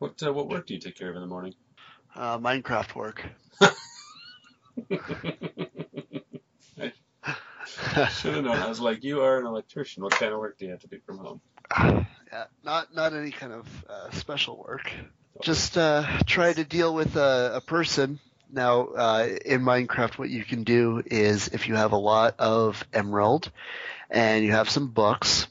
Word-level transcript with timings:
What 0.00 0.20
uh, 0.22 0.32
what 0.32 0.48
work 0.48 0.66
do 0.66 0.72
you 0.72 0.80
take 0.80 0.96
care 0.96 1.10
of 1.10 1.16
in 1.16 1.20
the 1.20 1.28
morning? 1.28 1.54
Uh, 2.16 2.38
Minecraft 2.38 2.94
work. 2.94 3.22
I 7.96 8.08
should 8.08 8.34
have 8.34 8.44
known. 8.44 8.56
I 8.56 8.68
was 8.68 8.80
like, 8.80 9.04
you 9.04 9.20
are 9.20 9.38
an 9.38 9.44
electrician. 9.44 10.02
What 10.02 10.12
kind 10.12 10.32
of 10.32 10.38
work 10.38 10.56
do 10.58 10.64
you 10.64 10.70
have 10.70 10.80
to 10.80 10.86
do 10.88 10.98
from 11.06 11.18
home? 11.18 11.40
Yeah, 12.32 12.44
not 12.62 12.94
not 12.94 13.12
any 13.12 13.32
kind 13.32 13.52
of 13.52 13.66
uh, 13.88 14.12
special 14.12 14.56
work. 14.56 14.88
Just 15.42 15.76
uh, 15.76 16.06
try 16.26 16.52
to 16.52 16.62
deal 16.62 16.94
with 16.94 17.16
a, 17.16 17.54
a 17.56 17.60
person. 17.60 18.20
Now, 18.48 18.86
uh, 18.86 19.28
in 19.44 19.62
Minecraft, 19.62 20.16
what 20.16 20.30
you 20.30 20.44
can 20.44 20.62
do 20.62 21.02
is 21.04 21.48
if 21.48 21.66
you 21.66 21.74
have 21.74 21.90
a 21.90 21.96
lot 21.96 22.36
of 22.38 22.86
emerald 22.92 23.50
and 24.08 24.44
you 24.44 24.52
have 24.52 24.70
some 24.70 24.90
books, 24.92 25.48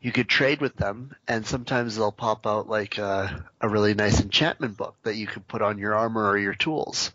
you 0.00 0.12
could 0.12 0.28
trade 0.28 0.60
with 0.60 0.76
them, 0.76 1.14
and 1.26 1.46
sometimes 1.46 1.96
they'll 1.96 2.12
pop 2.12 2.46
out 2.46 2.68
like 2.68 2.98
a, 2.98 3.44
a 3.60 3.68
really 3.68 3.94
nice 3.94 4.20
enchantment 4.20 4.76
book 4.76 4.96
that 5.02 5.16
you 5.16 5.26
could 5.26 5.48
put 5.48 5.62
on 5.62 5.78
your 5.78 5.94
armor 5.94 6.28
or 6.28 6.38
your 6.38 6.54
tools. 6.54 7.12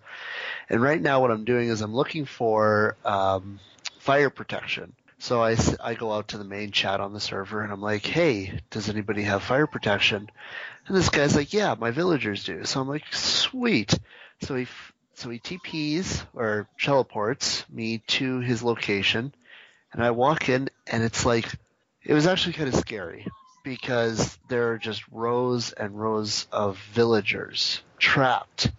And 0.70 0.82
right 0.82 1.02
now, 1.02 1.22
what 1.22 1.32
I'm 1.32 1.46
doing 1.46 1.70
is 1.70 1.82
I'm 1.82 1.94
looking 1.94 2.26
for 2.26 2.96
um, 3.06 3.60
fire 4.00 4.30
protection. 4.30 4.94
So 5.20 5.44
I, 5.44 5.56
I 5.80 5.94
go 5.94 6.12
out 6.12 6.30
to 6.30 6.40
the 6.40 6.44
main 6.44 6.72
chat 6.72 7.00
on 7.00 7.14
the 7.14 7.20
server 7.20 7.62
and 7.62 7.72
I'm 7.72 7.82
like, 7.82 8.04
hey, 8.04 8.60
does 8.72 8.90
anybody 8.90 9.22
have 9.22 9.44
fire 9.44 9.68
protection? 9.68 10.28
And 10.88 10.98
this 10.98 11.10
guy's 11.10 11.36
like, 11.36 11.54
yeah, 11.54 11.76
my 11.78 11.92
villagers 11.92 12.44
do. 12.44 12.66
So 12.66 12.82
I'm 12.82 12.88
like, 12.88 13.14
sweet. 13.14 13.94
So 14.42 14.56
he 14.56 14.68
so 15.14 15.30
he 15.30 15.38
TPs 15.38 16.24
or 16.34 16.68
teleports 16.80 17.64
me 17.70 18.00
to 18.08 18.40
his 18.40 18.64
location, 18.64 19.32
and 19.94 20.04
I 20.04 20.10
walk 20.10 20.50
in 20.50 20.70
and 20.88 21.04
it's 21.04 21.24
like, 21.24 21.46
it 22.04 22.14
was 22.14 22.28
actually 22.28 22.54
kind 22.54 22.70
of 22.74 22.76
scary 22.80 23.28
because 23.64 24.38
there 24.48 24.72
are 24.72 24.78
just 24.78 25.04
rows 25.12 25.72
and 25.74 26.00
rows 26.00 26.48
of 26.52 26.78
villagers 26.94 27.82
trapped 28.00 28.72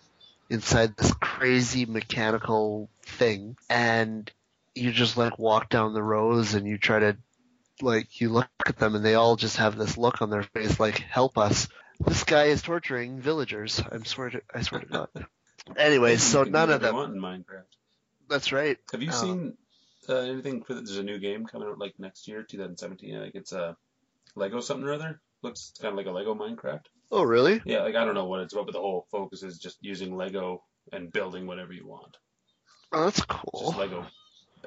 inside 0.50 0.96
this 0.96 1.12
crazy 1.14 1.86
mechanical 1.86 2.88
thing, 3.02 3.56
and 3.70 4.30
you 4.74 4.92
just 4.92 5.16
like 5.16 5.38
walk 5.38 5.68
down 5.68 5.94
the 5.94 6.02
rows 6.02 6.54
and 6.54 6.66
you 6.66 6.78
try 6.78 6.98
to 6.98 7.16
like 7.80 8.20
you 8.20 8.28
look 8.30 8.48
at 8.66 8.78
them 8.78 8.94
and 8.94 9.04
they 9.04 9.14
all 9.14 9.36
just 9.36 9.56
have 9.56 9.76
this 9.76 9.96
look 9.98 10.22
on 10.22 10.30
their 10.30 10.42
face 10.42 10.78
like 10.78 10.98
help 10.98 11.36
us 11.36 11.68
this 12.06 12.22
guy 12.24 12.44
is 12.44 12.62
torturing 12.62 13.20
villagers 13.20 13.82
i'm 13.90 14.04
swear 14.04 14.30
to 14.30 14.40
i 14.54 14.62
swear 14.62 14.80
to 14.80 14.86
god 14.86 15.08
anyways 15.76 16.22
so 16.22 16.40
You 16.40 16.44
can 16.44 16.52
do 16.52 16.58
none 16.58 16.70
of 16.70 16.80
them 16.80 16.94
want 16.94 17.14
in 17.14 17.20
Minecraft. 17.20 17.64
that's 18.28 18.52
right 18.52 18.78
Have 18.92 19.02
you 19.02 19.10
Oh. 19.10 19.20
seen 19.20 19.56
uh, 20.08 20.16
anything 20.16 20.62
for? 20.62 20.74
The, 20.74 20.80
there's 20.82 20.98
a 20.98 21.02
new 21.02 21.18
game 21.18 21.46
coming 21.46 21.68
out 21.68 21.78
like 21.78 21.94
next 21.98 22.28
year, 22.28 22.42
2017. 22.42 23.16
I 23.16 23.22
think 23.22 23.34
it's 23.34 23.52
a 23.52 23.62
uh, 23.62 23.74
Lego 24.34 24.60
something 24.60 24.86
or 24.86 24.92
other. 24.92 25.20
Looks 25.42 25.72
kind 25.80 25.92
of 25.92 25.96
like 25.96 26.06
a 26.06 26.12
Lego 26.12 26.34
Minecraft. 26.34 26.84
oh 27.10 27.22
really 27.22 27.60
Yeah, 27.64 27.82
like 27.82 27.96
I 27.96 28.04
don't 28.04 28.14
know 28.14 28.26
what 28.26 28.40
it's 28.40 28.52
about, 28.52 28.66
but 28.66 28.72
the 28.72 28.80
whole 28.80 29.06
focus 29.10 29.42
is 29.42 29.58
just 29.58 29.78
using 29.80 30.16
Lego 30.16 30.62
and 30.92 31.12
building 31.12 31.46
whatever 31.46 31.72
you 31.72 31.86
want. 31.86 32.16
oh 32.92 33.04
that's 33.04 33.24
cool 33.24 33.66
just 33.68 33.78
Lego 33.78 34.06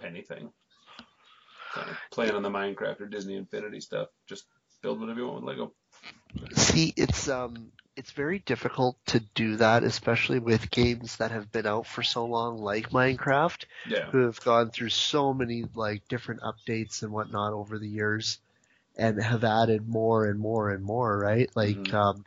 anything. 0.03 0.51
Kind 1.73 1.89
of 1.89 1.97
playing 2.11 2.33
on 2.33 2.43
the 2.43 2.49
Minecraft 2.49 3.01
or 3.01 3.07
Disney 3.07 3.35
Infinity 3.35 3.81
stuff. 3.81 4.07
Just 4.27 4.45
build 4.81 4.99
whatever 4.99 5.19
you 5.19 5.27
want 5.27 5.43
with 5.43 5.57
Lego. 5.57 5.73
see 6.53 6.93
it's 6.95 7.27
um 7.29 7.71
it's 7.95 8.11
very 8.11 8.39
difficult 8.39 8.97
to 9.05 9.19
do 9.35 9.55
that 9.57 9.83
especially 9.83 10.39
with 10.39 10.69
games 10.71 11.17
that 11.17 11.31
have 11.31 11.51
been 11.51 11.65
out 11.65 11.87
for 11.87 12.03
so 12.03 12.25
long 12.25 12.57
like 12.57 12.89
minecraft 12.89 13.65
Yeah. 13.89 14.05
who 14.11 14.19
have 14.25 14.39
gone 14.41 14.69
through 14.69 14.89
so 14.89 15.33
many 15.33 15.65
like 15.75 16.07
different 16.07 16.41
updates 16.41 17.03
and 17.03 17.11
whatnot 17.11 17.53
over 17.53 17.79
the 17.79 17.87
years 17.87 18.39
and 18.97 19.21
have 19.21 19.43
added 19.43 19.87
more 19.87 20.25
and 20.25 20.39
more 20.39 20.71
and 20.71 20.83
more 20.83 21.17
right 21.17 21.49
like 21.55 21.75
Mhm. 21.77 21.93
um 21.93 22.25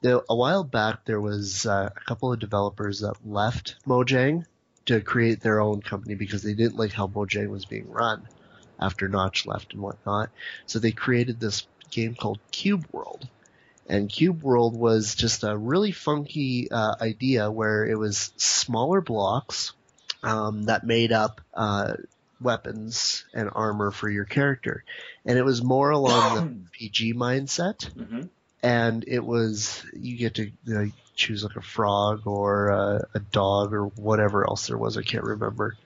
the, 0.00 0.22
a 0.28 0.36
while 0.36 0.62
back 0.62 1.04
there 1.06 1.20
was 1.20 1.66
uh, 1.66 1.90
a 1.94 2.00
couple 2.04 2.32
of 2.32 2.38
developers 2.38 3.00
that 3.00 3.16
left 3.26 3.76
mojang 3.86 4.46
to 4.86 5.00
create 5.00 5.40
their 5.40 5.60
own 5.60 5.82
company 5.82 6.14
because 6.14 6.42
they 6.42 6.54
didn't 6.54 6.76
like 6.76 6.92
how 6.92 7.06
mojang 7.08 7.48
was 7.48 7.64
being 7.64 7.90
run 7.90 8.28
after 8.78 9.08
notch 9.08 9.46
left 9.46 9.72
and 9.72 9.82
whatnot 9.82 10.30
so 10.66 10.78
they 10.78 10.92
created 10.92 11.40
this 11.40 11.66
game 11.90 12.14
called 12.14 12.38
cube 12.52 12.86
world 12.92 13.26
and 13.88 14.08
Cube 14.08 14.42
World 14.42 14.76
was 14.76 15.14
just 15.14 15.44
a 15.44 15.56
really 15.56 15.92
funky 15.92 16.70
uh, 16.70 16.94
idea 17.00 17.50
where 17.50 17.86
it 17.86 17.96
was 17.96 18.32
smaller 18.36 19.00
blocks 19.00 19.72
um, 20.22 20.64
that 20.64 20.84
made 20.84 21.12
up 21.12 21.40
uh, 21.54 21.94
weapons 22.40 23.24
and 23.34 23.50
armor 23.54 23.90
for 23.90 24.08
your 24.08 24.24
character, 24.24 24.84
and 25.24 25.38
it 25.38 25.44
was 25.44 25.62
more 25.62 25.90
along 25.90 26.36
the 26.36 26.70
PG 26.72 27.14
mindset. 27.14 27.90
hmm 27.92 28.22
And 28.62 29.04
it 29.06 29.24
was 29.24 29.84
you 29.94 30.16
get 30.16 30.34
to 30.34 30.44
you 30.44 30.74
know, 30.74 30.90
choose 31.14 31.42
like 31.44 31.56
a 31.56 31.62
frog 31.62 32.26
or 32.26 32.68
a, 32.68 33.08
a 33.14 33.20
dog 33.20 33.72
or 33.72 33.86
whatever 33.86 34.46
else 34.46 34.66
there 34.66 34.78
was. 34.78 34.96
I 34.96 35.02
can't 35.02 35.24
remember. 35.24 35.76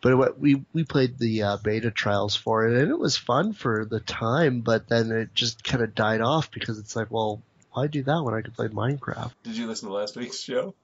But 0.00 0.12
it, 0.12 0.38
we 0.38 0.64
we 0.72 0.84
played 0.84 1.18
the 1.18 1.42
uh, 1.42 1.56
beta 1.62 1.90
trials 1.90 2.36
for 2.36 2.68
it, 2.68 2.80
and 2.80 2.90
it 2.90 2.98
was 2.98 3.16
fun 3.16 3.52
for 3.52 3.84
the 3.84 4.00
time. 4.00 4.60
But 4.60 4.88
then 4.88 5.10
it 5.10 5.34
just 5.34 5.64
kind 5.64 5.82
of 5.82 5.94
died 5.94 6.20
off 6.20 6.50
because 6.50 6.78
it's 6.78 6.94
like, 6.94 7.10
well, 7.10 7.42
why 7.72 7.86
do 7.86 8.02
that 8.02 8.22
when 8.22 8.34
I 8.34 8.42
could 8.42 8.54
play 8.54 8.68
Minecraft? 8.68 9.32
Did 9.42 9.56
you 9.56 9.66
listen 9.66 9.88
to 9.88 9.94
last 9.94 10.16
week's 10.16 10.40
show? 10.40 10.74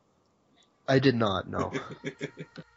I 0.88 0.98
did 0.98 1.14
not 1.14 1.48
know. 1.48 1.72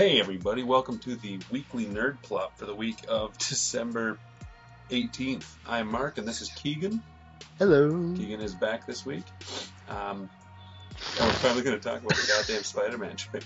Hey 0.00 0.18
everybody, 0.18 0.62
welcome 0.62 0.98
to 1.00 1.14
the 1.14 1.38
Weekly 1.50 1.84
Nerd 1.84 2.22
Plop 2.22 2.56
for 2.56 2.64
the 2.64 2.74
week 2.74 3.04
of 3.06 3.36
December 3.36 4.18
18th. 4.88 5.44
I'm 5.68 5.92
Mark 5.92 6.16
and 6.16 6.26
this 6.26 6.40
is 6.40 6.48
Keegan. 6.48 7.02
Hello. 7.58 8.14
Keegan 8.16 8.40
is 8.40 8.54
back 8.54 8.86
this 8.86 9.04
week. 9.04 9.24
Um, 9.90 10.30
and 11.18 11.26
we're 11.26 11.32
finally 11.32 11.62
going 11.62 11.78
to 11.78 11.86
talk 11.86 11.98
about 12.02 12.16
the 12.16 12.32
goddamn 12.34 12.62
Spider-Man 12.62 13.16
trailer. 13.16 13.44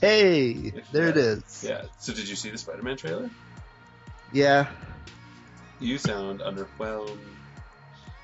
Hey, 0.00 0.72
there 0.92 1.08
it 1.08 1.16
is. 1.16 1.64
Yeah, 1.68 1.86
so 1.98 2.12
did 2.12 2.28
you 2.28 2.36
see 2.36 2.50
the 2.50 2.58
Spider-Man 2.58 2.96
trailer? 2.96 3.28
Yeah, 4.32 4.68
You 5.80 5.98
sound 5.98 6.42
underwhelmed. 6.42 7.18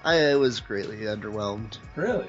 I 0.04 0.36
was 0.36 0.60
greatly 0.60 0.98
underwhelmed. 0.98 1.78
Really? 1.97 2.28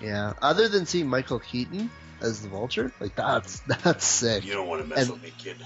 Yeah, 0.00 0.34
other 0.40 0.68
than 0.68 0.86
seeing 0.86 1.08
Michael 1.08 1.40
Keaton 1.40 1.90
as 2.20 2.42
the 2.42 2.48
Vulture, 2.48 2.92
like 3.00 3.14
that's 3.16 3.60
that's 3.82 4.04
sick. 4.04 4.44
You 4.44 4.54
don't 4.54 4.68
want 4.68 4.82
to 4.82 4.88
mess 4.88 5.02
And- 5.04 5.12
with 5.12 5.22
me, 5.22 5.32
kid. 5.38 5.56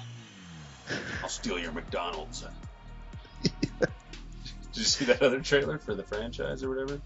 I'll 1.22 1.28
steal 1.28 1.58
your 1.58 1.72
McDonald's. 1.72 2.44
Did 3.42 3.60
you 4.74 4.84
see 4.84 5.04
that 5.06 5.22
other 5.22 5.40
trailer 5.40 5.78
for 5.78 5.94
the 5.94 6.02
franchise 6.02 6.62
or 6.62 6.68
whatever? 6.70 7.00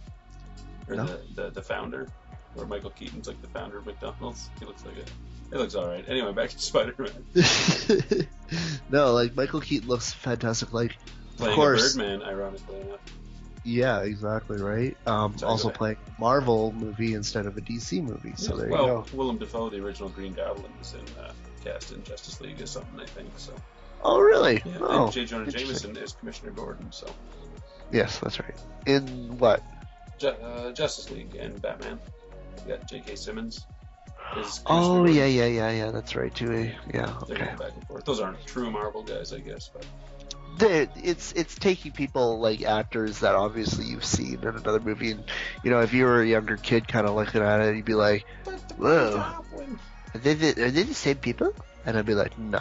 Or 0.88 0.94
No. 0.96 1.04
the, 1.06 1.20
the 1.34 1.50
the 1.50 1.62
founder, 1.62 2.08
where 2.54 2.66
Michael 2.66 2.90
Keaton's 2.90 3.26
like 3.28 3.40
the 3.42 3.48
founder 3.48 3.78
of 3.78 3.86
McDonald's. 3.86 4.50
He 4.58 4.64
looks 4.64 4.84
like 4.84 4.96
it. 4.96 5.10
It 5.52 5.58
looks 5.58 5.74
all 5.74 5.86
right. 5.86 6.04
Anyway, 6.08 6.32
back 6.32 6.50
to 6.50 6.58
Spider-Man. 6.62 7.24
no, 8.90 9.12
like 9.12 9.36
Michael 9.36 9.60
Keaton 9.60 9.88
looks 9.88 10.12
fantastic. 10.12 10.72
Like, 10.72 10.96
Playing 11.36 11.52
of 11.52 11.56
course, 11.56 11.94
Birdman, 11.96 12.22
ironically 12.22 12.80
enough. 12.80 13.00
Yeah, 13.66 14.00
exactly 14.02 14.58
right. 14.58 14.96
Um, 15.06 15.36
Sorry, 15.36 15.50
also 15.50 15.70
playing 15.70 15.96
Marvel 16.18 16.72
movie 16.72 17.14
instead 17.14 17.46
of 17.46 17.56
a 17.56 17.60
DC 17.60 18.02
movie. 18.02 18.32
So 18.36 18.56
there 18.56 18.68
well, 18.68 18.82
you 18.82 18.88
go. 18.88 19.04
Willem 19.12 19.38
Dafoe, 19.38 19.68
the 19.70 19.82
original 19.84 20.08
Green 20.08 20.32
Goblin, 20.32 20.70
was 20.78 20.94
in 20.94 21.00
uh, 21.22 21.32
cast 21.64 21.92
in 21.92 22.02
Justice 22.04 22.40
League 22.40 22.60
or 22.62 22.66
something, 22.66 23.00
I 23.00 23.06
think. 23.06 23.30
So 23.36 23.52
Oh, 24.02 24.20
really? 24.20 24.62
yeah, 24.64 24.78
oh, 24.80 25.04
and 25.04 25.12
J. 25.12 25.24
Jonah. 25.24 25.50
Jameson 25.50 25.96
is 25.96 26.12
Commissioner 26.12 26.52
Gordon. 26.52 26.92
So 26.92 27.06
yes, 27.90 28.18
that's 28.20 28.38
right. 28.38 28.54
In 28.86 29.36
what? 29.38 29.62
Ju- 30.18 30.28
uh, 30.28 30.72
Justice 30.72 31.10
League 31.10 31.34
and 31.34 31.60
Batman. 31.60 31.98
You 32.64 32.74
got 32.76 32.86
J.K. 32.88 33.16
Simmons. 33.16 33.66
Oh, 34.66 34.96
Gordon. 34.98 35.14
yeah, 35.14 35.26
yeah, 35.26 35.46
yeah, 35.46 35.70
yeah. 35.70 35.90
That's 35.90 36.14
right 36.14 36.34
too. 36.34 36.70
Yeah. 36.92 37.12
They're 37.26 37.36
Okay. 37.36 37.44
going 37.44 37.56
back 37.56 37.72
and 37.74 37.86
forth. 37.86 38.04
Those 38.04 38.20
aren't 38.20 38.44
true 38.46 38.70
Marvel 38.70 39.02
guys, 39.02 39.32
I 39.32 39.38
guess, 39.38 39.68
but 39.72 39.84
it's 40.58 41.32
it's 41.32 41.54
taking 41.54 41.92
people 41.92 42.38
like 42.38 42.62
actors 42.62 43.20
that 43.20 43.34
obviously 43.34 43.84
you've 43.86 44.04
seen 44.04 44.40
in 44.42 44.48
another 44.48 44.80
movie, 44.80 45.12
and 45.12 45.24
you 45.62 45.70
know 45.70 45.80
if 45.80 45.92
you 45.92 46.04
were 46.04 46.22
a 46.22 46.26
younger 46.26 46.56
kid, 46.56 46.88
kind 46.88 47.06
of 47.06 47.14
looking 47.14 47.42
at 47.42 47.60
it, 47.60 47.76
you'd 47.76 47.84
be 47.84 47.94
like, 47.94 48.24
Whoa. 48.78 49.16
are 50.14 50.18
they 50.18 50.34
the, 50.34 50.64
are 50.64 50.70
they 50.70 50.82
the 50.82 50.94
same 50.94 51.16
people? 51.16 51.54
And 51.84 51.96
I'd 51.96 52.06
be 52.06 52.14
like, 52.14 52.36
no. 52.38 52.60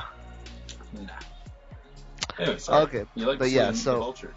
Nah. 0.93 1.09
Anyway. 2.37 2.57
Okay, 2.69 3.05
like 3.15 3.39
but 3.39 3.49
yeah, 3.49 3.71
so- 3.71 3.99
Vulture? 3.99 4.33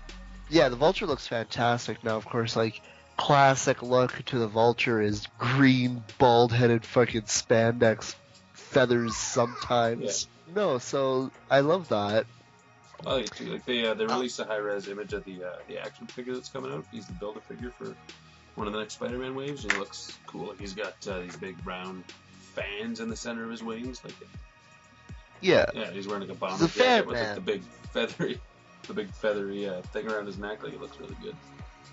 yeah, 0.49 0.69
the 0.69 0.77
Vulture 0.77 1.07
looks 1.07 1.27
fantastic. 1.27 2.03
Now, 2.05 2.17
of 2.17 2.25
course, 2.25 2.55
like 2.57 2.81
classic 3.17 3.83
look 3.83 4.25
to 4.27 4.39
the 4.39 4.47
Vulture 4.47 5.01
is 5.03 5.27
green, 5.39 6.05
bald-headed, 6.19 6.85
fucking 6.85 7.23
spandex 7.23 8.15
feathers 8.53 9.17
sometimes. 9.17 10.29
No, 10.55 10.79
so 10.79 11.31
I 11.51 11.61
love 11.61 11.89
that. 11.89 12.27
Like 13.05 13.35
too. 13.35 13.53
Like 13.53 13.65
they 13.65 13.87
uh, 13.87 13.95
they 13.95 14.07
released 14.07 14.39
a 14.41 14.45
high 14.45 14.57
res 14.57 14.89
image 14.89 15.13
of 15.13 15.25
the 15.25 15.45
uh, 15.45 15.57
the 15.69 15.79
action 15.79 16.07
figure 16.07 16.35
that's 16.35 16.49
coming 16.49 16.73
out. 16.73 16.85
He's 16.91 17.07
the 17.07 17.13
build 17.15 17.37
a 17.37 17.41
figure 17.41 17.71
for 17.71 17.95
one 18.59 18.67
of 18.67 18.73
the 18.73 18.81
next 18.81 18.95
Spider-Man 18.95 19.35
waves. 19.35 19.65
And 19.65 19.73
he 19.73 19.79
looks 19.79 20.19
cool. 20.27 20.49
Like 20.49 20.61
he's 20.61 20.75
got 20.75 20.95
uh, 21.07 21.21
these 21.21 21.37
big 21.37 21.57
round 21.65 22.05
fans 22.55 23.01
in 23.01 23.09
the 23.09 23.17
center 23.17 23.45
of 23.45 23.51
his 23.51 23.63
wings. 23.63 24.03
Like, 24.05 24.15
Yeah. 25.41 25.67
yeah, 25.75 25.91
he's 25.91 26.09
wearing 26.09 26.23
like 26.23 26.37
a 26.37 26.39
bomber 26.39 26.67
He's 26.67 26.77
a 26.77 26.79
jacket 26.79 27.07
with 27.07 27.21
like 27.21 27.35
the 27.37 27.41
big 27.41 27.63
feathery, 27.93 28.41
the 28.89 28.95
big 28.95 29.11
feathery 29.11 29.69
uh, 29.69 29.83
thing 29.83 30.09
around 30.09 30.27
his 30.27 30.39
neck. 30.39 30.63
Like, 30.65 30.73
it 30.73 30.81
looks 30.81 30.99
really 30.99 31.17
good. 31.23 31.37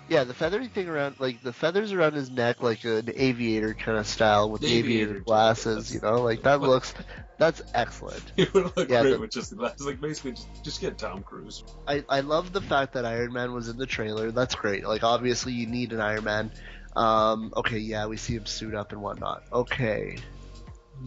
Yeah, 0.08 0.22
the 0.22 0.34
feathery 0.34 0.68
thing 0.68 0.88
around, 0.88 1.16
like 1.18 1.42
the 1.42 1.52
feathers 1.52 1.92
around 1.92 2.14
his 2.14 2.30
neck, 2.30 2.62
like 2.62 2.84
an 2.84 3.10
aviator 3.14 3.74
kind 3.74 3.98
of 3.98 4.06
style 4.06 4.48
with 4.50 4.60
The 4.60 4.68
aviator 4.68 5.04
aviator 5.10 5.20
glasses. 5.24 5.92
You 5.92 6.00
know, 6.00 6.22
like 6.22 6.42
that 6.42 6.60
looks, 6.60 6.94
that's 7.38 7.60
excellent. 7.74 8.22
It 8.36 8.54
would 8.54 8.76
look 8.76 8.88
Yeah, 8.88 9.02
great 9.02 9.12
the- 9.14 9.18
with 9.18 9.30
just 9.32 9.50
the 9.50 9.56
glasses. 9.56 9.84
Like, 9.84 10.00
basically, 10.00 10.32
just, 10.32 10.46
just 10.62 10.80
get 10.80 10.96
Tom 10.96 11.22
Cruise. 11.24 11.64
I 11.88 12.04
I 12.08 12.20
love 12.20 12.52
the 12.52 12.60
fact 12.60 12.92
that 12.92 13.04
Iron 13.04 13.32
Man 13.32 13.52
was 13.52 13.68
in 13.68 13.78
the 13.78 13.86
trailer. 13.86 14.30
That's 14.30 14.54
great. 14.54 14.86
Like 14.86 15.02
obviously 15.02 15.52
you 15.54 15.66
need 15.66 15.92
an 15.92 16.00
Iron 16.00 16.22
Man. 16.24 16.52
Um, 16.94 17.52
okay, 17.56 17.78
yeah, 17.78 18.06
we 18.06 18.16
see 18.16 18.34
him 18.36 18.46
suit 18.46 18.74
up 18.74 18.92
and 18.92 19.02
whatnot. 19.02 19.42
Okay. 19.52 20.18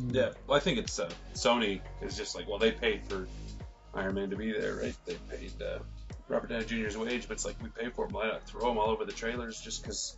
Yeah, 0.10 0.32
well, 0.46 0.56
I 0.58 0.60
think 0.60 0.78
it's 0.78 1.00
uh, 1.00 1.10
Sony 1.34 1.82
is 2.02 2.16
just 2.16 2.36
like, 2.36 2.48
well, 2.48 2.60
they 2.60 2.72
paid 2.72 3.08
for 3.08 3.28
Iron 3.96 4.16
Man 4.16 4.30
to 4.30 4.36
be 4.36 4.52
there, 4.52 4.76
right? 4.76 4.96
They 5.06 5.16
paid 5.32 5.54
uh, 5.62 5.80
Robert 6.28 6.50
Downey 6.50 6.66
Jr.'s 6.66 6.98
wage, 6.98 7.28
but 7.28 7.34
it's 7.34 7.46
like 7.46 7.62
we 7.62 7.70
pay 7.70 7.90
for 7.90 8.06
him. 8.06 8.12
Why 8.12 8.28
not 8.28 8.44
throw 8.44 8.72
him 8.72 8.78
all 8.78 8.90
over 8.90 9.06
the 9.06 9.12
trailers 9.12 9.60
just 9.60 9.82
because 9.82 10.16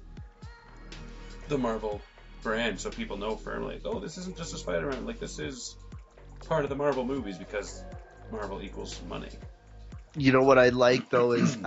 the 1.47 1.57
Marvel 1.57 2.01
brand, 2.43 2.79
so 2.79 2.89
people 2.89 3.17
know 3.17 3.35
firmly, 3.35 3.75
like, 3.75 3.85
oh, 3.85 3.99
this 3.99 4.17
isn't 4.17 4.37
just 4.37 4.53
a 4.53 4.57
Spider-Man. 4.57 5.05
Like 5.05 5.19
this 5.19 5.39
is 5.39 5.75
part 6.47 6.63
of 6.63 6.69
the 6.69 6.75
Marvel 6.75 7.05
movies 7.05 7.37
because 7.37 7.83
Marvel 8.31 8.61
equals 8.61 8.99
money. 9.07 9.29
You 10.17 10.31
know 10.33 10.43
what 10.43 10.57
I 10.57 10.69
like 10.69 11.09
though 11.09 11.31
is 11.31 11.57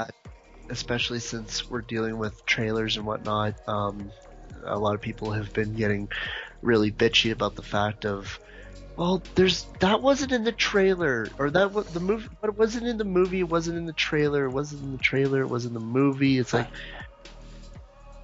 especially 0.71 1.21
since 1.21 1.69
we're 1.69 1.83
dealing 1.83 2.19
with 2.19 2.45
trailers 2.47 2.97
and 2.97 3.07
whatnot, 3.07 3.55
um, 3.69 4.11
a 4.65 4.79
lot 4.79 4.95
of 4.95 5.01
people 5.01 5.33
have 5.33 5.53
been 5.53 5.75
getting 5.75 6.09
really 6.63 6.91
bitchy 6.91 7.33
about 7.33 7.55
the 7.55 7.63
fact 7.63 8.05
of, 8.05 8.39
well, 8.97 9.23
there's 9.35 9.65
that 9.81 10.01
wasn't 10.03 10.33
in 10.33 10.45
the 10.45 10.53
trailer, 10.53 11.29
or 11.39 11.51
that 11.51 11.73
was 11.73 11.87
the 11.93 12.01
movie, 12.01 12.29
but 12.41 12.51
it 12.51 12.59
wasn't 12.59 12.87
in 12.87 12.97
the 12.99 13.05
movie, 13.05 13.41
it 13.41 13.49
wasn't 13.49 13.77
in 13.79 13.87
the 13.87 13.93
trailer, 13.93 14.45
it 14.47 14.51
wasn't 14.51 14.83
in 14.83 14.93
the 14.93 14.99
trailer, 15.03 15.41
it 15.43 15.49
was 15.49 15.67
in 15.67 15.75
the 15.75 15.81
movie. 15.81 16.39
It's 16.39 16.53
like, 16.55 16.69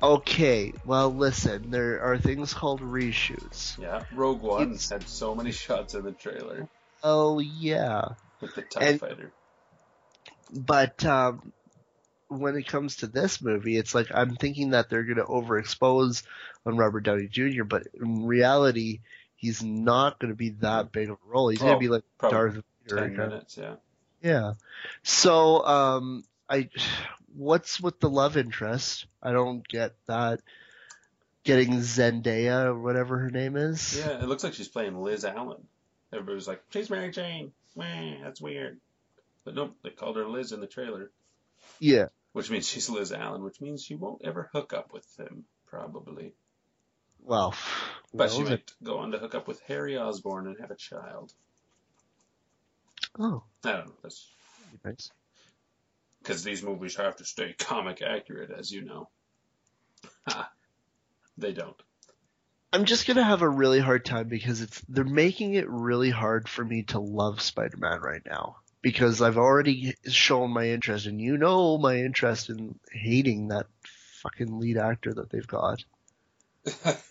okay, 0.03 0.73
well, 0.85 1.13
listen, 1.15 1.71
there 1.71 2.01
are 2.03 2.19
things 2.19 2.55
called 2.55 2.81
reshoots. 2.81 3.79
Yeah, 3.79 4.05
Rogue 4.15 4.43
One 4.43 4.63
It's- 4.63 4.89
had 4.91 5.07
so 5.09 5.35
many 5.35 5.53
shots 5.53 5.95
in 5.95 6.05
the 6.05 6.13
trailer 6.13 6.69
Oh 7.03 7.39
yeah. 7.39 8.11
with 8.41 8.55
the 8.55 8.63
Tie 8.63 8.85
And- 8.85 9.01
Fighter. 9.01 9.33
but 10.53 11.05
um, 11.05 11.53
when 12.29 12.57
it 12.57 12.67
comes 12.67 12.97
to 12.97 13.07
this 13.07 13.43
movie, 13.43 13.77
it's 13.77 13.95
like 13.95 14.09
I'm 14.15 14.37
thinking 14.37 14.71
that 14.71 14.89
they're 14.89 15.03
going 15.05 15.17
to 15.19 15.25
overexpose 15.25 16.23
on 16.65 16.77
Robert 16.77 17.01
Downey 17.01 17.27
Jr., 17.27 17.65
but 17.65 17.87
in 17.95 18.25
reality, 18.27 19.01
he's 19.41 19.63
not 19.63 20.19
going 20.19 20.31
to 20.31 20.37
be 20.37 20.51
that 20.61 20.93
big 20.93 21.09
of 21.11 21.17
a 21.17 21.29
role. 21.29 21.49
He's 21.49 21.59
going 21.59 21.73
Oh, 21.73 21.75
to 21.75 21.81
be 21.81 21.89
like 21.89 22.05
Darth 22.21 22.63
Vader. 22.87 23.09
Ten 23.09 23.17
minutes, 23.17 23.57
yeah. 23.57 23.75
Yeah. 24.23 24.53
So, 25.03 25.65
um, 25.65 26.25
I, 26.49 26.69
what's 27.35 27.81
with 27.81 28.01
the 28.01 28.11
love 28.11 28.37
interest? 28.37 29.07
I 29.23 29.33
don't 29.33 29.67
get 29.67 29.95
that. 30.07 30.41
Getting 31.43 31.71
Zendaya 31.79 32.67
or 32.67 32.79
whatever 32.79 33.19
her 33.19 33.31
name 33.31 33.57
is. 33.57 33.97
Yeah, 33.99 34.23
it 34.23 34.29
looks 34.29 34.45
like 34.45 34.53
she's 34.53 34.69
playing 34.69 35.01
Liz 35.01 35.25
Allen. 35.25 35.63
Everybody 36.13 36.35
was 36.35 36.47
like, 36.47 36.63
she's 36.71 36.91
Mary 36.91 37.11
Jane. 37.11 37.53
Meh, 37.75 38.17
that's 38.23 38.43
weird. 38.43 38.79
But 39.45 39.55
nope, 39.55 39.75
they 39.83 39.89
called 39.91 40.17
her 40.17 40.29
Liz 40.29 40.53
in 40.53 40.61
the 40.61 40.67
trailer, 40.67 41.11
Yeah. 41.79 42.07
which 42.33 42.51
means 42.51 42.69
she's 42.69 42.91
Liz 42.91 43.11
Allen, 43.11 43.43
which 43.43 43.59
means 43.61 43.83
she 43.83 43.95
won't 43.95 44.21
ever 44.23 44.51
hook 44.53 44.75
up 44.75 44.93
with 44.93 45.07
him, 45.19 45.45
probably. 45.67 46.35
Well, 47.25 47.55
But 48.13 48.31
she 48.33 48.43
might 48.43 48.73
go 48.83 48.99
on 48.99 49.13
to 49.13 49.19
hook 49.19 49.35
up 49.35 49.47
with 49.47 49.61
Harry 49.63 49.97
Osborn 49.97 50.47
and 50.47 50.59
have 50.61 50.71
a 50.71 50.77
child. 50.77 51.33
Oh, 53.19 53.43
I 53.65 53.73
don't 53.73 53.87
know. 53.87 53.93
That's 54.03 54.29
nice. 54.85 55.11
because 56.23 56.43
these 56.45 56.63
movies 56.63 56.97
have 56.97 57.17
to 57.17 57.25
stay 57.25 57.55
comic 57.59 58.03
accurate, 58.03 58.51
as 58.51 58.71
you 58.71 58.83
know. 58.83 59.09
Ha. 60.29 60.51
They 61.37 61.53
don't. 61.53 61.81
I'm 62.73 62.85
just 62.85 63.07
gonna 63.07 63.25
have 63.25 63.43
a 63.43 63.49
really 63.49 63.81
hard 63.81 64.05
time 64.05 64.29
because 64.29 64.61
it's 64.61 64.81
they're 64.89 65.05
making 65.05 65.55
it 65.55 65.69
really 65.69 66.11
hard 66.11 66.49
for 66.49 66.65
me 66.65 66.85
to 66.85 67.01
love 67.01 67.41
Spider-Man 67.41 68.01
right 68.01 68.23
now 68.25 68.57
because 68.83 69.21
I've 69.21 69.39
already 69.39 69.95
shown 70.09 70.51
my 70.51 70.69
interest 70.69 71.07
and 71.07 71.21
you 71.21 71.37
know 71.37 71.79
my 71.79 71.97
interest 71.97 72.49
in 72.49 72.79
hating 72.93 73.49
that 73.49 73.67
fucking 74.23 74.61
lead 74.61 74.77
actor 74.77 75.15
that 75.15 75.31
they've 75.31 75.47
got. 75.47 75.83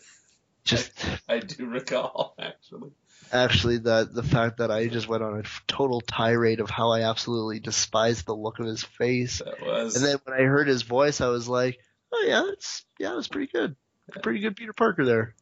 Just 0.63 0.91
I 1.27 1.39
do 1.39 1.65
recall, 1.65 2.35
actually. 2.39 2.91
actually 3.31 3.77
that 3.79 4.13
the 4.13 4.23
fact 4.23 4.57
that 4.57 4.71
I 4.71 4.87
just 4.87 5.07
went 5.07 5.23
on 5.23 5.39
a 5.39 5.43
total 5.67 6.01
tirade 6.01 6.59
of 6.59 6.69
how 6.69 6.91
I 6.91 7.09
absolutely 7.09 7.59
despise 7.59 8.23
the 8.23 8.35
look 8.35 8.59
of 8.59 8.65
his 8.65 8.83
face, 8.83 9.39
That 9.39 9.61
was. 9.65 9.95
and 9.95 10.05
then 10.05 10.17
when 10.25 10.39
I 10.39 10.43
heard 10.43 10.67
his 10.67 10.83
voice, 10.83 11.21
I 11.21 11.27
was 11.27 11.47
like, 11.47 11.79
oh 12.13 12.23
yeah, 12.27 12.43
it's 12.51 12.85
yeah, 12.99 13.11
it 13.13 13.15
was 13.15 13.27
pretty 13.27 13.51
good, 13.51 13.75
pretty 14.21 14.39
good 14.39 14.55
Peter 14.55 14.73
Parker 14.73 15.05
there. 15.05 15.35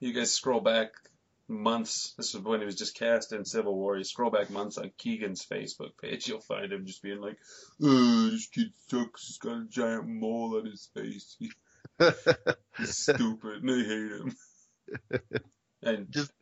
You 0.00 0.12
guys 0.12 0.32
scroll 0.32 0.60
back 0.60 0.90
months. 1.46 2.14
This 2.16 2.34
is 2.34 2.40
when 2.40 2.60
he 2.60 2.66
was 2.66 2.74
just 2.76 2.96
cast 2.96 3.32
in 3.32 3.44
Civil 3.44 3.74
War. 3.76 3.96
You 3.96 4.04
scroll 4.04 4.30
back 4.30 4.50
months 4.50 4.78
on 4.78 4.90
Keegan's 4.98 5.44
Facebook 5.46 5.96
page, 6.00 6.26
you'll 6.26 6.40
find 6.40 6.72
him 6.72 6.86
just 6.86 7.02
being 7.02 7.20
like, 7.20 7.36
"Oh, 7.82 8.30
this 8.30 8.46
kid 8.46 8.72
sucks. 8.88 9.26
He's 9.26 9.38
got 9.38 9.58
a 9.58 9.64
giant 9.68 10.08
mole 10.08 10.56
on 10.58 10.66
his 10.66 10.88
face. 10.94 11.36
He's 11.38 11.52
stupid, 12.84 13.62
and 13.62 13.70
I 13.70 13.76
hate 13.84 14.12
him." 14.20 14.36
and 15.82 16.06
Just- 16.10 16.32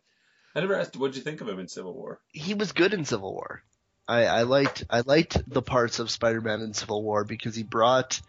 I 0.55 0.61
never 0.61 0.75
asked, 0.75 0.97
what'd 0.97 1.17
you 1.17 1.23
think 1.23 1.41
of 1.41 1.49
him 1.49 1.59
in 1.59 1.69
Civil 1.69 1.95
War? 1.95 2.21
he 2.33 2.55
was 2.55 2.73
good 2.73 2.93
in 2.93 3.05
Civil 3.05 3.33
War. 3.33 3.63
I, 4.07 4.25
I 4.27 4.43
liked 4.43 4.85
I 4.91 5.01
liked 5.01 5.39
the 5.49 5.63
parts 5.63 5.99
of 5.99 6.11
Spider-Man 6.11 6.61
in 6.61 6.75
Civil 6.75 7.03
War 7.03 7.25
because 7.25 7.55
he 7.55 7.63
brought 7.63 8.21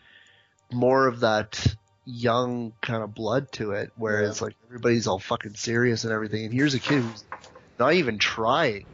more 0.72 1.08
of 1.08 1.22
that 1.22 1.76
young 2.06 2.74
kind 2.82 3.04
of 3.04 3.14
blood 3.14 3.52
to 3.54 3.72
it, 3.72 3.92
whereas 3.98 4.42
like 4.42 4.56
everybody's 4.68 5.08
all 5.08 5.20
fucking 5.20 5.56
serious 5.56 6.04
and 6.04 6.14
everything, 6.14 6.46
and 6.46 6.54
here's 6.54 6.76
a 6.76 6.80
kid 6.80 7.02
who's 7.02 7.24
not 7.80 7.94
even 7.94 8.20
trying, 8.20 8.86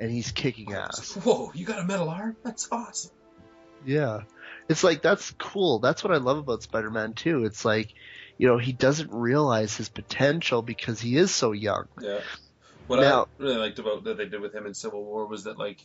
and 0.00 0.10
he's 0.10 0.32
kicking 0.32 0.72
ass. 0.72 1.14
Whoa, 1.14 1.52
you 1.54 1.66
got 1.66 1.78
a 1.78 1.84
metal 1.84 2.08
arm? 2.08 2.36
That's 2.42 2.68
awesome. 2.72 3.10
Yeah, 3.84 4.20
it's 4.68 4.82
like 4.82 5.02
that's 5.02 5.30
cool. 5.32 5.78
That's 5.78 6.02
what 6.02 6.12
I 6.12 6.16
love 6.16 6.38
about 6.38 6.62
Spider-Man 6.62 7.12
too. 7.12 7.44
It's 7.44 7.64
like, 7.64 7.92
you 8.38 8.48
know, 8.48 8.58
he 8.58 8.72
doesn't 8.72 9.12
realize 9.12 9.76
his 9.76 9.88
potential 9.88 10.62
because 10.62 11.00
he 11.00 11.16
is 11.16 11.34
so 11.34 11.52
young. 11.52 11.86
Yeah. 12.00 12.20
What 12.86 13.00
Now- 13.00 13.28
I 13.38 13.42
really 13.42 13.56
liked 13.56 13.78
about 13.78 14.04
that 14.04 14.16
they 14.16 14.26
did 14.26 14.40
with 14.40 14.54
him 14.54 14.66
in 14.66 14.74
Civil 14.74 15.04
War 15.04 15.26
was 15.26 15.44
that 15.44 15.58
like 15.58 15.80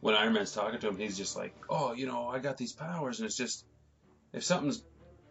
when 0.00 0.14
Iron 0.14 0.32
Man's 0.32 0.52
talking 0.52 0.78
to 0.80 0.88
him, 0.88 0.96
he's 0.96 1.16
just 1.16 1.36
like, 1.36 1.54
"Oh, 1.68 1.92
you 1.92 2.06
know, 2.06 2.28
I 2.28 2.38
got 2.38 2.56
these 2.56 2.72
powers, 2.72 3.18
and 3.20 3.26
it's 3.26 3.36
just 3.36 3.64
if 4.32 4.44
something's, 4.44 4.82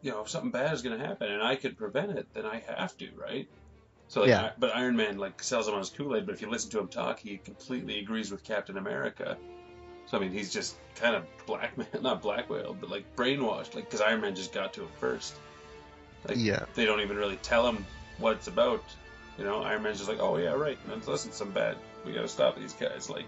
you 0.01 0.11
know, 0.11 0.21
if 0.21 0.29
something 0.29 0.51
bad 0.51 0.73
is 0.73 0.81
going 0.81 0.99
to 0.99 1.05
happen, 1.05 1.31
and 1.31 1.41
I 1.41 1.55
could 1.55 1.77
prevent 1.77 2.11
it, 2.11 2.27
then 2.33 2.45
I 2.45 2.59
have 2.67 2.95
to, 2.97 3.09
right?" 3.15 3.47
So 4.09 4.21
like, 4.21 4.29
Yeah. 4.29 4.51
But 4.57 4.75
Iron 4.75 4.95
Man 4.97 5.17
like 5.17 5.41
sells 5.41 5.67
him 5.67 5.73
on 5.75 5.79
his 5.79 5.89
Kool 5.89 6.15
Aid, 6.15 6.25
but 6.25 6.35
if 6.35 6.41
you 6.41 6.49
listen 6.49 6.71
to 6.71 6.79
him 6.79 6.87
talk, 6.87 7.19
he 7.19 7.37
completely 7.37 7.99
agrees 7.99 8.31
with 8.31 8.43
Captain 8.43 8.77
America. 8.77 9.37
So 10.07 10.17
I 10.17 10.21
mean, 10.21 10.31
he's 10.31 10.51
just 10.51 10.75
kind 10.95 11.15
of 11.15 11.25
blackmail, 11.45 11.87
not 12.01 12.21
blackmailed, 12.21 12.81
but 12.81 12.89
like 12.89 13.15
brainwashed, 13.15 13.75
like 13.75 13.85
because 13.85 14.01
Iron 14.01 14.21
Man 14.21 14.35
just 14.35 14.51
got 14.53 14.73
to 14.73 14.81
him 14.81 14.89
first. 14.99 15.35
Like, 16.27 16.37
Yeah. 16.37 16.65
they 16.75 16.85
don't 16.85 17.01
even 17.01 17.17
really 17.17 17.37
tell 17.37 17.67
him 17.67 17.85
what 18.17 18.33
it's 18.33 18.47
about. 18.47 18.83
You 19.37 19.45
know, 19.45 19.61
Iron 19.63 19.83
Man's 19.83 19.97
just 19.97 20.09
like, 20.09 20.19
oh 20.19 20.37
yeah, 20.37 20.51
right. 20.51 20.77
And 20.91 21.05
listen, 21.07 21.31
some 21.31 21.51
bad. 21.51 21.77
We 22.05 22.13
got 22.13 22.21
to 22.21 22.27
stop 22.27 22.57
these 22.57 22.73
guys. 22.73 23.09
Like, 23.09 23.27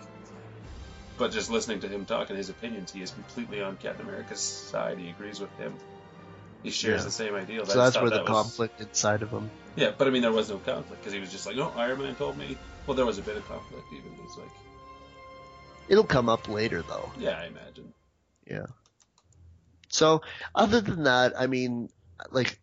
but 1.18 1.32
just 1.32 1.50
listening 1.50 1.80
to 1.82 1.88
him 1.88 2.06
talk 2.06 2.30
and 2.30 2.38
his 2.38 2.50
opinions, 2.50 2.92
he 2.92 3.02
is 3.02 3.12
completely 3.12 3.62
on 3.62 3.78
Captain 3.78 4.06
America's 4.08 4.40
side. 4.42 4.98
He 4.98 5.10
agrees 5.10 5.40
with 5.40 5.52
him. 5.58 5.74
He 6.64 6.70
shares 6.72 7.02
Yeah. 7.02 7.06
the 7.06 7.12
same 7.12 7.36
ideal. 7.36 7.66
So 7.66 7.78
that's 7.78 7.96
where 8.00 8.10
the 8.10 8.20
was, 8.20 8.28
conflict 8.28 8.82
inside 8.82 9.24
of 9.24 9.30
him. 9.30 9.50
Yeah, 9.76 9.92
but 9.98 10.08
I 10.08 10.12
mean, 10.12 10.22
there 10.22 10.32
was 10.32 10.50
no 10.50 10.58
conflict 10.58 11.02
because 11.02 11.14
he 11.14 11.20
was 11.20 11.32
just 11.32 11.46
like, 11.46 11.56
no, 11.56 11.70
Iron 11.76 12.00
Man 12.00 12.16
told 12.16 12.38
me. 12.38 12.58
Well, 12.86 12.96
there 12.98 13.06
was 13.06 13.18
a 13.18 13.22
bit 13.22 13.38
of 13.38 13.48
conflict 13.48 13.86
even. 13.94 14.12
It's 14.26 14.38
like, 14.38 14.50
It'll 15.88 16.04
come 16.04 16.30
up 16.30 16.48
later 16.50 16.82
though. 16.88 17.12
yeah, 17.18 17.40
I 17.40 17.46
imagine. 17.48 17.94
Yeah. 18.46 18.66
So 19.90 20.22
other 20.56 20.82
than 20.82 21.04
that, 21.04 21.34
I 21.40 21.48
mean, 21.48 21.90
like, 22.32 22.60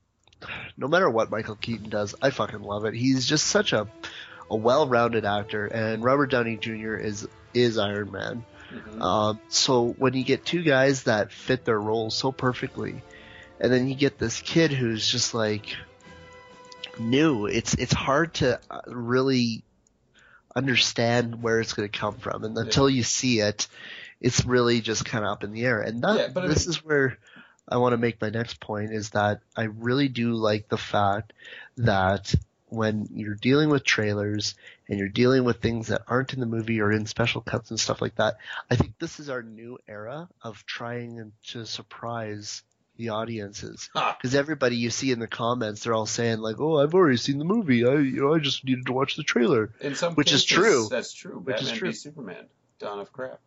no 0.76 0.88
matter 0.88 1.09
what 1.11 1.30
Michael 1.30 1.57
Keaton 1.57 1.88
does, 1.90 2.14
I 2.23 2.30
fucking 2.30 2.62
love 2.62 2.85
it. 2.85 2.95
He's 2.95 3.26
just 3.26 3.47
such 3.47 3.73
a 3.73 3.88
a 4.50 4.57
well-rounded 4.57 5.25
actor, 5.26 5.66
and 5.66 6.02
Robert 6.02 6.28
Downey 6.30 6.57
Jr. 6.57 6.95
is 6.95 7.26
is 7.54 7.76
Iron 7.78 8.11
Man. 8.12 8.45
Mhm. 8.73 9.00
Um, 9.02 9.40
so 9.49 9.88
when 9.99 10.14
you 10.14 10.25
get 10.25 10.45
two 10.45 10.62
guys 10.62 11.04
that 11.04 11.33
fit 11.33 11.64
their 11.64 11.80
roles 11.80 12.14
so 12.16 12.33
perfectly, 12.33 13.02
and 13.61 13.73
then 13.73 13.88
you 13.88 13.95
get 13.95 14.18
this 14.18 14.40
kid 14.40 14.71
who's 14.73 15.07
just 15.07 15.35
like 15.35 15.75
new, 16.99 17.47
it's 17.47 17.75
it's 17.75 17.92
hard 17.92 18.35
to 18.35 18.61
uh, 18.71 18.80
really 18.87 19.62
understand 20.54 21.42
where 21.42 21.61
it's 21.61 21.73
going 21.73 21.88
to 21.88 21.99
come 21.99 22.14
from, 22.16 22.45
and 22.45 22.57
until 22.57 22.88
you 22.88 23.02
see 23.02 23.40
it, 23.40 23.68
it's 24.21 24.45
really 24.45 24.80
just 24.80 25.04
kind 25.04 25.25
of 25.25 25.30
up 25.30 25.45
in 25.45 25.52
the 25.52 25.64
air. 25.64 25.80
And 25.80 26.02
that 26.02 26.18
Yeah, 26.18 26.28
but 26.33 26.45
I 26.45 26.49
this 26.49 26.66
mean- 26.66 26.71
is 26.71 26.85
where 26.85 27.18
I 27.68 27.76
want 27.76 27.92
to 27.92 27.98
make 27.98 28.20
my 28.20 28.30
next 28.30 28.60
point 28.60 28.92
is 28.92 29.10
that 29.10 29.40
I 29.56 29.64
really 29.64 30.08
do 30.08 30.32
like 30.32 30.68
the 30.68 30.78
fact 30.78 31.32
that 31.76 32.34
when 32.70 33.08
you're 33.12 33.34
dealing 33.34 33.70
with 33.70 33.84
trailers 33.84 34.54
and 34.88 34.98
you're 34.98 35.08
dealing 35.08 35.44
with 35.44 35.60
things 35.60 35.88
that 35.88 36.02
aren't 36.06 36.34
in 36.34 36.40
the 36.40 36.46
movie 36.46 36.80
or 36.80 36.92
in 36.92 37.06
special 37.06 37.40
cuts 37.40 37.70
and 37.70 37.80
stuff 37.80 38.02
like 38.02 38.16
that, 38.16 38.37
I 38.70 38.76
think 38.76 38.98
this 38.98 39.20
is 39.20 39.30
our 39.30 39.42
new 39.42 39.78
era 39.87 40.28
of 40.42 40.64
trying 40.66 41.32
to 41.48 41.64
surprise 41.66 42.62
the 42.96 43.10
audiences 43.10 43.90
because 43.94 44.34
everybody 44.34 44.76
you 44.76 44.90
see 44.90 45.12
in 45.12 45.20
the 45.20 45.28
comments 45.28 45.84
they're 45.84 45.94
all 45.94 46.04
saying 46.04 46.40
like 46.40 46.56
oh 46.58 46.78
i've 46.80 46.94
already 46.94 47.16
seen 47.16 47.38
the 47.38 47.44
movie 47.44 47.87
i 47.87 47.92
you 47.92 48.20
know 48.20 48.34
i 48.34 48.40
just 48.40 48.64
needed 48.64 48.84
to 48.87 48.92
watch 48.92 49.14
the 49.14 49.22
trailer 49.22 49.72
In 49.80 49.94
some 49.94 50.14
Which 50.14 50.32
is 50.32 50.44
true. 50.44 50.88
That's 50.90 51.12
true. 51.12 51.38
Which 51.38 51.62
is 51.62 51.70
true. 51.70 51.92
Superman. 51.92 52.46
Dawn 52.80 52.98
of 52.98 53.12
Crap. 53.12 53.38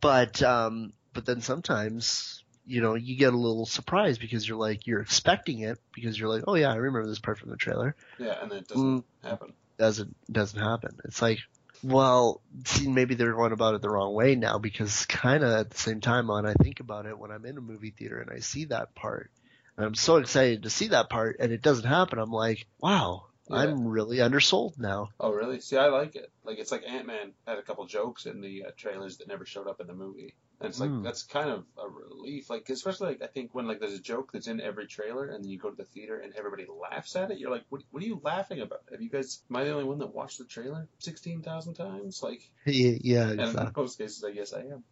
but 0.00 0.42
um 0.42 0.94
but 1.12 1.26
then 1.26 1.42
sometimes 1.42 2.41
you 2.64 2.80
know 2.80 2.94
you 2.94 3.16
get 3.16 3.32
a 3.34 3.36
little 3.36 3.66
surprised 3.66 4.20
because 4.20 4.46
you're 4.48 4.58
like 4.58 4.86
you're 4.86 5.00
expecting 5.00 5.60
it 5.60 5.78
because 5.94 6.18
you're 6.18 6.28
like 6.28 6.44
oh 6.46 6.54
yeah 6.54 6.70
i 6.72 6.76
remember 6.76 7.08
this 7.08 7.18
part 7.18 7.38
from 7.38 7.50
the 7.50 7.56
trailer 7.56 7.96
Yeah, 8.18 8.36
and 8.40 8.50
then 8.50 8.58
it 8.58 8.68
doesn't 8.68 9.04
Mm. 9.22 9.28
happen. 9.28 9.52
doesn't 9.78 10.16
doesn't 10.30 10.60
happen 10.60 10.96
it's 11.04 11.20
like 11.22 11.38
well 11.82 12.40
see 12.64 12.86
maybe 12.88 13.14
they're 13.14 13.34
going 13.34 13.52
about 13.52 13.74
it 13.74 13.82
the 13.82 13.90
wrong 13.90 14.14
way 14.14 14.34
now 14.36 14.58
because 14.58 15.06
kind 15.06 15.42
of 15.42 15.50
at 15.50 15.70
the 15.70 15.78
same 15.78 16.00
time 16.00 16.28
when 16.28 16.46
i 16.46 16.54
think 16.54 16.80
about 16.80 17.06
it 17.06 17.18
when 17.18 17.30
i'm 17.32 17.44
in 17.44 17.58
a 17.58 17.60
movie 17.60 17.90
theater 17.98 18.20
and 18.20 18.30
i 18.30 18.38
see 18.38 18.66
that 18.66 18.94
part 18.94 19.30
and 19.76 19.84
i'm 19.86 19.94
so 19.94 20.16
excited 20.18 20.62
to 20.62 20.70
see 20.70 20.88
that 20.88 21.10
part 21.10 21.36
and 21.40 21.50
it 21.52 21.62
doesn't 21.62 21.88
happen 21.88 22.18
i'm 22.20 22.30
like 22.30 22.66
wow 22.78 23.24
Yeah. 23.48 23.56
i'm 23.56 23.86
really 23.88 24.20
undersold 24.20 24.74
now 24.78 25.08
Oh, 25.18 25.30
really? 25.30 25.60
See, 25.60 25.76
I 25.76 25.86
like 25.86 26.16
it. 26.16 26.32
Like, 26.42 26.58
it's 26.58 26.72
like 26.72 26.82
Ant 26.84 27.06
Man 27.06 27.32
had 27.46 27.56
a 27.58 27.62
couple 27.62 27.86
jokes 27.86 28.26
in 28.26 28.40
the 28.40 28.64
uh, 28.66 28.70
trailers 28.76 29.18
that 29.18 29.28
never 29.28 29.44
showed 29.46 29.68
up 29.68 29.80
in 29.80 29.86
the 29.86 29.94
movie. 29.94 30.34
And 30.62 30.70
it's 30.70 30.78
like, 30.78 30.90
Mm. 30.90 31.02
that's 31.02 31.24
kind 31.24 31.50
of 31.50 31.64
a 31.76 31.88
relief. 31.88 32.48
Like, 32.48 32.70
especially, 32.70 33.08
like, 33.08 33.22
I 33.22 33.26
think 33.26 33.52
when, 33.52 33.66
like, 33.66 33.80
there's 33.80 33.94
a 33.94 34.00
joke 34.00 34.30
that's 34.32 34.46
in 34.46 34.60
every 34.60 34.86
trailer 34.86 35.24
and 35.24 35.42
then 35.42 35.50
you 35.50 35.58
go 35.58 35.70
to 35.70 35.76
the 35.76 35.84
theater 35.84 36.20
and 36.20 36.32
everybody 36.36 36.66
laughs 36.66 37.16
at 37.16 37.32
it, 37.32 37.38
you're 37.38 37.50
like, 37.50 37.64
what, 37.68 37.82
what 37.90 38.00
are 38.02 38.06
you 38.06 38.20
laughing 38.22 38.60
about? 38.60 38.78
Have 38.92 39.02
you 39.02 39.10
guys, 39.10 39.42
am 39.50 39.56
I 39.56 39.64
the 39.64 39.72
only 39.72 39.84
one 39.84 39.98
that 39.98 40.14
watched 40.14 40.38
the 40.38 40.44
trailer 40.44 40.88
16,000 41.00 41.74
times? 41.74 42.20
Like, 42.22 42.48
yeah, 42.66 42.92
yeah 43.00 43.30
and 43.30 43.40
in 43.40 43.72
most 43.76 43.98
cases, 43.98 44.22
I 44.22 44.30
guess 44.30 44.52
I 44.52 44.60
am. 44.60 44.84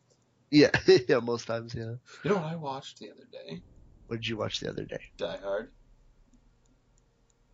yeah 0.51 0.71
yeah 1.09 1.21
most 1.21 1.47
times 1.47 1.73
yeah 1.75 1.95
You 2.25 2.31
know 2.31 2.37
what 2.37 2.47
I 2.47 2.57
watched 2.57 2.99
the 2.99 3.11
other 3.13 3.29
day? 3.31 3.63
what 4.09 4.17
did 4.17 4.27
you 4.27 4.37
watch 4.37 4.59
the 4.59 4.69
other 4.71 4.85
day 4.85 4.99
Die 5.19 5.39
Hard. 5.41 5.71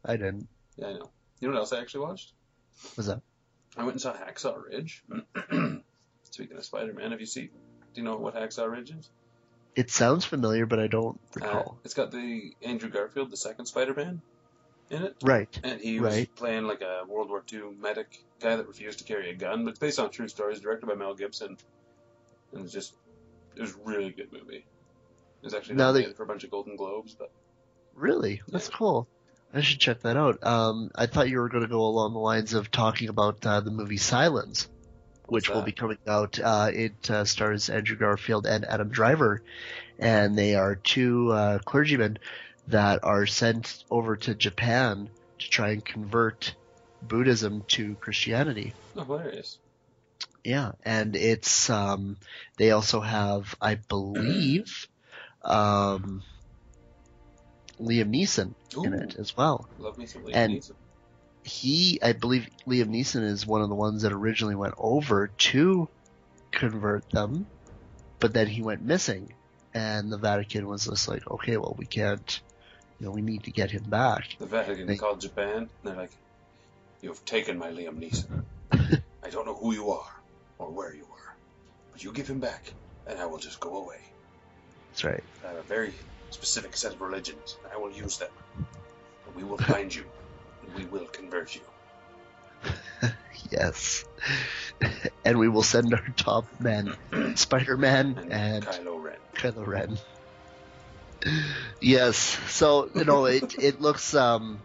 i 0.07 0.17
didn't 0.17 0.49
Yeah, 0.77 0.87
I 0.89 0.93
know. 0.95 1.11
You 1.41 1.49
know 1.49 1.55
what 1.55 1.61
else 1.61 1.73
I 1.75 1.81
actually 1.81 2.01
watched? 2.07 2.33
What's 2.95 3.09
that? 3.09 3.21
I 3.77 3.81
went 3.83 3.93
and 3.93 4.01
saw 4.01 4.15
Hacksaw 4.15 4.57
Ridge. 4.65 5.05
Speaking 6.31 6.57
of 6.57 6.65
Spider-Man, 6.65 7.11
have 7.11 7.21
you 7.21 7.27
seen? 7.27 7.51
Do 7.97 8.03
you 8.03 8.05
know 8.09 8.17
what 8.17 8.35
Hacksaw 8.35 8.71
Ridge 8.71 8.91
is? 8.91 9.09
it 9.75 9.91
sounds 9.91 10.25
familiar 10.25 10.65
but 10.65 10.79
i 10.79 10.87
don't 10.87 11.19
Uh, 11.41 11.45
recall 11.45 11.79
it's 11.85 11.93
got 11.95 12.11
the 12.11 12.53
Andrew 12.63 12.89
Garfield, 12.91 13.31
the 13.31 13.37
second 13.37 13.65
Spider-Man, 13.67 14.21
in 14.91 15.03
it, 15.03 15.17
right 15.23 15.61
and 15.65 15.81
he 15.81 15.99
was 16.01 16.15
Right. 16.15 16.35
playing 16.37 16.65
like 16.67 16.83
a 16.83 17.05
World 17.09 17.29
War 17.31 17.43
II 17.53 17.75
medic 17.81 18.23
guy 18.41 18.57
that 18.57 18.67
refused 18.69 18.99
to 18.99 19.05
carry 19.05 19.31
a 19.31 19.35
gun. 19.35 19.65
But 19.65 19.71
it's 19.71 19.79
based 19.79 19.99
on 19.99 20.11
true 20.11 20.29
stories, 20.29 20.61
directed 20.61 20.87
by 20.87 20.95
Mel 20.95 21.15
Gibson, 21.15 21.57
and 22.53 22.65
it's 22.65 22.73
just 22.73 22.95
it 23.55 23.61
was 23.63 23.73
a 23.75 23.79
really 23.85 24.11
good 24.11 24.31
movie. 24.33 24.65
It 25.43 25.45
was 25.45 25.55
actually 25.55 25.77
Now 25.77 25.93
they- 25.93 26.01
nominated 26.01 26.17
for 26.17 26.23
a 26.25 26.27
bunch 26.27 26.45
of 26.45 26.51
Golden 26.51 26.77
Globes, 26.77 27.15
but 27.15 27.31
Really? 27.95 28.43
That's 28.49 28.69
Yeah. 28.69 28.77
cool. 28.77 29.09
I 29.55 29.63
should 29.63 29.81
check 29.81 30.01
that 30.03 30.17
out. 30.19 30.43
Um, 30.45 30.91
I 30.95 31.07
thought 31.07 31.29
you 31.31 31.39
were 31.39 31.49
going 31.49 31.63
to 31.63 31.69
go 31.69 31.81
along 31.81 32.13
the 32.13 32.19
lines 32.19 32.53
of 32.53 32.71
talking 32.71 33.09
about 33.09 33.45
uh, 33.47 33.61
the 33.61 33.71
movie 33.71 33.97
Silence, 33.97 34.69
which 35.27 35.49
will 35.51 35.63
be 35.63 35.73
coming 35.73 35.99
out. 36.07 36.39
Uh, 36.39 36.71
it 36.73 37.11
uh, 37.11 37.25
stars 37.25 37.69
Andrew 37.71 37.97
Garfield 37.97 38.47
and 38.47 38.65
Adam 38.65 38.89
Driver, 38.89 39.43
and 39.99 40.37
they 40.39 40.55
are 40.55 40.77
two 40.77 41.33
uh, 41.33 41.59
clergymen 41.61 42.19
that 42.69 43.05
are 43.05 43.27
sent 43.27 43.85
over 43.91 44.17
to 44.17 44.35
Japan 44.35 45.09
to 45.39 45.51
try 45.51 45.71
and 45.71 45.85
convert 45.85 46.55
Buddhism 47.03 47.65
to 47.69 47.95
Christianity. 47.97 48.73
oh, 48.97 49.05
hilarious. 49.05 49.59
Yeah, 50.45 50.73
and 50.85 51.17
it's 51.17 51.71
um, 51.71 52.17
they 52.57 52.71
also 52.71 53.01
have, 53.01 53.55
I 53.61 53.75
believe, 53.75 54.87
um, 55.43 56.23
Liam 57.81 58.11
Neeson 58.15 58.55
in 58.85 58.95
it 58.95 59.17
as 59.19 59.37
well. 59.37 59.69
Love 59.79 59.99
me 59.99 60.07
some 60.07 60.23
Liam 60.23 60.35
And- 60.35 60.53
Neeson. 60.55 60.73
He, 61.47 61.99
I 62.03 62.13
believe 62.13 62.49
Liam 62.67 62.89
Neeson 62.89 63.23
is 63.23 63.47
one 63.47 63.63
of 63.63 63.69
the 63.69 63.75
ones 63.75 64.03
that 64.03 64.13
originally 64.13 64.55
went 64.55 64.75
over 64.79 65.29
to 65.29 65.89
convert 66.51 67.09
them, 67.11 67.47
but 68.19 68.33
then 68.33 68.47
he 68.47 68.63
went 68.63 68.83
missing, 68.83 69.33
and 69.73 70.11
the 70.11 70.19
Vatican 70.19 70.67
was 70.67 70.87
just 70.87 71.09
like, 71.09 71.29
okay, 71.31 71.57
well, 71.57 71.75
we 71.79 71.87
can't, 71.87 72.41
you 72.99 73.07
know, 73.07 73.13
we 73.13 73.23
need 73.23 73.45
to 73.45 73.51
get 73.51 73.71
him 73.71 73.85
back. 73.85 74.37
The 74.39 74.47
Vatican 74.47 74.87
They- 74.87 74.97
called 74.97 75.21
Japan, 75.21 75.57
and 75.57 75.69
they're 75.85 75.97
like, 75.97 76.13
"You've 77.03 77.25
taken 77.25 77.59
my 77.59 77.71
Liam 77.71 77.99
Neeson. 77.99 78.45
I 79.23 79.31
don't 79.31 79.47
know 79.47 79.55
who 79.55 79.73
you 79.73 79.91
are 79.91 80.13
or 80.59 80.71
where 80.71 80.95
you 80.95 81.05
are, 81.05 81.37
but 81.93 82.03
you 82.03 82.13
give 82.13 82.29
him 82.29 82.41
back, 82.41 82.73
and 83.07 83.19
I 83.21 83.27
will 83.27 83.39
just 83.39 83.61
go 83.61 83.77
away. 83.77 84.01
That's 84.91 85.05
right. 85.05 85.25
I 85.45 85.49
have 85.49 85.59
a 85.59 85.63
very 85.63 85.93
specific 86.31 86.77
set 86.77 86.95
of 86.95 87.01
religions, 87.01 87.57
and 87.63 87.73
I 87.73 87.77
will 87.77 87.93
use 87.93 88.19
them. 88.19 88.31
And 89.27 89.35
we 89.37 89.45
will 89.45 89.59
find 89.59 89.95
you, 89.95 90.05
we 90.75 90.85
will 90.87 91.07
convert 91.07 91.55
you. 91.55 91.63
Yes. 93.51 94.05
and 95.25 95.39
we 95.39 95.49
will 95.49 95.63
send 95.63 95.95
our 95.95 96.05
top 96.17 96.47
men, 96.59 96.93
Spider-Man 97.37 98.19
And, 98.19 98.33
and 98.33 98.65
Kylo 98.67 99.01
Ren. 99.01 99.17
Kylo 99.35 99.65
Ren. 99.67 99.99
Yes. 101.81 102.17
So 102.49 102.91
you 102.95 103.05
know 103.05 103.27
it 103.27 103.55
it 103.63 103.81
looks 103.81 104.15
um 104.15 104.61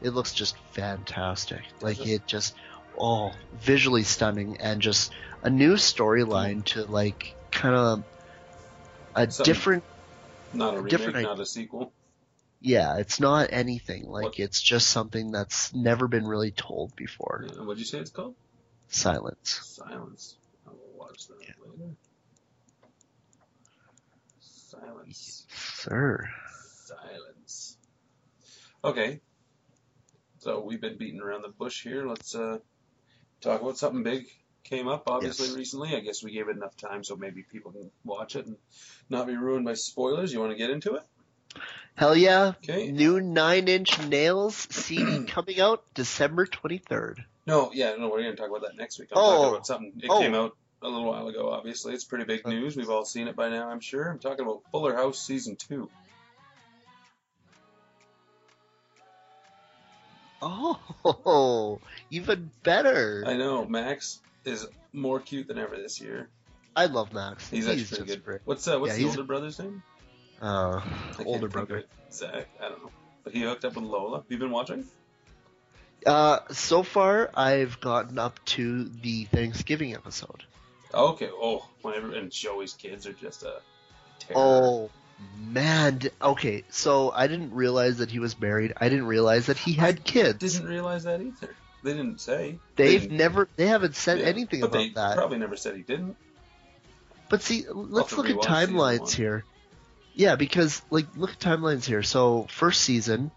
it 0.00 0.10
looks 0.10 0.32
just 0.32 0.56
fantastic. 0.72 1.60
Like 1.82 2.00
it? 2.06 2.10
it 2.12 2.26
just 2.26 2.54
oh 2.98 3.32
visually 3.60 4.02
stunning 4.02 4.56
and 4.60 4.80
just 4.80 5.12
a 5.42 5.50
new 5.50 5.74
storyline 5.74 6.64
to 6.66 6.84
like 6.84 7.34
kind 7.50 7.74
of 7.74 8.02
a 9.14 9.30
Something- 9.30 9.52
different 9.52 9.84
Not 10.54 10.74
a 10.74 10.76
remake, 10.78 10.90
Different 10.90 11.22
not 11.22 11.40
a 11.40 11.46
sequel. 11.46 11.92
Yeah 12.62 12.96
it's 12.96 13.18
not 13.20 13.48
anything 13.52 14.08
like 14.08 14.24
What- 14.24 14.38
it's 14.40 14.62
just 14.62 14.88
something 14.88 15.30
that's 15.32 15.74
never 15.74 16.08
been 16.08 16.26
really 16.26 16.52
told 16.52 16.94
before 16.96 17.44
Yeah, 17.48 17.62
what'd 17.64 17.78
you 17.78 17.84
say 17.84 17.98
it's 17.98 18.10
called? 18.10 18.34
silence 18.88 19.60
Silence. 19.64 20.36
I 20.66 20.70
will 20.70 20.92
watch 20.96 21.26
that 21.28 21.36
Yeah. 21.40 21.54
later. 21.66 21.94
Silence. 24.40 25.44
sir 25.50 26.28
Silence. 26.86 27.76
Okay. 28.84 29.20
So 30.38 30.60
we've 30.60 30.80
been 30.80 30.98
beating 30.98 31.20
around 31.20 31.42
the 31.42 31.48
bush 31.48 31.82
here. 31.82 32.06
Let's 32.06 32.34
uh, 32.34 32.58
talk 33.40 33.60
about 33.62 33.78
something 33.78 34.02
big 34.02 34.26
came 34.64 34.86
up 34.88 35.04
obviously 35.08 35.48
Yes. 35.48 35.56
recently. 35.56 35.94
I 35.96 36.00
guess 36.00 36.22
we 36.22 36.32
gave 36.32 36.48
it 36.48 36.56
enough 36.56 36.76
time 36.76 37.02
so 37.04 37.16
maybe 37.16 37.42
people 37.42 37.72
can 37.72 37.90
watch 38.04 38.36
it 38.36 38.46
and 38.46 38.56
not 39.10 39.26
be 39.26 39.36
ruined 39.36 39.64
by 39.64 39.74
spoilers. 39.74 40.32
You 40.32 40.40
want 40.40 40.52
to 40.52 40.58
get 40.58 40.70
into 40.70 40.94
it? 40.94 41.02
Hell 41.94 42.16
yeah 42.16 42.52
Okay. 42.62 42.90
new 42.90 43.20
nine 43.20 43.68
inch 43.68 44.00
nails 44.06 44.54
cd 44.70 45.24
coming 45.28 45.60
out 45.60 45.84
december 45.94 46.46
23rd 46.46 47.24
No, 47.46 47.70
yeah, 47.72 47.96
no, 47.96 48.08
we're 48.08 48.22
going 48.22 48.36
to 48.36 48.40
talk 48.40 48.48
about 48.50 48.62
that 48.62 48.76
next 48.76 48.98
week. 49.00 49.08
I'm 49.12 49.18
Oh. 49.18 49.30
talking 49.36 49.48
about 49.54 49.66
something. 49.66 49.92
It 50.02 50.10
Oh. 50.10 50.20
came 50.20 50.34
out 50.34 50.56
a 50.80 50.88
little 50.88 51.04
while 51.08 51.26
ago, 51.28 51.50
obviously. 51.50 51.92
It's 51.92 52.04
pretty 52.04 52.24
big 52.24 52.46
news. 52.46 52.76
We've 52.76 52.88
all 52.90 53.04
seen 53.04 53.26
it 53.28 53.34
by 53.36 53.48
now, 53.48 53.68
I'm 53.68 53.80
sure. 53.80 54.08
I'm 54.08 54.18
talking 54.20 54.44
about 54.46 54.62
Fuller 54.70 54.94
House 54.94 55.20
Season 55.20 55.56
2. 55.56 55.88
Oh, 60.40 61.80
even 62.10 62.50
better. 62.62 63.24
I 63.26 63.34
know, 63.34 63.64
Max 63.64 64.20
is 64.44 64.66
more 64.92 65.20
cute 65.20 65.46
than 65.48 65.58
ever 65.58 65.76
this 65.76 66.00
year. 66.00 66.28
I 66.74 66.86
love 66.86 67.12
Max. 67.12 67.48
He's, 67.48 67.68
actually 67.68 67.84
pretty 67.84 68.04
good. 68.06 68.24
great. 68.24 68.40
What's 68.44 68.66
uh, 68.66 68.78
what's 68.78 68.94
Yeah, 68.98 69.04
the 69.04 69.10
older 69.10 69.22
brother's 69.24 69.58
name? 69.58 69.82
Uh, 70.44 70.80
older 71.24 71.46
brother. 71.46 71.84
Zach. 72.10 72.48
I 72.60 72.68
don't 72.68 72.82
know. 72.82 72.90
But 73.22 73.32
he 73.32 73.42
hooked 73.42 73.64
up 73.64 73.76
with 73.76 73.84
Lola. 73.84 74.24
You 74.28 74.38
been 74.38 74.50
watching? 74.50 74.84
Uh, 76.04 76.40
so 76.50 76.82
far 76.82 77.30
I've 77.32 77.80
gotten 77.80 78.18
up 78.18 78.44
to 78.46 78.84
the 78.88 79.26
Thanksgiving 79.26 79.94
episode. 79.94 80.42
Okay. 80.92 81.30
Oh, 81.32 81.68
whenever 81.82 82.12
and 82.12 82.32
Joey's 82.32 82.72
kids 82.72 83.06
are 83.06 83.12
just 83.12 83.44
a 83.44 83.60
terror. 84.18 84.34
Oh 84.36 84.90
man. 85.38 86.00
Okay, 86.20 86.64
so 86.70 87.12
I 87.12 87.28
didn't 87.28 87.54
realize 87.54 87.98
that 87.98 88.10
he 88.10 88.18
was 88.18 88.38
married. 88.40 88.72
I 88.76 88.88
didn't 88.88 89.06
realize 89.06 89.46
that 89.46 89.58
he 89.58 89.74
had 89.74 90.02
kids. 90.02 90.38
didn't 90.38 90.68
realize 90.68 91.04
that 91.04 91.20
either. 91.20 91.54
They 91.84 91.92
didn't 91.92 92.20
say. 92.20 92.58
They've 92.76 93.10
never. 93.10 93.48
They 93.56 93.66
haven't 93.66 93.94
said 93.96 94.18
yeah, 94.18 94.26
anything 94.26 94.60
but 94.60 94.70
about 94.70 94.78
they 94.78 94.88
that. 94.90 95.16
Probably 95.16 95.38
never 95.38 95.56
said 95.56 95.76
he 95.76 95.82
didn't. 95.82 96.16
But 97.28 97.42
see, 97.42 97.64
let's 97.70 98.16
look 98.16 98.28
at 98.28 98.36
timelines 98.36 99.12
here. 99.12 99.44
Yeah, 100.14 100.36
because 100.36 100.82
like 100.90 101.06
look 101.16 101.30
at 101.30 101.38
timelines 101.40 101.84
here. 101.84 102.02
So 102.02 102.46
first 102.50 102.82
season, 102.82 103.30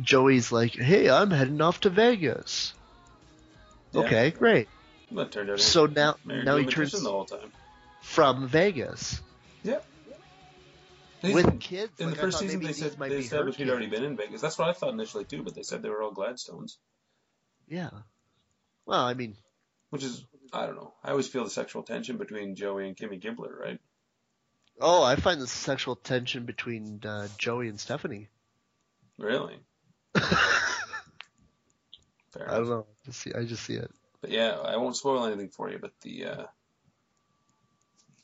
Joey's 0.00 0.50
like, 0.50 0.72
"Hey, 0.74 1.08
I'm 1.08 1.30
heading 1.30 1.60
off 1.60 1.80
to 1.82 1.90
Vegas." 1.90 2.74
Yeah. 3.92 4.00
Okay, 4.00 4.30
great. 4.32 4.68
That 5.12 5.30
turned 5.30 5.50
out. 5.50 5.60
So 5.60 5.86
now, 5.86 6.16
now 6.24 6.56
he 6.56 6.66
turns 6.66 6.92
the 6.92 7.10
whole 7.10 7.24
time. 7.24 7.52
from 8.00 8.48
Vegas. 8.48 9.20
Yeah. 9.62 9.80
They- 11.22 11.32
with 11.32 11.60
kids. 11.60 11.98
in 12.00 12.06
like, 12.08 12.16
the 12.16 12.20
first 12.20 12.38
season, 12.40 12.60
they 12.60 12.72
said 12.72 12.98
might 12.98 13.08
they 13.08 13.18
be 13.18 13.22
established 13.22 13.56
he'd 13.58 13.70
already 13.70 13.86
been 13.86 14.04
in 14.04 14.16
Vegas. 14.16 14.40
That's 14.42 14.58
what 14.58 14.68
I 14.68 14.72
thought 14.72 14.92
initially 14.92 15.24
too, 15.24 15.42
but 15.42 15.54
they 15.54 15.62
said 15.62 15.82
they 15.82 15.88
were 15.88 16.02
all 16.02 16.10
Gladstones, 16.10 16.78
Yeah. 17.68 17.90
Well, 18.84 19.00
I 19.04 19.14
mean, 19.14 19.36
which 19.90 20.02
is 20.02 20.24
I 20.52 20.66
don't 20.66 20.76
know. 20.76 20.92
I 21.02 21.10
always 21.12 21.28
feel 21.28 21.44
the 21.44 21.50
sexual 21.50 21.82
tension 21.82 22.18
between 22.18 22.56
Joey 22.56 22.86
and 22.88 22.96
Kimmy 22.96 23.20
Gibbler, 23.20 23.58
right? 23.58 23.80
Oh, 24.80 25.02
I 25.02 25.16
find 25.16 25.40
the 25.40 25.46
sexual 25.46 25.96
tension 25.96 26.44
between 26.44 27.00
uh, 27.04 27.28
Joey 27.38 27.68
and 27.68 27.80
Stephanie. 27.80 28.28
Really? 29.18 29.58
I 30.16 30.50
don't 32.36 32.68
know. 32.68 32.86
Just 33.06 33.20
see, 33.20 33.32
I 33.32 33.44
just 33.44 33.64
see 33.64 33.74
it. 33.74 33.90
But 34.20 34.30
yeah, 34.30 34.56
I 34.64 34.76
won't 34.76 34.96
spoil 34.96 35.26
anything 35.26 35.50
for 35.50 35.70
you, 35.70 35.78
but 35.78 35.92
the 36.02 36.24
uh, 36.24 36.44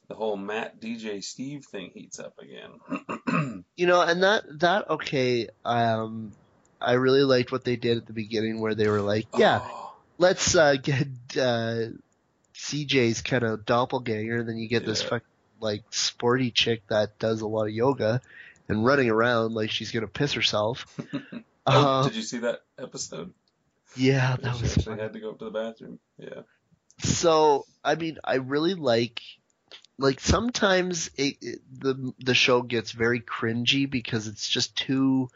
the 0.08 0.14
whole 0.14 0.36
Matt 0.36 0.80
DJ 0.80 1.22
Steve 1.22 1.64
thing 1.64 1.90
heats 1.94 2.18
up 2.18 2.34
again. 2.38 3.64
You 3.76 3.86
know, 3.86 4.02
and 4.02 4.22
that 4.24 4.42
that 4.60 4.90
okay. 4.90 5.48
Um, 5.64 6.32
I 6.80 6.94
really 6.94 7.22
liked 7.22 7.50
what 7.50 7.64
they 7.64 7.76
did 7.76 7.96
at 7.96 8.06
the 8.06 8.12
beginning, 8.12 8.60
where 8.60 8.74
they 8.74 8.88
were 8.88 9.00
like, 9.00 9.26
"Yeah, 9.38 9.60
Oh, 9.62 9.94
let's 10.18 10.54
uh, 10.54 10.74
get 10.74 11.06
uh, 11.38 11.86
CJ's 12.54 13.22
kind 13.22 13.42
of 13.42 13.64
doppelganger, 13.64 14.40
and 14.40 14.48
then 14.48 14.58
you 14.58 14.68
get 14.68 14.84
this 14.84 15.02
Yeah. 15.02 15.08
fucking 15.08 15.26
like 15.60 15.84
sporty 15.90 16.50
chick 16.50 16.82
that 16.88 17.18
does 17.18 17.40
a 17.42 17.46
lot 17.48 17.64
of 17.64 17.70
yoga 17.72 18.20
and 18.68 18.84
running 18.84 19.10
around 19.10 19.54
like 19.54 19.70
she's 19.70 19.92
gonna 19.92 20.06
piss 20.08 20.32
herself." 20.32 20.86
oh, 21.66 22.00
Um, 22.00 22.06
did 22.08 22.16
you 22.16 22.22
see 22.22 22.38
that 22.38 22.62
episode? 22.78 23.32
yeah, 23.96 24.36
She 24.36 24.42
that 24.42 24.60
was 24.60 24.76
actually 24.78 25.00
had 25.00 25.12
to 25.14 25.20
go 25.20 25.30
up 25.30 25.38
to 25.40 25.44
the 25.46 25.50
bathroom. 25.50 25.98
Yeah. 26.18 26.42
So, 27.00 27.66
I 27.84 27.94
mean, 27.94 28.18
I 28.24 28.36
really 28.36 28.74
like, 28.74 29.20
like 29.98 30.20
sometimes 30.20 31.10
it, 31.16 31.36
it, 31.40 31.60
the 31.78 32.12
the 32.18 32.34
show 32.34 32.62
gets 32.62 32.92
very 32.92 33.20
cringy 33.20 33.88
because 33.90 34.26
it's 34.28 34.48
just 34.48 34.76
too, 34.76 35.28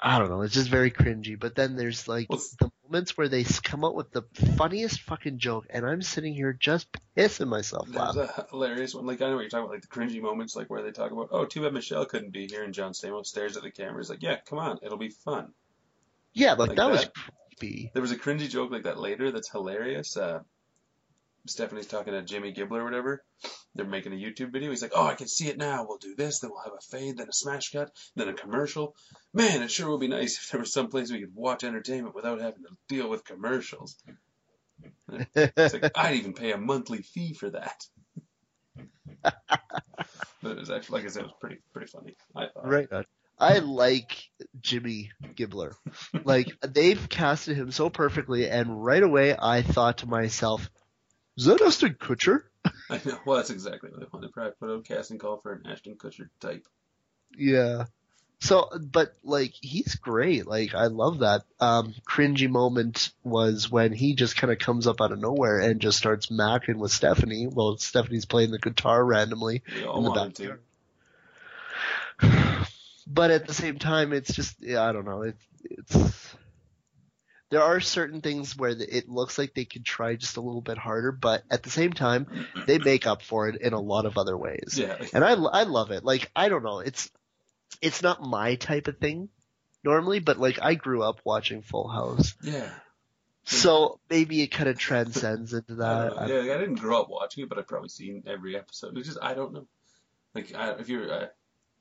I 0.00 0.18
don't 0.18 0.30
know, 0.30 0.42
it's 0.42 0.54
just 0.54 0.68
very 0.70 0.90
cringy. 0.90 1.38
But 1.38 1.54
then 1.54 1.74
there's 1.74 2.06
like 2.06 2.28
the 2.28 2.70
moments 2.84 3.16
where 3.16 3.28
they 3.28 3.42
come 3.42 3.84
up 3.84 3.94
with 3.94 4.12
the 4.12 4.22
funniest 4.56 5.02
fucking 5.02 5.38
joke, 5.38 5.66
and 5.70 5.84
I'm 5.84 6.02
sitting 6.02 6.34
here 6.34 6.52
just 6.52 6.86
pissing 7.16 7.48
myself 7.48 7.88
There's 7.88 8.16
laughing. 8.16 8.28
a 8.36 8.46
hilarious 8.50 8.94
one. 8.94 9.06
Like 9.06 9.20
I 9.22 9.28
know 9.28 9.34
what 9.34 9.40
you're 9.40 9.50
talking 9.50 9.64
about, 9.64 9.74
like 9.74 9.82
the 9.82 9.88
cringy 9.88 10.22
moments, 10.22 10.54
like 10.54 10.70
where 10.70 10.82
they 10.82 10.92
talk 10.92 11.10
about, 11.10 11.28
"Oh, 11.32 11.44
too 11.44 11.62
bad 11.62 11.72
Michelle 11.72 12.04
couldn't 12.06 12.32
be 12.32 12.46
here," 12.46 12.62
and 12.62 12.72
John 12.72 12.92
Stamos 12.92 13.26
stares 13.26 13.56
at 13.56 13.62
the 13.64 13.70
camera. 13.70 14.00
He's 14.00 14.10
like, 14.10 14.22
"Yeah, 14.22 14.36
come 14.48 14.58
on, 14.58 14.78
it'll 14.82 14.98
be 14.98 15.10
fun." 15.10 15.52
Yeah, 16.32 16.52
like, 16.52 16.68
like 16.68 16.76
that, 16.76 16.90
was 16.90 17.00
that. 17.00 17.14
creepy. 17.58 17.90
There 17.92 18.02
was 18.02 18.12
a 18.12 18.16
cringy 18.16 18.48
joke 18.48 18.70
like 18.70 18.84
that 18.84 18.98
later 18.98 19.32
that's 19.32 19.50
hilarious. 19.50 20.16
Uh, 20.16 20.40
Stephanie's 21.46 21.86
talking 21.86 22.12
to 22.12 22.22
Jimmy 22.22 22.52
Gibbler 22.52 22.80
or 22.80 22.84
whatever. 22.84 23.24
They're 23.74 23.86
making 23.86 24.12
a 24.12 24.16
YouTube 24.16 24.52
video. 24.52 24.70
He's 24.70 24.82
like, 24.82 24.92
"Oh, 24.94 25.06
I 25.06 25.14
can 25.14 25.28
see 25.28 25.48
it 25.48 25.58
now. 25.58 25.86
We'll 25.86 25.98
do 25.98 26.14
this. 26.16 26.40
Then 26.40 26.50
we'll 26.50 26.62
have 26.64 26.72
a 26.72 26.80
fade, 26.80 27.18
then 27.18 27.28
a 27.28 27.32
smash 27.32 27.70
cut, 27.70 27.90
then 28.16 28.28
a 28.28 28.34
commercial. 28.34 28.96
Man, 29.32 29.62
it 29.62 29.70
sure 29.70 29.90
would 29.90 30.00
be 30.00 30.08
nice 30.08 30.38
if 30.42 30.50
there 30.50 30.60
was 30.60 30.72
some 30.72 30.88
place 30.88 31.12
we 31.12 31.20
could 31.20 31.34
watch 31.34 31.64
entertainment 31.64 32.14
without 32.14 32.40
having 32.40 32.62
to 32.64 32.76
deal 32.88 33.08
with 33.08 33.24
commercials." 33.24 33.96
It's 35.08 35.74
like 35.74 35.92
I'd 35.96 36.16
even 36.16 36.34
pay 36.34 36.52
a 36.52 36.58
monthly 36.58 37.02
fee 37.02 37.34
for 37.34 37.50
that. 37.50 37.84
but 39.22 39.32
it 40.42 40.58
was 40.58 40.70
actually, 40.70 41.00
like 41.00 41.06
I 41.06 41.12
said, 41.12 41.22
it 41.22 41.26
was 41.26 41.34
pretty 41.40 41.58
pretty 41.72 41.88
funny. 41.88 42.16
I 42.34 42.46
thought. 42.46 42.68
Right. 42.68 42.92
on. 42.92 43.04
I 43.40 43.58
like 43.58 44.28
Jimmy 44.60 45.12
Gibbler. 45.34 45.74
Like 46.24 46.48
they've 46.60 47.08
casted 47.08 47.56
him 47.56 47.70
so 47.70 47.88
perfectly, 47.88 48.48
and 48.48 48.84
right 48.84 49.02
away 49.02 49.36
I 49.38 49.62
thought 49.62 49.98
to 49.98 50.06
myself, 50.06 50.68
"Is 51.38 51.44
that 51.46 51.62
Ashton 51.62 51.94
Kutcher?" 51.94 52.42
I 52.90 53.00
know. 53.04 53.18
Well, 53.24 53.36
that's 53.36 53.50
exactly 53.50 53.90
what 53.90 54.02
I 54.02 54.06
wanted. 54.12 54.32
Probably 54.32 54.52
put 54.58 54.70
out 54.70 54.80
a 54.80 54.82
casting 54.82 55.18
call 55.18 55.38
for 55.38 55.52
an 55.52 55.66
Ashton 55.66 55.94
Kutcher 55.94 56.28
type. 56.40 56.66
Yeah. 57.36 57.84
So, 58.40 58.70
but 58.78 59.14
like 59.24 59.52
he's 59.60 59.94
great. 59.96 60.46
Like 60.46 60.74
I 60.74 60.86
love 60.86 61.20
that. 61.20 61.42
Um, 61.60 61.94
cringy 62.08 62.48
moment 62.48 63.10
was 63.24 63.70
when 63.70 63.92
he 63.92 64.14
just 64.14 64.36
kind 64.36 64.52
of 64.52 64.58
comes 64.58 64.86
up 64.86 65.00
out 65.00 65.12
of 65.12 65.18
nowhere 65.18 65.58
and 65.58 65.80
just 65.80 65.98
starts 65.98 66.26
macking 66.26 66.76
with 66.76 66.92
Stephanie. 66.92 67.48
Well, 67.48 67.78
Stephanie's 67.78 68.26
playing 68.26 68.50
the 68.50 68.58
guitar 68.58 69.04
randomly. 69.04 69.62
In 69.76 70.02
the 70.04 70.12
to. 70.12 70.58
backyard. 72.20 72.66
But 73.10 73.30
at 73.30 73.46
the 73.46 73.54
same 73.54 73.78
time, 73.78 74.12
it's 74.12 74.34
just 74.34 74.60
yeah, 74.60 74.82
I 74.82 74.92
don't 74.92 75.06
know. 75.06 75.22
It's 75.22 75.46
it's 75.64 76.36
there 77.50 77.62
are 77.62 77.80
certain 77.80 78.20
things 78.20 78.56
where 78.56 78.70
it 78.70 79.08
looks 79.08 79.38
like 79.38 79.54
they 79.54 79.64
could 79.64 79.84
try 79.84 80.16
just 80.16 80.36
a 80.36 80.40
little 80.40 80.60
bit 80.60 80.76
harder, 80.78 81.12
but 81.12 81.42
at 81.50 81.62
the 81.62 81.70
same 81.70 81.92
time, 81.92 82.26
they 82.66 82.78
make 82.84 83.06
up 83.06 83.22
for 83.22 83.48
it 83.48 83.60
in 83.60 83.72
a 83.72 83.80
lot 83.80 84.04
of 84.06 84.18
other 84.18 84.36
ways. 84.36 84.74
Yeah. 84.78 84.96
And 85.14 85.24
I 85.24 85.30
I 85.32 85.62
love 85.62 85.90
it. 85.90 86.04
Like 86.04 86.30
I 86.36 86.48
don't 86.48 86.62
know, 86.62 86.80
it's 86.80 87.10
it's 87.80 88.02
not 88.02 88.22
my 88.22 88.56
type 88.56 88.86
of 88.88 88.98
thing 88.98 89.28
normally, 89.84 90.18
but 90.20 90.38
like 90.38 90.58
I 90.60 90.74
grew 90.74 91.02
up 91.02 91.20
watching 91.24 91.62
Full 91.62 91.88
House, 91.88 92.34
Yeah. 92.42 92.68
so 93.44 93.98
maybe 94.10 94.42
it 94.42 94.48
kind 94.48 94.68
of 94.68 94.78
transcends 94.78 95.54
into 95.54 95.76
that. 95.76 96.16
know. 96.16 96.40
Yeah, 96.40 96.54
I 96.54 96.58
didn't 96.58 96.76
grow 96.80 97.00
up 97.00 97.08
watching 97.08 97.44
it, 97.44 97.48
but 97.48 97.58
I've 97.58 97.68
probably 97.68 97.88
seen 97.88 98.24
every 98.26 98.56
episode. 98.56 98.96
It's 98.98 99.06
just 99.08 99.20
I 99.22 99.34
don't 99.34 99.52
know. 99.54 99.66
Like 100.34 100.54
I, 100.54 100.72
if 100.72 100.88
you 100.90 101.02
uh, 101.04 101.28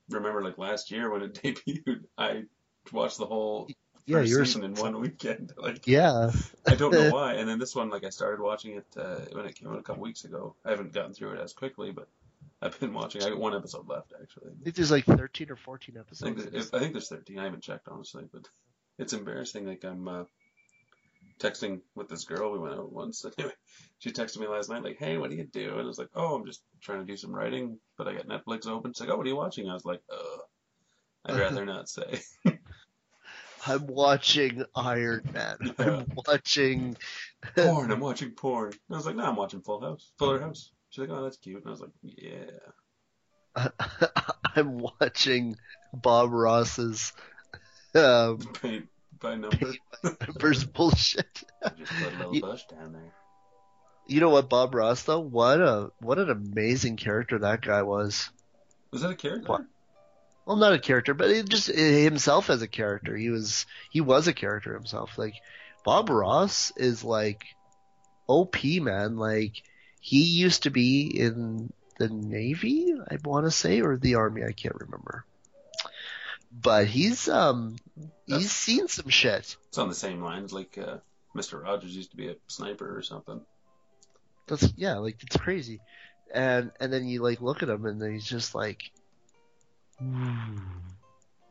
remember, 0.10 0.42
like 0.44 0.58
last 0.58 0.92
year 0.92 1.10
when 1.12 1.24
it 1.24 1.34
debuted, 1.44 2.06
I 2.18 2.44
watched 2.94 3.18
the 3.18 3.26
whole 3.26 3.68
yeah, 4.08 4.18
first 4.18 4.32
you're 4.32 4.46
season 4.46 4.64
in 4.64 4.74
one 4.76 5.00
weekend. 5.00 5.54
Like 5.58 5.86
yeah. 5.88 6.32
I 6.66 6.76
don't 6.76 6.92
know 6.92 7.10
why. 7.14 7.34
And 7.34 7.48
then 7.48 7.60
this 7.60 7.76
one, 7.76 7.90
like 7.90 8.04
I 8.04 8.10
started 8.10 8.42
watching 8.42 8.78
it 8.78 8.86
uh, 9.00 9.20
when 9.32 9.46
it 9.46 9.56
came 9.56 9.70
out 9.70 9.78
a 9.80 9.84
couple 9.84 10.02
weeks 10.04 10.24
ago. 10.24 10.56
I 10.66 10.72
haven't 10.72 10.94
gotten 10.94 11.14
through 11.14 11.34
it 11.34 11.40
as 11.42 11.54
quickly, 11.54 11.92
but 11.92 12.08
I've 12.62 12.80
been 12.80 12.94
watching. 12.94 13.22
I 13.24 13.30
got 13.30 13.38
one 13.40 13.56
episode 13.56 13.88
left 13.88 14.14
actually. 14.20 14.52
I 14.60 14.64
think 14.64 14.76
there's 14.76 14.92
like 14.92 15.06
13 15.06 15.52
or 15.52 15.56
14 15.56 15.96
I 15.96 16.02
think, 16.02 16.08
episodes. 16.40 16.52
there's- 16.52 16.70
I 16.74 16.80
think 16.80 16.94
there's 16.94 17.10
13. 17.10 17.38
I 17.40 17.44
haven't 17.44 17.62
checked 17.64 17.88
honestly, 17.88 18.24
but 18.34 18.48
it's 18.98 19.14
embarrassing. 19.14 19.68
Like 19.68 19.84
I'm 19.86 20.08
uh, 20.08 20.24
texting 21.40 21.82
with 21.96 22.10
this 22.10 22.24
girl. 22.26 22.52
We 22.52 22.60
went 22.60 22.76
out 22.76 22.92
once. 22.92 23.24
Anyway, 23.38 23.54
she 24.00 24.12
texted 24.12 24.40
me 24.40 24.48
last 24.48 24.70
night 24.70 24.84
like, 24.84 24.98
"Hey, 24.98 25.18
what 25.18 25.30
do 25.30 25.36
you 25.36 25.44
do?" 25.46 25.72
And 25.74 25.82
I 25.82 25.86
was 25.86 26.00
like, 26.00 26.10
"Oh, 26.16 26.36
I'm 26.36 26.46
just 26.46 26.62
trying 26.82 27.00
to 27.00 27.06
do 27.06 27.18
some 27.18 27.34
writing, 27.36 27.80
but 27.98 28.08
I 28.08 28.14
got 28.14 28.28
Netflix 28.28 28.68
open." 28.68 28.94
She's 28.94 29.02
like, 29.02 29.10
"Oh, 29.10 29.18
what 29.18 29.26
are 29.26 29.30
you 29.30 29.36
watching?" 29.36 29.70
I 29.70 29.74
was 29.74 29.86
like, 29.86 30.02
"Uh, 30.12 30.38
I'd 31.26 31.40
rather 31.40 31.66
not 31.66 31.90
say." 31.90 32.20
I'm 33.68 33.88
watching 33.88 34.64
Iron 34.76 35.30
Man. 35.34 35.58
Yeah. 35.62 35.72
I'm 35.80 36.12
watching. 36.28 36.98
porn. 37.56 37.92
I'm 37.92 38.00
watching 38.00 38.32
porn. 38.32 38.68
And 38.72 38.80
I 38.92 38.96
was 38.96 39.06
like, 39.06 39.16
"No, 39.16 39.26
I'm 39.26 39.36
watching 39.36 39.62
Full 39.62 39.82
House, 39.82 40.12
Fuller 40.18 40.40
House." 40.40 40.72
She's 40.90 41.02
like, 41.08 41.10
"Oh, 41.18 41.24
that's 41.24 41.38
cute." 41.38 41.58
And 41.58 41.68
I 41.68 41.72
was 41.72 41.82
like, 41.82 41.92
"Yeah." 42.02 42.52
I'm 44.56 44.78
watching 44.78 45.58
Bob 45.94 46.32
Ross's 46.32 47.14
um, 47.96 48.38
Paint 48.62 48.88
by 49.20 49.36
number. 49.36 49.74
numbers 50.04 50.64
bullshit. 50.64 51.44
just 51.78 51.92
put 51.92 52.14
a 52.14 52.18
little 52.18 52.36
You- 52.36 52.42
bush 52.42 52.64
down 52.70 52.94
there. 52.94 53.14
You 54.10 54.22
know 54.22 54.30
what, 54.30 54.50
Bob 54.50 54.74
Ross 54.74 55.04
though? 55.04 55.20
What 55.20 55.60
a 55.60 55.92
what 56.00 56.18
an 56.18 56.30
amazing 56.30 56.96
character 56.96 57.40
that 57.40 57.60
guy 57.62 57.82
was. 57.82 58.30
Was 58.92 59.02
that 59.02 59.12
a 59.12 59.16
character? 59.16 59.50
What? 59.52 59.66
Well, 60.48 60.56
not 60.56 60.72
a 60.72 60.80
character, 60.80 61.14
but 61.14 61.30
it 61.30 61.50
just 61.50 61.68
himself 61.68 62.50
as 62.50 62.62
a 62.62 62.70
character. 62.70 63.18
He 63.18 63.30
was 63.30 63.66
he 63.90 64.00
was 64.00 64.30
a 64.30 64.34
character 64.34 64.74
himself. 64.74 65.18
Like 65.18 65.34
Bob 65.84 66.10
Ross 66.10 66.72
is 66.78 67.04
like 67.04 67.44
OP 68.28 68.64
man. 68.64 69.18
Like 69.18 69.62
he 70.00 70.24
used 70.24 70.64
to 70.64 70.70
be 70.70 71.08
in 71.08 71.74
the 72.00 72.08
Navy, 72.08 72.96
I 73.12 73.18
want 73.26 73.46
to 73.46 73.52
say, 73.52 73.82
or 73.82 73.98
the 73.98 74.16
Army. 74.16 74.46
I 74.46 74.54
can't 74.54 74.80
remember. 74.80 75.26
But 76.50 76.88
he's 76.88 77.28
um 77.28 77.76
he's 78.26 78.50
seen 78.50 78.88
some 78.88 79.10
shit. 79.10 79.58
It's 79.68 79.78
on 79.78 79.90
the 79.90 79.96
same 79.96 80.22
lines 80.22 80.54
like 80.54 80.78
uh, 80.78 81.00
Mr. 81.36 81.62
Rogers 81.62 81.94
used 81.94 82.12
to 82.12 82.18
be 82.18 82.30
a 82.30 82.36
sniper 82.48 82.98
or 82.98 83.02
something. 83.02 83.42
That's 84.48 84.74
yeah, 84.78 85.00
like 85.00 85.18
it's 85.22 85.36
crazy. 85.36 85.82
And 86.34 86.72
and 86.80 86.94
then 86.94 87.06
you 87.06 87.22
like 87.22 87.42
look 87.42 87.64
at 87.64 87.70
him 87.70 87.86
and 87.86 88.02
then 88.02 88.14
he's 88.14 88.24
just 88.24 88.56
like 88.56 88.92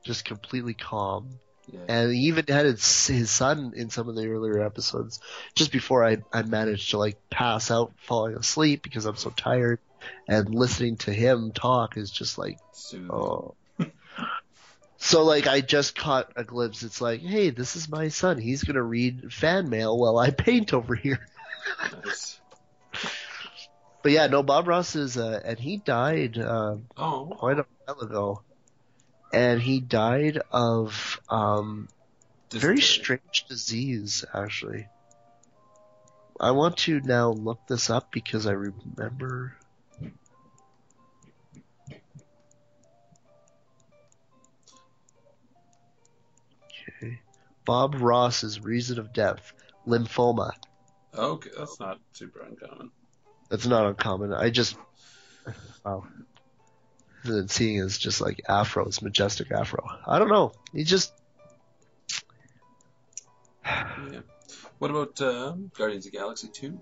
just 0.04 0.24
completely 0.24 0.74
calm. 0.74 1.38
Yeah. 1.70 1.80
And 1.88 2.12
he 2.12 2.20
even 2.22 2.44
had 2.48 2.66
his, 2.66 3.06
his 3.06 3.30
son 3.30 3.72
in 3.74 3.90
some 3.90 4.08
of 4.08 4.14
the 4.14 4.28
earlier 4.28 4.62
episodes. 4.62 5.20
Just 5.54 5.72
before 5.72 6.04
I, 6.04 6.18
I 6.32 6.42
managed 6.42 6.90
to 6.90 6.98
like 6.98 7.16
pass 7.28 7.70
out 7.70 7.92
falling 7.96 8.36
asleep 8.36 8.82
because 8.82 9.04
I'm 9.04 9.16
so 9.16 9.30
tired. 9.30 9.80
And 10.28 10.54
listening 10.54 10.96
to 10.98 11.12
him 11.12 11.50
talk 11.52 11.96
is 11.96 12.10
just 12.10 12.38
like, 12.38 12.58
Soothing. 12.72 13.10
oh. 13.10 13.54
so 14.98 15.24
like 15.24 15.48
I 15.48 15.60
just 15.60 15.98
caught 15.98 16.32
a 16.36 16.44
glimpse. 16.44 16.84
It's 16.84 17.00
like, 17.00 17.20
hey, 17.20 17.50
this 17.50 17.74
is 17.74 17.88
my 17.88 18.08
son. 18.08 18.38
He's 18.38 18.62
gonna 18.62 18.82
read 18.82 19.32
fan 19.32 19.68
mail 19.68 19.98
while 19.98 20.18
I 20.18 20.30
paint 20.30 20.72
over 20.72 20.94
here. 20.94 21.26
Nice. 22.04 22.40
But 24.04 24.12
yeah, 24.12 24.28
no, 24.28 24.44
Bob 24.44 24.68
Ross 24.68 24.94
is, 24.94 25.16
uh, 25.16 25.40
and 25.44 25.58
he 25.58 25.78
died, 25.78 26.38
uh, 26.38 26.76
Oh, 26.96 27.26
quite 27.36 27.58
a 27.58 27.66
while 27.86 28.00
ago, 28.00 28.42
and 29.32 29.60
he 29.60 29.80
died 29.80 30.40
of 30.50 31.20
um, 31.28 31.88
very 32.50 32.80
strange 32.80 33.44
disease. 33.48 34.24
Actually, 34.34 34.88
I 36.40 36.50
want 36.52 36.78
to 36.78 37.00
now 37.00 37.30
look 37.30 37.60
this 37.68 37.90
up 37.90 38.10
because 38.10 38.46
I 38.46 38.52
remember. 38.52 39.56
Okay, 47.02 47.20
Bob 47.64 47.96
Ross's 47.96 48.60
reason 48.60 48.98
of 48.98 49.12
death: 49.12 49.52
lymphoma. 49.86 50.52
Okay, 51.14 51.50
that's 51.56 51.80
not 51.80 51.98
super 52.12 52.42
uncommon. 52.42 52.90
That's 53.48 53.66
not 53.66 53.86
uncommon. 53.86 54.32
I 54.32 54.50
just 54.50 54.76
wow. 55.84 56.06
Then 57.26 57.48
seeing 57.48 57.76
his 57.76 57.98
just 57.98 58.20
like 58.20 58.42
afro, 58.48 58.86
his 58.86 59.02
majestic 59.02 59.50
afro. 59.50 59.86
I 60.06 60.18
don't 60.18 60.28
know. 60.28 60.52
He 60.72 60.84
just, 60.84 61.12
Yeah. 63.64 64.20
What 64.78 64.90
about 64.90 65.20
um, 65.22 65.70
Guardians 65.76 66.06
of 66.06 66.12
the 66.12 66.18
Galaxy 66.18 66.48
2 66.52 66.78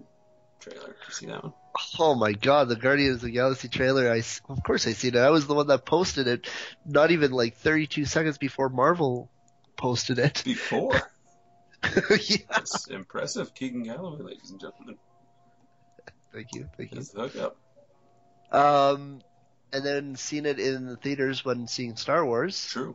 trailer? 0.61 0.87
Did 0.87 0.97
you 1.09 1.15
see 1.15 1.27
that 1.27 1.43
one? 1.43 1.53
oh 1.99 2.15
my 2.15 2.33
god, 2.33 2.69
the 2.69 2.77
Guardians 2.77 3.17
of 3.17 3.23
the 3.23 3.31
Galaxy 3.31 3.69
trailer. 3.69 4.11
I 4.11 4.23
of 4.49 4.63
course 4.65 4.87
I 4.87 4.93
seen 4.93 5.15
it. 5.15 5.21
I 5.21 5.31
was 5.31 5.47
the 5.47 5.55
one 5.55 5.69
that 5.69 5.85
posted 5.85 6.27
it. 6.27 6.49
Not 6.85 7.11
even 7.11 7.33
like 7.33 7.57
32 7.57 8.05
seconds 8.05 8.39
before 8.39 8.69
Marvel 8.69 9.31
posted 9.77 10.19
it. 10.19 10.43
Before. 10.45 10.95
yeah. 12.11 12.37
That's 12.51 12.89
impressive. 12.89 13.55
Keegan 13.55 13.83
Galloway, 13.83 14.23
ladies 14.23 14.51
and 14.51 14.61
gentlemen. 14.61 14.97
Thank 16.33 16.49
you. 16.55 16.69
Thank 16.77 16.93
you. 16.93 16.97
That's 16.97 17.11
the 17.11 17.29
hookup. 17.29 17.57
Um, 18.51 19.21
and 19.75 19.85
then 19.85 20.15
seen 20.15 20.47
it 20.47 20.61
in 20.61 20.87
the 20.87 20.97
theaters 20.97 21.45
when 21.45 21.67
seeing 21.67 21.97
Star 21.97 22.25
Wars. 22.25 22.69
True. 22.71 22.95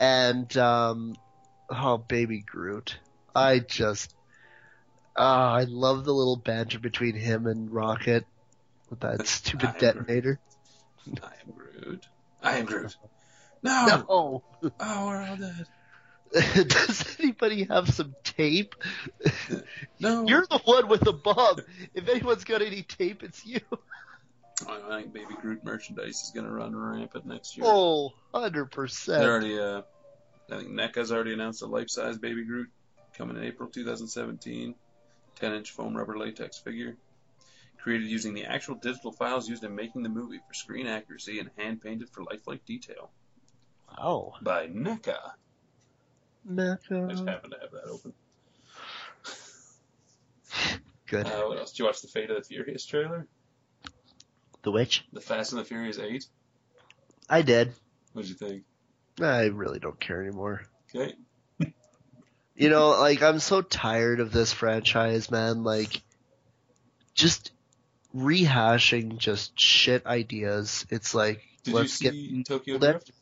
And 0.00 0.54
um, 0.56 1.14
oh, 1.70 1.98
baby 1.98 2.40
Groot! 2.40 2.98
I 3.34 3.60
just, 3.60 4.14
ah, 5.16 5.54
I 5.54 5.64
love 5.64 6.04
the 6.04 6.12
little 6.12 6.36
banter 6.36 6.80
between 6.80 7.14
him 7.14 7.46
and 7.46 7.70
Rocket 7.70 8.26
with 8.90 9.00
that 9.00 9.26
stupid 9.26 9.68
I 9.68 9.72
am 9.72 9.78
detonator. 9.78 10.40
I 11.22 11.26
am 11.26 11.54
Groot. 11.56 12.06
I 12.42 12.56
am 12.58 12.66
Groot. 12.66 12.96
No! 13.62 13.86
No, 13.86 14.42
Oh, 14.80 15.06
we're 15.06 15.22
all 15.22 15.36
dead. 15.36 15.66
does 16.68 17.16
anybody 17.20 17.64
have 17.64 17.88
some 17.88 18.14
tape? 18.24 18.74
No. 20.00 20.26
You're 20.26 20.46
the 20.50 20.58
one 20.64 20.88
with 20.88 21.00
the 21.00 21.12
bomb. 21.12 21.60
If 21.94 22.08
anyone's 22.08 22.44
got 22.44 22.62
any 22.62 22.82
tape, 22.82 23.22
it's 23.22 23.46
you. 23.46 23.60
I 24.62 25.00
think 25.00 25.12
Baby 25.12 25.34
Groot 25.40 25.64
merchandise 25.64 26.22
is 26.22 26.32
going 26.34 26.46
to 26.46 26.52
run 26.52 26.74
rampant 26.74 27.26
next 27.26 27.56
year. 27.56 27.66
Oh, 27.68 28.12
100 28.30 28.54
They're 28.54 28.64
percent. 28.64 29.22
already, 29.22 29.58
uh, 29.58 29.82
I 30.50 30.58
think 30.58 30.70
NECA's 30.70 31.12
already 31.12 31.34
announced 31.34 31.62
a 31.62 31.66
life-size 31.66 32.18
Baby 32.18 32.44
Groot 32.44 32.70
coming 33.16 33.36
in 33.36 33.44
April 33.44 33.68
2017. 33.68 34.74
10-inch 35.40 35.70
foam 35.72 35.94
rubber 35.96 36.16
latex 36.16 36.58
figure. 36.58 36.96
Created 37.82 38.08
using 38.08 38.32
the 38.34 38.44
actual 38.44 38.74
digital 38.76 39.12
files 39.12 39.48
used 39.48 39.62
in 39.62 39.74
making 39.74 40.02
the 40.02 40.08
movie 40.08 40.40
for 40.48 40.54
screen 40.54 40.86
accuracy 40.86 41.38
and 41.38 41.50
hand-painted 41.58 42.08
for 42.08 42.24
lifelike 42.24 42.64
detail. 42.64 43.10
Oh. 43.98 44.32
By 44.40 44.66
NECA. 44.68 45.18
NECA. 46.50 47.06
I 47.06 47.10
just 47.10 47.28
happen 47.28 47.50
to 47.50 47.58
have 47.60 47.70
that 47.72 47.84
open. 47.90 48.14
Good. 51.06 51.26
Uh, 51.26 51.42
what 51.42 51.58
else? 51.58 51.72
Did 51.72 51.80
you 51.80 51.84
watch 51.84 52.00
the 52.00 52.08
Fate 52.08 52.30
of 52.30 52.36
the 52.36 52.42
Furious 52.42 52.86
trailer? 52.86 53.26
The 54.66 54.72
witch. 54.72 55.04
The 55.12 55.20
Fast 55.20 55.52
and 55.52 55.60
the 55.60 55.64
Furious 55.64 55.96
8? 55.96 56.26
I 57.30 57.42
did. 57.42 57.72
What'd 58.12 58.28
you 58.28 58.34
think? 58.34 58.64
I 59.20 59.44
really 59.44 59.78
don't 59.78 60.00
care 60.00 60.20
anymore. 60.20 60.62
Okay. 60.92 61.14
You 62.56 62.70
know, 62.70 62.88
like 62.98 63.22
I'm 63.22 63.38
so 63.38 63.60
tired 63.60 64.18
of 64.18 64.32
this 64.32 64.50
franchise, 64.52 65.30
man. 65.30 65.62
Like, 65.62 66.00
just 67.14 67.52
rehashing 68.16 69.18
just 69.18 69.60
shit 69.60 70.06
ideas. 70.06 70.86
It's 70.88 71.14
like 71.14 71.42
Did 71.64 71.74
let's 71.74 72.00
you 72.00 72.10
get 72.10 72.46
Tokyo 72.46 72.78
Drift? 72.78 73.12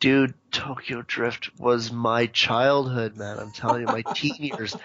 Dude, 0.00 0.34
Tokyo 0.52 1.02
Drift 1.02 1.58
was 1.58 1.90
my 1.90 2.26
childhood, 2.26 3.16
man. 3.16 3.38
I'm 3.38 3.52
telling 3.52 3.80
you, 3.80 3.86
my 3.86 4.02
teen 4.14 4.36
years. 4.38 4.76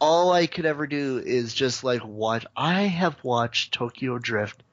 All 0.00 0.32
I 0.32 0.46
could 0.46 0.64
ever 0.64 0.86
do 0.86 1.18
is 1.18 1.52
just 1.54 1.84
like 1.84 2.02
watch. 2.04 2.46
I 2.56 2.82
have 2.82 3.22
watched 3.22 3.74
Tokyo 3.74 4.18
Drift 4.18 4.63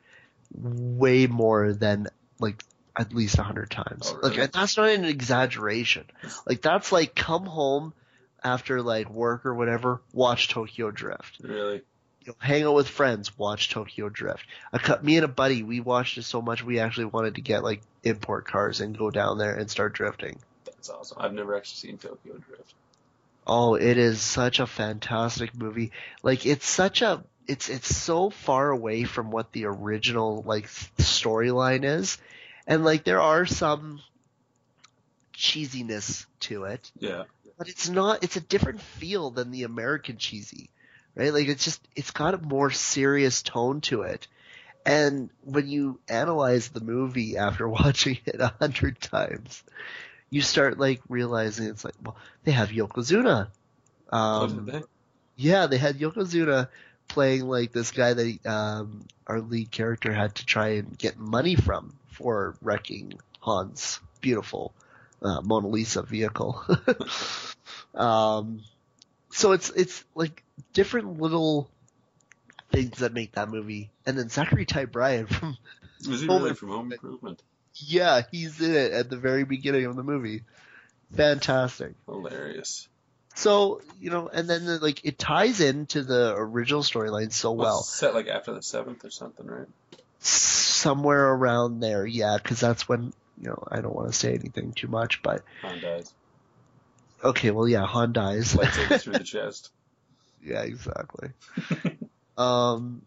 way 0.54 1.28
more 1.28 1.74
than 1.74 2.08
like 2.40 2.64
at 2.98 3.14
least 3.14 3.38
a 3.38 3.44
hundred 3.44 3.72
times. 3.72 4.14
Oh, 4.14 4.20
really? 4.24 4.38
Like 4.38 4.52
that's 4.52 4.78
not 4.78 4.90
an 4.90 5.06
exaggeration. 5.06 6.06
Like 6.46 6.62
that's 6.62 6.92
like 6.92 7.16
come 7.16 7.46
home 7.46 7.94
after 8.44 8.82
like 8.82 9.10
work 9.10 9.46
or 9.46 9.54
whatever, 9.54 10.02
watch 10.14 10.50
Tokyo 10.50 10.92
Drift. 10.92 11.40
Really? 11.42 11.82
You 12.22 12.28
know, 12.28 12.36
hang 12.40 12.64
out 12.64 12.76
with 12.76 12.88
friends, 12.88 13.38
watch 13.38 13.70
Tokyo 13.70 14.10
Drift. 14.10 14.46
I 14.72 14.78
cut 14.78 15.04
me 15.04 15.18
and 15.18 15.26
a 15.26 15.30
buddy, 15.30 15.64
we 15.64 15.80
watched 15.80 16.18
it 16.18 16.24
so 16.24 16.42
much 16.42 16.64
we 16.64 16.80
actually 16.80 17.06
wanted 17.06 17.36
to 17.36 17.42
get 17.42 17.64
like 17.64 17.82
import 18.04 18.46
cars 18.46 18.82
and 18.82 18.98
go 18.98 19.10
down 19.10 19.38
there 19.38 19.56
and 19.56 19.70
start 19.70 19.94
drifting. 19.94 20.40
That's 20.66 20.90
awesome. 20.90 21.18
I've 21.20 21.34
never 21.34 21.56
actually 21.56 21.90
seen 21.90 21.98
Tokyo 21.98 22.34
Drift. 22.34 22.74
Oh, 23.48 23.76
it 23.76 23.98
is 23.98 24.22
such 24.22 24.60
a 24.60 24.68
fantastic 24.68 25.56
movie. 25.56 25.92
Like 26.22 26.46
it's 26.46 26.68
such 26.68 27.02
a 27.02 27.24
it's 27.48 27.70
it's 27.70 27.96
so 27.96 28.30
far 28.30 28.70
away 28.70 29.04
from 29.04 29.32
what 29.32 29.52
the 29.52 29.66
original 29.66 30.44
like 30.46 30.68
storyline 30.68 31.84
is. 31.84 32.18
And 32.68 32.84
like 32.86 33.04
there 33.04 33.22
are 33.22 33.46
some 33.46 34.02
cheesiness 35.34 36.26
to 36.42 36.66
it, 36.66 36.92
Yeah. 37.00 37.24
but 37.58 37.68
it's 37.68 37.90
not 37.90 38.24
it's 38.24 38.36
a 38.36 38.42
different 38.42 38.82
feel 38.82 39.32
than 39.32 39.52
the 39.52 39.64
American 39.64 40.18
cheesy. 40.18 40.70
Right? 41.16 41.34
Like 41.34 41.48
it's 41.48 41.64
just 41.66 41.86
it's 41.96 42.12
got 42.12 42.34
a 42.34 42.38
more 42.38 42.72
serious 42.72 43.42
tone 43.42 43.82
to 43.82 44.04
it. 44.04 44.28
And 44.86 45.30
when 45.44 45.68
you 45.68 46.00
analyze 46.08 46.70
the 46.70 46.82
movie 46.82 47.38
after 47.38 47.68
watching 47.70 48.18
it 48.26 48.40
a 48.40 48.54
hundred 48.60 49.00
times, 49.02 49.64
you 50.30 50.42
start 50.42 50.80
like 50.80 51.02
realizing 51.10 51.68
it's 51.68 51.84
like, 51.84 51.96
well, 52.02 52.16
they 52.44 52.52
have 52.52 52.70
Yokozuna. 52.70 53.50
Um, 54.10 54.66
they? 54.72 54.82
yeah, 55.36 55.68
they 55.68 55.78
had 55.78 56.00
Yokozuna 56.00 56.68
playing 57.12 57.48
like 57.48 57.72
this 57.72 57.92
guy 57.92 58.14
that 58.14 58.46
um, 58.46 59.06
our 59.28 59.42
lead 59.42 59.72
character 59.72 60.14
had 60.14 60.36
to 60.36 60.46
try 60.46 60.70
and 60.70 60.98
get 60.98 61.18
money 61.18 61.56
from 61.56 61.94
for 62.12 62.56
wrecking 62.62 63.20
Han's 63.46 64.00
beautiful 64.22 64.74
uh, 65.22 65.42
Mona 65.42 65.68
Lisa 65.68 66.04
vehicle. 66.04 66.64
um, 67.96 68.62
so 69.32 69.52
it's 69.52 69.70
it's 69.72 70.04
like 70.16 70.44
different 70.74 71.20
little 71.20 71.70
things 72.72 73.00
that 73.00 73.14
make 73.14 73.34
that 73.34 73.50
movie. 73.50 73.90
And 74.06 74.18
then 74.18 74.30
Zachary 74.30 74.66
Ty 74.66 74.86
Bryan 74.86 75.28
from 75.28 75.58
Was 76.08 76.22
he 76.22 76.28
Home 76.28 76.44
really 76.44 76.56
from 76.56 76.70
Home 76.70 76.92
Improvement? 76.92 77.42
yeah, 77.76 78.22
he's 78.32 78.60
in 78.62 78.76
it 78.76 78.92
at 78.92 79.10
the 79.10 79.18
very 79.18 79.44
beginning 79.44 79.86
of 79.86 79.96
the 79.96 80.04
movie. 80.04 80.44
Fantastic. 81.16 81.94
Hilarious. 82.06 82.88
So 83.36 83.82
you 84.00 84.10
know, 84.10 84.28
and 84.28 84.50
then 84.50 84.66
the, 84.66 84.80
like 84.80 85.06
it 85.06 85.18
ties 85.18 85.62
into 85.62 86.04
the 86.04 86.34
original 86.36 86.84
storyline 86.84 87.32
so 87.32 87.52
Well, 87.52 87.66
well. 87.68 87.82
set 87.84 88.14
like 88.14 88.28
after 88.28 88.54
the 88.54 88.62
seventh 88.64 89.04
or 89.06 89.10
something, 89.10 89.46
right? 89.46 89.68
somewhere 90.24 91.34
around 91.34 91.80
there, 91.80 92.06
yeah, 92.06 92.38
because 92.42 92.60
that's 92.60 92.88
when 92.88 93.14
you 93.40 93.48
know 93.50 93.64
I 93.70 93.82
don't 93.82 93.96
want 93.96 94.08
to 94.12 94.14
say 94.14 94.34
anything 94.34 94.74
too 94.74 94.88
much, 94.88 95.22
but 95.22 95.44
Han 95.62 95.80
dies. 95.82 96.14
okay, 97.24 97.52
well, 97.52 97.68
yeah, 97.68 97.86
Han 97.86 98.14
dies. 98.14 98.54
Lightsaber 98.54 99.02
through 99.02 99.14
the 99.14 99.24
chest. 99.24 99.72
yeah, 100.44 100.62
exactly. 100.62 101.30
um, 102.38 103.02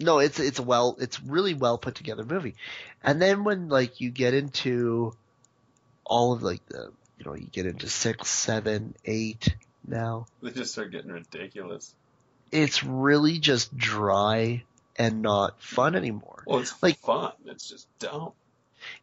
no, 0.00 0.18
it's 0.18 0.38
it's 0.38 0.60
well, 0.60 0.96
it's 1.00 1.22
really 1.22 1.54
well 1.54 1.78
put 1.78 1.94
together 1.94 2.24
movie, 2.24 2.54
and 3.02 3.20
then 3.20 3.44
when 3.44 3.68
like 3.68 4.00
you 4.00 4.10
get 4.10 4.34
into 4.34 5.14
all 6.04 6.32
of 6.32 6.42
like 6.42 6.64
the 6.66 6.92
you 7.18 7.24
know 7.24 7.34
you 7.34 7.46
get 7.46 7.66
into 7.66 7.88
six, 7.88 8.28
seven, 8.30 8.94
eight 9.04 9.54
now, 9.86 10.26
They 10.42 10.50
just 10.50 10.72
start 10.72 10.92
getting 10.92 11.12
ridiculous. 11.12 11.94
it's 12.50 12.82
really 12.82 13.38
just 13.38 13.76
dry 13.76 14.64
and 14.96 15.20
not 15.22 15.60
fun 15.62 15.94
anymore. 15.94 16.42
Well, 16.46 16.60
it's 16.60 16.82
Like- 16.82 16.98
fun. 16.98 17.32
It's 17.46 17.68
just 17.68 17.86
dumb. 17.98 18.32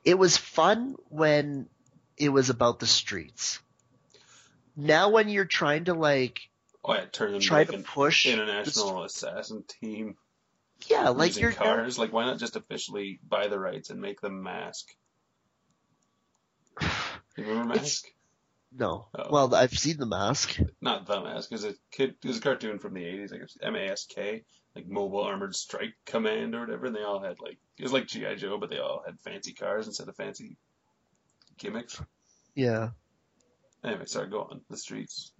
it 0.03 0.17
was 0.17 0.37
fun 0.37 0.95
when 1.09 1.67
it 2.17 2.29
was 2.29 2.49
about 2.49 2.79
the 2.79 2.87
streets. 2.87 3.59
Now 4.75 5.09
when 5.09 5.27
you're 5.29 5.45
trying 5.45 5.85
to 5.85 5.93
like 5.93 6.39
Oh, 6.83 6.93
yeah, 6.95 7.05
turn 7.05 7.31
them 7.33 7.41
try 7.41 7.63
to 7.63 7.77
push 7.79 8.25
international 8.25 9.03
assassin 9.03 9.63
team 9.81 10.17
yeah, 10.87 11.09
like 11.09 11.37
you're 11.37 11.51
cars. 11.51 11.99
Like, 11.99 12.11
why 12.11 12.25
not 12.25 12.39
just 12.39 12.55
officially 12.55 13.19
buy 13.27 13.47
the 13.49 13.59
rights 13.59 13.91
and 13.91 14.01
make 14.01 14.19
them 14.19 14.41
mask? 14.41 14.87
You 17.37 17.45
remember 17.45 17.73
It's- 17.75 18.03
Mask? 18.03 18.05
no. 18.71 19.07
Oh. 19.17 19.27
Well, 19.31 19.55
I've 19.55 19.77
seen 19.77 19.97
the 19.97 20.05
mask. 20.05 20.59
Not 20.81 21.05
the 21.05 21.21
Mask. 21.21 21.51
It 21.51 21.55
was 21.55 21.63
a 21.65 21.73
kid. 21.91 22.15
It 22.23 22.27
was 22.27 22.37
a 22.37 22.41
cartoon 22.41 22.79
from 22.79 22.93
the 22.93 23.03
'80s. 23.03 23.31
Like 23.31 23.41
it 23.41 23.51
M-A-S-K, 23.61 24.43
like 24.75 24.87
Mobile 24.87 25.21
Armored 25.23 25.55
Strike 25.55 25.93
Command 26.05 26.55
or 26.55 26.61
whatever. 26.61 26.85
And 26.87 26.95
they 26.95 27.03
all 27.03 27.21
had 27.21 27.39
like 27.39 27.57
it 27.77 27.83
was 27.83 27.93
like 27.93 28.07
GI 28.07 28.35
Joe, 28.35 28.57
but 28.57 28.69
they 28.69 28.79
all 28.79 29.03
had 29.05 29.19
fancy 29.21 29.53
cars 29.53 29.87
instead 29.87 30.07
of 30.09 30.15
fancy 30.15 30.57
gimmicks. 31.57 32.01
Yeah. 32.55 32.89
Anyway, 33.83 34.05
sorry, 34.05 34.29
go 34.29 34.41
on. 34.43 34.61
The 34.69 34.77
streets. 34.77 35.31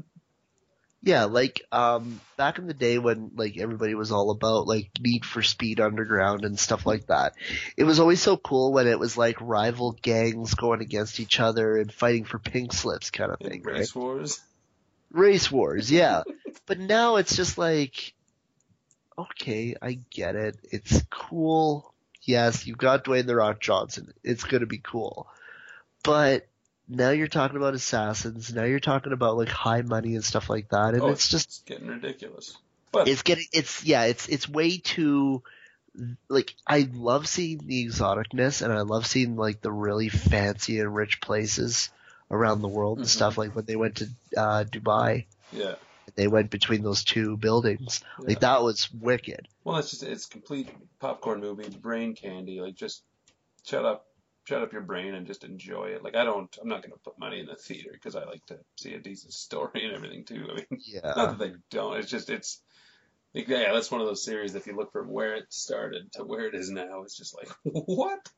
Yeah, 1.04 1.26
like 1.26 1.62
um 1.72 2.22
back 2.38 2.60
in 2.60 2.68
the 2.68 2.74
day 2.74 3.00
when 3.00 3.32
like 3.36 3.58
everybody 3.58 3.96
was 3.96 4.12
all 4.12 4.30
about 4.30 4.68
like 4.68 4.92
Need 5.00 5.26
for 5.26 5.42
Speed 5.42 5.80
Underground 5.80 6.46
and 6.46 6.60
stuff 6.60 6.86
like 6.86 7.08
that. 7.08 7.34
It 7.76 7.86
was 7.86 8.00
always 8.00 8.22
so 8.22 8.38
cool 8.38 8.72
when 8.72 8.88
it 8.88 9.00
was 9.00 9.18
like 9.18 9.42
rival 9.42 9.98
gangs 10.02 10.54
going 10.54 10.82
against 10.82 11.20
each 11.20 11.40
other 11.40 11.78
and 11.78 11.92
fighting 11.92 12.26
for 12.26 12.38
pink 12.38 12.74
slips 12.74 13.10
kind 13.10 13.32
of 13.32 13.42
In 13.42 13.50
thing, 13.50 13.64
right? 13.64 13.80
Race 13.80 13.96
Wars. 13.96 14.42
Race 15.12 15.52
wars, 15.52 15.92
yeah. 15.92 16.24
but 16.68 16.80
now 16.80 17.18
it's 17.18 17.36
just 17.36 17.58
like 17.58 18.14
okay, 19.18 19.76
I 19.82 20.00
get 20.10 20.36
it. 20.36 20.58
It's 20.72 21.04
cool. 21.10 21.94
Yes, 22.24 22.68
you've 22.68 22.78
got 22.78 23.06
Dwayne 23.06 23.26
the 23.26 23.36
Rock 23.36 23.60
Johnson. 23.60 24.14
It's 24.24 24.44
going 24.44 24.62
to 24.62 24.68
be 24.68 24.78
cool. 24.78 25.28
But 26.04 26.48
now 26.92 27.10
you're 27.12 27.28
talking 27.28 27.58
about 27.58 27.74
assassins. 27.74 28.54
Now 28.54 28.64
you're 28.66 28.80
talking 28.80 29.14
about 29.14 29.38
like 29.38 29.50
high 29.50 29.82
money 29.82 30.16
and 30.16 30.24
stuff 30.24 30.50
like 30.50 30.70
that, 30.70 30.94
and 30.94 31.02
Oh, 31.04 31.12
it's 31.12 31.28
just 31.30 31.48
It's 31.48 31.60
getting 31.60 31.88
ridiculous. 31.88 32.58
But 32.92 33.08
it's 33.08 33.22
getting 33.22 33.46
it's 33.54 33.84
yeah 33.86 34.04
it's 34.04 34.28
it's 34.28 34.50
way 34.50 34.78
too 34.78 35.42
like 36.30 36.54
I 36.68 36.90
love 36.94 37.28
seeing 37.28 37.60
the 37.66 37.86
exoticness 37.86 38.62
and 38.62 38.74
I 38.74 38.82
love 38.82 39.06
seeing 39.06 39.36
like 39.38 39.62
the 39.62 39.72
really 39.72 40.10
fancy 40.10 40.80
and 40.80 40.94
rich 40.94 41.22
places 41.22 41.90
around 42.30 42.62
the 42.62 42.68
world 42.68 42.98
and 43.00 43.08
Mhm. 43.08 43.10
stuff 43.12 43.38
like 43.38 43.56
when 43.56 43.66
they 43.66 43.76
went 43.78 43.96
to 43.98 44.08
uh, 44.38 44.64
Dubai 44.66 45.26
yeah. 45.52 45.76
they 46.16 46.28
went 46.28 46.50
between 46.50 46.82
those 46.84 47.04
two 47.04 47.38
buildings 47.38 48.02
yeah. 48.20 48.28
like 48.28 48.40
that 48.42 48.62
was 48.64 48.90
wicked 48.94 49.48
Well, 49.64 49.78
it's 49.78 49.92
just 49.92 50.04
it's 50.04 50.26
complete 50.26 50.70
popcorn 51.00 51.40
movie, 51.40 51.70
brain 51.70 52.16
candy. 52.16 52.60
Like 52.62 52.76
just 52.76 53.04
shut 53.66 53.86
up, 53.86 54.06
shut 54.52 54.62
up 54.62 54.74
your 54.74 54.82
brain 54.82 55.16
and 55.16 55.26
just 55.26 55.46
enjoy 55.46 55.86
it. 55.86 56.04
Like 56.04 56.16
I 56.16 56.26
don't, 56.26 56.56
I'm 56.62 56.68
not 56.68 56.84
gonna 56.84 56.96
put 57.04 57.18
money 57.18 57.40
in 57.40 57.46
the 57.46 57.56
theater 57.56 57.92
because 57.94 58.18
I 58.18 58.26
like 58.26 58.46
to 58.48 58.60
see 58.76 58.94
a 58.94 59.00
decent 59.00 59.32
story 59.34 59.86
and 59.86 59.94
everything 59.94 60.26
too. 60.26 60.46
I 60.52 60.56
mean, 60.56 60.82
yeah 60.86 61.14
not 61.16 61.38
that 61.38 61.40
they 61.40 61.54
don't. 61.70 61.98
It's 61.98 62.12
just 62.12 62.30
it's. 62.30 62.62
like, 63.34 63.48
Yeah, 63.48 63.72
that's 63.72 63.90
one 63.90 64.02
of 64.02 64.08
those 64.08 64.26
series. 64.26 64.56
If 64.56 64.68
you 64.68 64.76
look 64.76 64.92
from 64.92 65.08
where 65.08 65.36
it 65.36 65.46
started 65.50 66.12
to 66.14 66.26
where 66.26 66.48
it 66.48 66.56
is 66.56 66.70
now, 66.70 67.04
it's 67.04 67.18
just 67.18 67.36
like 67.36 67.50
what? 67.64 68.30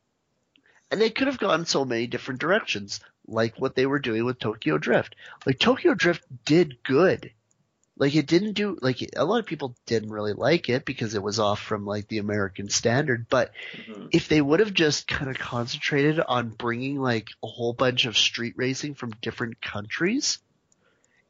and 0.92 1.02
they 1.02 1.10
could 1.10 1.28
have 1.28 1.40
gone 1.40 1.66
so 1.66 1.84
many 1.84 2.06
different 2.06 2.40
directions 2.40 3.00
like 3.26 3.56
what 3.58 3.74
they 3.74 3.88
were 3.88 4.00
doing 4.00 4.26
with 4.26 4.38
Tokyo 4.38 4.78
Drift 4.78 5.16
like 5.46 5.58
Tokyo 5.58 5.96
Drift 5.96 6.24
did 6.46 6.84
good 6.84 7.32
like 7.98 8.16
it 8.16 8.26
didn't 8.28 8.54
do 8.54 8.78
like 8.82 8.98
a 9.16 9.24
lot 9.26 9.40
of 9.40 9.46
people 9.46 9.76
didn't 9.86 10.10
really 10.12 10.34
like 10.34 10.70
it 10.70 10.86
because 10.86 11.14
it 11.16 11.24
was 11.24 11.40
off 11.40 11.62
from 11.62 11.86
like 11.86 12.08
the 12.08 12.18
American 12.18 12.70
standard 12.70 13.28
but 13.30 13.52
Mhm. 13.78 14.10
if 14.12 14.28
they 14.28 14.42
would 14.42 14.60
have 14.60 14.74
just 14.74 15.08
kind 15.08 15.30
of 15.30 15.38
concentrated 15.38 16.20
on 16.20 16.50
bringing 16.50 17.00
like 17.00 17.30
a 17.44 17.48
whole 17.48 17.74
bunch 17.74 18.06
of 18.06 18.18
street 18.18 18.54
racing 18.58 18.96
from 18.96 19.12
different 19.22 19.62
countries 19.62 20.40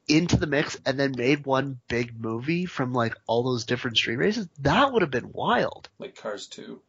into 0.08 0.36
the 0.38 0.48
mix 0.48 0.78
and 0.86 1.00
then 1.00 1.14
made 1.18 1.46
one 1.46 1.80
big 1.88 2.20
movie 2.20 2.66
from 2.66 2.94
like 2.94 3.16
all 3.26 3.44
those 3.44 3.66
different 3.66 3.98
street 3.98 4.18
races 4.18 4.48
that 4.60 4.92
would 4.92 5.02
have 5.02 5.12
been 5.12 5.32
wild 5.32 5.90
Like 5.98 6.16
Cars 6.16 6.48
Two. 6.48 6.82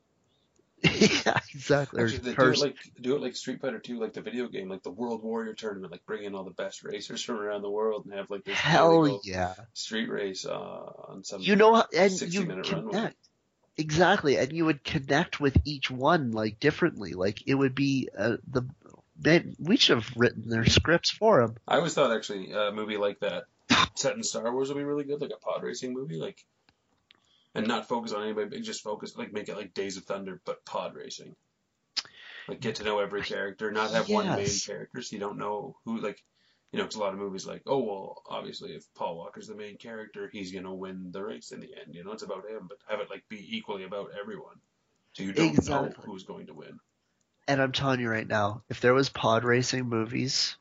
yeah 1.25 1.39
exactly 1.55 2.03
Actually, 2.03 2.19
they 2.19 2.35
do 2.35 2.51
it 2.51 2.59
like 2.59 2.77
do 3.01 3.17
it 3.17 3.23
like 3.23 3.37
Street 3.37 3.61
Fighter 3.61 3.79
Two, 3.79 3.99
like 3.99 4.13
the 4.13 4.21
video 4.21 4.49
game, 4.49 4.69
like 4.69 4.83
the 4.83 4.91
World 4.91 5.23
Warrior 5.23 5.55
tournament, 5.55 5.93
like 5.93 6.05
bring 6.07 6.25
in 6.25 6.35
all 6.35 6.45
the 6.45 6.51
best 6.51 6.85
racers 6.85 7.23
from 7.23 7.37
around 7.37 7.63
the 7.63 7.71
world 7.71 8.05
and 8.05 8.15
have 8.15 8.31
like 8.31 8.45
this 8.45 8.55
hell 8.55 9.21
yeah 9.25 9.55
street 9.73 10.09
race 10.09 10.45
uh, 10.47 10.53
on 11.09 11.25
some. 11.25 11.41
you 11.41 11.57
know 11.57 11.83
and 11.97 12.21
you 12.21 12.45
minute 12.45 12.71
runway. 12.71 12.93
connect 12.93 13.17
exactly 13.77 14.37
and 14.37 14.53
you 14.53 14.65
would 14.65 14.85
connect 14.85 15.41
with 15.41 15.57
each 15.65 15.91
one 15.91 16.31
like 16.31 16.61
differently 16.61 17.13
like 17.15 17.43
it 17.47 17.55
would 17.55 17.75
be 17.75 18.09
uh, 18.17 18.37
the 18.49 18.63
man, 19.19 19.57
we 19.59 19.77
should 19.77 19.97
have 19.97 20.13
written 20.17 20.49
their 20.49 20.65
scripts 20.67 21.11
for 21.11 21.41
them 21.41 21.57
I 21.67 21.77
always 21.77 21.95
thought 21.95 22.15
actually 22.15 22.53
a 22.53 22.71
movie 22.71 22.99
like 22.99 23.21
that 23.21 23.45
set 23.95 24.17
in 24.17 24.23
Star 24.23 24.53
Wars 24.53 24.69
would 24.69 24.79
be 24.79 24.85
really 24.85 25.05
good, 25.05 25.21
like 25.21 25.31
a 25.31 25.39
pod 25.39 25.63
racing 25.63 25.93
movie, 25.93 26.17
like, 26.17 26.45
and 27.55 27.69
not 27.69 27.89
focus 27.89 28.13
on 28.13 28.23
anybody, 28.23 28.49
but 28.49 28.63
just 28.63 28.83
focus 28.83 29.17
like 29.17 29.33
make 29.33 29.49
it 29.49 29.57
like 29.57 29.75
Days 29.75 29.97
of 29.97 30.05
Thunder, 30.05 30.41
but 30.45 30.65
pod 30.65 30.95
racing. 30.95 31.37
Like 32.49 32.61
get 32.61 32.77
to 32.77 32.85
know 32.85 32.99
every 32.99 33.23
character, 33.23 33.71
not 33.71 33.91
have 33.93 34.09
one 34.09 34.27
main 34.27 34.49
character, 34.67 35.01
so 35.03 35.15
you 35.17 35.21
don't 35.21 35.39
know 35.39 35.77
who 35.85 35.99
like. 36.01 36.23
You 36.73 36.81
know, 36.81 36.87
'cause 36.87 36.97
a 36.97 37.01
lot 37.01 37.13
of 37.13 37.21
movies 37.21 37.47
like, 37.47 37.63
oh 37.67 37.79
well, 37.85 38.23
obviously 38.29 38.75
if 38.75 38.83
Paul 38.95 39.17
Walker's 39.17 39.47
the 39.47 39.55
main 39.55 39.77
character, 39.77 40.29
he's 40.33 40.51
gonna 40.51 40.75
win 40.75 41.13
the 41.13 41.23
race 41.23 41.53
in 41.53 41.61
the 41.61 41.73
end. 41.73 41.95
You 41.95 42.03
know, 42.03 42.11
it's 42.11 42.25
about 42.25 42.51
him, 42.51 42.67
but 42.69 42.79
have 42.89 42.99
it 42.99 43.09
like 43.09 43.23
be 43.29 43.57
equally 43.57 43.85
about 43.85 44.11
everyone, 44.21 44.57
so 45.13 45.23
you 45.23 45.33
don't 45.33 45.55
know 45.69 45.93
who's 46.05 46.25
going 46.25 46.47
to 46.49 46.53
win. 46.55 46.81
And 47.47 47.63
I'm 47.63 47.71
telling 47.71 48.01
you 48.01 48.09
right 48.11 48.27
now, 48.27 48.63
if 48.69 48.81
there 48.81 48.93
was 48.93 49.09
pod 49.09 49.45
racing 49.45 49.89
movies, 49.89 50.57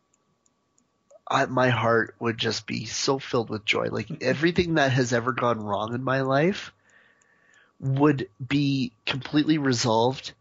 I, 1.28 1.48
my 1.48 1.70
heart 1.70 2.16
would 2.20 2.38
just 2.38 2.68
be 2.68 2.86
so 2.86 3.18
filled 3.18 3.50
with 3.50 3.66
joy. 3.66 3.88
Like 3.90 4.10
everything 4.22 4.76
that 4.76 4.92
has 4.92 5.14
ever 5.14 5.32
gone 5.32 5.60
wrong 5.62 5.96
in 5.96 6.04
my 6.04 6.22
life 6.22 6.72
would 7.84 8.30
be 8.46 8.94
completely 9.06 9.58
resolved 9.58 10.32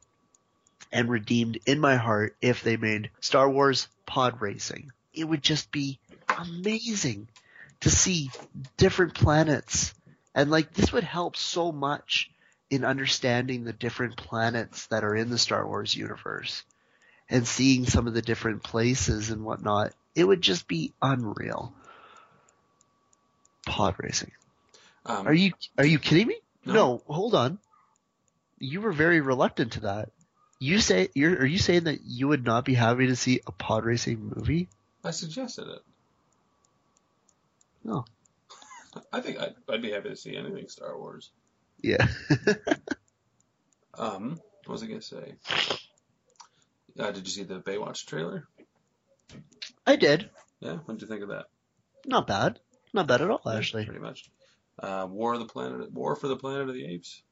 and 0.92 1.10
redeemed 1.10 1.58
in 1.66 1.80
my 1.80 1.96
heart 1.96 2.36
if 2.40 2.62
they 2.62 2.76
made 2.76 3.10
Star 3.20 3.50
Wars 3.50 3.88
pod 4.06 4.40
racing. 4.40 4.92
It 5.12 5.24
would 5.24 5.42
just 5.42 5.72
be 5.72 5.98
amazing 6.28 7.26
to 7.80 7.90
see 7.90 8.30
different 8.76 9.14
planets. 9.14 9.92
And 10.36 10.52
like 10.52 10.72
this 10.72 10.92
would 10.92 11.02
help 11.02 11.36
so 11.36 11.72
much 11.72 12.30
in 12.70 12.84
understanding 12.84 13.64
the 13.64 13.72
different 13.72 14.16
planets 14.16 14.86
that 14.86 15.02
are 15.02 15.16
in 15.16 15.28
the 15.28 15.36
Star 15.36 15.66
Wars 15.66 15.96
universe 15.96 16.62
and 17.28 17.46
seeing 17.46 17.86
some 17.86 18.06
of 18.06 18.14
the 18.14 18.22
different 18.22 18.62
places 18.62 19.30
and 19.30 19.44
whatnot. 19.44 19.92
It 20.14 20.24
would 20.24 20.42
just 20.42 20.68
be 20.68 20.92
unreal. 21.02 21.72
Pod 23.66 23.96
racing. 23.98 24.30
Um, 25.04 25.26
Are 25.26 25.34
you 25.34 25.52
are 25.76 25.84
you 25.84 25.98
kidding 25.98 26.28
me? 26.28 26.36
No. 26.64 26.72
No, 26.72 27.02
hold 27.06 27.34
on. 27.34 27.58
You 28.58 28.80
were 28.80 28.92
very 28.92 29.20
reluctant 29.20 29.72
to 29.72 29.80
that. 29.80 30.10
You 30.58 30.78
say 30.78 31.08
you're 31.14 31.32
are 31.38 31.46
you 31.46 31.58
saying 31.58 31.84
that 31.84 32.02
you 32.04 32.28
would 32.28 32.44
not 32.44 32.64
be 32.64 32.74
happy 32.74 33.08
to 33.08 33.16
see 33.16 33.40
a 33.46 33.52
pod 33.52 33.84
racing 33.84 34.32
movie? 34.36 34.68
I 35.02 35.10
suggested 35.10 35.66
it. 35.68 35.80
No. 37.82 38.04
I 39.12 39.20
think 39.20 39.40
I'd, 39.40 39.54
I'd 39.68 39.82
be 39.82 39.90
happy 39.90 40.10
to 40.10 40.16
see 40.16 40.36
anything 40.36 40.68
Star 40.68 40.96
Wars. 40.96 41.30
Yeah. 41.82 42.06
Um, 43.98 44.40
what 44.64 44.72
was 44.72 44.82
I 44.82 44.86
gonna 44.86 45.02
say? 45.02 45.34
Uh, 46.98 47.10
did 47.10 47.26
you 47.26 47.32
see 47.32 47.42
the 47.42 47.60
Baywatch 47.60 48.06
trailer? 48.06 48.48
I 49.86 49.96
did. 49.96 50.30
Yeah, 50.60 50.76
what 50.84 50.98
did 50.98 51.02
you 51.02 51.08
think 51.08 51.22
of 51.22 51.28
that? 51.28 51.46
Not 52.06 52.26
bad. 52.26 52.58
Not 52.92 53.06
bad 53.06 53.22
at 53.22 53.30
all 53.30 53.40
actually. 53.48 53.84
pretty 53.84 54.00
much. 54.00 54.30
Uh, 54.78 55.06
War 55.08 55.34
of 55.34 55.40
the 55.40 55.46
Planet, 55.46 55.92
War 55.92 56.16
for 56.16 56.28
the 56.28 56.36
Planet 56.36 56.68
of 56.68 56.74
the 56.74 56.84
Apes. 56.86 57.22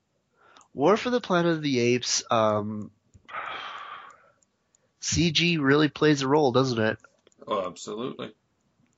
War 0.75 0.97
for 0.97 1.11
the 1.11 1.21
Planet 1.21 1.53
of 1.53 1.63
the 1.63 1.81
Apes, 1.81 2.23
um 2.31 2.91
CG 5.01 5.59
really 5.61 5.89
plays 5.89 6.23
a 6.23 6.29
role, 6.29 6.53
doesn't 6.53 6.79
it? 6.79 6.99
Oh, 7.47 7.67
absolutely. 7.67 8.33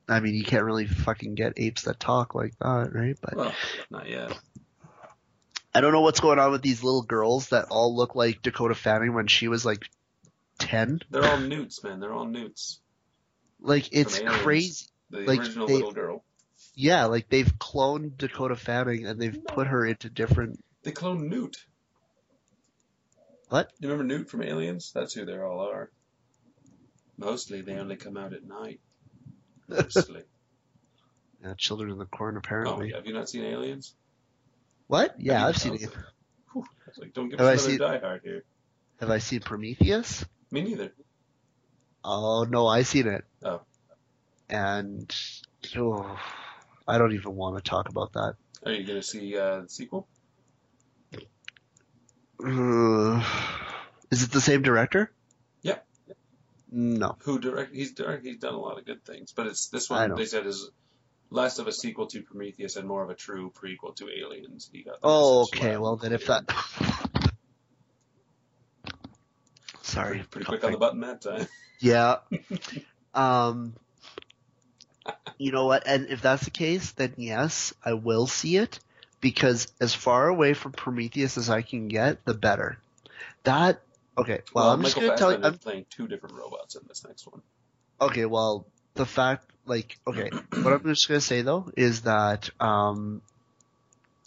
I 0.07 0.19
mean, 0.19 0.35
you 0.35 0.43
can't 0.43 0.65
really 0.65 0.85
fucking 0.85 1.35
get 1.35 1.53
apes 1.57 1.83
that 1.83 1.99
talk 1.99 2.35
like 2.35 2.57
that, 2.59 2.93
right? 2.93 3.17
But 3.21 3.35
Well, 3.35 3.53
not 3.89 4.09
yet. 4.09 4.37
I 5.73 5.81
don't 5.81 5.93
know 5.93 6.01
what's 6.01 6.19
going 6.19 6.39
on 6.39 6.51
with 6.51 6.61
these 6.61 6.83
little 6.83 7.01
girls 7.03 7.49
that 7.49 7.67
all 7.69 7.95
look 7.95 8.13
like 8.15 8.41
Dakota 8.41 8.75
Fanning 8.75 9.13
when 9.13 9.27
she 9.27 9.47
was 9.47 9.65
like 9.65 9.85
10. 10.59 11.01
They're 11.09 11.25
all 11.25 11.39
newts, 11.39 11.83
man. 11.83 11.99
They're 12.01 12.13
all 12.13 12.25
newts. 12.25 12.79
Like, 13.61 13.89
it's 13.93 14.19
crazy. 14.19 14.87
The 15.09 15.21
Like, 15.21 15.39
original 15.39 15.67
they- 15.67 15.73
little 15.75 15.93
girl. 15.93 16.23
Yeah, 16.75 17.05
like 17.05 17.29
they've 17.29 17.53
cloned 17.59 18.17
Dakota 18.17 18.55
Fanning 18.55 19.05
and 19.05 19.19
they've 19.19 19.43
put 19.45 19.67
her 19.67 19.85
into 19.85 20.09
different. 20.09 20.63
They 20.83 20.91
cloned 20.91 21.27
Newt. 21.27 21.57
What? 23.49 23.71
You 23.79 23.89
remember 23.89 24.15
Newt 24.15 24.29
from 24.29 24.41
Aliens? 24.41 24.91
That's 24.93 25.13
who 25.13 25.25
they 25.25 25.37
all 25.37 25.61
are. 25.61 25.91
Mostly, 27.17 27.61
they 27.61 27.75
only 27.75 27.95
come 27.95 28.17
out 28.17 28.33
at 28.33 28.43
night. 28.43 28.79
Mostly. 29.67 30.23
Uh, 31.45 31.53
Children 31.57 31.91
in 31.91 31.97
the 31.97 32.05
Corn, 32.05 32.35
oh, 32.35 32.37
apparently. 32.37 32.91
yeah. 32.91 32.95
have 32.95 33.05
you 33.05 33.11
not 33.13 33.27
seen 33.27 33.43
Aliens? 33.43 33.93
What? 34.87 35.15
Yeah, 35.19 35.45
I've 35.45 35.57
seen 35.57 35.73
oh, 35.73 35.75
it. 35.75 35.89
Was 36.55 36.97
like, 36.97 37.13
don't 37.13 37.27
give 37.27 37.39
Have 37.39 37.49
I 37.49 37.51
another 37.51 37.69
seen- 37.69 37.79
Die 37.79 37.97
Hard 37.99 38.21
here. 38.23 38.45
Have 39.01 39.09
I 39.09 39.17
seen 39.17 39.41
Prometheus? 39.41 40.23
Me 40.51 40.61
neither. 40.61 40.93
Oh 42.01 42.45
no, 42.49 42.67
I've 42.67 42.87
seen 42.87 43.07
it. 43.07 43.25
Oh. 43.43 43.59
And 44.49 45.13
oh, 45.75 46.17
I 46.87 46.97
don't 46.97 47.13
even 47.13 47.35
want 47.35 47.57
to 47.57 47.69
talk 47.69 47.89
about 47.89 48.13
that. 48.13 48.35
Are 48.65 48.71
you 48.71 48.85
gonna 48.85 49.03
see 49.03 49.37
uh, 49.37 49.61
the 49.61 49.69
sequel? 49.69 50.07
Uh, 52.43 53.23
is 54.11 54.23
it 54.23 54.31
the 54.31 54.41
same 54.41 54.61
director? 54.61 55.11
Yep. 55.61 55.85
No. 56.71 57.17
Who 57.23 57.39
direct? 57.39 57.73
He's 57.73 57.93
direct. 57.93 58.25
He's 58.25 58.37
done 58.37 58.53
a 58.53 58.59
lot 58.59 58.77
of 58.77 58.85
good 58.85 59.05
things, 59.05 59.31
but 59.31 59.47
it's 59.47 59.67
this 59.67 59.89
one. 59.89 60.15
They 60.15 60.25
said 60.25 60.45
is 60.45 60.69
less 61.29 61.59
of 61.59 61.67
a 61.67 61.71
sequel 61.71 62.07
to 62.07 62.21
Prometheus 62.21 62.75
and 62.75 62.87
more 62.87 63.03
of 63.03 63.09
a 63.09 63.15
true 63.15 63.51
prequel 63.51 63.95
to 63.97 64.07
Aliens. 64.09 64.69
He 64.71 64.83
got 64.83 64.99
Oh, 65.03 65.43
okay. 65.43 65.77
Well, 65.77 65.95
then 65.97 66.13
if 66.13 66.27
that. 66.27 66.45
Sorry. 69.81 70.23
pretty, 70.29 70.29
pretty 70.29 70.45
quick 70.45 70.63
on 70.63 70.71
the 70.71 70.77
button 70.77 71.01
that 71.01 71.21
time. 71.21 71.47
Yeah. 71.79 72.17
um. 73.13 73.75
You 75.43 75.51
know 75.51 75.65
what? 75.65 75.85
And 75.85 76.07
if 76.07 76.21
that's 76.21 76.45
the 76.45 76.51
case, 76.51 76.91
then 76.91 77.15
yes, 77.17 77.73
I 77.83 77.95
will 77.95 78.27
see 78.27 78.55
it 78.55 78.79
because 79.19 79.67
as 79.81 79.93
far 79.93 80.29
away 80.29 80.53
from 80.53 80.71
Prometheus 80.71 81.37
as 81.37 81.49
I 81.49 81.63
can 81.63 81.89
get, 81.89 82.23
the 82.23 82.33
better. 82.33 82.77
That 83.43 83.81
okay. 84.17 84.39
Well, 84.53 84.71
I'm 84.71 84.81
just 84.81 84.95
gonna 84.95 85.17
tell 85.17 85.33
you. 85.33 85.43
I'm, 85.43 85.57
playing 85.57 85.85
two 85.89 86.07
different 86.07 86.35
robots 86.35 86.75
in 86.75 86.83
this 86.87 87.05
next 87.05 87.27
one. 87.27 87.41
okay. 87.99 88.23
Well, 88.25 88.65
the 88.93 89.05
fact, 89.05 89.51
like, 89.65 89.97
okay, 90.07 90.29
what 90.61 90.71
I'm 90.71 90.83
just 90.85 91.09
gonna 91.09 91.19
say 91.19 91.41
though 91.41 91.69
is 91.75 92.03
that 92.03 92.49
um, 92.61 93.21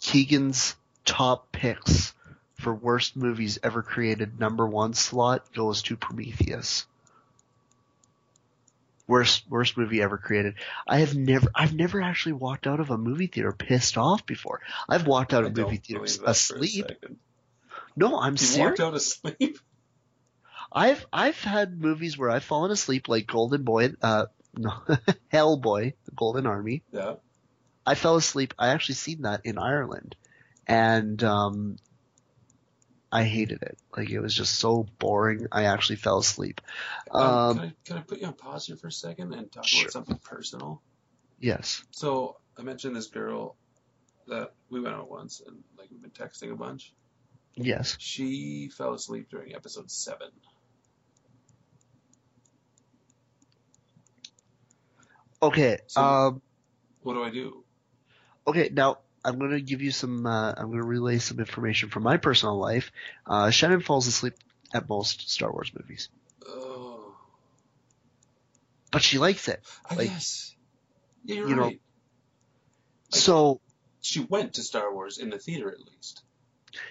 Keegan's 0.01 0.75
top 1.03 1.51
picks 1.51 2.13
for 2.59 2.75
worst 2.75 3.15
movies 3.15 3.57
ever 3.63 3.81
created 3.81 4.39
number 4.39 4.67
one 4.67 4.93
slot 4.93 5.51
goes 5.55 5.81
to 5.83 5.97
Prometheus. 5.97 6.85
Worst 9.07 9.43
worst 9.49 9.77
movie 9.77 10.01
ever 10.01 10.17
created. 10.17 10.55
I 10.85 10.99
have 10.99 11.15
never 11.15 11.47
I've 11.55 11.73
never 11.73 12.01
actually 12.01 12.33
walked 12.33 12.67
out 12.67 12.79
of 12.81 12.89
a 12.89 12.97
movie 12.97 13.27
theater 13.27 13.53
pissed 13.53 13.97
off 13.97 14.25
before. 14.25 14.59
I've 14.89 15.07
walked 15.07 15.33
out 15.33 15.45
of 15.45 15.55
movie 15.55 15.77
theaters 15.77 16.17
believe 16.17 16.25
that 16.25 16.35
for 16.35 16.55
a 16.55 16.59
asleep. 16.59 16.91
No, 17.95 18.19
I'm 18.19 18.33
You 18.33 18.37
serious. 18.37 18.69
walked 18.69 18.79
out 18.81 18.93
asleep. 18.95 19.59
I've 20.71 21.05
I've 21.13 21.41
had 21.41 21.79
movies 21.81 22.17
where 22.17 22.29
I've 22.29 22.43
fallen 22.43 22.71
asleep 22.71 23.07
like 23.07 23.25
Golden 23.27 23.63
Boy, 23.63 23.93
uh, 24.01 24.25
no, 24.57 24.73
Hellboy, 25.33 25.93
the 26.05 26.11
Golden 26.11 26.45
Army. 26.45 26.83
Yeah. 26.91 27.15
I 27.85 27.95
fell 27.95 28.17
asleep. 28.17 28.53
I 28.59 28.69
actually 28.69 28.95
seen 28.95 29.21
that 29.21 29.41
in 29.45 29.57
Ireland, 29.57 30.17
and 30.67 31.23
um, 31.23 31.77
I 33.11 33.23
hated 33.23 33.61
it. 33.61 33.77
Like 33.95 34.09
it 34.09 34.19
was 34.19 34.33
just 34.33 34.55
so 34.55 34.85
boring. 34.99 35.47
I 35.51 35.63
actually 35.65 35.95
fell 35.95 36.17
asleep. 36.17 36.59
Um, 37.11 37.21
Um, 37.23 37.55
can, 37.57 37.65
I, 37.65 37.73
can 37.85 37.97
I 37.97 38.01
put 38.01 38.19
you 38.19 38.27
on 38.27 38.33
pause 38.33 38.67
here 38.67 38.75
for 38.75 38.87
a 38.87 38.91
second 38.91 39.33
and 39.33 39.51
talk 39.51 39.65
Sure. 39.65 39.83
about 39.83 39.91
something 39.93 40.17
personal? 40.23 40.81
yes. 41.39 41.83
So 41.91 42.37
I 42.57 42.63
mentioned 42.63 42.95
this 42.95 43.07
girl 43.07 43.55
that 44.27 44.53
we 44.69 44.81
went 44.81 44.95
out 44.95 45.09
once 45.09 45.41
and 45.45 45.63
like 45.77 45.87
we've 45.91 46.01
been 46.01 46.11
texting 46.11 46.51
a 46.51 46.55
bunch. 46.55 46.93
Yes. 47.55 47.95
She 47.99 48.69
fell 48.75 48.93
asleep 48.93 49.29
during 49.29 49.55
episode 49.55 49.89
seven. 49.89 50.27
Okay. 55.41 55.79
So- 55.87 56.01
um. 56.01 56.41
What 57.01 57.13
do 57.13 57.23
I 57.23 57.29
do? 57.29 57.63
Okay. 58.45 58.69
Now 58.73 58.97
I'm 59.27 59.37
gonna 59.39 59.59
give 59.59 59.81
you 59.81 59.91
some. 59.91 60.25
Uh, 60.25 60.53
I'm 60.57 60.71
gonna 60.71 60.83
relay 60.83 61.19
some 61.19 61.39
information 61.39 61.89
from 61.89 62.03
my 62.03 62.17
personal 62.17 62.57
life. 62.57 62.91
Uh, 63.25 63.49
Shannon 63.51 63.81
falls 63.81 64.07
asleep 64.07 64.33
at 64.73 64.87
most 64.89 65.29
Star 65.29 65.51
Wars 65.51 65.71
movies, 65.77 66.09
Oh, 66.47 67.13
but 68.91 69.01
she 69.01 69.17
likes 69.17 69.47
it. 69.47 69.61
I 69.89 69.95
Like, 69.95 70.07
guess. 70.09 70.55
Yeah, 71.25 71.35
you're 71.35 71.49
you 71.49 71.55
know- 71.55 71.61
right. 71.63 71.81
Like- 73.11 73.21
So 73.21 73.61
She 74.01 74.21
went 74.21 74.53
to 74.55 74.63
Star 74.63 74.93
Wars 74.93 75.17
in 75.17 75.29
the 75.29 75.37
theater 75.39 75.69
at 75.69 75.79
least. 75.79 76.23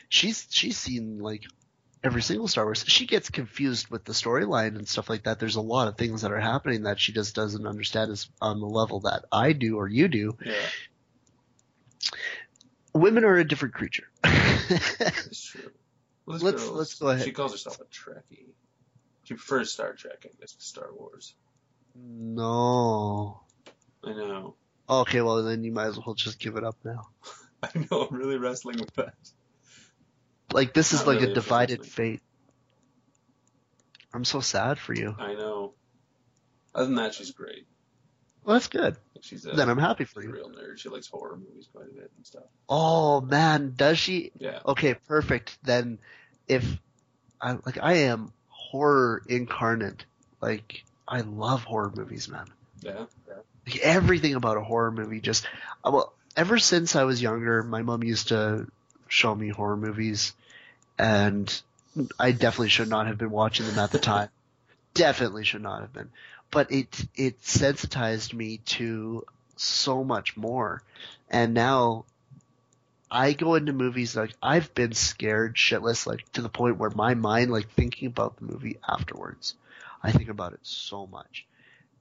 she's 0.09 0.47
she's 0.51 0.77
seen 0.77 1.19
like 1.19 1.45
every 2.05 2.21
single 2.23 2.49
Star 2.49 2.65
Wars. 2.65 2.85
She 2.87 3.07
gets 3.07 3.31
confused 3.31 3.89
with 3.89 4.05
the 4.05 4.13
storyline 4.13 4.77
and 4.77 4.87
stuff 4.87 5.09
like 5.09 5.25
that. 5.25 5.39
There's 5.39 5.57
a 5.57 5.61
lot 5.61 5.89
of 5.89 5.97
things 5.97 6.23
that 6.23 6.33
are 6.33 6.41
happening 6.41 6.83
that 6.83 7.01
she 7.01 7.13
just 7.13 7.35
doesn't 7.35 7.67
understand 7.67 8.11
as 8.11 8.29
on 8.41 8.61
the 8.61 8.67
level 8.67 9.01
that 9.01 9.25
I 9.33 9.53
do 9.53 9.77
or 9.77 9.89
you 9.89 10.09
do. 10.09 10.37
Yeah, 10.45 10.55
Women 12.95 13.25
are 13.25 13.37
a 13.37 13.45
different 13.47 13.75
creature. 13.75 14.05
that's 14.23 15.45
true. 15.45 15.71
This 16.29 16.43
Let's- 16.43 16.63
girl's- 16.65 16.71
let's 16.79 16.95
go 16.95 17.09
ahead. 17.11 17.25
She 17.25 17.33
calls 17.33 17.53
herself 17.53 17.79
a 17.81 17.85
Trekkie. 17.85 18.47
She 19.25 19.35
prefers 19.35 19.73
Star 19.73 19.93
Trek, 19.95 20.25
I 20.25 20.31
guess, 20.41 20.55
to 20.55 20.63
Star 20.65 20.89
Wars. 20.95 21.35
no. 21.95 23.41
I 24.05 24.13
know. 24.13 24.55
Okay, 24.89 25.21
well 25.21 25.43
then 25.43 25.65
you 25.65 25.73
might 25.73 25.87
as 25.89 25.99
well 25.99 26.15
just 26.15 26.39
give 26.39 26.57
it 26.57 26.63
up 26.65 26.77
now. 26.85 27.09
I 27.63 27.71
know. 27.91 28.07
I'm 28.09 28.17
really 28.17 28.39
wrestling 28.39 28.79
with 28.79 28.93
that. 28.95 29.15
Like 30.53 30.73
this 30.75 30.93
is 30.93 31.01
Not 31.01 31.09
like 31.09 31.21
really 31.21 31.33
a 31.33 31.35
divided 31.35 31.85
fate. 31.85 32.21
I'm 34.15 34.25
so 34.25 34.39
sad 34.41 34.79
for 34.79 34.95
you. 34.95 35.15
I 35.19 35.35
know. 35.35 35.75
Other 36.75 36.87
than 36.87 36.95
that, 36.97 37.15
she's 37.15 37.33
great. 37.33 37.67
Well, 38.47 38.55
that's 38.55 38.69
good. 38.69 38.97
She's 39.23 39.45
a, 39.45 39.51
Then 39.51 39.69
I'm 39.69 39.77
happy 39.79 40.05
for 40.05 40.23
she's 40.23 40.31
a 40.31 40.33
you. 40.33 40.35
real 40.37 40.51
nerd. 40.51 40.79
She 40.79 40.89
likes 40.89 41.09
horror 41.09 41.37
movies 41.37 41.69
quite 41.75 41.87
a 41.87 41.93
bit 41.93 42.13
and 42.17 42.25
stuff. 42.25 42.45
Oh 42.69 43.21
man, 43.21 43.75
does 43.77 43.99
she? 43.99 44.31
Yeah. 44.39 44.61
Okay, 44.65 44.95
perfect. 44.95 45.59
Then 45.65 45.99
if 46.47 46.65
I 47.41 47.53
like 47.67 47.79
I 47.83 47.95
am 47.95 48.33
horror 48.49 49.23
incarnate. 49.29 50.05
Like 50.41 50.85
I 51.09 51.23
love 51.23 51.65
horror 51.65 51.93
movies, 51.95 52.29
man. 52.29 52.47
Yeah. 52.83 53.07
Like 53.67 53.79
everything 53.79 54.35
about 54.35 54.59
a 54.59 54.63
horror 54.63 54.93
movie 54.93 55.21
just 55.21 55.45
uh, 55.85 55.91
well, 55.91 56.13
ever 56.37 56.59
since 56.61 56.95
I 56.95 57.03
was 57.03 57.21
younger, 57.21 57.65
my 57.65 57.83
mom 57.83 58.05
used 58.05 58.29
to 58.29 58.69
show 59.09 59.35
me 59.35 59.49
horror 59.49 59.77
movies 59.77 60.35
and 60.99 61.61
I 62.19 62.31
definitely 62.31 62.69
should 62.69 62.89
not 62.89 63.09
have 63.09 63.19
been 63.19 63.31
watching 63.31 63.67
them 63.67 63.79
at 63.81 63.91
the 63.91 63.99
time. 63.99 64.29
definitely 64.95 65.45
should 65.45 65.63
not 65.63 65.81
have 65.81 65.93
been. 65.93 66.11
But 66.51 66.71
it 66.73 67.09
it 67.15 67.45
sensitized 67.45 68.33
me 68.33 68.59
to 68.67 69.25
so 69.57 70.05
much 70.05 70.37
more. 70.37 70.83
And 71.31 71.55
now 71.55 72.05
I 73.11 73.33
go 73.33 73.55
into 73.55 73.73
movies 73.73 74.17
like 74.17 74.33
I've 74.43 74.75
been 74.75 74.93
scared 74.93 75.57
shitless 75.57 76.07
like 76.07 76.31
to 76.33 76.43
the 76.43 76.49
point 76.49 76.79
where 76.79 76.91
my 76.91 77.15
mind 77.15 77.51
like 77.51 77.71
thinking 77.71 78.09
about 78.09 78.37
the 78.37 78.45
movie 78.45 78.79
afterwards. 78.87 79.55
I 80.03 80.13
think 80.13 80.29
about 80.29 80.53
it 80.53 80.61
so 80.63 81.07
much. 81.07 81.47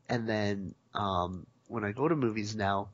And 0.10 0.28
then 0.28 0.76
um 0.94 1.46
when 1.68 1.84
I 1.84 1.92
go 1.92 2.08
to 2.08 2.16
movies 2.16 2.56
now 2.56 2.90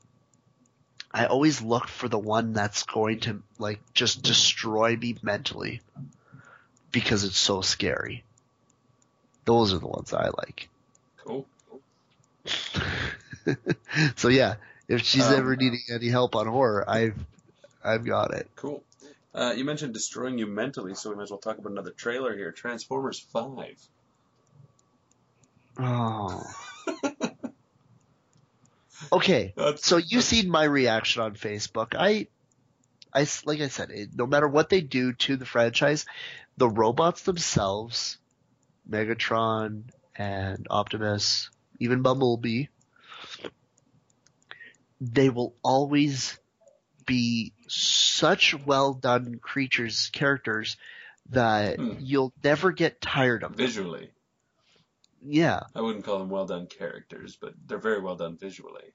I 1.14 1.26
always 1.26 1.60
look 1.60 1.88
for 1.88 2.08
the 2.08 2.18
one 2.18 2.54
that's 2.54 2.84
going 2.84 3.20
to 3.20 3.42
like 3.58 3.80
just 3.92 4.22
destroy 4.22 4.96
me 4.96 5.16
mentally 5.22 5.82
because 6.90 7.24
it's 7.24 7.36
so 7.36 7.60
scary. 7.60 8.24
Those 9.44 9.74
are 9.74 9.78
the 9.78 9.86
ones 9.86 10.12
I 10.12 10.28
like. 10.28 10.68
Cool. 11.24 11.46
so 14.16 14.28
yeah, 14.28 14.54
if 14.88 15.02
she's 15.02 15.26
Um, 15.26 15.34
ever 15.34 15.56
needing 15.56 15.80
any 15.90 16.08
help 16.08 16.36
on 16.36 16.46
horror, 16.46 16.88
I've 16.88 17.16
I've 17.84 18.04
got 18.04 18.32
it. 18.34 18.48
Cool. 18.56 18.82
Uh, 19.34 19.54
you 19.56 19.64
mentioned 19.64 19.94
destroying 19.94 20.38
you 20.38 20.46
mentally, 20.46 20.94
so 20.94 21.10
we 21.10 21.16
might 21.16 21.24
as 21.24 21.30
well 21.30 21.38
talk 21.38 21.58
about 21.58 21.72
another 21.72 21.90
trailer 21.90 22.36
here. 22.36 22.52
Transformers 22.52 23.18
Five. 23.18 23.78
Oh. 25.78 26.44
okay, 29.12 29.52
That's, 29.56 29.86
so 29.86 29.96
you 29.96 30.20
seen 30.20 30.50
my 30.50 30.64
reaction 30.64 31.22
on 31.22 31.34
Facebook. 31.34 31.94
I, 31.98 32.26
I 33.14 33.26
like 33.46 33.60
I 33.60 33.68
said, 33.68 33.90
it, 33.90 34.10
no 34.14 34.26
matter 34.26 34.48
what 34.48 34.68
they 34.68 34.82
do 34.82 35.14
to 35.14 35.36
the 35.36 35.46
franchise, 35.46 36.04
the 36.58 36.68
robots 36.68 37.22
themselves, 37.22 38.18
Megatron 38.88 39.84
and 40.16 40.66
Optimus, 40.70 41.50
even 41.78 42.02
Bumblebee, 42.02 42.66
they 45.00 45.30
will 45.30 45.54
always 45.62 46.38
be 47.06 47.52
such 47.68 48.54
well 48.54 48.94
done 48.94 49.38
creatures, 49.38 50.10
characters 50.12 50.76
that 51.30 51.78
Hmm. 51.78 51.94
you'll 51.98 52.32
never 52.44 52.72
get 52.72 53.00
tired 53.00 53.42
of 53.42 53.56
them. 53.56 53.66
visually. 53.66 54.10
Yeah. 55.24 55.60
I 55.74 55.80
wouldn't 55.80 56.04
call 56.04 56.18
them 56.18 56.30
well 56.30 56.46
done 56.46 56.66
characters, 56.66 57.36
but 57.40 57.54
they're 57.66 57.78
very 57.78 58.00
well 58.00 58.16
done 58.16 58.36
visually. 58.36 58.92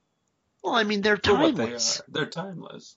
Well, 0.63 0.75
I 0.75 0.83
mean, 0.83 1.01
they're 1.01 1.13
what 1.15 1.21
they 1.55 1.63
timeless. 1.65 1.99
are, 2.01 2.03
they're 2.09 2.25
timeless. 2.25 2.95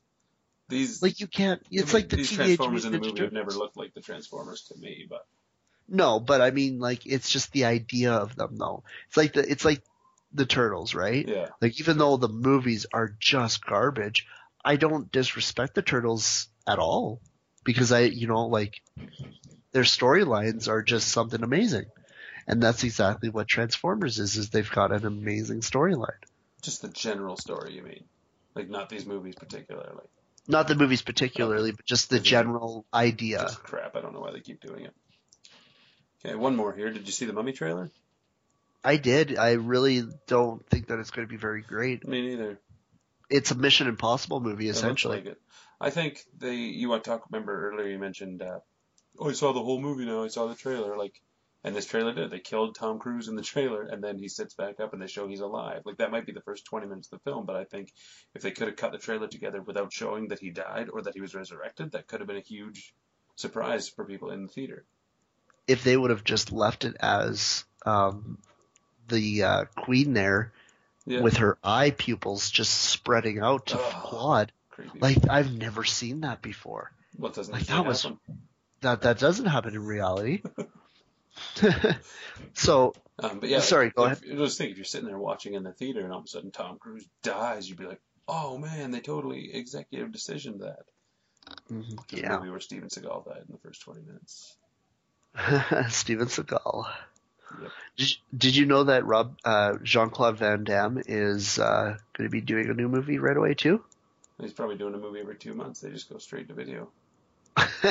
These 0.69 1.03
Like 1.03 1.21
you 1.21 1.27
can't. 1.27 1.61
I 1.65 1.67
It's 1.71 1.93
mean, 1.93 2.03
like 2.03 2.09
the 2.11 2.17
these 2.17 2.31
teenage 2.31 2.57
Transformers 2.59 2.85
in 2.85 2.93
the 2.93 2.99
Mutant 2.99 3.19
movie 3.19 3.25
have 3.27 3.33
never 3.33 3.51
looked 3.59 3.77
like 3.77 3.93
the 3.95 4.01
Transformers 4.01 4.63
to 4.69 4.77
me, 4.77 5.07
but 5.09 5.27
No, 5.91 6.21
but 6.21 6.41
I 6.41 6.53
mean, 6.53 6.79
like 6.79 7.05
it's 7.05 7.29
just 7.29 7.53
the 7.53 7.65
idea 7.65 8.13
of 8.13 8.37
them, 8.37 8.57
though. 8.57 8.85
It's 9.09 9.17
like 9.17 9.33
the 9.33 9.51
it's 9.51 9.65
like 9.65 9.83
the 10.33 10.47
turtles, 10.47 10.95
right? 10.95 11.27
yeah, 11.27 11.49
Like 11.61 11.81
even 11.81 11.99
though 11.99 12.17
the 12.17 12.29
movies 12.29 12.87
are 12.93 13.15
just 13.19 13.67
garbage, 13.67 14.27
I 14.65 14.77
don't 14.77 15.11
disrespect 15.11 15.75
the 15.75 15.83
turtles 15.83 16.49
at 16.69 16.79
all 16.79 17.21
because 17.65 17.91
I, 17.91 18.03
you 18.03 18.29
know, 18.29 18.47
like 18.47 18.81
their 19.73 19.83
storylines 19.83 20.69
are 20.69 20.83
just 20.83 21.09
something 21.09 21.43
amazing. 21.43 21.87
And 22.47 22.63
that's 22.63 22.85
exactly 22.85 23.29
what 23.29 23.49
Transformers 23.49 24.19
is, 24.19 24.37
is 24.37 24.51
they've 24.51 24.71
got 24.71 24.93
an 24.93 25.05
amazing 25.05 25.61
storyline. 25.61 26.23
just 26.63 26.83
the 26.83 26.89
general 26.89 27.37
story. 27.37 27.73
You 27.75 27.83
mean, 27.83 28.05
like 28.55 28.69
not 28.69 28.89
these 28.89 29.07
movies 29.07 29.35
particularly. 29.35 30.05
Not 30.49 30.69
the 30.69 30.75
movies 30.75 31.03
particularly, 31.03 31.73
but 31.73 31.85
just 31.85 32.11
the 32.11 32.19
general 32.21 32.85
idea. 32.95 33.39
Just 33.43 33.63
crap. 33.63 33.95
I 33.97 34.01
don't 34.01 34.15
know 34.15 34.21
why 34.21 34.33
they 34.33 34.41
keep 34.41 34.61
doing 34.61 34.85
it. 34.85 34.95
Okay, 36.25 36.35
one 36.35 36.57
more 36.57 36.73
here. 36.75 36.91
Did 36.91 37.07
you 37.07 37.13
see 37.13 37.27
the 37.27 37.33
Mummy 37.33 37.53
trailer? 37.53 37.91
I 38.85 38.97
did. 38.97 39.37
I 39.39 39.53
really 39.53 40.03
don't 40.27 40.67
think 40.69 40.89
that 40.89 40.99
it's 40.99 41.11
going 41.11 41.27
to 41.27 41.31
be 41.31 41.37
very 41.39 41.63
great. 41.63 42.07
Me 42.07 42.23
neither. 42.29 42.59
It's 43.29 43.51
a 43.51 43.55
Mission 43.55 43.87
Impossible 43.87 44.41
movie, 44.41 44.65
It 44.65 44.69
looks 44.69 44.79
essentially. 44.79 45.17
like 45.19 45.27
it. 45.27 45.41
I 45.81 45.91
think 45.91 46.25
they. 46.39 46.55
You 46.55 46.89
want 46.89 47.05
to 47.05 47.11
talk? 47.11 47.27
Remember 47.31 47.71
earlier 47.71 47.89
you 47.89 47.99
mentioned. 47.99 48.43
Uh, 48.43 48.61
oh, 49.19 49.31
I 49.31 49.33
saw 49.33 49.53
the 49.53 49.63
whole 49.63 49.81
movie 49.81 50.05
now. 50.07 50.25
I 50.25 50.29
saw 50.29 50.47
the 50.47 50.55
trailer. 50.55 50.97
Like, 50.97 51.15
And 51.63 51.75
this 51.77 51.87
trailer 51.87 52.13
did. 52.13 52.31
They 52.31 52.39
killed 52.39 52.75
Tom 52.75 52.99
Cruise 52.99 53.29
in 53.29 53.37
the 53.37 53.43
trailer, 53.53 53.83
and 53.83 54.03
then 54.03 54.19
he 54.19 54.29
sits 54.29 54.55
back 54.55 54.81
up 54.81 54.93
and 54.93 55.01
they 55.01 55.07
show 55.07 55.29
he's 55.29 55.41
alive. 55.41 55.83
Like 55.85 55.99
that 55.99 56.11
might 56.11 56.27
be 56.27 56.33
the 56.33 56.41
first 56.43 56.65
20 56.67 56.87
minutes 56.87 57.09
of 57.13 57.19
the 57.23 57.31
film, 57.31 57.47
but 57.47 57.57
I 57.57 57.65
think 57.65 57.93
if 58.35 58.43
they 58.43 58.51
could 58.51 58.69
have 58.69 58.77
cut 58.77 58.93
the 58.93 58.99
trailer 58.99 59.29
together 59.29 59.63
without 59.63 59.93
showing 59.93 60.29
that 60.29 60.39
he 60.41 60.51
died 60.51 60.89
or 60.93 61.03
that 61.03 61.15
he 61.15 61.21
was 61.21 61.35
resurrected, 61.35 61.93
that 61.93 62.09
could 62.09 62.21
have 62.21 62.29
been 62.29 62.37
a 62.37 62.41
huge 62.41 62.95
surprise 63.37 63.89
for 63.89 64.05
people 64.05 64.31
in 64.31 64.43
the 64.43 64.49
theater. 64.49 64.85
If 65.67 65.85
they 65.85 65.97
would 65.97 66.11
have 66.11 66.25
just 66.25 66.53
left 66.53 66.85
it 66.85 66.97
as 67.01 67.65
um, 67.87 68.39
the 69.09 69.43
uh, 69.45 69.65
queen 69.77 70.13
there 70.15 70.53
Yeah. 71.07 71.21
with 71.21 71.37
her 71.39 71.59
eye 71.63 71.91
pupils 71.91 72.51
just 72.51 72.73
spreading 72.73 73.39
out 73.41 73.67
to 73.67 73.79
Ugh. 73.81 74.03
Claude, 74.05 74.53
Creepy. 74.71 74.99
like 75.01 75.19
I've 75.29 75.53
never 75.53 75.85
seen 75.85 76.23
that 76.23 76.43
before. 76.43 76.93
what 77.17 77.35
doesn't 77.35 77.53
like, 77.53 77.67
that 77.67 77.85
was- 77.87 78.03
happen? 78.03 78.19
That 78.83 79.03
that 79.03 79.19
doesn't 79.19 79.45
happen 79.47 79.75
in 79.75 79.85
reality. 79.85 80.43
so 82.55 82.95
Um, 83.19 83.39
but 83.41 83.49
yeah, 83.51 83.61
Sorry, 83.61 83.91
go 83.91 84.07
if, 84.07 84.23
Just 84.23 84.57
think 84.59 84.71
if 84.71 84.79
you're 84.79 84.85
sitting 84.85 85.07
there 85.07 85.19
watching 85.19 85.55
in 85.55 85.63
the 85.63 85.73
theater 85.73 86.01
and 86.01 86.13
all 86.13 86.21
of 86.21 86.25
a 86.25 86.29
sudden 86.29 86.51
Tom 86.51 86.79
Cruise 86.79 87.07
dies, 87.23 87.69
you'd 87.69 87.79
be 87.79 87.85
like, 87.85 88.01
"Oh 88.27 88.57
man, 88.59 88.91
they 88.91 89.01
totally 89.01 89.53
executive 89.55 90.13
decision 90.13 90.59
that." 90.61 90.85
mhm, 91.71 91.99
a 92.13 92.17
yeah, 92.17 92.39
movie 92.39 92.51
where 92.51 92.61
Steven 92.61 92.89
Seagal 92.89 93.27
died 93.27 93.43
in 93.47 93.53
the 93.53 93.59
first 93.59 93.83
20 93.83 94.01
minutes. 94.01 94.57
Steven 95.89 96.27
Seagal. 96.27 96.87
Yep. 97.63 97.71
Did, 97.97 98.09
did 98.37 98.57
you 98.57 98.67
know 98.67 98.85
that 98.85 99.05
Rob 99.07 99.37
uh, 99.45 99.75
Jean 99.83 100.11
Claude 100.11 100.39
Van 100.39 100.65
Damme 100.65 101.03
is 101.07 101.59
uh, 101.59 101.97
going 102.17 102.29
to 102.29 102.31
be 102.31 102.41
doing 102.41 102.69
a 102.71 102.75
new 102.75 102.89
movie 102.89 103.19
right 103.19 103.37
away 103.37 103.55
too? 103.55 103.83
He's 104.41 104.53
probably 104.53 104.77
doing 104.77 104.95
a 104.95 104.99
movie 104.99 105.21
every 105.21 105.37
two 105.37 105.53
months. 105.55 105.81
They 105.81 105.91
just 105.91 106.09
go 106.09 106.19
straight 106.19 106.49
to 106.49 106.55
video. 106.55 106.89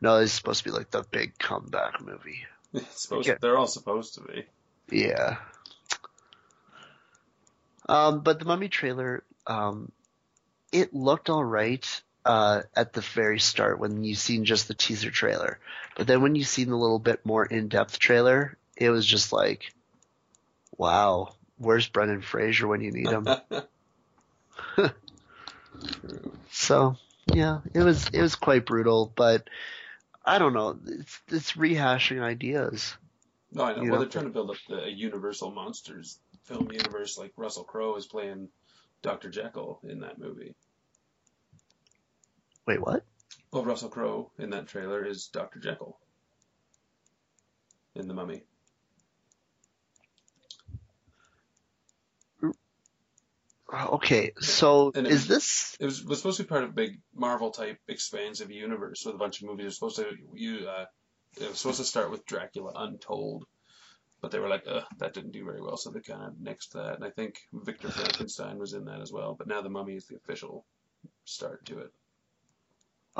no, 0.00 0.16
it's 0.16 0.32
supposed 0.32 0.58
to 0.58 0.64
be 0.64 0.70
like 0.70 0.90
the 0.90 1.04
big 1.10 1.38
comeback 1.38 2.00
movie. 2.00 2.44
It's 2.72 3.02
supposed 3.02 3.28
Okay. 3.28 3.36
they're 3.40 3.58
all 3.58 3.66
supposed 3.66 4.14
to 4.14 4.20
be. 4.20 4.44
Yeah. 4.90 5.38
Um, 7.88 8.20
but 8.20 8.38
the 8.38 8.44
Mummy 8.44 8.68
trailer, 8.68 9.24
um, 9.48 9.90
it 10.70 10.94
looked 10.94 11.30
all 11.30 11.44
right 11.44 12.00
uh, 12.24 12.62
at 12.74 12.92
the 12.92 13.00
very 13.00 13.40
start 13.40 13.78
when 13.78 14.04
you 14.04 14.14
seen 14.14 14.44
just 14.44 14.68
the 14.68 14.74
teaser 14.74 15.10
trailer, 15.10 15.58
but 15.96 16.06
then 16.06 16.22
when 16.22 16.34
you 16.34 16.44
seen 16.44 16.70
the 16.70 16.76
little 16.76 16.98
bit 16.98 17.24
more 17.24 17.44
in-depth 17.44 17.98
trailer, 17.98 18.56
it 18.76 18.90
was 18.90 19.06
just 19.06 19.32
like, 19.32 19.72
wow, 20.76 21.34
where's 21.58 21.88
Brendan 21.88 22.22
Fraser 22.22 22.66
when 22.66 22.80
you 22.80 22.92
need 22.92 23.08
him? 23.08 23.26
So 26.50 26.96
yeah, 27.32 27.60
it 27.74 27.80
was 27.80 28.08
it 28.12 28.20
was 28.20 28.34
quite 28.34 28.66
brutal, 28.66 29.12
but 29.14 29.48
I 30.24 30.38
don't 30.38 30.52
know. 30.52 30.78
It's 30.86 31.20
it's 31.28 31.52
rehashing 31.52 32.20
ideas. 32.20 32.94
No, 33.52 33.64
I 33.64 33.74
know. 33.74 33.82
You 33.82 33.90
well, 33.90 33.92
know? 33.92 34.04
they're 34.04 34.12
trying 34.12 34.26
to 34.26 34.30
build 34.30 34.50
up 34.50 34.56
the, 34.68 34.84
a 34.84 34.88
Universal 34.88 35.52
Monsters 35.52 36.18
film 36.44 36.70
universe. 36.70 37.18
Like 37.18 37.32
Russell 37.36 37.64
Crowe 37.64 37.96
is 37.96 38.06
playing 38.06 38.48
Dr. 39.02 39.30
Jekyll 39.30 39.80
in 39.82 40.00
that 40.00 40.18
movie. 40.18 40.54
Wait, 42.70 42.80
what? 42.80 43.02
Well, 43.52 43.64
Russell 43.64 43.88
Crowe 43.88 44.30
in 44.38 44.50
that 44.50 44.68
trailer 44.68 45.04
is 45.04 45.26
Dr. 45.26 45.58
Jekyll 45.58 45.98
in 47.96 48.06
The 48.06 48.14
Mummy. 48.14 48.44
Okay, 53.72 54.30
so 54.38 54.92
And 54.94 55.04
it 55.04 55.12
is 55.12 55.22
was- 55.22 55.26
this 55.28 55.76
It 55.80 55.84
was, 55.84 56.04
was 56.04 56.18
supposed 56.18 56.36
to 56.36 56.44
be 56.44 56.48
part 56.48 56.62
of 56.62 56.70
a 56.70 56.72
big 56.72 57.00
Marvel 57.12 57.50
type 57.50 57.80
expansive 57.88 58.52
universe 58.52 59.04
with 59.04 59.16
a 59.16 59.18
bunch 59.18 59.42
of 59.42 59.48
movies. 59.48 59.64
It 59.64 59.66
was 59.66 59.74
supposed 59.74 59.96
to 59.96 60.16
you 60.34 60.68
uh, 60.68 60.86
it 61.40 61.48
was 61.48 61.58
supposed 61.58 61.78
to 61.78 61.84
start 61.84 62.12
with 62.12 62.24
Dracula 62.26 62.70
Untold, 62.76 63.46
but 64.20 64.30
they 64.30 64.38
were 64.38 64.48
like, 64.48 64.62
Ugh, 64.68 64.84
that 64.98 65.12
didn't 65.14 65.32
do 65.32 65.44
very 65.44 65.60
well, 65.60 65.76
so 65.76 65.90
they 65.90 65.98
kind 66.00 66.22
of 66.22 66.34
nixed 66.34 66.70
that. 66.74 66.94
And 66.94 67.04
I 67.04 67.10
think 67.10 67.34
Victor 67.52 67.90
Frankenstein 67.90 68.58
was 68.58 68.74
in 68.74 68.84
that 68.84 69.00
as 69.00 69.10
well. 69.12 69.34
But 69.36 69.48
now 69.48 69.60
The 69.60 69.70
Mummy 69.70 69.94
is 69.96 70.06
the 70.06 70.14
official 70.16 70.64
start 71.24 71.66
to 71.66 71.80
it. 71.80 71.92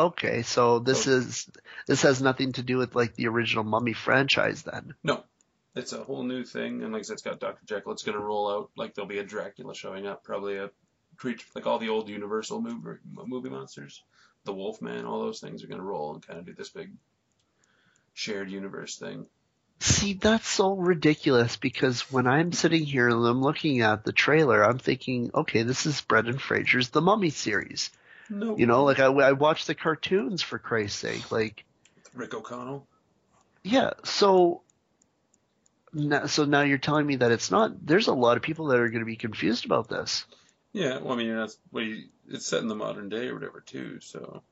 Okay? 0.06 0.42
So 0.42 0.78
this 0.78 1.06
is 1.06 1.48
this 1.86 2.02
has 2.02 2.20
nothing 2.22 2.52
to 2.52 2.62
do 2.62 2.78
with 2.78 2.94
like 2.94 3.14
the 3.14 3.28
original 3.28 3.64
Mummy 3.64 3.92
franchise, 3.92 4.62
then. 4.62 4.94
No, 5.02 5.24
it's 5.74 5.92
a 5.92 6.02
whole 6.02 6.22
new 6.22 6.44
thing, 6.44 6.82
and 6.82 6.92
like 6.92 7.00
I 7.00 7.02
said, 7.02 7.14
it's 7.14 7.22
got 7.22 7.40
Dr. 7.40 7.64
Jekyll. 7.64 7.92
It's 7.92 8.02
gonna 8.02 8.18
roll 8.18 8.50
out 8.50 8.70
like 8.76 8.94
there'll 8.94 9.08
be 9.08 9.18
a 9.18 9.24
Dracula 9.24 9.74
showing 9.74 10.06
up, 10.06 10.24
probably 10.24 10.56
a 10.56 10.70
creature 11.16 11.46
like 11.54 11.66
all 11.66 11.78
the 11.78 11.90
old 11.90 12.08
Universal 12.08 12.60
movie 12.60 12.98
movie 13.26 13.50
monsters, 13.50 14.02
the 14.44 14.52
Wolfman, 14.52 15.04
all 15.04 15.20
those 15.20 15.40
things 15.40 15.62
are 15.62 15.68
gonna 15.68 15.82
roll 15.82 16.14
and 16.14 16.26
kind 16.26 16.38
of 16.38 16.46
do 16.46 16.54
this 16.54 16.70
big 16.70 16.92
shared 18.14 18.50
universe 18.50 18.96
thing. 18.96 19.26
See, 19.82 20.12
that's 20.12 20.46
so 20.46 20.74
ridiculous 20.74 21.56
because 21.56 22.02
when 22.12 22.26
I'm 22.26 22.52
sitting 22.52 22.84
here 22.84 23.08
and 23.08 23.26
I'm 23.26 23.40
looking 23.40 23.80
at 23.80 24.04
the 24.04 24.12
trailer, 24.12 24.62
I'm 24.62 24.78
thinking, 24.78 25.30
okay, 25.34 25.62
this 25.62 25.86
is 25.86 26.02
Brendan 26.02 26.36
Fraser's 26.36 26.90
The 26.90 27.00
Mummy 27.00 27.30
series. 27.30 27.90
No, 28.30 28.56
You 28.56 28.66
know, 28.66 28.84
like 28.84 29.00
I, 29.00 29.06
I 29.06 29.32
watched 29.32 29.66
the 29.66 29.74
cartoons 29.74 30.40
for 30.42 30.58
Christ's 30.58 30.98
sake. 30.98 31.30
Like, 31.32 31.64
Rick 32.14 32.34
O'Connell. 32.34 32.86
yeah, 33.64 33.90
so 34.04 34.62
now, 35.92 36.26
so 36.26 36.44
now 36.44 36.62
you're 36.62 36.78
telling 36.78 37.06
me 37.06 37.16
that 37.16 37.32
it's 37.32 37.50
not. 37.50 37.84
There's 37.84 38.06
a 38.06 38.14
lot 38.14 38.36
of 38.36 38.42
people 38.42 38.66
that 38.66 38.78
are 38.78 38.88
going 38.88 39.00
to 39.00 39.06
be 39.06 39.16
confused 39.16 39.64
about 39.64 39.88
this. 39.88 40.24
Yeah, 40.72 40.98
well, 40.98 41.12
I 41.12 41.16
mean, 41.16 41.34
that's 41.34 41.58
well, 41.72 41.84
you, 41.84 42.04
it's 42.28 42.46
set 42.46 42.62
in 42.62 42.68
the 42.68 42.76
modern 42.76 43.08
day 43.08 43.26
or 43.28 43.34
whatever 43.34 43.60
too. 43.60 43.98
So 44.00 44.42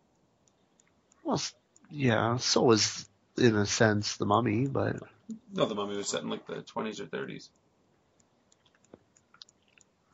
Well, 1.23 1.37
s- 1.37 1.55
yeah, 1.91 2.37
so 2.39 2.71
is 2.73 3.09
in 3.37 3.55
a 3.55 3.67
sense 3.67 4.17
the 4.17 4.27
Mummy, 4.27 4.67
but 4.67 4.97
no, 5.53 5.67
the 5.67 5.77
Mummy 5.77 5.97
was 5.97 6.09
set 6.09 6.23
in 6.23 6.29
like 6.29 6.47
the 6.47 6.57
20s 6.57 7.01
or 7.01 7.07
30s. 7.07 7.51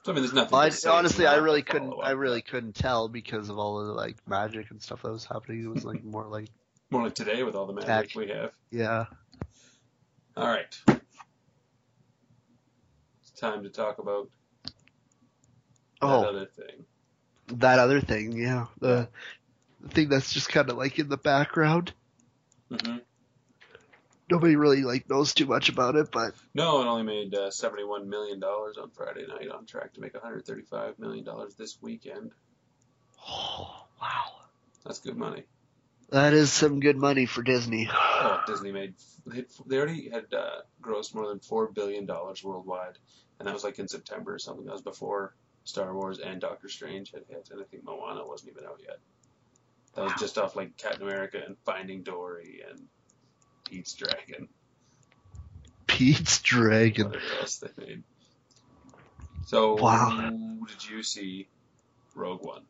So 0.04 0.12
I 0.12 0.14
mean, 0.14 0.22
there's 0.22 0.34
nothing. 0.34 0.58
I, 0.58 0.70
honestly, 0.90 1.26
I 1.26 1.36
really 1.36 1.62
couldn't. 1.62 1.94
I 2.02 2.10
really 2.10 2.42
couldn't 2.42 2.74
tell 2.74 3.08
because 3.08 3.48
of 3.48 3.58
all 3.58 3.80
of 3.80 3.86
the 3.86 3.94
like 3.94 4.16
magic 4.28 4.70
and 4.70 4.82
stuff 4.82 5.00
that 5.02 5.10
was 5.10 5.24
happening. 5.24 5.64
It 5.64 5.68
was 5.68 5.84
like 5.84 6.04
more 6.04 6.26
like, 6.26 6.48
more 6.90 7.04
like 7.04 7.14
today 7.14 7.42
with 7.42 7.54
all 7.54 7.64
the 7.66 7.72
magic 7.72 7.88
Action. 7.88 8.20
we 8.20 8.28
have. 8.28 8.52
yeah. 8.70 9.06
All 10.36 10.46
right. 10.46 10.76
It's 13.22 13.30
time 13.40 13.62
to 13.62 13.70
talk 13.70 13.98
about 13.98 14.28
that 14.64 14.72
Oh, 16.02 16.24
other 16.24 16.46
thing. 16.46 16.84
that 17.46 17.78
other 17.78 18.00
thing, 18.02 18.32
yeah, 18.32 18.66
the, 18.80 19.08
the 19.80 19.88
thing 19.88 20.08
that's 20.10 20.32
just 20.34 20.50
kind 20.50 20.68
of 20.68 20.76
like 20.76 20.98
in 20.98 21.08
the 21.08 21.16
background. 21.16 21.94
hmm 22.70 22.96
Nobody 24.30 24.56
really 24.56 24.82
like 24.82 25.08
knows 25.10 25.34
too 25.34 25.46
much 25.46 25.68
about 25.68 25.96
it, 25.96 26.10
but 26.10 26.34
No, 26.54 26.80
it 26.80 26.86
only 26.86 27.02
made 27.02 27.34
uh, 27.34 27.50
$71 27.50 28.06
million 28.06 28.42
on 28.42 28.90
Friday 28.90 29.26
night, 29.26 29.50
on 29.50 29.66
track 29.66 29.92
to 29.94 30.00
make 30.00 30.14
$135 30.14 30.98
million 30.98 31.26
this 31.58 31.76
weekend. 31.82 32.30
oh 33.28 33.86
wow, 34.00 34.24
That's 34.84 35.00
good 35.00 35.16
money. 35.16 35.44
that 36.10 36.32
is 36.32 36.52
some 36.52 36.80
good 36.80 36.96
money 36.96 37.26
for 37.26 37.42
Disney. 37.42 37.88
Oh, 38.26 38.40
Disney 38.46 38.72
made 38.72 38.94
they 39.26 39.44
they 39.66 39.76
already 39.76 40.08
had 40.08 40.32
uh, 40.32 40.62
grossed 40.80 41.14
more 41.14 41.28
than 41.28 41.40
four 41.40 41.70
billion 41.70 42.06
dollars 42.06 42.42
worldwide, 42.42 42.96
and 43.38 43.46
that 43.46 43.52
was 43.52 43.62
like 43.64 43.78
in 43.78 43.86
September 43.86 44.32
or 44.34 44.38
something. 44.38 44.64
That 44.64 44.72
was 44.72 44.80
before 44.80 45.34
Star 45.64 45.92
Wars 45.94 46.18
and 46.20 46.40
Doctor 46.40 46.70
Strange 46.70 47.10
had 47.12 47.24
hit, 47.28 47.50
and 47.52 47.60
I 47.60 47.64
think 47.64 47.84
Moana 47.84 48.26
wasn't 48.26 48.52
even 48.52 48.64
out 48.64 48.80
yet. 48.80 48.98
That 49.94 50.04
was 50.04 50.12
Wow. 50.12 50.16
just 50.18 50.38
off 50.38 50.56
like 50.56 50.78
Captain 50.78 51.02
America 51.02 51.38
and 51.46 51.56
Finding 51.66 52.02
Dory 52.02 52.62
and 52.70 52.80
Pete's 53.64 53.94
Dragon, 53.94 54.48
Pete's 55.86 56.40
Dragon. 56.42 57.06
whatever 57.06 57.24
else 57.40 57.56
they 57.58 57.68
made. 57.84 58.02
So, 59.46 59.74
Wow. 59.76 60.10
did 60.68 60.84
you 60.88 61.02
see 61.02 61.48
Rogue 62.14 62.42
One, 62.42 62.64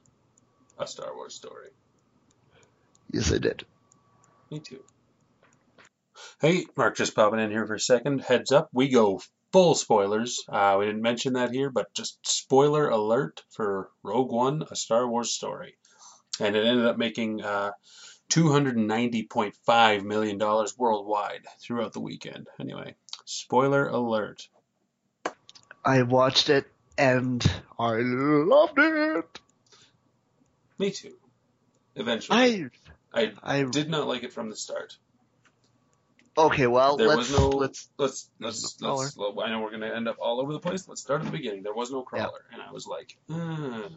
a 0.78 0.86
Star 0.86 1.14
Wars 1.14 1.34
story? 1.34 1.68
Yes, 3.12 3.32
I 3.32 3.38
did. 3.38 3.64
Me 4.50 4.60
too. 4.60 4.82
Hey, 6.40 6.66
Mark, 6.76 6.96
just 6.96 7.14
popping 7.14 7.40
in 7.40 7.50
here 7.50 7.66
for 7.66 7.74
a 7.74 7.80
second. 7.80 8.20
Heads 8.20 8.52
up, 8.52 8.68
we 8.72 8.88
go 8.88 9.20
full 9.52 9.74
spoilers. 9.74 10.42
Uh, 10.48 10.76
we 10.78 10.86
didn't 10.86 11.02
mention 11.02 11.34
that 11.34 11.52
here, 11.52 11.70
but 11.70 11.92
just 11.94 12.18
spoiler 12.26 12.88
alert 12.88 13.42
for 13.50 13.90
Rogue 14.02 14.32
One, 14.32 14.64
a 14.70 14.76
Star 14.76 15.08
Wars 15.08 15.32
story. 15.32 15.76
And 16.40 16.56
it 16.56 16.66
ended 16.66 16.86
up 16.86 16.98
making 16.98 17.42
uh, 17.42 17.70
$290.5 18.30 20.02
million 20.04 20.38
worldwide 20.78 21.44
throughout 21.60 21.92
the 21.92 22.00
weekend. 22.00 22.48
Anyway, 22.58 22.94
spoiler 23.24 23.86
alert. 23.88 24.48
I 25.84 26.02
watched 26.02 26.48
it 26.48 26.66
and 26.96 27.44
I 27.78 27.96
loved 27.98 28.78
it. 28.78 29.40
Me 30.78 30.90
too. 30.90 31.16
Eventually. 31.94 32.38
I 32.38 32.70
I 33.12 33.32
I 33.42 33.62
did 33.64 33.88
not 33.88 34.08
like 34.08 34.24
it 34.24 34.32
from 34.32 34.50
the 34.50 34.56
start. 34.56 34.96
okay. 36.36 36.66
Well, 36.66 36.96
There 36.96 37.08
let's 37.08 37.30
was 37.30 37.38
no. 37.38 37.48
let's 37.50 37.88
let's 37.98 38.30
let's, 38.40 38.80
no 38.80 38.96
let's 38.96 39.16
I 39.18 39.50
know 39.50 39.60
we're 39.60 39.70
gonna 39.70 39.94
end 39.94 40.08
up 40.08 40.16
all 40.20 40.40
over 40.40 40.52
the 40.52 40.58
place. 40.58 40.88
Let's 40.88 41.02
start 41.02 41.20
at 41.20 41.26
the 41.26 41.32
beginning. 41.32 41.62
There 41.62 41.74
was 41.74 41.92
no 41.92 42.02
crawler, 42.02 42.44
and 42.52 42.60
I 42.60 42.72
was 42.72 42.86
like, 42.86 43.16
uh. 43.30 43.88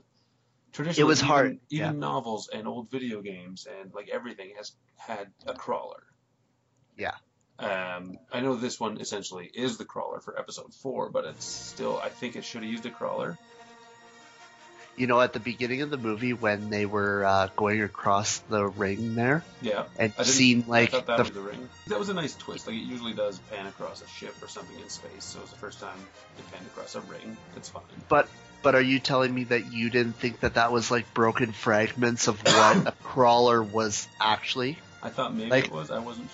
Traditionally, 0.73 1.05
It 1.05 1.07
was 1.07 1.19
even, 1.19 1.27
hard, 1.27 1.59
Even 1.69 1.85
yeah. 1.85 1.91
novels 1.91 2.49
and 2.53 2.67
old 2.67 2.89
video 2.91 3.21
games 3.21 3.67
and 3.79 3.93
like 3.93 4.09
everything 4.09 4.53
has 4.57 4.71
had 4.97 5.27
a 5.45 5.53
crawler. 5.53 6.03
Yeah. 6.97 7.13
Um, 7.59 8.17
I 8.31 8.41
know 8.41 8.55
this 8.55 8.79
one 8.79 8.99
essentially 9.01 9.49
is 9.51 9.77
the 9.77 9.85
crawler 9.85 10.19
for 10.19 10.37
episode 10.37 10.73
four, 10.75 11.09
but 11.09 11.25
it's 11.25 11.45
still. 11.45 11.97
I 11.97 12.09
think 12.09 12.35
it 12.35 12.45
should 12.45 12.61
have 12.63 12.71
used 12.71 12.85
a 12.85 12.91
crawler. 12.91 13.37
You 14.95 15.05
know, 15.05 15.21
at 15.21 15.31
the 15.33 15.39
beginning 15.39 15.83
of 15.83 15.91
the 15.91 15.97
movie 15.97 16.33
when 16.33 16.71
they 16.71 16.87
were 16.87 17.23
uh, 17.23 17.49
going 17.55 17.83
across 17.83 18.39
the 18.49 18.65
ring 18.65 19.13
there 19.13 19.43
Yeah, 19.61 19.85
and 19.99 20.11
didn't- 20.17 20.67
like 20.67 20.89
that 20.91 21.05
the 21.05 21.17
was 21.17 21.29
the 21.31 21.41
ring. 21.41 21.69
That 21.87 21.99
was 21.99 22.09
a 22.09 22.15
nice 22.15 22.35
twist. 22.35 22.65
Like 22.65 22.75
it 22.75 22.79
usually 22.79 23.13
does 23.13 23.37
pan 23.51 23.67
across 23.67 24.01
a 24.01 24.07
ship 24.07 24.35
or 24.41 24.47
something 24.47 24.79
in 24.79 24.89
space, 24.89 25.23
so 25.23 25.37
it 25.39 25.43
was 25.43 25.51
the 25.51 25.57
first 25.57 25.79
time 25.79 25.99
it 26.39 26.51
panned 26.51 26.65
across 26.65 26.95
a 26.95 27.01
ring. 27.01 27.37
It's 27.55 27.69
fine. 27.69 27.83
But 28.09 28.27
but 28.63 28.75
are 28.75 28.81
you 28.81 28.99
telling 28.99 29.33
me 29.33 29.45
that 29.45 29.71
you 29.71 29.89
didn't 29.89 30.13
think 30.13 30.39
that 30.41 30.55
that 30.55 30.71
was 30.71 30.89
like 30.91 31.13
broken 31.13 31.51
fragments 31.51 32.27
of 32.27 32.39
what 32.43 32.77
a 32.87 32.91
crawler 33.03 33.61
was 33.63 34.07
actually? 34.19 34.77
I 35.01 35.09
thought 35.09 35.33
maybe 35.35 35.49
Like- 35.49 35.65
it 35.65 35.71
was. 35.71 35.91
I 35.91 35.99
wasn't. 35.99 36.29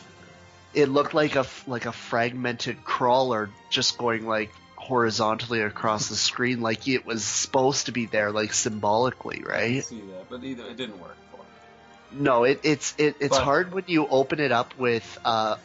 It 0.73 0.89
looked 0.89 1.13
like 1.13 1.35
a 1.35 1.45
like 1.67 1.85
a 1.85 1.91
fragmented 1.91 2.83
crawler 2.83 3.49
just 3.69 3.97
going 3.99 4.25
like 4.25 4.51
horizontally 4.75 5.61
across 5.61 6.09
the 6.09 6.15
screen, 6.15 6.61
like 6.61 6.87
it 6.87 7.05
was 7.05 7.23
supposed 7.23 7.85
to 7.85 7.91
be 7.91 8.07
there, 8.07 8.31
like 8.31 8.53
symbolically, 8.53 9.43
right? 9.45 9.77
I 9.77 9.79
see 9.81 10.01
that, 10.01 10.29
but 10.29 10.43
either 10.43 10.63
it 10.63 10.75
didn't 10.77 10.99
work 10.99 11.15
for 11.31 11.37
me. 11.37 12.21
No, 12.23 12.43
it, 12.43 12.61
it's 12.63 12.95
it, 12.97 13.17
it's 13.19 13.37
But- 13.37 13.43
hard 13.43 13.71
when 13.73 13.83
you 13.87 14.07
open 14.07 14.39
it 14.39 14.51
up 14.51 14.77
with 14.79 15.05
uh, 15.23 15.57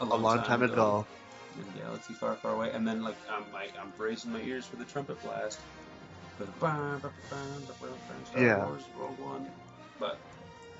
a 0.00 0.04
long 0.04 0.42
time 0.42 0.62
ago. 0.62 1.06
in 1.58 1.80
a 1.80 1.84
galaxy 1.84 2.14
far, 2.14 2.34
far 2.36 2.54
away, 2.54 2.70
and 2.72 2.88
then 2.88 3.02
like 3.02 3.16
I'm 3.30 3.44
like 3.52 3.74
I'm 3.78 3.92
bracing 3.98 4.32
my 4.32 4.40
ears 4.40 4.64
for 4.64 4.76
the 4.76 4.84
trumpet 4.84 5.22
blast. 5.22 5.58
Yeah. 8.36 8.66
But 9.98 10.18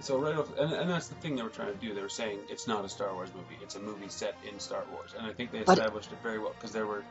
so 0.00 0.18
right 0.18 0.34
off, 0.34 0.48
and, 0.58 0.72
and 0.72 0.90
that's 0.90 1.08
the 1.08 1.14
thing 1.16 1.36
they 1.36 1.42
were 1.42 1.48
trying 1.48 1.72
to 1.72 1.86
do. 1.86 1.94
They 1.94 2.02
were 2.02 2.08
saying 2.08 2.40
it's 2.48 2.66
not 2.66 2.84
a 2.84 2.88
Star 2.88 3.12
Wars 3.14 3.30
movie; 3.34 3.56
it's 3.62 3.76
a 3.76 3.80
movie 3.80 4.08
set 4.08 4.34
in 4.44 4.58
Star 4.58 4.82
Wars, 4.90 5.14
and 5.16 5.26
I 5.26 5.32
think 5.32 5.52
they 5.52 5.58
established 5.58 6.12
it 6.12 6.18
very 6.22 6.38
well 6.38 6.52
because 6.56 6.72
there 6.72 6.86
were 6.86 7.04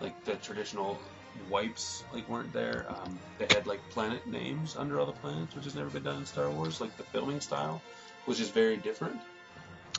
like 0.00 0.12
the 0.24 0.34
traditional 0.34 1.00
wipes 1.48 2.02
like 2.12 2.28
weren't 2.28 2.52
there. 2.52 2.86
Um, 2.88 3.18
they 3.38 3.46
had 3.46 3.66
like 3.66 3.80
planet 3.90 4.26
names 4.26 4.76
under 4.76 4.98
all 5.00 5.06
the 5.06 5.12
planets, 5.12 5.54
which 5.54 5.64
has 5.64 5.74
never 5.74 5.90
been 5.90 6.02
done 6.02 6.18
in 6.18 6.26
Star 6.26 6.50
Wars. 6.50 6.80
Like 6.80 6.96
the 6.96 7.04
filming 7.04 7.40
style, 7.40 7.82
which 8.26 8.40
is 8.40 8.50
very 8.50 8.76
different. 8.76 9.20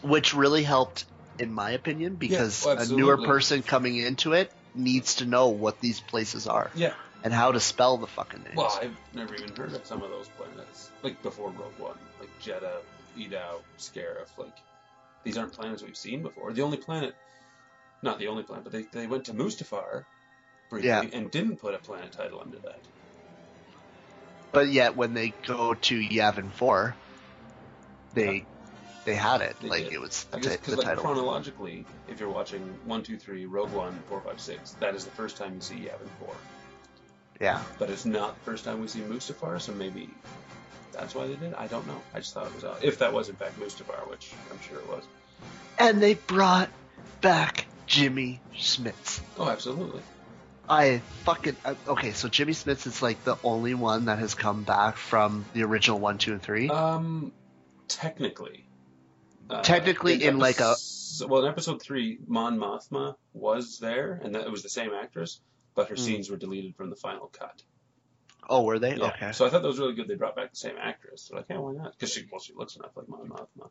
which 0.02 0.34
really 0.34 0.64
helped 0.64 1.06
in 1.40 1.52
my 1.52 1.72
opinion 1.72 2.16
because 2.16 2.64
well, 2.66 2.78
a 2.78 2.86
newer 2.86 3.18
person 3.18 3.62
coming 3.62 3.98
into 3.98 4.34
it 4.34 4.52
needs 4.74 5.16
to 5.16 5.26
know 5.26 5.50
what 5.50 5.80
these 5.82 6.00
places 6.00 6.48
are 6.48 6.70
Yeah, 6.76 6.94
and 7.26 7.34
how 7.34 7.52
to 7.52 7.60
spell 7.60 7.98
the 7.98 8.08
fucking 8.08 8.44
names. 8.44 8.56
Well, 8.56 8.80
I've 8.82 8.96
never 9.14 9.36
even 9.36 9.54
heard 9.56 9.74
of 9.74 9.86
some 9.86 10.02
of 10.04 10.10
those 10.12 10.30
planets, 10.38 10.92
like 11.02 11.22
before 11.24 11.50
Rogue 11.50 11.78
One, 11.80 11.98
like 12.20 12.30
Jedha, 12.42 12.78
Eadu, 13.18 13.60
Scarif. 13.80 14.30
Like 14.38 14.56
these 15.24 15.38
aren't 15.38 15.52
planets 15.52 15.82
we've 15.84 15.98
seen 15.98 16.22
before. 16.22 16.54
The 16.54 16.62
only 16.62 16.78
planet, 16.78 17.16
not 18.04 18.20
the 18.20 18.28
only 18.28 18.44
planet, 18.44 18.64
but 18.64 18.72
they, 18.72 18.84
they 18.92 19.08
went 19.08 19.26
to 19.26 19.34
Mustafar 19.34 20.06
briefly 20.70 20.88
Yeah. 20.88 21.02
and 21.14 21.32
didn't 21.32 21.58
put 21.58 21.74
a 21.74 21.80
planet 21.80 22.12
title 22.12 22.40
under 22.40 22.58
that. 22.60 22.80
but 24.52 24.70
yet 24.70 24.96
when 24.96 25.14
they 25.16 25.34
go 25.48 25.74
to 25.74 26.00
Yavin 26.00 26.52
Four, 26.52 26.96
they 28.14 28.46
they 29.06 29.16
had 29.16 29.42
it 29.42 29.56
They 29.62 29.68
like 29.70 29.84
did. 29.86 29.94
it 29.94 30.00
was 30.02 30.26
I 30.32 30.38
the, 30.38 30.42
guess 30.44 30.58
ti- 30.58 30.72
the 30.72 30.78
like 30.78 30.86
title. 30.86 31.04
chronologically, 31.04 31.86
if 32.08 32.20
you're 32.20 32.30
watching 32.30 32.62
one, 32.86 33.02
two, 33.04 33.18
three, 33.18 33.46
Rogue 33.46 33.72
One, 33.72 33.98
four, 34.08 34.22
five, 34.22 34.40
six, 34.40 34.72
that 34.80 34.94
is 34.96 35.06
the 35.06 35.12
first 35.12 35.38
time 35.38 35.56
you 35.56 35.62
see 35.62 35.76
Yavin 35.76 36.10
Four. 36.20 36.36
Yeah, 37.42 37.62
But 37.80 37.90
it's 37.90 38.06
not 38.06 38.36
the 38.36 38.42
first 38.52 38.64
time 38.66 38.82
we 38.82 38.88
see 38.88 39.00
Mustafar, 39.02 39.60
so 39.62 39.74
maybe 39.74 40.10
that's 40.92 41.14
why 41.16 41.28
they 41.28 41.36
did. 41.36 41.52
it. 41.52 41.56
I 41.58 41.68
don't 41.68 41.86
know. 41.88 42.02
I 42.14 42.20
just 42.20 42.34
thought 42.34 42.48
it 42.48 42.56
was 42.56 42.64
odd. 42.64 42.84
If 42.84 43.00
that 43.00 43.12
was 43.14 43.30
in 43.30 43.36
fact 43.36 43.60
Mustafar, 43.60 44.10
which 44.10 44.32
I'm 44.52 44.60
sure 44.62 44.78
it 44.80 44.88
was. 44.90 45.04
and 45.78 46.02
they 46.02 46.14
brought 46.14 46.70
back 47.22 47.66
Jimmy 47.88 48.40
Smits. 48.56 49.20
Oh, 49.38 49.50
absolutely. 49.50 50.02
I 50.68 51.02
fucking 51.26 51.56
uh, 51.64 51.76
okay. 51.90 52.12
So 52.14 52.28
Jimmy 52.30 52.54
Smits 52.54 52.88
is 52.88 53.02
like 53.02 53.24
the 53.24 53.36
only 53.44 53.76
one 53.76 54.06
that 54.06 54.18
has 54.20 54.34
come 54.34 54.64
back 54.64 54.98
from 54.98 55.46
the 55.54 55.64
original 55.64 56.00
one, 56.00 56.18
two, 56.18 56.32
and 56.34 56.42
three. 56.42 56.70
Um, 56.70 57.32
technically. 57.88 58.66
Uh, 59.48 59.62
Technically 59.62 60.24
in 60.24 60.40
like 60.40 60.60
a- 60.60 60.76
well 61.28 61.44
in 61.46 61.50
episode 61.52 61.82
three, 61.82 62.18
Mon 62.28 62.58
Mothma 62.58 63.16
was 63.34 63.78
there, 63.78 64.20
and 64.24 64.34
that 64.34 64.42
it 64.46 64.52
was 64.52 64.64
the 64.64 64.70
same 64.70 64.92
actress, 64.92 65.40
but 65.76 65.90
her 65.90 65.96
Hmm. 65.96 66.02
scenes 66.02 66.30
were 66.30 66.38
deleted 66.38 66.76
from 66.76 66.90
the 66.90 66.96
final 66.96 67.28
cut. 67.28 67.62
oh, 68.48 68.64
were 68.64 68.78
they? 68.80 68.96
Yeah. 68.96 69.08
Okay. 69.08 69.32
So 69.32 69.46
I 69.46 69.50
thought 69.50 69.62
that 69.64 69.68
was 69.68 69.80
really 69.80 69.94
good. 69.96 70.08
They 70.08 70.14
brought 70.16 70.36
back 70.36 70.52
the 70.52 70.56
same 70.56 70.76
actress. 70.80 71.24
So 71.24 71.36
like, 71.36 71.46
yeah, 71.50 71.58
why 71.58 71.74
not? 71.74 71.92
Because 71.94 72.14
she 72.14 72.28
well, 72.32 72.40
she 72.40 72.54
looks 72.54 72.76
enough 72.76 72.92
like 72.96 73.08
Mon 73.10 73.28
Mothma. 73.30 73.70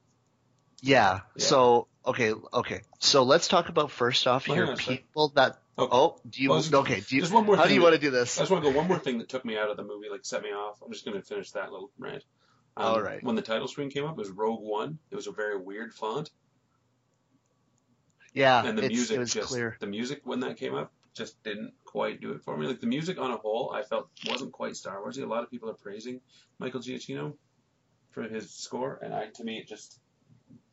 Yeah. 0.83 1.21
Yeah. 1.37 1.45
So 1.47 1.87
okay, 2.05 2.33
okay. 2.53 2.81
So 2.99 3.23
let's 3.23 3.47
talk 3.49 3.69
about 3.69 3.91
first 3.93 4.27
off 4.27 4.47
here 4.47 4.57
hang 4.57 4.69
on 4.69 4.75
a 4.75 4.77
people 4.77 5.29
that. 5.37 5.59
Okay. 5.79 5.89
Oh, 5.97 6.19
do 6.29 6.43
you? 6.43 6.51
Well, 6.51 6.61
just- 6.61 6.75
okay. 6.75 7.01
Do 7.01 7.15
you? 7.17 7.23
Just 7.23 7.33
one 7.33 7.47
more. 7.47 7.57
How 7.57 7.67
do 7.67 7.75
you 7.75 7.81
that- 7.81 7.85
want 7.85 7.95
to 7.95 8.01
do 8.01 8.11
this? 8.11 8.37
I 8.39 8.43
just 8.43 8.51
want 8.53 8.65
to 8.65 8.71
go 8.71 8.77
one 8.77 8.87
more 8.89 8.99
thing 8.99 9.19
that 9.19 9.29
took 9.29 9.45
me 9.45 9.57
out 9.57 9.71
of 9.71 9.77
the 9.77 9.83
movie, 9.85 10.09
like 10.11 10.25
set 10.25 10.43
me 10.43 10.51
off. 10.51 10.83
I'm 10.85 10.93
just 10.93 11.05
going 11.05 11.17
to 11.17 11.23
finish 11.27 11.53
that 11.53 11.71
little 11.73 11.91
rant. 11.99 12.25
Um, 12.77 12.85
All 12.87 13.01
right. 13.01 13.23
When 13.23 13.37
the 13.37 13.43
title 13.43 13.69
screen 13.69 13.91
came 13.91 14.05
up, 14.05 14.13
it 14.13 14.19
was 14.19 14.31
Rogue 14.31 14.61
One. 14.61 14.99
It 15.13 15.15
was 15.17 15.29
a 15.29 15.33
very 15.33 15.57
weird 15.57 15.95
font, 15.95 16.31
Yeah, 18.33 18.65
and 18.67 18.77
the 18.77 18.85
it's, 18.87 18.93
music 18.95 19.17
it 19.17 19.21
was 19.21 19.33
just 19.33 19.49
clear. 19.49 19.77
the 19.79 19.87
music 19.87 20.23
when 20.25 20.41
that 20.41 20.57
came 20.57 20.75
up 20.75 20.93
just 21.15 21.43
didn't 21.43 21.73
quite 21.85 22.21
do 22.21 22.33
it 22.33 22.43
for 22.43 22.57
me. 22.57 22.67
Like 22.67 22.81
the 22.81 22.87
music 22.87 23.19
on 23.19 23.31
a 23.31 23.37
whole, 23.37 23.73
I 23.75 23.83
felt 23.83 24.09
wasn't 24.29 24.53
quite 24.53 24.77
Star 24.77 25.01
Warsy. 25.01 25.23
A 25.23 25.27
lot 25.27 25.43
of 25.43 25.51
people 25.51 25.71
are 25.71 25.75
praising 25.75 26.21
Michael 26.59 26.81
Giacchino 26.81 27.35
for 28.11 28.23
his 28.25 28.51
score, 28.51 28.99
and 29.03 29.15
I 29.15 29.29
to 29.35 29.45
me 29.45 29.59
it 29.59 29.69
just 29.69 29.99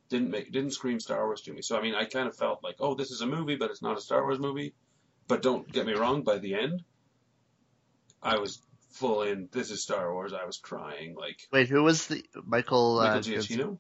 didn't 0.10 0.30
make 0.30 0.52
didn't 0.52 0.72
scream 0.72 1.00
Star 1.00 1.26
Wars 1.26 1.42
to 1.44 1.54
me. 1.54 1.62
So 1.62 1.78
I 1.78 1.82
mean, 1.82 1.96
I 1.96 2.06
kind 2.06 2.28
of 2.28 2.36
felt 2.36 2.64
like, 2.64 2.76
oh, 2.80 2.96
this 2.96 3.12
is 3.12 3.22
a 3.22 3.28
movie, 3.28 3.56
but 3.56 3.72
it's 3.72 3.82
not 3.82 3.98
a 3.98 4.02
Star 4.02 4.22
Wars 4.24 4.40
movie. 4.40 4.74
But 5.28 5.42
don't 5.42 5.72
get 5.72 5.86
me 5.86 5.94
wrong, 5.94 6.24
by 6.24 6.40
the 6.40 6.56
end, 6.56 6.84
I 8.22 8.40
was 8.40 8.62
full 8.92 9.22
in. 9.22 9.48
This 9.52 9.72
is 9.72 9.82
Star 9.82 10.14
Wars. 10.14 10.34
I 10.34 10.46
was 10.46 10.58
crying 10.58 11.16
like 11.16 11.40
Wait, 11.52 11.70
who 11.70 11.84
was 11.84 12.08
the 12.08 12.24
Michael? 12.46 12.98
Michael 12.98 13.18
uh, 13.18 13.22
Giacchino. 13.22 13.80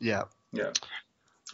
Yeah, 0.00 0.24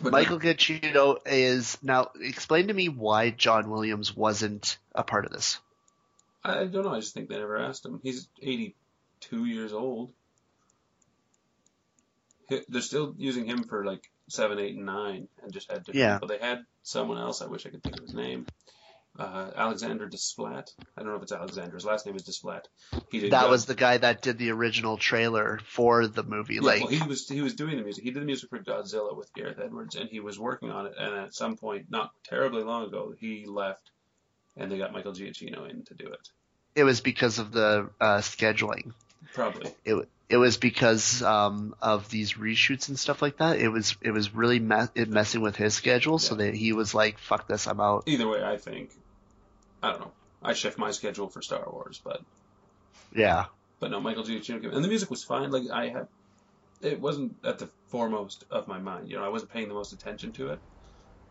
But 0.01 0.13
Michael 0.13 0.39
Giacchino 0.39 1.19
is 1.27 1.77
now. 1.83 2.11
Explain 2.21 2.69
to 2.69 2.75
me 2.75 2.89
why 2.89 3.31
John 3.31 3.69
Williams 3.71 4.17
wasn't 4.17 4.79
a 4.95 5.03
part 5.03 5.25
of 5.27 5.33
this. 5.33 5.59
I 6.45 6.65
don't 6.67 6.85
know. 6.85 6.95
I 6.95 7.01
just 7.01 7.15
think 7.15 7.29
they 7.29 7.37
never 7.39 7.59
asked 7.59 7.85
him. 7.85 8.01
He's 8.03 8.29
82 8.41 9.45
years 9.45 9.73
old. 9.73 10.13
They're 12.69 12.81
still 12.81 13.15
using 13.19 13.45
him 13.45 13.65
for 13.65 13.85
like 13.85 14.09
seven, 14.29 14.59
eight, 14.59 14.77
and 14.77 14.87
nine, 14.87 15.29
and 15.43 15.53
just 15.53 15.71
had 15.71 15.81
different 15.81 15.97
Yeah. 15.99 16.15
people. 16.19 16.29
They 16.29 16.39
had 16.39 16.65
someone 16.83 17.19
else. 17.19 17.43
I 17.43 17.47
wish 17.47 17.67
I 17.67 17.71
could 17.71 17.83
think 17.83 17.97
of 17.97 18.03
his 18.03 18.15
name. 18.15 18.47
Uh, 19.19 19.51
Alexander 19.57 20.09
Desplat. 20.09 20.71
I 20.97 21.03
don't 21.03 21.11
know 21.11 21.17
if 21.17 21.23
it's 21.23 21.33
Alexander. 21.33 21.75
His 21.75 21.85
last 21.85 22.07
name 22.07 22.15
is 22.15 22.23
Desplat. 22.23 22.67
He 23.11 23.19
did. 23.19 23.33
That 23.33 23.49
was 23.51 23.67
the 23.67 23.75
guy 23.75 23.99
that 23.99 24.23
did 24.23 24.39
the 24.39 24.51
original 24.51 24.97
trailer 24.97 25.59
for 25.67 26.07
the 26.07 26.23
movie. 26.23 26.55
Yeah, 26.55 26.61
like, 26.61 26.81
well, 26.83 26.91
he 26.91 27.03
was 27.07 27.29
he 27.29 27.43
was 27.43 27.55
doing 27.55 27.77
the 27.77 27.83
music. 27.83 28.05
He 28.05 28.13
did 28.13 28.23
the 28.23 28.27
music 28.27 28.49
for 28.49 28.61
Godzilla 28.61 29.17
with 29.17 29.33
Gareth 29.35 29.59
Edwards, 29.63 29.97
and 29.97 30.09
he 30.09 30.21
was 30.21 30.39
working 30.39 30.71
on 30.71 30.87
it. 30.87 30.93
And 30.97 31.15
at 31.17 31.35
some 31.35 31.57
point, 31.57 31.87
not 31.91 32.13
terribly 32.23 32.63
long 32.63 32.87
ago, 32.87 33.13
he 33.19 33.47
left, 33.47 33.91
and 34.57 34.71
they 34.71 34.79
got 34.79 34.93
Michael 34.93 35.13
Giacchino 35.13 35.69
in 35.69 35.83
to 35.87 35.95
do 35.95 36.07
it. 36.07 36.29
it 36.77 36.85
was 36.85 37.01
because 37.01 37.41
of 37.41 37.51
the 37.51 37.91
uh, 38.01 38.19
scheduling. 38.19 38.93
Probably. 39.35 39.75
It 39.85 40.09
it 40.29 40.37
was 40.37 40.59
because 40.59 41.23
um, 41.23 41.75
of 41.83 42.09
these 42.09 42.35
reshoots 42.35 42.89
and 42.89 42.99
stuff 42.99 43.21
like 43.21 43.39
that. 43.39 43.59
It 43.59 43.69
was 43.69 43.97
it 44.01 44.13
was 44.13 44.33
really 44.33 44.61
me- 44.61 44.87
it 44.95 45.09
messing 45.09 45.41
with 45.41 45.57
his 45.57 45.75
schedule, 45.75 46.21
so 46.21 46.37
that 46.37 46.55
he 46.55 46.73
was 46.73 46.95
like, 46.95 47.19
"Fuck 47.19 47.49
this, 47.49 47.67
I'm 47.67 47.81
out." 47.81 48.05
Either 48.07 48.29
way, 48.29 48.45
I 48.45 48.59
think. 48.59 48.91
I 49.83 49.91
don't 49.91 50.01
know. 50.01 50.13
I 50.43 50.53
shift 50.53 50.79
my 50.79 50.91
schedule 50.91 51.29
for 51.29 51.43
Star 51.43 51.69
Wars, 51.71 52.01
but 52.05 52.21
Yeah, 53.15 53.47
but 53.81 53.91
no, 53.91 54.01
Michael 54.01 54.25
Giacchino 54.25 54.61
came, 54.61 54.73
and 54.73 54.85
the 54.85 54.89
music 54.89 55.11
was 55.11 55.25
fine. 55.25 55.51
Like 55.51 55.71
I 55.73 55.89
had, 55.89 56.09
it 56.81 57.01
wasn't 57.01 57.35
at 57.45 57.59
the 57.59 57.69
foremost 57.89 58.45
of 58.51 58.69
my 58.69 58.79
mind. 58.79 59.09
You 59.09 59.17
know, 59.17 59.25
I 59.25 59.29
wasn't 59.29 59.53
paying 59.53 59.69
the 59.69 59.75
most 59.75 59.93
attention 59.93 60.33
to 60.33 60.51
it. 60.51 60.59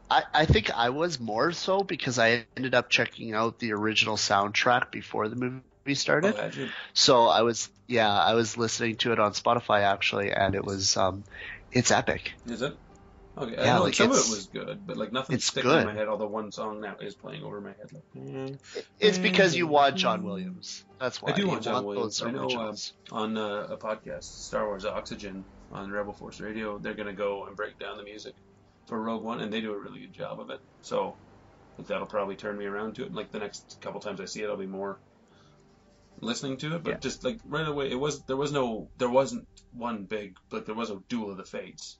I, 0.10 0.24
I 0.34 0.45
think 0.45 0.72
I 0.72 0.89
was 0.89 1.20
more 1.20 1.52
so 1.52 1.84
because 1.84 2.18
I 2.18 2.45
ended 2.56 2.74
up 2.74 2.89
checking 2.89 3.34
out 3.34 3.60
the 3.60 3.74
original 3.74 4.16
soundtrack 4.16 4.91
before 4.91 5.28
the 5.28 5.36
movie 5.36 5.95
started. 5.95 6.36
Oh. 6.38 6.68
So 6.93 7.26
I 7.28 7.41
was 7.41 7.70
yeah, 7.88 8.12
I 8.12 8.34
was 8.34 8.58
listening 8.58 8.95
to 8.98 9.12
it 9.12 9.20
on 9.20 9.34
Spotify 9.34 9.82
actually, 9.82 10.32
and 10.32 10.56
it 10.56 10.64
was 10.64 10.95
um, 10.95 11.24
it's 11.72 11.91
epic. 11.91 12.34
Is 12.45 12.62
it? 12.62 12.78
Okay, 13.38 13.56
I 13.58 13.78
know 13.78 13.84
like, 13.84 13.94
some 13.94 14.12
of 14.12 14.18
it 14.18 14.30
was 14.30 14.48
good, 14.52 14.82
but 14.86 14.98
like 14.98 15.12
nothing 15.12 15.36
it's 15.36 15.46
sticking 15.46 15.70
good. 15.70 15.82
in 15.82 15.86
my 15.86 15.94
head. 15.94 16.08
Although 16.08 16.28
one 16.28 16.52
song 16.52 16.82
now 16.82 16.96
is 17.00 17.16
playing 17.16 17.44
over 17.44 17.62
my 17.62 17.70
head. 17.70 17.92
Like, 17.92 18.04
mm. 18.16 18.60
It's 19.00 19.20
because 19.20 19.56
you 19.56 19.68
want 19.68 19.96
John 19.96 20.24
Williams. 20.24 20.84
That's 21.00 21.22
why 21.22 21.32
I 21.32 21.36
do 21.36 21.44
You 21.44 21.48
want 21.50 21.64
John 21.64 21.86
Williams. 21.86 22.22
I 22.22 22.32
know, 22.32 22.48
uh, 22.48 22.76
on 23.12 23.38
uh, 23.38 23.68
a 23.70 23.78
podcast, 23.78 24.24
Star 24.24 24.66
Wars 24.66 24.86
Oxygen 24.86 25.46
on 25.72 25.92
Rebel 25.92 26.14
Force 26.14 26.40
Radio, 26.40 26.80
they're 26.80 26.96
gonna 26.96 27.14
go 27.14 27.46
and 27.46 27.56
break 27.56 27.78
down 27.78 27.98
the 27.98 28.04
music 28.04 28.34
for 28.88 29.00
Rogue 29.00 29.24
One, 29.24 29.42
and 29.42 29.54
they 29.54 29.62
do 29.62 29.74
a 29.74 29.80
really 29.80 30.00
good 30.00 30.14
job 30.14 30.40
of 30.40 30.50
it. 30.50 30.60
So 30.82 31.16
I 31.80 31.84
that'll 31.84 32.08
probably 32.08 32.36
turn 32.36 32.58
me 32.58 32.66
around 32.66 32.96
to 32.96 33.06
it. 33.06 33.14
Like 33.14 33.32
the 33.32 33.40
next 33.40 33.78
couple 33.82 34.02
times 34.02 34.20
I 34.20 34.26
see 34.26 34.42
it, 34.42 34.50
I'll 34.50 34.58
be 34.58 34.66
more 34.66 35.00
listening 36.22 36.58
to 36.58 36.76
it. 36.76 36.84
But 36.84 36.92
Yeah. 36.92 36.98
just 37.00 37.24
like 37.24 37.40
right 37.46 37.68
away, 37.68 37.92
it 37.92 38.00
was 38.00 38.24
there 38.24 38.38
was 38.38 38.52
no 38.52 38.90
there 38.98 39.10
wasn't 39.10 39.48
one 39.72 40.06
big 40.06 40.36
like 40.52 40.66
there 40.66 40.76
was 40.76 40.90
a 40.90 41.00
Duel 41.08 41.32
of 41.32 41.38
the 41.38 41.46
Fates. 41.46 42.00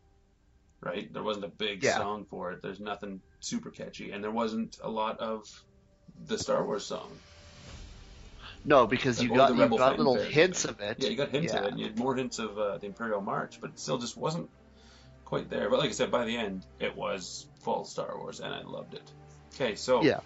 Right? 0.82 1.12
There 1.12 1.24
wasn't 1.24 1.46
a 1.46 1.50
big 1.50 1.84
Yeah. 1.84 1.98
song 1.98 2.26
for 2.30 2.52
it. 2.52 2.62
There's 2.62 2.80
nothing 2.80 3.22
super 3.40 3.70
catchy, 3.70 4.12
and 4.12 4.24
there 4.24 4.32
wasn't 4.32 4.78
a 4.84 4.90
lot 4.90 5.20
of 5.20 5.46
the 6.26 6.38
Star 6.38 6.66
Wars 6.66 6.86
song. 6.86 7.10
No, 8.66 8.88
because 8.88 9.22
you 9.22 9.32
oh, 9.32 9.36
got 9.36 9.56
you 9.56 9.78
got 9.78 9.98
little 9.98 10.16
hints 10.16 10.66
of 10.66 10.80
it. 10.80 10.98
Yeah, 11.00 11.10
you 11.10 11.16
got 11.16 11.30
hints 11.30 11.54
of 11.54 11.64
it, 11.64 11.72
and 11.72 11.80
you 11.80 11.86
had 11.86 11.98
more 11.98 12.16
hints 12.16 12.40
of 12.40 12.58
uh, 12.58 12.78
the 12.78 12.88
Imperial 12.88 13.22
March, 13.22 13.60
but 13.62 13.72
it 13.72 13.80
still 13.80 13.98
just 13.98 14.18
wasn't 14.18 14.50
quite 15.26 15.50
there. 15.50 15.70
But 15.70 15.80
like 15.80 15.90
I 15.90 15.94
said, 15.94 16.12
by 16.12 16.26
the 16.26 16.36
end, 16.36 16.66
it 16.80 16.96
was 16.96 17.48
full 17.62 17.86
Star 17.86 18.18
Wars, 18.18 18.40
and 18.40 18.54
I 18.54 18.64
loved 18.64 18.94
it. 18.94 19.12
Okay, 19.56 19.76
so 19.76 20.04
Yeah. 20.04 20.20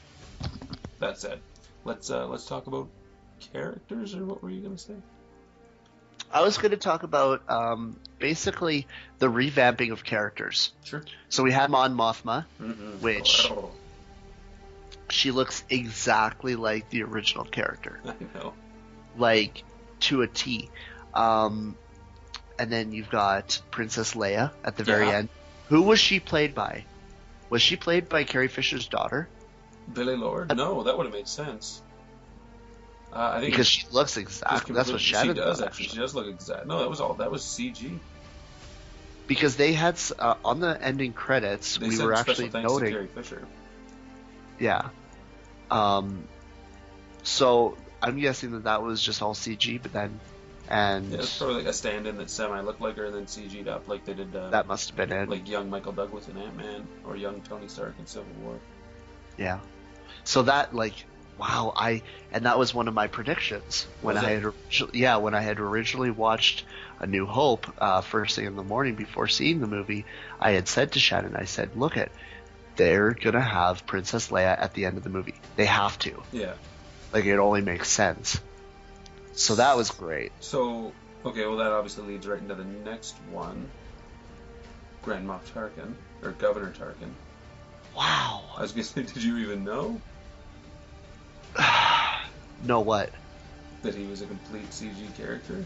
That 1.00 1.18
said, 1.18 1.42
let's 1.84 2.10
uh, 2.10 2.28
let's 2.28 2.46
talk 2.46 2.68
about 2.68 2.90
characters, 3.40 4.16
or 4.16 4.26
what 4.26 4.44
were 4.44 4.50
you 4.50 4.62
gonna 4.62 4.78
say? 4.78 4.96
I 6.34 6.42
was 6.42 6.58
going 6.58 6.72
to 6.72 6.78
talk 6.78 7.04
about 7.04 7.42
um, 7.50 7.96
basically 8.20 8.88
the 9.20 9.28
revamping 9.28 9.92
of 9.92 10.04
characters. 10.04 10.72
Sure. 10.84 11.04
So 11.30 11.44
we 11.44 11.52
had 11.52 11.70
Mon 11.70 11.96
Mothma. 11.96 12.46
Mm-hmm. 12.62 13.02
Which- 13.02 13.52
She 15.10 15.32
looks 15.32 15.64
exactly 15.70 16.56
like 16.56 16.90
the 16.90 17.04
original 17.04 17.44
character, 17.44 18.00
I 18.06 18.14
know. 18.34 18.54
like 19.18 19.64
to 20.02 20.22
a 20.22 20.28
T. 20.28 20.70
Um, 21.14 21.76
and 22.58 22.72
then 22.72 22.94
you've 22.94 23.10
got 23.10 23.62
Princess 23.72 24.14
Leia 24.14 24.52
at 24.64 24.78
the 24.78 24.84
very 24.86 25.08
Yeah. 25.08 25.18
end. 25.18 25.30
Who 25.68 25.82
was 25.82 26.00
she 26.00 26.20
played 26.22 26.56
by? 26.56 26.86
Was 27.50 27.62
she 27.62 27.76
played 27.76 28.08
by 28.08 28.24
Carrie 28.24 28.48
Fisher's 28.48 28.88
daughter? 28.88 29.28
Billie 29.92 30.16
Lourd? 30.16 30.56
No, 30.56 30.84
that 30.84 30.98
would 30.98 31.06
have 31.08 31.14
made 31.14 31.28
sense. 31.28 31.82
Uh, 33.14 33.34
I 33.36 33.40
think 33.42 33.52
Because 33.52 33.68
she 33.68 33.86
looks 33.92 34.18
exactly. 34.18 34.74
That's 34.74 34.92
what 34.92 35.02
Shannon 35.02 35.36
she 35.36 35.42
does 35.42 35.62
actually. 35.62 35.86
She 35.88 35.98
does 35.98 36.16
look 36.16 36.28
exact. 36.28 36.66
No, 36.66 36.80
that 36.80 36.90
was 36.90 37.02
all. 37.02 37.16
That 37.16 37.32
was 37.32 37.44
CG. 37.44 38.00
Because 39.28 39.56
they 39.58 39.74
had 39.74 40.00
uh, 40.18 40.36
on 40.44 40.60
the 40.60 40.82
ending 40.82 41.14
credits, 41.14 41.78
They 41.78 41.90
we 41.90 42.00
were 42.00 42.14
actually 42.14 42.50
noting. 42.50 42.94
Carrie 42.94 43.08
Fisher. 43.08 43.48
Yeah. 44.60 44.90
Um. 45.70 46.28
So 47.24 47.78
I'm 48.02 48.20
guessing 48.20 48.52
that 48.52 48.64
that 48.64 48.82
was 48.82 49.02
just 49.02 49.22
all 49.22 49.34
CG, 49.34 49.82
but 49.82 49.94
then, 49.94 50.20
and 50.70 51.12
Yeah, 51.12 51.20
it's 51.20 51.38
probably 51.38 51.56
like 51.58 51.66
a 51.66 51.74
stand-in 51.74 52.18
that 52.18 52.30
semi 52.30 52.62
looked 52.62 52.82
like 52.82 52.98
her 52.98 53.06
and 53.06 53.16
then 53.16 53.26
CG'd 53.26 53.68
up 53.68 53.88
like 53.88 54.06
they 54.06 54.14
did. 54.14 54.36
Uh, 54.36 54.50
that 54.50 54.68
must 54.68 54.90
have 54.90 54.98
been 54.98 55.12
it. 55.12 55.30
like 55.30 55.48
young 55.48 55.70
Michael 55.70 55.92
Douglas 55.92 56.28
in 56.28 56.38
Ant 56.38 56.58
Man 56.58 56.88
or 57.06 57.16
young 57.16 57.42
Tony 57.42 57.68
Stark 57.68 57.96
in 58.00 58.06
Civil 58.06 58.32
War. 58.44 58.60
Yeah. 59.38 59.60
So 60.24 60.44
that 60.44 60.74
like 60.74 61.06
wow, 61.38 61.74
I 61.76 62.02
and 62.32 62.46
that 62.46 62.58
was 62.60 62.74
one 62.74 62.88
of 62.88 62.94
my 62.94 63.08
predictions 63.08 63.88
when 64.02 64.16
Was 64.16 64.24
I 64.24 64.32
it? 64.32 64.44
had 64.44 64.54
yeah, 64.94 65.18
when 65.18 65.34
I 65.34 65.42
had 65.42 65.60
originally 65.60 66.12
watched 66.12 66.64
A 67.00 67.08
New 67.08 67.26
Hope 67.26 67.68
uh, 67.78 68.02
first 68.02 68.36
thing 68.36 68.46
in 68.46 68.56
the 68.56 68.64
morning 68.64 68.96
before 68.96 69.28
seeing 69.28 69.60
the 69.60 69.68
movie, 69.68 70.06
I 70.40 70.52
had 70.52 70.68
said 70.68 70.94
to 70.94 71.00
Shannon, 71.00 71.36
I 71.36 71.46
said, 71.46 71.76
"Look 71.76 71.98
it, 71.98 72.12
they're 72.76 73.12
gonna 73.12 73.42
have 73.42 73.86
Princess 73.86 74.30
Leia 74.30 74.60
at 74.60 74.74
the 74.74 74.86
end 74.86 74.98
of 74.98 75.04
the 75.04 75.10
movie. 75.10 75.36
They 75.56 75.66
have 75.66 75.98
to. 76.00 76.22
Yeah. 76.32 76.54
Like 77.14 77.26
it 77.26 77.38
only 77.38 77.62
makes 77.62 77.90
sense." 77.90 78.40
So 79.34 79.56
that 79.56 79.78
was 79.78 79.92
great. 79.92 80.32
So 80.40 80.94
okay, 81.26 81.46
well 81.46 81.58
that 81.58 81.72
obviously 81.72 82.06
leads 82.06 82.28
right 82.28 82.40
into 82.40 82.56
the 82.56 82.66
next 82.66 83.16
one. 83.32 83.70
Grand 85.02 85.28
Moff 85.28 85.42
Tarkin 85.54 85.94
or 86.22 86.32
Governor 86.32 86.72
Tarkin. 86.78 87.10
Wow. 87.96 88.44
I 88.56 88.62
was 88.62 88.72
gonna 88.72 88.84
say, 88.84 89.02
did 89.14 89.24
you 89.24 89.38
even 89.38 89.64
know 89.64 90.00
know 92.62 92.82
what? 92.82 93.12
that 93.84 93.96
he 93.96 94.06
was 94.06 94.22
a 94.22 94.28
complete 94.28 94.70
CG 94.70 95.16
character? 95.16 95.66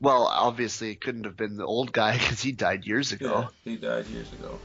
Well, 0.00 0.26
obviously 0.26 0.90
it 0.90 1.00
couldn't 1.00 1.24
have 1.24 1.36
been 1.36 1.56
the 1.56 1.64
old 1.64 1.92
guy 1.92 2.12
because 2.18 2.42
he 2.42 2.52
died 2.52 2.84
years 2.84 3.12
ago. 3.12 3.48
Yeah, 3.64 3.72
he 3.72 3.76
died 3.78 4.06
years 4.06 4.32
ago. 4.32 4.60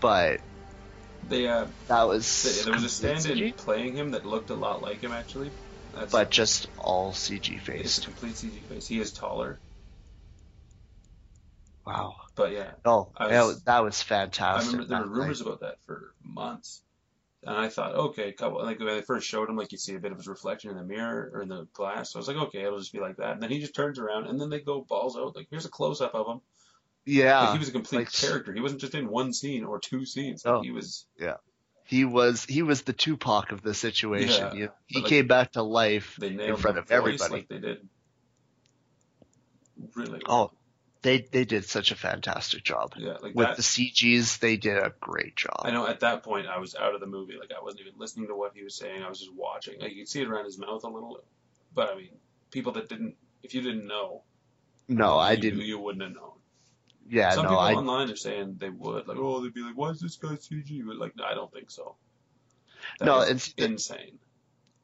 But 0.00 0.40
They 1.26 1.48
uh, 1.48 1.68
that 1.88 2.02
was 2.02 2.42
th- 2.42 2.64
there 2.64 2.74
was 2.74 2.84
a 2.84 2.88
stand-in 2.88 3.38
CG, 3.38 3.56
playing 3.56 3.94
him 3.96 4.10
that 4.10 4.26
looked 4.26 4.50
a 4.50 4.54
lot 4.54 4.82
like 4.82 5.02
him 5.02 5.12
actually. 5.12 5.52
That's, 5.94 6.12
but 6.12 6.30
just 6.30 6.68
all 6.76 7.12
CG 7.14 7.58
face. 7.60 7.80
it's 7.96 7.98
a 7.98 8.02
complete 8.02 8.34
CG 8.34 8.68
face. 8.68 8.86
He 8.86 9.00
is 9.00 9.12
taller, 9.14 9.58
Wow. 11.86 12.14
but 12.36 12.52
yeah, 12.52 12.72
Oh, 12.84 13.10
I 13.16 13.28
that 13.28 13.42
was- 13.46 13.62
that 13.64 13.82
was 13.82 14.00
I 14.02 14.04
fantastic. 14.04 14.72
remember 14.72 14.94
there 14.94 15.06
were 15.06 15.20
rumors 15.20 15.40
about 15.40 15.60
that 15.60 15.76
for 15.86 16.12
months, 16.22 16.82
and 17.44 17.56
I 17.56 17.68
thought, 17.68 17.94
okay, 17.94 18.32
couple 18.32 18.62
like 18.62 18.78
when 18.78 18.88
they 18.88 19.02
first 19.02 19.28
showed 19.28 19.48
him, 19.48 19.56
like 19.56 19.72
you 19.72 19.78
see 19.78 19.94
a 19.94 20.00
bit 20.00 20.12
of 20.12 20.18
his 20.18 20.26
reflection 20.28 20.70
in 20.70 20.76
the 20.76 20.82
mirror 20.82 21.30
or 21.32 21.42
in 21.42 21.48
the 21.48 21.66
glass. 21.72 22.12
So 22.12 22.18
I 22.18 22.20
was 22.20 22.28
like, 22.28 22.36
okay, 22.48 22.62
it'll 22.62 22.78
just 22.78 22.92
be 22.92 23.00
like 23.00 23.16
that. 23.18 23.32
And 23.32 23.42
then 23.42 23.50
he 23.50 23.60
just 23.60 23.74
turns 23.74 23.98
around, 23.98 24.26
and 24.26 24.40
then 24.40 24.50
they 24.50 24.60
go 24.60 24.80
balls 24.80 25.16
out. 25.16 25.36
Like 25.36 25.46
here's 25.50 25.64
a 25.66 25.70
close 25.70 26.00
up 26.00 26.14
of 26.14 26.26
him. 26.26 26.40
Yeah, 27.06 27.40
Like 27.40 27.52
he 27.52 27.58
was 27.58 27.68
a 27.68 27.72
complete 27.72 27.98
like- 27.98 28.12
character. 28.12 28.52
He 28.52 28.60
wasn't 28.60 28.80
just 28.80 28.94
in 28.94 29.08
one 29.08 29.32
scene 29.32 29.64
or 29.64 29.78
two 29.78 30.04
scenes. 30.04 30.44
Like, 30.44 30.54
oh, 30.54 30.62
he 30.62 30.72
was. 30.72 31.06
Yeah, 31.18 31.36
he 31.84 32.04
was 32.04 32.44
he 32.44 32.62
was 32.62 32.82
the 32.82 32.92
Tupac 32.92 33.52
of 33.52 33.62
the 33.62 33.72
situation. 33.72 34.56
Yeah, 34.56 34.66
he 34.86 35.00
like, 35.00 35.08
came 35.08 35.26
back 35.26 35.52
to 35.52 35.62
life. 35.62 36.18
Nailed 36.20 36.60
front 36.60 36.76
of 36.78 36.88
voice 36.88 36.96
everybody. 36.96 37.32
like 37.32 37.48
they 37.48 37.58
did. 37.58 37.88
Really. 39.94 40.20
Oh, 40.26 40.50
they 41.08 41.20
they 41.30 41.44
did 41.44 41.64
such 41.64 41.90
a 41.90 41.94
fantastic 41.96 42.62
job 42.64 42.92
yeah, 42.96 43.16
like 43.22 43.34
with 43.34 43.46
that. 43.46 43.56
the 43.56 43.62
CGs. 43.62 44.38
They 44.38 44.56
did 44.56 44.76
a 44.76 44.92
great 45.00 45.36
job. 45.36 45.60
I 45.60 45.70
know 45.70 45.86
at 45.86 46.00
that 46.00 46.22
point 46.22 46.46
I 46.46 46.58
was 46.58 46.74
out 46.74 46.94
of 46.94 47.00
the 47.00 47.06
movie. 47.06 47.36
Like 47.38 47.52
I 47.58 47.62
wasn't 47.62 47.80
even 47.82 47.94
listening 47.96 48.28
to 48.28 48.34
what 48.34 48.52
he 48.54 48.62
was 48.62 48.74
saying. 48.74 49.02
I 49.02 49.08
was 49.08 49.20
just 49.20 49.34
watching. 49.34 49.80
Like 49.80 49.92
you 49.92 50.02
could 50.02 50.08
see 50.08 50.20
it 50.20 50.28
around 50.28 50.44
his 50.44 50.58
mouth 50.58 50.84
a 50.84 50.88
little, 50.88 51.20
but 51.74 51.90
I 51.90 51.96
mean, 51.96 52.10
people 52.50 52.72
that 52.72 52.88
didn't, 52.88 53.14
if 53.42 53.54
you 53.54 53.62
didn't 53.62 53.86
know, 53.86 54.22
No, 54.88 55.16
I 55.16 55.32
you, 55.32 55.38
didn't. 55.38 55.60
You 55.62 55.78
wouldn't 55.78 56.02
have 56.02 56.14
known. 56.14 56.32
Yeah, 57.08 57.30
Some 57.30 57.44
no, 57.44 57.50
people 57.50 57.60
I 57.60 57.72
online 57.74 58.10
are 58.10 58.16
saying 58.16 58.56
they 58.58 58.68
would. 58.68 59.08
Like, 59.08 59.16
oh, 59.18 59.40
they'd 59.42 59.54
be 59.54 59.62
like, 59.62 59.76
why 59.76 59.90
is 59.90 60.00
this 60.00 60.16
guy 60.16 60.34
CG? 60.34 60.86
But 60.86 60.96
like, 60.96 61.16
no, 61.16 61.24
I 61.24 61.34
don't 61.34 61.50
think 61.50 61.70
so. 61.70 61.96
That 62.98 63.06
No, 63.06 63.20
it's 63.20 63.54
insane. 63.56 64.18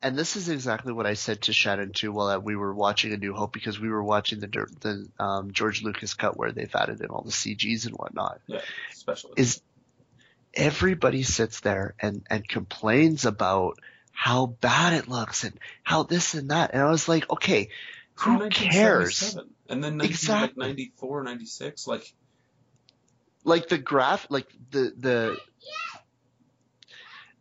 And 0.04 0.18
this 0.18 0.36
is 0.36 0.50
exactly 0.50 0.92
what 0.92 1.06
I 1.06 1.14
said 1.14 1.40
to 1.42 1.54
Shannon 1.54 1.92
too 1.92 2.12
while 2.12 2.38
we 2.38 2.56
were 2.56 2.74
watching 2.74 3.14
A 3.14 3.16
New 3.16 3.32
Hope 3.32 3.54
because 3.54 3.80
we 3.80 3.88
were 3.88 4.04
watching 4.04 4.38
the 4.38 4.48
the 4.80 5.08
um, 5.18 5.52
George 5.52 5.82
Lucas 5.82 6.12
cut 6.12 6.36
where 6.36 6.52
they've 6.52 6.74
added 6.74 7.00
in 7.00 7.06
all 7.06 7.22
the 7.22 7.32
CGs 7.32 7.86
and 7.86 7.94
whatnot. 7.94 8.38
Yeah, 8.46 8.60
special. 8.92 9.32
Is 9.38 9.62
everybody 10.52 11.22
sits 11.22 11.60
there 11.60 11.94
and 11.98 12.22
and 12.28 12.46
complains 12.46 13.24
about 13.24 13.78
how 14.12 14.44
bad 14.46 14.92
it 14.92 15.08
looks 15.08 15.42
and 15.42 15.58
how 15.82 16.02
this 16.02 16.34
and 16.34 16.50
that, 16.50 16.74
and 16.74 16.82
I 16.82 16.90
was 16.90 17.08
like, 17.08 17.28
okay, 17.30 17.70
From 18.14 18.40
who 18.40 18.50
cares? 18.50 19.38
And 19.70 19.82
then 19.82 19.96
19, 19.96 20.10
Exactly. 20.10 20.66
like 20.66 20.76
94, 20.76 21.24
96, 21.24 21.86
like 21.86 22.14
Like 23.42 23.68
the 23.68 23.78
graph, 23.78 24.26
like 24.28 24.48
the 24.70 24.92
the 24.98 25.38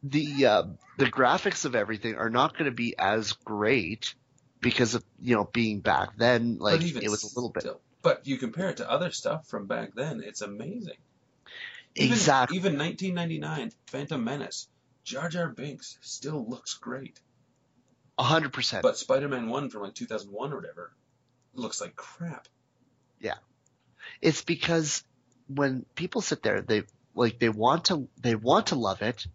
the 0.04 0.46
uh, 0.46 0.64
the 0.98 1.06
graphics 1.06 1.66
of 1.66 1.76
everything 1.76 2.16
are 2.16 2.30
not 2.30 2.54
going 2.54 2.66
to 2.66 2.76
be 2.76 2.96
as 2.98 3.34
great 3.34 4.14
because 4.62 4.96
of 4.96 5.04
you 5.22 5.36
know 5.36 5.50
being 5.52 5.80
back 5.80 6.18
then. 6.18 6.58
Like 6.60 6.82
but 6.94 7.04
it 7.04 7.10
was 7.10 7.24
a 7.24 7.28
little 7.40 7.50
bit 7.50 7.62
still- 7.64 7.82
But 8.02 8.28
you 8.28 8.38
compare 8.38 8.70
it 8.70 8.78
to 8.78 8.90
other 8.90 9.12
stuff 9.12 9.48
from 9.48 9.66
back 9.68 9.96
then, 9.96 10.22
it's 10.24 10.42
amazing. 10.42 10.98
Even, 11.96 12.14
exactly. 12.14 12.58
Even 12.58 12.78
1999, 12.78 13.72
Phantom 13.88 14.24
Menace, 14.24 14.68
Jar 15.04 15.30
Jar 15.30 15.50
Binks 15.50 15.98
still 16.02 16.44
looks 16.48 16.74
great. 16.74 17.20
A 18.18 18.24
hundred 18.24 18.52
percent. 18.54 18.84
But 18.84 18.98
Spider-Man 18.98 19.48
1 19.50 19.70
from 19.70 19.84
like 19.84 19.94
2001 19.96 20.54
or 20.54 20.56
whatever 20.56 20.92
looks 21.54 21.80
like 21.82 21.96
crap. 21.96 22.48
Yeah, 23.20 23.36
it's 24.22 24.42
because 24.44 25.04
when 25.48 25.86
people 25.96 26.22
sit 26.22 26.42
there, 26.44 26.62
they 26.62 26.84
like 27.16 27.40
they 27.40 27.50
want 27.50 27.86
to 27.86 28.08
they 28.22 28.36
want 28.36 28.68
to 28.68 28.76
love 28.76 29.02
it, 29.02 29.26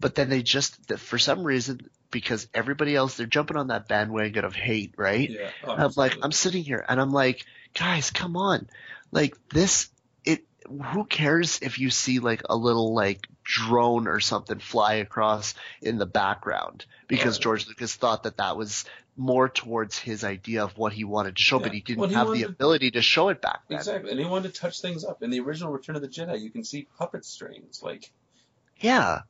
but 0.00 0.14
then 0.14 0.28
they 0.28 0.42
just 0.42 0.96
for 0.98 1.18
some 1.18 1.44
reason 1.44 1.88
because 2.10 2.46
everybody 2.54 2.94
else 2.94 3.16
they're 3.16 3.26
jumping 3.26 3.56
on 3.56 3.68
that 3.68 3.88
bandwagon 3.88 4.44
of 4.44 4.54
hate, 4.54 4.94
right? 4.96 5.28
Yeah. 5.30 5.50
I'm 5.66 5.92
like. 5.96 6.16
I'm 6.22 6.32
sitting 6.32 6.62
here 6.64 6.84
and 6.88 7.00
I'm 7.00 7.10
like, 7.12 7.44
guys, 7.78 8.10
come 8.10 8.36
on. 8.36 8.68
Like 9.10 9.36
this, 9.48 9.88
it, 10.24 10.44
who 10.68 11.04
cares 11.04 11.58
if 11.62 11.78
you 11.78 11.90
see 11.90 12.18
like 12.20 12.42
a 12.48 12.56
little 12.56 12.94
like 12.94 13.26
drone 13.42 14.06
or 14.08 14.20
something 14.20 14.58
fly 14.58 14.94
across 14.94 15.54
in 15.82 15.98
the 15.98 16.06
background 16.06 16.86
because 17.08 17.36
Right. 17.36 17.42
George 17.42 17.68
Lucas 17.68 17.94
thought 17.94 18.22
that 18.24 18.36
that 18.38 18.56
was 18.56 18.84
more 19.16 19.48
towards 19.48 19.96
his 19.98 20.24
idea 20.24 20.64
of 20.64 20.76
what 20.76 20.92
he 20.92 21.04
wanted 21.04 21.36
to 21.36 21.42
show, 21.42 21.58
Yeah. 21.58 21.62
but 21.64 21.72
he 21.72 21.80
didn't 21.80 22.00
Well, 22.00 22.08
he 22.08 22.14
have 22.16 22.28
the 22.32 22.42
to- 22.42 22.48
ability 22.48 22.90
to 22.92 23.02
show 23.02 23.28
it 23.28 23.40
back 23.40 23.60
then. 23.68 23.78
Exactly. 23.78 24.10
And 24.10 24.18
he 24.18 24.26
wanted 24.26 24.52
to 24.54 24.60
touch 24.60 24.80
things 24.80 25.04
up. 25.04 25.22
In 25.22 25.30
the 25.30 25.38
original 25.40 25.70
Return 25.72 25.94
of 25.96 26.02
the 26.02 26.08
Jedi, 26.08 26.40
you 26.40 26.50
can 26.50 26.64
see 26.64 26.88
puppet 26.98 27.24
strings. 27.24 27.80
Like, 27.82 28.10
Yeah. 28.80 29.20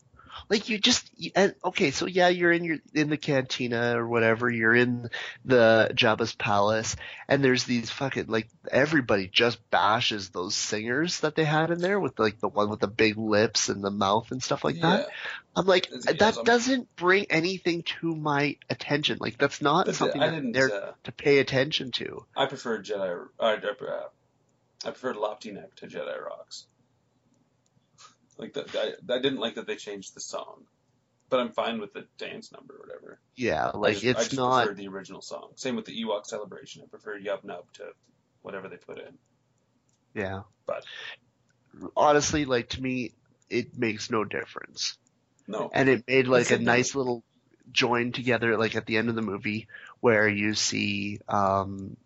Like 0.49 0.69
you 0.69 0.79
just 0.79 1.09
you- 1.17 1.31
and 1.35 1.55
okay, 1.65 1.91
so 1.91 2.07
yeah, 2.07 2.29
you're 2.29 2.53
in 2.53 2.65
your 2.65 2.79
in 2.93 3.09
the 3.11 3.17
cantina 3.17 3.99
or 3.99 4.07
whatever. 4.07 4.51
You're 4.51 4.75
in 4.75 5.09
the 5.45 5.91
Jabba's 5.95 6.35
palace, 6.35 6.97
and 7.29 7.43
there's 7.43 7.65
these 7.65 7.91
fucking 7.91 8.27
like 8.27 8.49
everybody 8.71 9.29
just 9.29 9.59
bashes 9.71 10.31
those 10.31 10.55
singers 10.55 11.21
that 11.21 11.35
they 11.35 11.45
had 11.45 11.71
in 11.71 11.79
there 11.79 11.99
with 12.01 12.19
like 12.19 12.41
the 12.41 12.49
one 12.49 12.71
with 12.71 12.81
the 12.81 12.89
big 12.89 13.17
lips 13.17 13.69
and 13.69 13.83
the 13.83 13.91
mouth 13.91 14.31
and 14.31 14.43
stuff 14.43 14.65
like 14.65 14.81
that. 14.81 15.09
I'm 15.57 15.67
like, 15.67 15.89
yeah, 15.91 16.13
that 16.19 16.35
some- 16.35 16.45
doesn't 16.45 16.95
bring 16.97 17.27
anything 17.31 17.83
to 18.01 18.15
my 18.15 18.57
attention. 18.69 19.19
Like 19.21 19.39
that's 19.39 19.63
not 19.63 19.95
something 19.95 20.21
I 20.21 20.27
that 20.31 20.35
didn't. 20.35 20.53
they're 20.53 20.75
Uh, 20.75 20.93
to 21.05 21.13
pay 21.13 21.39
attention 21.39 21.91
to. 21.93 22.27
I 22.37 22.47
prefer 22.47 22.83
Jedi. 22.83 23.29
Uh, 23.39 24.09
I 24.85 24.91
preferred 24.91 25.17
Lapti 25.17 25.53
Nek 25.53 25.75
to 25.77 25.87
Jedi 25.87 26.23
Rocks. 26.23 26.67
Like 28.37 28.55
that, 28.55 28.75
I, 28.75 29.15
I 29.15 29.19
didn't 29.21 29.39
like 29.39 29.55
that 29.57 29.67
they 29.67 29.77
changed 29.77 30.15
the 30.15 30.21
song, 30.21 30.65
but 31.31 31.41
I'm 31.41 31.53
fine 31.53 31.81
with 31.81 31.93
the 31.93 32.07
dance 32.19 32.51
number 32.53 32.75
or 32.75 32.81
whatever. 32.81 33.21
Yeah, 33.37 33.69
like 33.69 33.95
just, 33.99 34.05
I 34.07 34.11
it's 34.11 34.25
just 34.31 34.37
not. 34.37 34.65
preferred 34.67 34.77
the 34.79 34.89
original 34.89 35.21
song. 35.23 35.51
Same 35.55 35.77
with 35.77 35.85
the 35.85 36.03
Ewok 36.05 36.27
celebration. 36.27 36.83
I 36.85 36.89
preferred 36.89 37.25
Yub 37.25 37.45
Nub 37.45 37.65
to 37.75 37.85
whatever 38.43 38.69
they 38.69 38.77
put 38.77 38.99
in. 38.99 39.19
Yeah. 40.15 40.43
But- 40.67 40.85
honestly, 41.97 42.45
like 42.45 42.71
to 42.71 42.83
me, 42.83 43.13
it 43.51 43.77
makes 43.79 44.11
no 44.11 44.25
difference. 44.25 44.97
No, 45.47 45.71
And 45.73 45.89
it 45.89 46.05
made 46.09 46.27
like 46.27 46.51
a 46.51 46.59
nice 46.59 46.95
little 46.95 47.23
join 47.71 48.13
together, 48.13 48.57
like 48.57 48.77
at 48.77 48.87
the 48.87 48.97
end 48.97 49.11
of 49.11 49.15
the 49.15 49.23
movie, 49.23 49.69
where 50.01 50.27
you 50.27 50.55
see 50.55 51.21
um, 51.29 51.97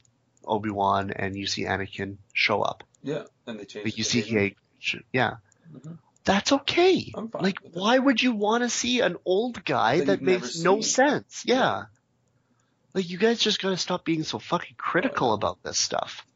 Obi 0.45 0.70
Wan 0.70 1.12
and 1.12 1.37
you 1.37 1.47
see 1.47 1.64
Anakin 1.64 2.16
show 2.33 2.62
up. 2.62 2.83
yeah, 3.03 3.24
and 3.47 3.61
they 3.61 3.64
changed. 3.64 3.87
Like 3.87 3.97
you 3.99 4.03
it 4.03 4.07
see 4.07 4.20
he, 4.22 4.57
yeah, 5.12 5.35
Mhm. 5.72 5.99
That's 6.29 6.53
okay. 6.53 7.11
Like, 7.41 7.57
it. 7.64 7.70
why 7.72 7.99
would 7.99 8.20
you 8.22 8.33
want 8.33 8.62
to 8.62 8.68
see 8.68 9.01
an 9.01 9.16
old 9.24 9.64
guy 9.64 10.01
That 10.01 10.07
that 10.07 10.22
makes 10.22 10.59
no 10.59 10.83
sense? 10.83 11.43
Yeah. 11.47 11.55
Yeah. 11.55 11.83
Like, 12.93 13.09
you 13.09 13.16
guys 13.16 13.39
just 13.39 13.62
gotta 13.62 13.79
stop 13.79 14.05
being 14.05 14.24
so 14.24 14.39
fucking 14.39 14.76
critical 14.76 15.29
know. 15.29 15.35
about 15.35 15.62
this 15.62 15.79
stuff. 15.79 16.26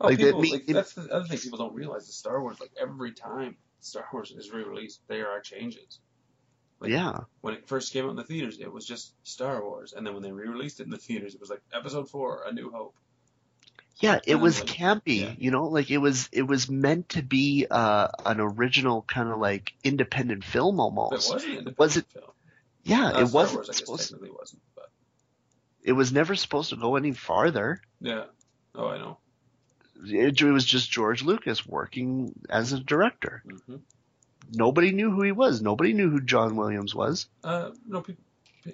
Oh, 0.00 0.06
Like, 0.06 0.18
that 0.18 0.24
people, 0.26 0.40
me- 0.40 0.52
like 0.52 0.68
it- 0.68 0.74
that's 0.74 0.94
the 0.94 1.08
other 1.10 1.26
thing 1.26 1.38
people 1.38 1.58
don't 1.58 1.74
realize. 1.74 2.08
Is 2.08 2.14
Star 2.14 2.40
Wars, 2.40 2.60
like 2.60 2.70
every 2.80 3.12
time 3.12 3.56
Star 3.80 4.06
Wars 4.12 4.30
is 4.30 4.52
re-released, 4.52 5.00
there 5.08 5.28
are 5.28 5.40
changes. 5.40 5.98
Like, 6.78 6.92
yeah. 6.92 7.20
When 7.40 7.54
it 7.54 7.66
first 7.66 7.92
came 7.92 8.04
out 8.04 8.10
in 8.10 8.16
the 8.16 8.22
theaters, 8.24 8.60
it 8.60 8.72
was 8.72 8.86
just 8.86 9.14
Star 9.24 9.60
Wars, 9.64 9.92
and 9.92 10.06
then 10.06 10.14
when 10.14 10.22
they 10.22 10.30
re-released 10.30 10.78
it 10.78 10.84
in 10.84 10.90
the 10.90 10.98
theaters, 10.98 11.34
it 11.34 11.40
was 11.40 11.50
like 11.50 11.62
Episode 11.72 12.08
Four: 12.08 12.44
A 12.46 12.52
New 12.52 12.70
Hope. 12.70 12.94
Yeah, 13.98 14.20
it 14.26 14.34
was 14.36 14.60
like- 14.60 14.68
campy, 14.68 15.20
yeah. 15.20 15.34
you 15.38 15.50
know, 15.50 15.64
like 15.68 15.90
it 15.90 15.98
was, 15.98 16.28
it 16.32 16.42
was 16.42 16.68
meant 16.68 17.10
to 17.10 17.22
be, 17.22 17.66
uh, 17.70 18.08
an 18.24 18.40
original 18.40 19.02
kind 19.02 19.30
of 19.30 19.38
like 19.38 19.72
independent 19.82 20.44
film 20.44 20.80
almost. 20.80 21.32
was 21.32 21.44
independent 21.44 21.78
Was 21.78 21.96
it- 21.96 22.06
film. 22.12 22.24
Yeah, 22.84 23.18
it 23.20 23.32
wasn't 23.32 23.66
Wars, 23.66 23.76
supposed, 23.76 24.10
technically 24.10 24.30
wasn't, 24.30 24.62
but 24.76 24.90
it 25.82 25.92
was 25.92 26.12
never 26.12 26.36
supposed 26.36 26.70
to 26.70 26.76
go 26.76 26.96
any 26.96 27.12
farther. 27.12 27.80
yeah. 28.00 28.24
Oh, 28.74 28.88
I 28.88 28.98
know. 28.98 29.16
It, 30.04 30.40
it 30.42 30.44
was 30.52 30.64
just 30.66 30.90
George 30.90 31.22
Lucas 31.22 31.64
working 31.66 32.34
as 32.50 32.72
a 32.74 32.78
director. 32.80 33.42
hmm 33.66 33.76
Nobody 34.52 34.92
knew 34.92 35.10
who 35.10 35.22
he 35.22 35.32
was. 35.32 35.60
Nobody 35.62 35.92
knew 35.94 36.08
who 36.10 36.20
John 36.20 36.54
Williams 36.54 36.94
was. 36.94 37.26
Uh, 37.42 37.70
no, 37.88 38.02
people 38.02 38.22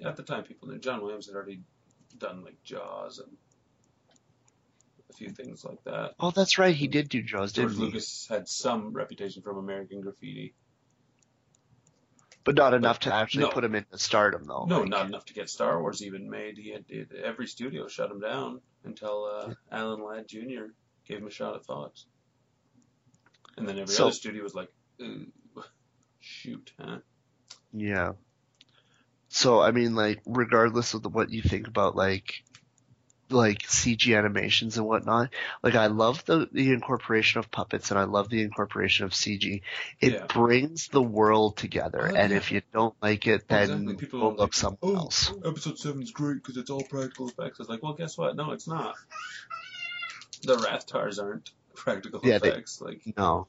at 0.05 0.15
the 0.17 0.21
time 0.23 0.43
people 0.43 0.67
knew 0.67 0.77
John 0.77 1.01
Williams 1.01 1.25
had 1.25 1.35
already 1.35 1.61
done 2.19 2.43
like 2.43 2.61
Jaws 2.63 3.17
and 3.19 3.35
a 5.13 5.17
few 5.17 5.29
things 5.29 5.63
like 5.63 5.83
that. 5.85 6.11
Oh, 6.19 6.31
that's 6.31 6.57
right. 6.57 6.75
He 6.75 6.87
did 6.87 7.09
do 7.09 7.21
Jaws, 7.21 7.53
George 7.53 7.69
didn't 7.69 7.79
he? 7.79 7.85
Lucas 7.85 8.27
had 8.29 8.47
some 8.47 8.93
reputation 8.93 9.41
from 9.41 9.57
American 9.57 10.01
Graffiti. 10.01 10.53
But 12.43 12.55
not 12.55 12.73
enough 12.73 12.99
to 13.01 13.13
actually 13.13 13.45
No. 13.45 13.51
put 13.51 13.63
him 13.63 13.73
into 13.75 13.97
stardom, 13.97 14.43
though. 14.45 14.65
No, 14.65 14.81
like- 14.81 14.89
not 14.89 15.05
enough 15.05 15.25
to 15.25 15.33
get 15.33 15.49
Star 15.49 15.79
Wars 15.81 16.03
even 16.03 16.29
made. 16.29 16.57
He 16.57 16.71
had, 16.71 16.85
every 17.23 17.47
studio 17.47 17.87
shut 17.87 18.11
him 18.11 18.19
down 18.19 18.59
until 18.83 19.25
uh, 19.25 19.53
Alan 19.71 20.03
Ladd 20.03 20.27
Jr. 20.27 20.65
gave 21.07 21.19
him 21.19 21.27
a 21.27 21.31
shot 21.31 21.55
at 21.55 21.65
Fox. 21.65 22.05
And 23.55 23.67
then 23.67 23.79
every 23.79 23.93
So- 23.93 24.07
other 24.07 24.13
studio 24.13 24.43
was 24.43 24.55
like, 24.55 24.69
shoot, 26.19 26.73
huh? 26.79 26.97
Yeah. 27.71 28.13
So 29.29 29.61
I 29.61 29.71
mean, 29.71 29.95
like, 29.95 30.21
regardless 30.25 30.93
of 30.93 31.01
the, 31.01 31.09
what 31.09 31.29
you 31.31 31.41
think 31.41 31.67
about 31.67 31.95
like, 31.95 32.43
like 33.33 33.63
CG 33.63 34.17
animations 34.17 34.77
and 34.77 34.85
whatnot, 34.87 35.29
like 35.61 35.75
I 35.75 35.87
love 35.87 36.23
the 36.25 36.47
the 36.51 36.71
incorporation 36.71 37.39
of 37.39 37.51
puppets 37.51 37.91
and 37.91 37.99
I 37.99 38.03
love 38.05 38.29
the 38.29 38.41
incorporation 38.41 39.05
of 39.05 39.11
CG. 39.11 39.61
It 39.99 40.13
Yeah. 40.13 40.25
brings 40.27 40.87
the 40.87 41.01
world 41.01 41.57
together, 41.57 42.09
Oh, 42.11 42.15
and 42.15 42.31
yeah. 42.31 42.37
if 42.37 42.51
you 42.51 42.61
don't 42.73 42.95
like 43.01 43.27
it, 43.27 43.47
then 43.47 43.63
Exactly. 43.63 43.95
People 43.95 44.19
go 44.21 44.29
look 44.29 44.39
like, 44.39 44.53
somewhere 44.53 44.77
oh, 44.83 44.95
else. 44.95 45.31
episode 45.45 45.77
seven 45.79 46.01
is 46.03 46.11
great 46.11 46.35
because 46.35 46.57
it's 46.57 46.69
all 46.69 46.83
practical 46.83 47.27
effects. 47.27 47.59
It's 47.59 47.69
like, 47.69 47.83
well, 47.83 47.93
guess 47.93 48.17
what? 48.17 48.35
No, 48.35 48.51
it's 48.51 48.67
not. 48.67 48.95
The 50.43 50.55
Rathtars 50.57 51.21
aren't 51.21 51.51
practical 51.75 52.19
Yeah, 52.23 52.37
they- 52.37 52.49
effects. 52.51 52.81
Like, 52.81 53.01
No. 53.17 53.47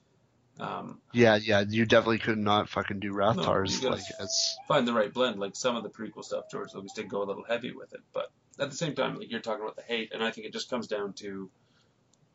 Um, 0.60 1.00
Yeah, 1.12 1.36
yeah, 1.36 1.64
you 1.68 1.84
definitely 1.84 2.18
could 2.18 2.38
not 2.38 2.68
fucking 2.68 3.00
do 3.00 3.12
Rathtars 3.12 3.82
gotta 3.82 3.96
like 3.96 4.04
as 4.20 4.56
find 4.68 4.86
the 4.86 4.92
right 4.92 5.12
blend. 5.12 5.40
Like 5.40 5.56
some 5.56 5.76
of 5.76 5.82
the 5.82 5.90
prequel 5.90 6.24
stuff, 6.24 6.44
George 6.50 6.74
Lucas 6.74 6.92
did 6.92 7.08
go 7.08 7.22
a 7.22 7.24
little 7.24 7.44
heavy 7.44 7.72
with 7.72 7.92
it, 7.92 8.00
but 8.12 8.30
at 8.58 8.70
the 8.70 8.76
same 8.76 8.94
time, 8.94 9.18
like 9.18 9.30
you're 9.30 9.40
talking 9.40 9.62
about 9.62 9.76
the 9.76 9.82
hate, 9.82 10.12
and 10.12 10.22
I 10.22 10.30
think 10.30 10.46
it 10.46 10.52
just 10.52 10.70
comes 10.70 10.86
down 10.86 11.12
to 11.14 11.50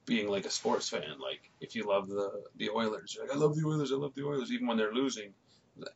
being 0.05 0.27
like 0.27 0.45
a 0.45 0.49
sports 0.49 0.89
fan. 0.89 1.19
Like 1.21 1.41
if 1.61 1.75
you 1.75 1.87
love 1.87 2.07
the 2.07 2.31
the 2.57 2.69
Oilers, 2.71 3.15
you're 3.15 3.25
like, 3.25 3.35
I 3.35 3.39
love 3.39 3.55
the 3.55 3.65
Oilers, 3.65 3.91
I 3.91 3.95
love 3.95 4.15
the 4.15 4.25
Oilers, 4.25 4.51
even 4.51 4.67
when 4.67 4.77
they're 4.77 4.93
losing. 4.93 5.33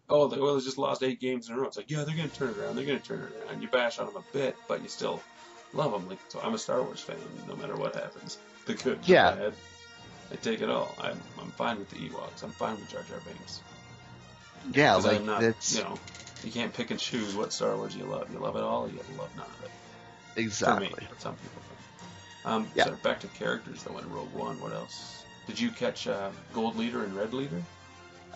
Oh, 0.08 0.30
the 0.30 0.42
Oilers 0.42 0.64
just 0.64 0.78
lost 0.78 1.04
eight 1.04 1.20
games 1.20 1.50
in 1.50 1.56
a 1.56 1.60
row. 1.60 1.68
It's 1.68 1.76
like, 1.76 1.92
yeah, 1.92 2.06
they're 2.06 2.16
gonna 2.16 2.30
turn 2.30 2.52
it 2.52 2.58
around. 2.58 2.78
They're 2.78 2.86
gonna 2.86 3.00
turn 3.00 3.22
it 3.22 3.50
around. 3.50 3.62
You 3.62 3.68
bash 3.68 4.00
on 4.00 4.06
them 4.06 4.16
a 4.16 4.24
bit, 4.32 4.56
but 4.70 4.82
you 4.82 4.88
still 4.88 5.22
love 5.74 5.92
them. 5.92 6.08
Like 6.08 6.20
so, 6.30 6.40
I'm 6.40 6.54
a 6.54 6.58
Star 6.58 6.82
Wars 6.82 7.02
fan, 7.02 7.18
no 7.48 7.56
matter 7.56 7.76
what 7.76 7.96
happens. 7.96 8.38
The 8.66 8.76
good, 8.76 9.04
the 9.04 9.12
Yeah. 9.12 9.36
bad. 9.36 9.54
I 10.34 10.36
take 10.38 10.62
it 10.62 10.70
all. 10.70 10.96
I'm 11.00 11.20
I'm 11.40 11.52
fine 11.52 11.78
with 11.80 11.90
the 11.90 11.98
Ewoks. 11.98 12.44
I'm 12.44 12.52
fine 12.52 12.76
with 12.80 12.90
Jar 12.90 13.04
Jar 13.04 13.20
Binks. 13.26 13.62
yeah, 14.74 14.96
like 14.96 15.20
I'm 15.20 15.26
not, 15.26 15.44
it's 15.44 15.78
you 15.78 15.84
know, 15.84 16.00
you 16.44 16.52
can't 16.52 16.74
pick 16.74 16.92
and 16.92 17.00
choose 17.00 17.36
what 17.36 17.54
Star 17.54 17.76
Wars 17.78 17.96
you 17.96 18.06
love. 18.06 18.32
You 18.34 18.40
love 18.40 18.56
it 18.56 18.64
all, 18.64 18.90
you 18.90 19.00
love 19.18 19.30
none 19.38 19.46
of 19.60 19.66
it. 19.66 19.72
exactly. 20.42 20.88
For 20.88 21.02
me, 21.02 21.08
some 21.20 21.36
people. 21.36 21.62
Um, 22.46 22.68
Yeah. 22.76 22.86
so 22.86 22.92
back 23.04 23.22
to 23.22 23.28
characters 23.28 23.84
though 23.84 23.98
in 24.00 24.10
Rogue 24.12 24.34
One. 24.34 24.60
What 24.60 24.74
else? 24.74 25.24
Did 25.48 25.60
you 25.60 25.70
catch 25.72 26.08
uh, 26.08 26.32
Gold 26.54 26.78
Leader 26.78 27.04
and 27.04 27.16
Red 27.16 27.34
Leader? 27.34 27.62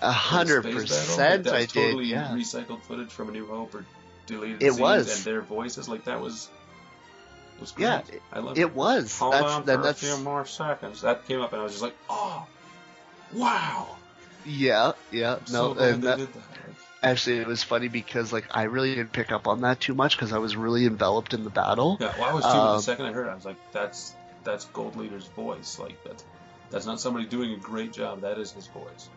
A 0.01 0.11
hundred 0.11 0.61
percent, 0.63 1.19
I 1.19 1.37
that's 1.37 1.73
did. 1.73 1.83
Totally 1.91 2.05
Yeah, 2.05 2.27
recycled 2.29 2.83
footage 2.83 3.11
from 3.11 3.29
A 3.29 3.31
New 3.31 3.47
Hope 3.47 3.73
or 3.73 3.83
deleted 4.27 4.61
It 4.61 4.73
scenes 4.73 4.79
was. 4.79 5.15
and 5.15 5.25
their 5.25 5.41
voices. 5.41 5.89
Like 5.89 6.05
that 6.05 6.21
was. 6.21 6.49
It 7.57 7.61
was 7.61 7.71
great. 7.71 7.85
Yeah, 7.85 8.01
I 8.31 8.39
love 8.39 8.57
it 8.57 8.75
was. 8.75 9.17
Hold 9.17 9.33
That's 9.33 9.43
on 9.45 9.63
for 9.63 9.77
that's 9.77 10.03
a 10.03 10.05
few 10.05 10.23
more 10.23 10.45
seconds. 10.45 11.01
That 11.01 11.27
came 11.27 11.41
up 11.41 11.53
and 11.53 11.61
I 11.61 11.63
was 11.63 11.73
just 11.73 11.83
like, 11.83 11.95
oh, 12.07 12.45
wow. 13.33 13.87
yeah, 14.45 14.91
yeah. 15.11 15.39
so 15.45 15.69
No, 15.69 15.73
glad 15.73 15.93
and 15.93 16.03
they 16.03 16.07
that, 16.07 16.17
did 16.19 16.33
that. 16.33 16.43
Actually, 17.01 17.37
it 17.39 17.47
was 17.47 17.63
funny 17.63 17.87
because 17.87 18.31
like 18.31 18.45
I 18.51 18.63
really 18.63 18.93
didn't 18.93 19.11
pick 19.11 19.31
up 19.31 19.47
on 19.47 19.61
that 19.61 19.79
too 19.79 19.95
much 19.95 20.15
because 20.15 20.33
I 20.33 20.37
was 20.37 20.55
really 20.55 20.85
enveloped 20.85 21.33
in 21.33 21.43
the 21.43 21.49
battle. 21.49 21.97
Yeah, 21.99 22.13
well, 22.19 22.29
I 22.29 22.33
was 22.33 22.43
too. 22.43 22.49
Um, 22.49 22.77
the 22.77 22.81
second 22.81 23.05
I 23.05 23.11
heard 23.11 23.27
it, 23.27 23.31
I 23.31 23.35
was 23.35 23.45
like, 23.45 23.57
"That's 23.71 24.13
that's 24.43 24.65
Gold 24.65 24.95
Leader's 24.95 25.27
voice. 25.27 25.79
Like 25.79 26.03
that. 26.03 26.23
That's 26.69 26.85
not 26.85 26.99
somebody 26.99 27.25
doing 27.25 27.53
a 27.53 27.57
great 27.57 27.93
job. 27.93 28.21
That 28.21 28.37
is 28.37 28.51
his 28.51 28.67
voice." 28.67 29.09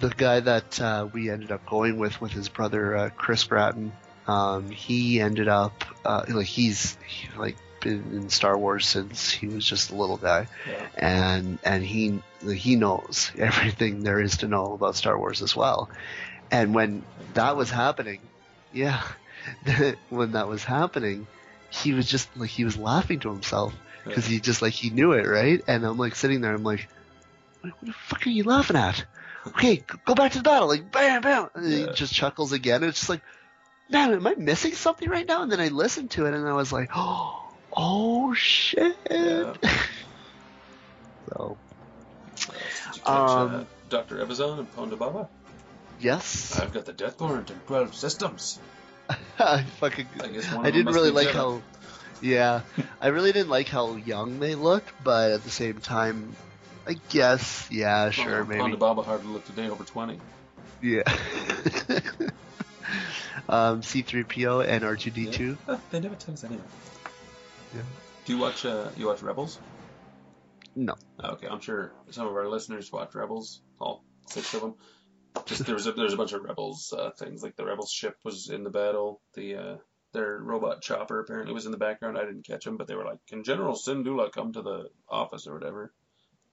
The 0.00 0.10
guy 0.10 0.40
that 0.40 0.80
uh, 0.80 1.08
we 1.12 1.30
ended 1.30 1.52
up 1.52 1.64
going 1.66 1.98
with 1.98 2.20
with 2.20 2.32
his 2.32 2.48
brother 2.48 2.96
uh, 2.96 3.10
Chris 3.10 3.44
Bratton, 3.44 3.92
um, 4.26 4.70
he 4.70 5.20
ended 5.20 5.48
up 5.48 5.84
uh, 6.04 6.24
like 6.28 6.46
he's 6.46 6.96
he, 7.06 7.28
like 7.36 7.56
been 7.84 8.10
in 8.12 8.28
Star 8.30 8.58
Wars 8.58 8.86
since 8.86 9.30
he 9.30 9.46
was 9.46 9.64
just 9.64 9.90
a 9.90 9.94
little 9.94 10.16
guy, 10.16 10.48
Yeah. 10.68 10.86
and 10.96 11.58
and 11.62 11.84
he 11.84 12.20
he 12.52 12.74
knows 12.76 13.30
everything 13.38 14.02
there 14.02 14.20
is 14.20 14.38
to 14.38 14.48
know 14.48 14.72
about 14.74 14.96
Star 14.96 15.16
Wars 15.16 15.42
as 15.42 15.54
well. 15.54 15.88
And 16.50 16.74
when 16.74 17.04
that 17.34 17.56
was 17.56 17.70
happening, 17.70 18.20
yeah, 18.72 19.02
when 20.10 20.32
that 20.32 20.48
was 20.48 20.64
happening, 20.64 21.26
he 21.70 21.92
was 21.92 22.08
just 22.08 22.28
like 22.36 22.50
he 22.50 22.64
was 22.64 22.76
laughing 22.76 23.20
to 23.20 23.30
himself 23.30 23.72
because 24.04 24.26
he 24.26 24.40
just 24.40 24.62
like 24.62 24.72
he 24.72 24.90
knew 24.90 25.12
it, 25.12 25.26
right? 25.26 25.62
And 25.68 25.84
I'm 25.84 25.96
like 25.98 26.16
sitting 26.16 26.40
there, 26.40 26.54
I'm 26.54 26.64
like, 26.64 26.88
what 27.60 27.72
what 27.78 27.86
the 27.86 27.92
fuck 27.92 28.26
are 28.26 28.30
you 28.30 28.44
laughing 28.44 28.76
at? 28.76 29.04
Okay, 29.46 29.84
go 30.06 30.14
back 30.14 30.32
to 30.32 30.38
the 30.38 30.44
battle, 30.44 30.68
like 30.68 30.90
bam, 30.90 31.22
bam. 31.22 31.48
And 31.54 31.70
Yeah. 31.70 31.86
he 31.88 31.92
just 31.94 32.14
chuckles 32.14 32.52
again. 32.52 32.82
It's 32.82 32.98
just 32.98 33.10
like, 33.10 33.22
man, 33.90 34.12
am 34.14 34.26
I 34.26 34.34
missing 34.36 34.72
something 34.72 35.08
right 35.08 35.26
now? 35.28 35.42
And 35.42 35.52
then 35.52 35.60
I 35.60 35.68
listened 35.68 36.10
to 36.12 36.26
it, 36.26 36.34
and 36.34 36.48
I 36.48 36.54
was 36.54 36.72
like, 36.72 36.90
oh, 36.94 37.43
oh 37.76 38.34
shit. 38.34 38.96
Yeah. 39.10 39.54
so 41.28 41.56
What 42.46 42.56
else 42.56 42.84
Did 42.86 42.96
you 42.96 43.02
catch 43.02 43.06
Um, 43.06 43.54
uh, 43.54 43.64
Dr. 43.88 44.16
Evazan 44.24 44.58
and 44.60 44.74
Ponda 44.76 44.98
Baba? 44.98 45.28
yes, 46.00 46.58
I've 46.58 46.72
got 46.72 46.84
the 46.86 46.92
Death 46.92 47.20
Warrant 47.20 47.50
and 47.50 47.66
12 47.66 47.94
systems. 47.94 48.58
I 49.38 49.62
fucking. 49.62 50.06
I 50.22 50.28
guess 50.28 50.52
one 50.52 50.66
I 50.66 50.70
didn't 50.70 50.92
really 50.92 51.10
like 51.10 51.28
Jedi. 51.28 51.32
how. 51.32 51.62
Yeah, 52.22 52.62
I 53.00 53.08
really 53.08 53.32
didn't 53.32 53.50
like 53.50 53.68
how 53.68 53.96
young 53.96 54.38
they 54.40 54.54
looked, 54.54 54.92
but 55.02 55.32
at 55.32 55.44
the 55.44 55.50
same 55.50 55.80
time, 55.80 56.34
I 56.86 56.96
guess, 57.10 57.68
yeah, 57.70 58.10
sure, 58.10 58.44
Well, 58.44 58.44
maybe. 58.46 58.76
Ponda 58.76 58.78
Baba 58.78 59.02
hardly 59.02 59.32
looked 59.32 59.46
today 59.46 59.68
over 59.68 59.84
20. 59.84 60.18
Yeah. 60.82 61.02
um, 63.48 63.80
C3PO 63.82 64.66
and 64.66 64.84
R2D2. 64.84 65.56
Huh, 65.66 65.76
they 65.90 66.00
never 66.00 66.14
tell 66.14 66.34
us 66.34 66.44
anyway. 66.44 66.62
Yeah. 67.74 67.82
Do 68.24 68.32
you 68.32 68.38
watch 68.38 68.64
uh, 68.64 68.88
you 68.96 69.06
watch 69.06 69.22
Rebels? 69.22 69.58
No. 70.76 70.94
Okay, 71.22 71.46
I'm 71.46 71.60
sure 71.60 71.92
some 72.10 72.26
of 72.26 72.34
our 72.34 72.48
listeners 72.48 72.90
watch 72.90 73.14
Rebels, 73.14 73.60
all 73.80 74.04
six 74.28 74.52
of 74.54 74.60
them. 74.60 74.74
Just 75.46 75.66
there 75.66 75.74
was 75.74 75.86
a, 75.86 75.92
there's 75.92 76.12
a 76.12 76.16
bunch 76.16 76.32
of 76.32 76.42
Rebels 76.42 76.92
uh, 76.96 77.10
things 77.18 77.42
like 77.42 77.56
the 77.56 77.64
Rebels 77.64 77.90
ship 77.92 78.16
was 78.24 78.48
in 78.50 78.64
the 78.64 78.70
battle. 78.70 79.20
The 79.34 79.56
uh, 79.56 79.76
their 80.12 80.38
robot 80.38 80.80
chopper 80.82 81.20
apparently 81.20 81.52
was 81.52 81.66
in 81.66 81.72
the 81.72 81.78
background. 81.78 82.16
I 82.16 82.24
didn't 82.24 82.46
catch 82.46 82.66
him, 82.66 82.76
but 82.76 82.86
they 82.86 82.94
were 82.94 83.04
like, 83.04 83.18
"Can 83.28 83.42
General 83.44 83.74
Syndulla 83.74 84.30
come 84.30 84.52
to 84.52 84.62
the 84.62 84.88
office 85.08 85.46
or 85.46 85.54
whatever?" 85.54 85.92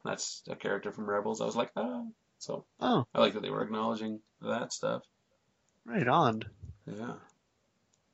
That's 0.03 0.41
a 0.49 0.55
character 0.55 0.91
from 0.91 1.07
Rebels. 1.07 1.41
I 1.41 1.45
was 1.45 1.55
like, 1.55 1.71
ah. 1.75 2.03
So 2.39 2.65
Oh, 2.79 3.05
I 3.13 3.19
like 3.19 3.33
that 3.33 3.43
they 3.43 3.51
were 3.51 3.61
acknowledging 3.61 4.19
that 4.41 4.73
stuff. 4.73 5.03
right 5.85 6.07
on. 6.07 6.41
Yeah. 6.87 7.13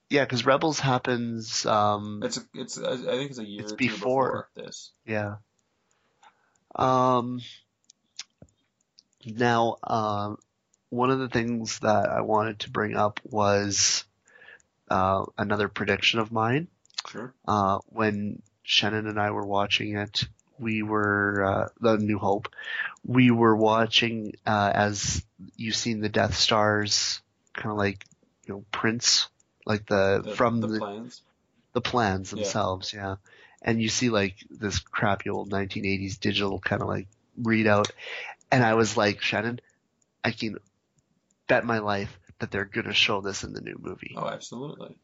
Yeah, 0.10 0.24
because 0.24 0.46
Rebels 0.46 0.80
happens. 0.80 1.66
Um, 1.66 2.22
It's 2.24 2.38
a, 2.38 2.42
it's 2.54 2.78
I 2.78 2.96
think 2.96 3.32
it's 3.32 3.40
a 3.40 3.46
year 3.46 3.62
It's 3.62 3.74
or 3.74 3.76
before. 3.76 4.48
before 4.56 4.66
this. 4.66 4.92
yeah. 5.06 5.36
Um. 6.76 7.42
Now, 9.26 9.76
um, 9.84 10.38
one 10.90 11.12
of 11.12 11.20
the 11.20 11.28
things 11.28 11.80
that 11.80 12.10
I 12.10 12.22
wanted 12.22 12.60
to 12.60 12.70
bring 12.70 12.96
up 12.96 13.20
was 13.26 14.06
uh, 14.90 15.26
another 15.38 15.68
prediction 15.68 16.20
of 16.20 16.32
mine. 16.32 16.68
Sure. 17.10 17.34
Uh, 17.46 17.80
when 17.88 18.42
Shannon 18.64 19.08
and 19.08 19.20
I 19.20 19.32
were 19.32 19.46
watching 19.46 19.98
it, 19.98 20.24
we 20.60 20.84
were 20.84 21.44
uh, 21.44 21.68
the 21.82 21.98
New 21.98 22.20
Hope. 22.20 22.48
We 23.06 23.32
were 23.32 23.56
watching 23.56 24.36
uh, 24.46 24.72
as 24.74 25.24
you've 25.58 25.76
seen 25.76 26.00
the 26.00 26.10
Death 26.10 26.36
Stars, 26.38 27.22
kind 27.54 27.72
of 27.72 27.78
like 27.78 28.06
you 28.46 28.54
know 28.54 28.64
prints, 28.72 29.28
like 29.68 29.86
the, 29.86 30.22
The, 30.24 30.36
from 30.36 30.62
the 30.62 30.68
the, 30.68 30.80
plans. 30.80 31.22
the 31.74 31.82
plans 31.82 32.32
themselves, 32.32 32.94
yeah. 32.94 33.16
And 33.62 33.82
you 33.82 33.90
see 33.90 34.10
like 34.10 34.36
this 34.50 34.80
crappy 34.80 35.30
old 35.30 35.52
1980s 35.52 36.20
digital 36.20 36.60
kind 36.60 36.82
of 36.82 36.88
like 36.88 37.08
readout, 37.42 37.92
and 38.52 38.64
I 38.64 38.76
was 38.76 38.96
like, 38.96 39.22
Shannon, 39.22 39.60
I 40.24 40.32
can 40.32 40.58
bet 41.48 41.66
my 41.66 41.80
life 41.80 42.18
that 42.40 42.52
they're 42.52 42.66
gonna 42.66 42.94
show 42.94 43.22
this 43.22 43.44
in 43.44 43.54
the 43.54 43.62
new 43.62 43.78
movie. 43.80 44.16
Oh, 44.18 44.28
absolutely. 44.28 44.96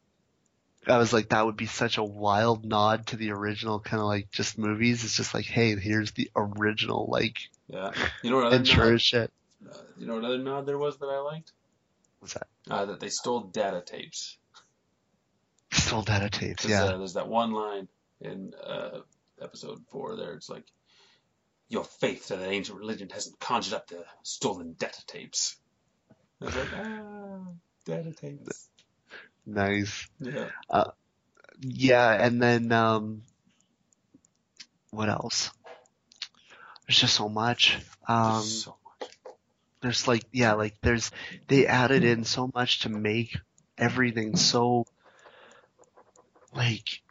I 0.86 0.98
was 0.98 1.12
like, 1.12 1.30
that 1.30 1.44
would 1.46 1.56
be 1.56 1.66
such 1.66 1.96
a 1.96 2.04
wild 2.04 2.64
nod 2.64 3.06
to 3.06 3.16
the 3.16 3.30
original 3.30 3.80
kind 3.80 4.00
of 4.00 4.06
like 4.06 4.30
just 4.30 4.58
movies. 4.58 5.02
It's 5.04 5.16
just 5.16 5.32
like, 5.34 5.46
hey, 5.46 5.74
here's 5.76 6.12
the 6.12 6.30
original 6.36 7.08
like 7.10 7.36
Yeah. 7.68 7.90
You 8.22 8.30
know 8.30 8.36
what 8.36 8.46
other 8.46 8.58
nod? 8.58 9.00
shit. 9.00 9.32
Uh, 9.66 9.76
you 9.96 10.06
know 10.06 10.14
what 10.16 10.24
other 10.24 10.38
nod 10.38 10.66
there 10.66 10.78
was 10.78 10.98
that 10.98 11.06
I 11.06 11.20
liked? 11.20 11.52
What's 12.20 12.34
that? 12.34 12.46
Uh, 12.70 12.84
that 12.86 13.00
they 13.00 13.08
stole 13.08 13.40
data 13.40 13.82
tapes. 13.84 14.36
Stole 15.86 16.02
data 16.02 16.30
tapes, 16.30 16.64
yeah. 16.64 16.84
uh, 16.84 16.98
there's 16.98 17.14
that 17.14 17.28
one 17.28 17.52
line 17.52 17.88
in 18.20 18.52
uh, 18.62 19.00
episode 19.40 19.80
four 19.90 20.16
there. 20.16 20.32
It's 20.32 20.48
like, 20.48 20.64
your 21.68 21.84
faith 21.84 22.28
to 22.28 22.36
that 22.36 22.48
ancient 22.48 22.78
religion 22.78 23.08
hasn't 23.10 23.38
conjured 23.40 23.74
up 23.74 23.88
the 23.88 24.04
stolen 24.22 24.74
data 24.78 25.02
tapes. 25.06 25.56
I 26.40 26.44
was 26.44 26.56
like, 26.56 26.68
ah, 26.76 27.38
data 27.84 28.12
tapes. 28.12 28.68
Nice. 29.46 30.06
Yeah. 30.20 30.48
Yeah, 31.60 32.12
and 32.12 32.42
then 32.42 32.72
um 32.72 33.22
what 34.90 35.08
else? 35.08 35.50
There's 36.86 37.00
just 37.00 37.14
so 37.14 37.28
much. 37.28 37.78
Um 38.08 38.42
so 38.42 38.76
much. 38.84 39.10
there's 39.80 40.08
like 40.08 40.24
yeah, 40.32 40.54
like 40.54 40.74
there's 40.80 41.10
they 41.48 41.66
added 41.66 42.04
in 42.04 42.24
so 42.24 42.50
much 42.54 42.80
to 42.80 42.88
make 42.88 43.36
everything 43.78 44.36
so 44.36 44.86
like 46.54 47.02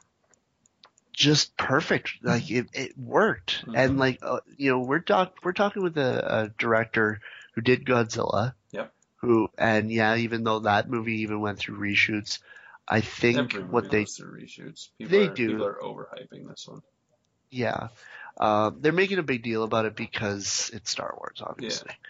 just 1.14 1.56
perfect. 1.58 2.14
Like 2.22 2.50
it, 2.50 2.68
it 2.74 2.98
worked. 2.98 3.66
Mhm. 3.66 3.78
And 3.78 4.00
like 4.00 4.20
uh, 4.22 4.40
you 4.58 4.72
know, 4.72 4.80
we're 4.80 5.00
talk 5.00 5.36
we're 5.44 5.54
talking 5.54 5.84
with 5.84 5.98
a, 5.98 6.44
a 6.44 6.50
director 6.58 7.22
who 7.54 7.62
did 7.62 7.86
Godzilla. 7.86 8.54
Yep. 8.72 8.94
Who 9.18 9.50
and 9.58 9.92
yeah, 9.92 10.16
even 10.16 10.44
though 10.44 10.60
that 10.60 10.90
movie 10.90 11.22
even 11.22 11.40
went 11.40 11.60
through 11.60 11.78
reshoots, 11.80 12.40
I 12.88 13.02
think 13.02 13.54
what 13.54 13.90
they 13.90 14.04
reshoots. 14.06 14.90
People 14.98 15.12
they 15.18 15.28
are, 15.28 15.34
do. 15.34 15.48
People 15.50 15.66
are 15.66 15.80
overhyping 15.82 16.48
this 16.48 16.68
one. 16.68 16.82
Yeah. 17.50 17.90
Um, 18.36 18.78
they're 18.82 18.92
making 18.92 19.20
a 19.20 19.24
big 19.24 19.44
deal 19.44 19.64
about 19.64 19.86
it 19.86 19.96
because 19.96 20.72
it's 20.74 20.90
Star 20.90 21.14
Wars, 21.18 21.42
obviously. 21.42 21.92
Yeah. 21.92 22.10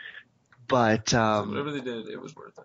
But 0.68 1.10
So 1.10 1.22
um, 1.22 1.50
whatever 1.50 1.72
they 1.72 1.82
did, 1.82 2.08
it 2.08 2.22
was 2.22 2.34
worth 2.36 2.58
it. 2.58 2.64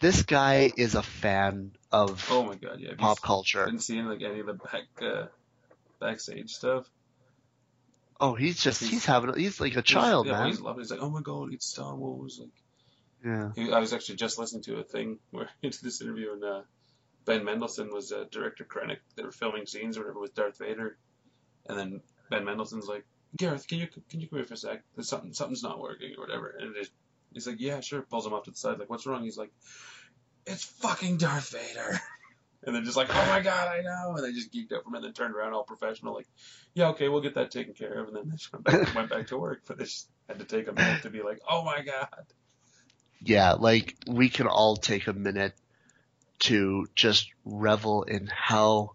This 0.00 0.22
guy 0.22 0.72
is 0.76 0.94
a 0.94 1.02
fan 1.02 1.72
of 1.92 2.26
Oh 2.30 2.44
my 2.44 2.54
god, 2.56 2.80
yeah. 2.80 2.92
Pop 2.98 3.20
culture. 3.22 3.64
Been 3.66 3.78
seeing 3.78 4.06
like 4.06 4.22
any 4.22 4.40
of 4.40 4.46
the 4.46 4.54
back 4.54 4.84
uh, 5.02 5.26
backstage 6.00 6.50
stuff? 6.52 6.88
Oh, 8.20 8.34
he's 8.34 8.60
just 8.62 8.80
He's- 8.80 8.90
he's 8.92 9.04
having 9.06 9.34
he's 9.38 9.60
like 9.60 9.76
a 9.76 9.82
child, 9.82 10.26
yeah, 10.26 10.32
man. 10.32 10.46
He's 10.48 10.60
loving. 10.60 10.80
it. 10.80 10.84
He's 10.84 10.90
like, 10.90 11.00
oh 11.02 11.10
my 11.10 11.20
god, 11.22 11.52
it's 11.52 11.66
Star 11.66 11.94
Wars. 11.94 12.40
Like, 12.40 12.50
Yeah. 13.24 13.52
he, 13.54 13.72
I 13.72 13.78
was 13.78 13.92
actually 13.92 14.16
just 14.16 14.38
listening 14.38 14.62
to 14.64 14.78
a 14.78 14.82
thing 14.84 15.18
where 15.30 15.48
into 15.62 15.82
this 15.84 16.00
interview 16.00 16.32
and 16.32 16.42
uh, 16.44 16.60
Ben 17.24 17.44
Mendelsohn 17.44 17.92
was 17.92 18.10
uh, 18.12 18.24
director 18.30 18.64
Krennic. 18.64 18.98
They 19.16 19.22
were 19.22 19.30
filming 19.32 19.66
scenes 19.66 19.96
or 19.96 20.00
whatever 20.02 20.20
with 20.20 20.34
Darth 20.34 20.58
Vader, 20.58 20.96
and 21.68 21.78
then 21.78 22.00
Ben 22.30 22.44
Mendelsohn's 22.44 22.86
like, 22.86 23.04
Gareth, 23.36 23.68
can 23.68 23.78
you 23.78 23.86
can 24.08 24.20
you 24.20 24.26
come 24.28 24.38
here 24.38 24.46
for 24.46 24.54
a 24.54 24.56
sec? 24.56 24.82
There's 24.96 25.08
something 25.08 25.32
something's 25.34 25.62
not 25.62 25.78
working 25.78 26.14
or 26.16 26.22
whatever. 26.24 26.48
And 26.58 26.74
it 26.74 26.80
is, 26.80 26.90
he's 27.32 27.46
like, 27.46 27.60
yeah, 27.60 27.80
sure. 27.80 28.02
Pulls 28.02 28.26
him 28.26 28.32
off 28.32 28.44
to 28.44 28.50
the 28.50 28.56
side, 28.56 28.78
like, 28.78 28.90
what's 28.90 29.06
wrong? 29.06 29.22
He's 29.22 29.38
like, 29.38 29.52
it's 30.46 30.64
fucking 30.64 31.18
Darth 31.18 31.50
Vader. 31.50 32.00
And 32.64 32.74
they're 32.74 32.82
just 32.82 32.96
like, 32.96 33.08
oh 33.08 33.26
my 33.28 33.40
god, 33.40 33.68
I 33.68 33.82
know. 33.82 34.16
And 34.16 34.24
they 34.24 34.32
just 34.32 34.52
geeked 34.52 34.72
out 34.72 34.82
from 34.82 34.94
it 34.94 34.98
and 34.98 35.06
then 35.06 35.12
turned 35.12 35.34
around 35.34 35.54
all 35.54 35.62
professional, 35.62 36.12
like, 36.12 36.26
yeah, 36.74 36.88
okay, 36.88 37.08
we'll 37.08 37.20
get 37.20 37.34
that 37.36 37.52
taken 37.52 37.72
care 37.72 38.00
of. 38.00 38.08
And 38.08 38.16
then 38.16 38.28
they 38.28 38.36
just 38.36 38.52
went 38.52 38.64
back, 38.64 38.94
went 38.96 39.10
back 39.10 39.28
to 39.28 39.38
work. 39.38 39.62
But 39.66 39.78
they 39.78 39.84
just 39.84 40.08
had 40.28 40.40
to 40.40 40.44
take 40.44 40.66
a 40.66 40.72
minute 40.72 41.02
to 41.02 41.10
be 41.10 41.22
like, 41.22 41.40
oh 41.48 41.64
my 41.64 41.82
god. 41.82 42.26
Yeah, 43.22 43.52
like 43.52 43.94
we 44.08 44.28
can 44.28 44.48
all 44.48 44.76
take 44.76 45.06
a 45.06 45.12
minute 45.12 45.54
to 46.40 46.86
just 46.94 47.30
revel 47.44 48.02
in 48.02 48.26
how 48.26 48.92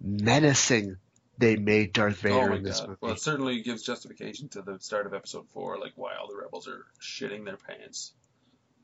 menacing 0.00 0.96
they 1.40 1.56
made 1.56 1.92
Darth 1.92 2.20
oh 2.24 2.28
Vader 2.28 2.52
oh 2.52 2.54
in 2.54 2.62
this 2.62 2.78
god. 2.80 2.88
movie. 2.90 2.98
Well, 3.00 3.12
it 3.12 3.20
certainly 3.20 3.62
gives 3.62 3.82
justification 3.82 4.48
to 4.50 4.62
the 4.62 4.78
start 4.78 5.06
of 5.06 5.14
episode 5.14 5.48
four, 5.52 5.78
like 5.78 5.92
why 5.96 6.12
all 6.16 6.28
the 6.28 6.36
rebels 6.36 6.68
are 6.68 6.84
shitting 7.02 7.44
their 7.44 7.56
pants 7.56 8.12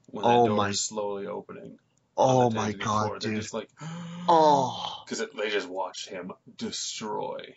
when 0.09 0.24
that 0.24 0.28
Oh 0.30 0.46
door 0.48 0.57
my- 0.57 0.68
is 0.70 0.80
slowly 0.80 1.26
opening. 1.26 1.78
oh 2.16 2.50
my 2.50 2.72
god, 2.72 3.07
floor. 3.07 3.18
They're 3.20 3.32
dude. 3.32 3.42
just 3.42 3.54
like, 3.54 3.68
Oh. 4.28 5.02
because 5.04 5.24
they 5.38 5.50
just 5.50 5.68
watched 5.68 6.09
him 6.09 6.32
destroy. 6.57 7.54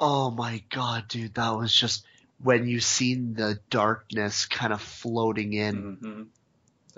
Oh 0.00 0.30
my 0.30 0.62
god, 0.70 1.08
dude, 1.08 1.34
that 1.34 1.50
was 1.50 1.72
just 1.74 2.04
when 2.42 2.66
you 2.66 2.80
seen 2.80 3.34
the 3.34 3.60
darkness 3.68 4.46
kind 4.46 4.72
of 4.72 4.80
floating 4.80 5.52
in. 5.52 5.76
Mm-hmm. 5.76 6.22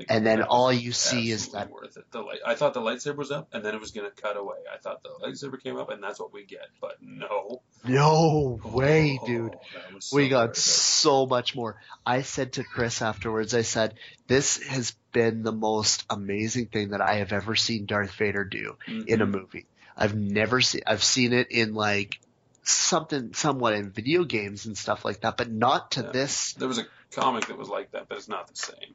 And 0.09 0.27
then 0.27 0.43
all 0.43 0.73
you 0.73 0.93
see 0.93 1.31
is 1.31 1.49
that- 1.49 1.71
worth 1.71 1.97
it. 1.97 2.11
The 2.11 2.21
light. 2.21 2.41
I 2.47 2.55
thought 2.55 2.75
the 2.75 2.81
lightsaber 2.81 3.17
was 3.17 3.31
up, 3.31 3.49
and 3.53 3.65
then 3.65 3.75
it 3.75 3.81
was 3.81 3.91
gonna 3.91 4.11
cut 4.11 4.37
away. 4.37 4.57
I 4.73 4.79
thought 4.79 5.03
the 5.03 5.11
lightsaber 5.23 5.63
came 5.63 5.77
up, 5.77 5.91
and 5.91 6.03
that's 6.03 6.19
what 6.21 6.33
we 6.33 6.45
get. 6.45 6.69
But 6.81 6.97
no, 7.03 7.63
No 7.85 8.61
way, 8.65 9.19
Oh, 9.21 9.27
dude. 9.27 9.57
so 9.99 10.15
We 10.17 10.29
got 10.29 10.57
so 10.57 11.27
much 11.27 11.57
more. 11.57 11.81
I 12.07 12.23
said 12.23 12.53
to 12.55 12.65
Chris 12.65 13.03
afterwards, 13.03 13.55
I 13.55 13.63
said, 13.63 13.95
this 14.29 14.63
has 14.63 14.95
been 15.13 15.43
the 15.43 15.53
most 15.53 16.05
amazing 16.09 16.67
thing 16.67 16.91
that 16.91 17.01
I 17.01 17.15
have 17.17 17.33
ever 17.33 17.57
seen 17.57 17.87
Darth 17.87 18.13
Vader 18.13 18.45
do 18.45 18.77
in 18.87 19.21
a 19.21 19.27
Mhm. 19.27 19.31
movie. 19.33 19.67
I've 19.97 20.15
never 20.15 20.61
seen, 20.61 20.83
I've 20.87 21.03
seen 21.03 21.33
it 21.33 21.49
in 21.51 21.75
like 21.75 22.21
something 22.63 23.35
somewhat 23.35 23.75
in 23.75 23.91
video 23.91 24.25
games 24.25 24.67
and 24.67 24.79
stuff 24.79 25.05
like 25.05 25.21
that, 25.23 25.37
but 25.37 25.51
not 25.51 25.91
to 25.93 26.03
Yeah. 26.03 26.11
this. 26.13 26.53
There 26.55 26.69
was 26.69 26.79
a 26.79 26.87
comic 27.11 27.47
that 27.47 27.59
was 27.59 27.69
like 27.69 27.91
that, 27.93 28.09
but 28.09 28.17
it's 28.19 28.29
not 28.29 28.47
the 28.47 28.57
same. 28.57 28.95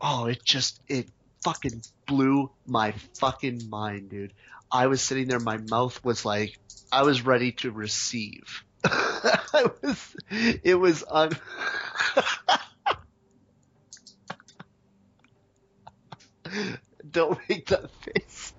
Oh, 0.00 0.26
it 0.26 0.44
just, 0.44 0.80
it 0.88 1.08
fucking 1.42 1.82
blew 2.06 2.50
my 2.66 2.92
fucking 3.18 3.68
mind, 3.68 4.10
dude. 4.10 4.32
I 4.70 4.86
was 4.86 5.00
sitting 5.00 5.28
there, 5.28 5.40
my 5.40 5.56
mouth 5.56 6.04
was 6.04 6.24
like, 6.24 6.58
I 6.92 7.02
was 7.02 7.24
ready 7.24 7.52
to 7.52 7.70
receive. 7.70 8.64
I 8.84 9.70
was, 9.82 10.16
it 10.30 10.78
was 10.78 11.04
un. 11.08 11.30
Don't 17.10 17.38
make 17.48 17.66
that 17.66 17.90
face. 18.02 18.52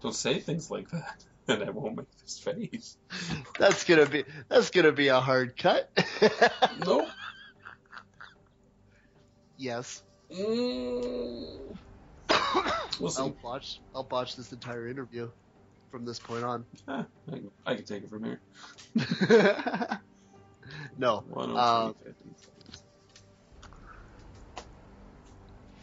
Don't 0.00 0.14
say 0.14 0.40
things 0.40 0.70
like 0.70 0.90
that, 0.90 1.24
and 1.48 1.62
I 1.62 1.70
won't 1.70 1.96
make 1.96 2.06
this 2.22 2.38
face. 2.38 2.96
That's 3.58 3.84
gonna 3.84 4.06
be, 4.06 4.24
that's 4.48 4.70
gonna 4.70 4.92
be 4.92 5.08
a 5.08 5.20
hard 5.20 5.56
cut. 5.56 5.90
no. 6.86 7.06
yes. 9.56 10.02
Mm. 10.32 11.76
We'll 13.00 13.10
see. 13.10 13.22
I'll 13.22 13.36
watch, 13.44 13.80
I'll 13.94 14.08
watch 14.10 14.34
this 14.34 14.50
entire 14.52 14.88
interview 14.88 15.30
from 15.92 16.04
this 16.04 16.18
point 16.18 16.42
on. 16.44 16.64
Ah, 16.88 17.06
I, 17.28 17.30
can- 17.30 17.50
I 17.64 17.74
can 17.76 17.84
take 17.84 18.02
it 18.02 18.10
from 18.10 18.24
here. 18.24 18.40
no, 20.98 21.24
Uh, 21.36 21.92
fifty. 22.04 22.30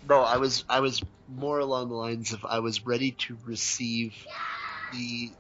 No, 0.07 0.21
I 0.21 0.37
was 0.37 0.65
I 0.69 0.81
was 0.81 1.01
more 1.27 1.59
along 1.59 1.89
the 1.89 1.95
lines 1.95 2.33
of 2.33 2.45
I 2.45 2.59
was 2.59 2.85
ready 2.85 3.11
to 3.11 3.37
receive 3.45 4.13
the 4.93 5.31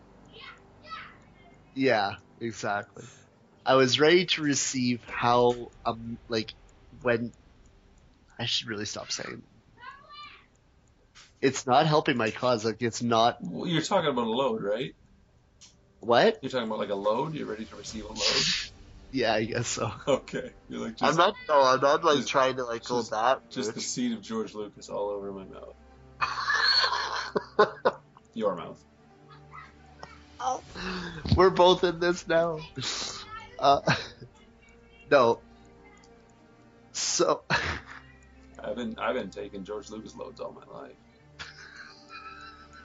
Yeah, 1.75 2.13
exactly. 2.39 3.03
I 3.65 3.75
was 3.75 3.99
ready 3.99 4.25
to 4.27 4.41
receive 4.41 5.03
how 5.07 5.71
um 5.85 6.17
like 6.29 6.53
when 7.01 7.31
I 8.39 8.45
should 8.45 8.67
really 8.67 8.85
stop 8.85 9.11
saying 9.11 9.41
it's 11.41 11.67
not 11.67 11.85
helping 11.85 12.17
my 12.17 12.31
cause 12.31 12.63
like 12.65 12.81
it's 12.81 13.01
not 13.03 13.37
Well, 13.41 13.67
you're 13.67 13.81
talking 13.81 14.09
about 14.09 14.27
a 14.27 14.29
load, 14.31 14.63
right? 14.63 14.95
what? 15.99 16.39
You're 16.41 16.49
talking 16.51 16.67
about 16.67 16.79
like 16.79 16.89
a 16.89 16.95
load. 16.95 17.33
You're 17.33 17.47
ready 17.47 17.65
to 17.65 17.75
receive 17.75 18.05
a 18.05 18.09
load. 18.09 18.17
Yeah, 19.11 19.33
I 19.35 19.45
guess 19.45 19.67
so. 19.67 19.91
Okay, 20.07 20.51
you're 20.67 20.81
like 20.81 20.97
just, 20.97 21.03
I'm 21.03 21.15
not. 21.15 21.35
No, 21.47 21.61
I'm 21.61 21.79
not 21.79 22.03
like 22.03 22.17
just- 22.17 22.27
trying 22.29 22.57
to 22.57 22.65
like 22.65 22.83
go 22.85 22.99
just- 22.99 23.11
that. 23.11 23.49
just 23.49 23.73
the 23.73 23.79
seed 23.79 24.11
of 24.11 24.21
George 24.21 24.53
Lucas 24.53 24.89
all 24.89 25.09
over 25.09 25.31
my 25.31 25.45
mouth. 25.45 25.75
Your 28.33 28.55
mouth. 28.55 28.83
Oh. 30.41 30.61
We're 31.37 31.49
both 31.49 31.83
in 31.85 31.99
this 32.01 32.27
now. 32.27 32.59
Uh, 33.57 33.79
no. 35.09 35.39
So, 36.91 37.41
I've 38.65 38.75
been 38.75 38.95
I've 38.99 39.15
been 39.15 39.29
taking 39.29 39.63
George 39.63 39.89
Lucas 39.89 40.15
loads 40.15 40.39
all 40.39 40.53
my 40.53 40.79
life. 40.79 40.93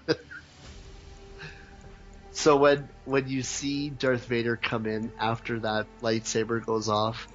so 2.32 2.56
when 2.56 2.88
when 3.04 3.28
you 3.28 3.42
see 3.42 3.90
Darth 3.90 4.26
Vader 4.26 4.56
come 4.56 4.86
in 4.86 5.12
after 5.18 5.60
that 5.60 5.86
lightsaber 6.02 6.64
goes 6.64 6.88
off, 6.88 7.28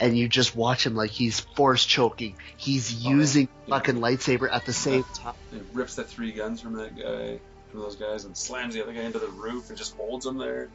and 0.00 0.16
you 0.16 0.28
just 0.28 0.56
watch 0.56 0.86
him 0.86 0.94
like 0.94 1.10
he's 1.10 1.40
force 1.40 1.84
choking, 1.84 2.36
he's 2.56 3.04
Oh, 3.06 3.10
using 3.10 3.48
yeah. 3.66 3.76
fucking 3.76 3.96
lightsaber 3.96 4.48
at 4.52 4.66
the 4.66 4.72
same 4.72 5.04
time. 5.14 5.34
It 5.52 5.64
rips 5.72 5.96
the 5.96 6.04
three 6.04 6.32
guns 6.32 6.60
from 6.60 6.74
that 6.74 6.96
guy, 6.96 7.38
from 7.70 7.80
those 7.80 7.96
guys, 7.96 8.24
and 8.24 8.36
slams 8.36 8.74
the 8.74 8.82
other 8.82 8.92
guy 8.92 9.02
into 9.02 9.18
the 9.18 9.28
roof 9.28 9.68
and 9.68 9.78
just 9.78 9.96
holds 9.96 10.26
him 10.26 10.38
there. 10.38 10.68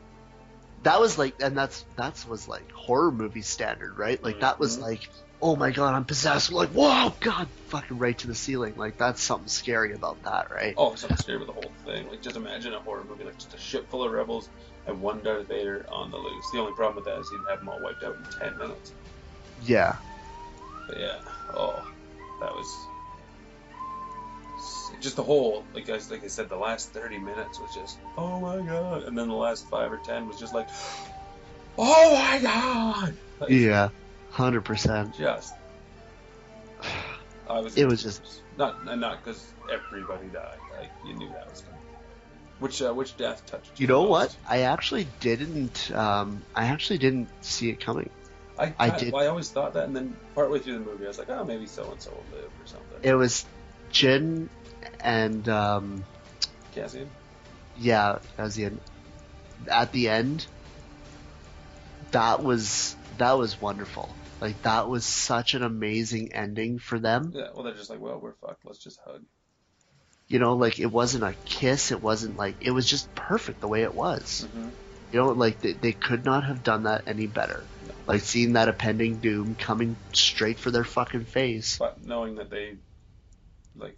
That 0.84 1.02
was 1.02 1.18
like, 1.18 1.36
and 1.42 1.58
that's 1.58 1.84
that's 1.98 2.26
was 2.28 2.48
like 2.48 2.72
horror 2.72 3.12
movie 3.12 3.42
standard, 3.42 3.98
right? 3.98 4.24
Like 4.24 4.40
that 4.40 4.60
was 4.60 4.78
Mhm. 4.78 4.82
like, 4.84 5.10
oh 5.42 5.56
my 5.56 5.72
god, 5.72 5.96
I'm 5.96 6.06
possessed. 6.06 6.52
Like, 6.52 6.70
whoa, 6.70 7.14
god, 7.20 7.48
fucking 7.68 7.98
right 7.98 8.18
to 8.20 8.28
the 8.28 8.36
ceiling. 8.36 8.74
Like 8.78 8.98
that's 8.98 9.22
something 9.22 9.48
scary 9.48 9.94
about 9.94 10.22
that, 10.24 10.52
right? 10.52 10.74
Oh, 10.78 10.96
something 10.96 11.18
scary 11.18 11.38
with 11.38 11.48
the 11.48 11.54
whole 11.54 11.72
thing. 11.86 12.10
Like 12.10 12.22
just 12.22 12.36
imagine 12.36 12.74
a 12.74 12.80
horror 12.80 13.04
movie, 13.08 13.24
like 13.24 13.38
just 13.38 13.54
a 13.54 13.58
ship 13.58 13.90
full 13.90 14.04
of 14.04 14.12
rebels 14.12 14.50
and 14.88 15.02
one 15.02 15.22
Darth 15.22 15.48
Vader 15.48 15.86
on 15.90 16.12
the 16.12 16.18
loose. 16.18 16.50
The 16.52 16.60
only 16.60 16.74
problem 16.74 16.96
with 16.96 17.06
that 17.06 17.20
is 17.20 17.30
you'd 17.32 17.48
have 17.48 17.60
them 17.60 17.70
all 17.70 17.80
wiped 17.82 18.04
out 18.04 18.16
in 18.16 18.40
ten 18.40 18.58
minutes. 18.58 18.94
Yeah. 19.66 19.96
But 20.88 21.00
yeah, 21.00 21.20
oh, 21.54 21.88
that 22.42 22.54
was 22.54 22.88
just 25.00 25.16
the 25.16 25.24
whole 25.24 25.64
like 25.74 25.86
guys 25.86 26.12
like 26.12 26.24
I 26.24 26.28
said, 26.28 26.50
the 26.50 26.58
last 26.58 26.92
thirty 26.92 27.20
minutes 27.20 27.60
was 27.60 27.74
just 27.74 28.00
oh 28.18 28.40
my 28.40 28.58
god, 28.66 29.04
and 29.04 29.18
then 29.18 29.28
the 29.28 29.36
last 29.36 29.70
five 29.70 29.92
or 29.92 29.98
ten 29.98 30.28
was 30.28 30.40
just 30.40 30.54
like 30.54 30.68
oh 31.78 32.16
my 32.16 32.40
god. 32.40 33.14
Like, 33.40 33.50
Yeah. 33.50 33.90
Hundred 34.40 34.62
percent. 34.62 35.18
Just 35.18 35.54
I 37.50 37.60
was. 37.60 37.76
It 37.78 37.86
was 37.86 38.04
just- 38.04 38.42
not 38.58 38.86
not 38.86 39.22
because 39.22 39.52
everybody 39.70 40.28
died. 40.30 40.58
Like 40.80 40.90
you 41.06 41.14
knew 41.14 41.28
that 41.28 41.50
was 41.50 41.60
coming. 41.60 41.80
Which 42.60 42.82
uh, 42.82 42.94
which 42.94 43.18
death 43.18 43.46
touched 43.48 43.78
you? 43.78 43.84
You 43.84 43.88
know 43.88 44.04
the 44.04 44.10
what? 44.10 44.38
I 44.48 44.62
actually 44.62 45.08
didn't. 45.20 45.92
Um, 45.94 46.42
I 46.56 46.68
actually 46.68 47.00
didn't 47.00 47.28
see 47.44 47.70
it 47.70 47.82
coming. 47.82 48.10
I 48.58 48.68
I 48.68 48.74
I, 48.80 48.98
did- 48.98 49.12
well, 49.12 49.24
I 49.24 49.28
always 49.28 49.50
thought 49.52 49.74
that, 49.74 49.84
and 49.84 49.94
then 49.94 50.16
partway 50.36 50.60
through 50.60 50.80
the 50.80 50.86
movie, 50.86 51.04
I 51.04 51.10
was 51.10 51.18
like, 51.20 51.30
oh, 51.30 51.44
maybe 51.44 51.68
so 51.68 51.92
and 51.92 52.02
so 52.02 52.12
will 52.12 52.38
live 52.38 52.46
or 52.46 52.66
something. 52.66 53.00
It 53.04 53.16
was 53.16 53.46
Jyn 53.92 54.48
and 55.02 55.50
um, 55.50 56.06
Cassian. 56.74 57.10
yeah, 57.78 58.20
end. 58.38 58.80
At 59.70 59.92
the 59.92 60.08
end, 60.08 60.46
that 62.12 62.42
was 62.42 62.96
that 63.18 63.38
was 63.38 63.60
wonderful. 63.62 64.10
Like 64.42 64.62
that 64.64 64.88
was 64.88 65.06
such 65.06 65.54
an 65.54 65.64
amazing 65.64 66.34
ending 66.34 66.80
for 66.80 67.00
them. 67.00 67.32
Yeah. 67.36 67.50
Well, 67.54 67.64
they're 67.64 67.74
just 67.74 67.90
like, 67.90 68.00
well, 68.00 68.20
we're 68.20 68.34
fucked. 68.34 68.66
Let's 68.66 68.80
just 68.80 69.00
hug. 69.06 69.24
You 70.28 70.40
know, 70.40 70.56
like 70.56 70.80
it 70.80 70.92
wasn't 70.92 71.24
a 71.24 71.34
kiss. 71.46 71.92
It 71.92 72.02
wasn't 72.02 72.38
like 72.38 72.56
it 72.62 72.72
was 72.72 72.86
just 72.86 73.14
perfect 73.16 73.62
the 73.62 73.68
way 73.68 73.84
it 73.84 73.94
was. 73.94 74.48
Mm-hmm. 74.48 74.70
You 75.12 75.20
know, 75.20 75.30
like 75.30 75.60
they, 75.62 75.74
they 75.74 75.92
could 75.92 76.24
not 76.24 76.44
have 76.44 76.64
done 76.64 76.84
that 76.84 77.04
any 77.08 77.26
better. 77.28 77.64
Like 78.06 78.22
seeing 78.22 78.54
that 78.54 78.68
impending 78.68 79.18
doom 79.18 79.56
coming 79.56 79.96
straight 80.14 80.60
for 80.60 80.72
their 80.72 80.84
fucking 80.84 81.26
face. 81.26 81.78
But 81.78 82.06
knowing 82.06 82.36
that 82.36 82.50
they, 82.50 82.76
like, 83.76 83.96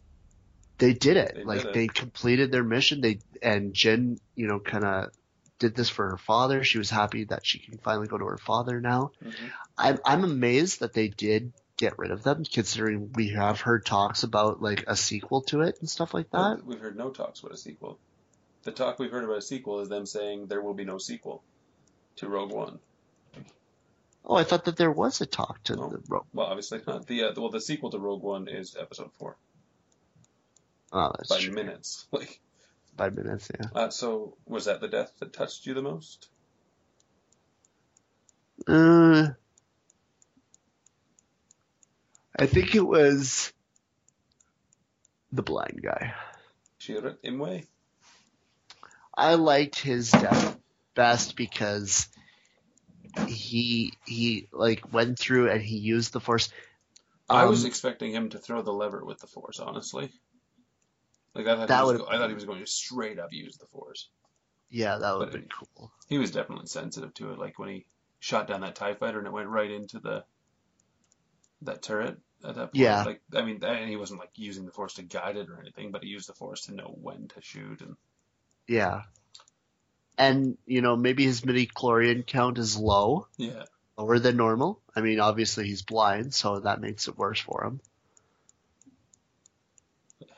They 0.78 0.94
did 0.94 1.18
it. 1.18 1.34
They 1.36 1.44
like 1.44 1.60
did 1.60 1.68
it. 1.68 1.74
they 1.74 1.88
completed 1.88 2.52
their 2.52 2.64
mission. 2.64 3.02
They 3.02 3.20
and 3.42 3.74
Jyn, 3.74 4.18
you 4.36 4.48
know, 4.48 4.60
kind 4.60 4.84
of 4.86 5.12
did 5.60 5.76
this 5.76 5.90
for 5.90 6.10
her 6.10 6.18
father. 6.18 6.64
She 6.64 6.78
was 6.78 6.90
happy 6.90 7.26
that 7.26 7.46
she 7.46 7.60
can 7.60 7.78
finally 7.78 8.08
go 8.08 8.18
to 8.18 8.26
her 8.26 8.38
father 8.38 8.82
now. 8.82 9.12
mhm. 9.24 9.34
I'm 9.82 10.00
I'm 10.06 10.24
amazed 10.24 10.80
that 10.82 10.94
they 10.94 11.08
did 11.10 11.54
get 11.78 11.98
rid 11.98 12.12
of 12.12 12.24
them, 12.24 12.44
considering 12.46 13.12
we 13.14 13.30
have 13.30 13.62
heard 13.62 13.86
talks 13.86 14.24
about 14.24 14.62
like 14.62 14.84
a 14.88 14.96
sequel 14.96 15.42
to 15.44 15.62
it 15.62 15.78
and 15.80 15.90
stuff 15.90 16.14
like 16.14 16.30
that. 16.32 16.62
We've 16.66 16.80
heard 16.80 16.96
no 16.98 17.10
talks 17.10 17.40
about 17.40 17.54
a 17.54 17.58
sequel. 17.58 17.98
The 18.64 18.72
talk 18.72 19.00
we've 19.00 19.12
heard 19.12 19.24
about 19.24 19.38
a 19.38 19.42
sequel 19.42 19.80
is 19.82 19.90
them 19.90 20.06
saying 20.06 20.46
there 20.48 20.62
will 20.62 20.76
be 20.76 20.86
no 20.86 20.98
sequel 21.00 21.44
to 22.18 22.30
Rogue 22.30 22.52
One. 22.54 22.80
Oh, 24.24 24.36
I 24.36 24.44
thought 24.44 24.66
that 24.66 24.78
there 24.78 24.92
was 24.92 25.20
a 25.22 25.26
talk 25.26 25.64
to 25.64 25.76
No. 25.76 25.90
the 25.90 26.00
Ro- 26.08 26.26
Well, 26.32 26.46
obviously 26.46 26.80
not. 26.86 27.08
The 27.08 27.24
uh, 27.24 27.34
well, 27.36 27.50
the 27.50 27.60
sequel 27.60 27.90
to 27.90 27.98
Rogue 27.98 28.22
One 28.22 28.48
is 28.48 28.76
Episode 28.80 29.10
Four 29.18 29.36
Oh, 30.94 31.12
that's 31.18 31.30
by 31.30 31.40
true. 31.40 31.54
minutes. 31.54 32.06
Like, 32.12 32.40
Five 32.98 33.16
minutes, 33.16 33.50
yeah. 33.58 33.68
uh, 33.74 33.90
so 33.90 34.36
was 34.46 34.66
that 34.66 34.82
the 34.82 34.88
death 34.90 35.14
that 35.20 35.32
touched 35.34 35.66
you 35.66 35.74
the 35.74 35.82
most? 35.82 36.28
Uh, 38.68 39.30
I 42.42 42.48
think 42.48 42.74
it 42.74 42.82
was 42.86 43.54
the 45.32 45.44
blind 45.44 45.80
guy. 45.84 46.16
Chirrut 46.80 47.18
Imwe. 47.24 47.68
I 49.16 49.36
liked 49.36 49.80
his 49.80 50.10
death 50.10 50.58
best 50.96 51.36
because 51.36 52.08
he 53.28 53.94
he 54.08 54.48
like 54.52 54.92
went 54.92 55.20
through 55.20 55.52
and 55.52 55.62
he 55.62 55.78
used 55.78 56.14
the 56.14 56.20
force. 56.20 56.50
I 57.30 57.46
was 57.46 57.64
Um, 57.64 57.68
expecting 57.68 58.12
him 58.12 58.30
to 58.30 58.40
throw 58.40 58.64
the 58.64 58.74
lever 58.74 59.06
with 59.06 59.20
the 59.20 59.28
Force. 59.28 59.60
Honestly, 59.60 60.12
like 61.36 61.46
I 61.46 61.56
thought, 61.56 61.68
That 61.68 61.86
he 61.86 61.92
was, 61.94 62.02
I 62.10 62.18
thought 62.18 62.30
he 62.30 62.34
was 62.36 62.46
going 62.46 62.60
to 62.62 62.66
straight 62.66 63.20
up 63.20 63.32
use 63.32 63.56
the 63.58 63.68
Force. 63.68 64.10
yeah, 64.72 64.98
that 64.98 65.16
would 65.16 65.26
have 65.26 65.34
been 65.34 65.48
cool. 65.48 65.92
He 66.10 66.18
was 66.18 66.32
definitely 66.32 66.66
sensitive 66.66 67.14
to 67.16 67.34
it. 67.34 67.38
Like 67.38 67.60
when 67.60 67.70
he 67.70 67.86
shot 68.20 68.48
down 68.48 68.62
that 68.62 68.76
Tie 68.76 68.96
Fighter 68.96 69.20
and 69.20 69.28
it 69.28 69.32
went 69.34 69.48
right 69.48 69.70
into 69.70 70.00
the 70.00 70.24
that 71.62 71.84
turret 71.84 72.18
at 72.44 72.56
that 72.56 72.74
point. 72.74 72.76
Yeah. 72.76 73.04
Like 73.04 73.22
I 73.36 73.42
mean, 73.44 73.64
and 73.64 73.90
he 73.90 73.96
wasn't 73.96 74.20
like 74.20 74.32
using 74.36 74.66
the 74.66 74.72
Force 74.72 74.96
to 74.96 75.04
guide 75.04 75.38
it 75.38 75.50
or 75.50 75.60
anything, 75.60 75.92
but 75.92 76.04
he 76.04 76.10
used 76.10 76.30
the 76.30 76.34
Force 76.34 76.66
to 76.66 76.76
know 76.76 76.96
when 77.02 77.28
to 77.30 77.42
shoot 77.42 77.82
and 77.82 77.96
Yeah, 78.68 79.04
and 80.18 80.58
you 80.66 80.82
know 80.82 80.96
maybe 80.96 81.24
his 81.24 81.46
midi 81.46 81.68
chlorian 81.68 82.26
count 82.26 82.58
is 82.58 82.78
low, 82.78 83.28
yeah. 83.38 83.64
lower 83.98 84.20
than 84.20 84.38
normal. 84.38 84.82
I 84.96 85.02
mean, 85.02 85.20
obviously 85.20 85.66
he's 85.66 85.82
blind, 85.82 86.34
so 86.34 86.60
that 86.60 86.82
makes 86.82 87.08
it 87.08 87.18
worse 87.18 87.40
for 87.40 87.64
him. 87.64 87.82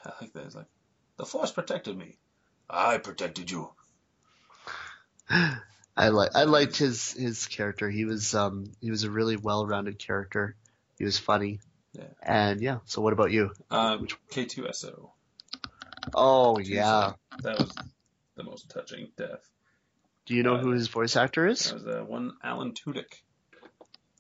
I 0.06 0.12
like 0.22 0.34
that. 0.34 0.46
It's 0.46 0.56
like 0.56 0.68
the 1.18 1.26
Force 1.26 1.52
protected 1.52 1.98
me. 1.98 2.18
I 2.70 2.98
protected 2.98 3.50
you. 3.52 3.72
I 5.30 6.10
like 6.10 6.32
I 6.36 6.44
liked 6.46 6.78
his 6.78 7.12
his 7.14 7.46
character. 7.48 7.90
He 7.90 8.06
was 8.06 8.34
um 8.34 8.72
he 8.82 8.90
was 8.90 9.04
a 9.04 9.12
really 9.12 9.38
well 9.38 9.66
rounded 9.66 10.00
character. 10.00 10.56
He 10.98 11.06
was 11.06 11.20
funny. 11.20 11.60
Yeah. 11.94 12.06
And 12.22 12.62
yeah. 12.62 12.80
So 12.86 13.02
what 13.02 13.14
about 13.14 13.32
you? 13.32 13.52
Um, 13.70 14.08
K2SO. 14.32 15.10
Oh 16.14 16.58
Jeez, 16.60 16.68
yeah. 16.70 17.14
That 17.44 17.60
was 17.60 17.74
the 18.36 18.44
most 18.44 18.70
touching 18.70 19.10
death. 19.18 19.50
Do 20.26 20.36
you 20.36 20.44
know 20.44 20.56
uh, 20.56 20.60
who 20.60 20.72
his 20.72 20.88
voice 20.88 21.16
actor 21.16 21.48
is? 21.48 21.66
That 21.66 21.76
was 21.76 21.86
uh, 21.86 22.04
one 22.06 22.34
Alan 22.44 22.74
Tudyk. 22.74 23.22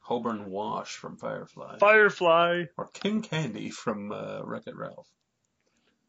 Hoban 0.07 0.47
Wash 0.47 0.95
from 0.97 1.15
Firefly. 1.15 1.77
Firefly. 1.79 2.65
or 2.77 2.87
King 2.93 3.21
Candy 3.21 3.69
from 3.69 4.11
uh, 4.11 4.41
Wreck 4.43 4.63
It 4.67 4.75
Ralph. 4.75 5.07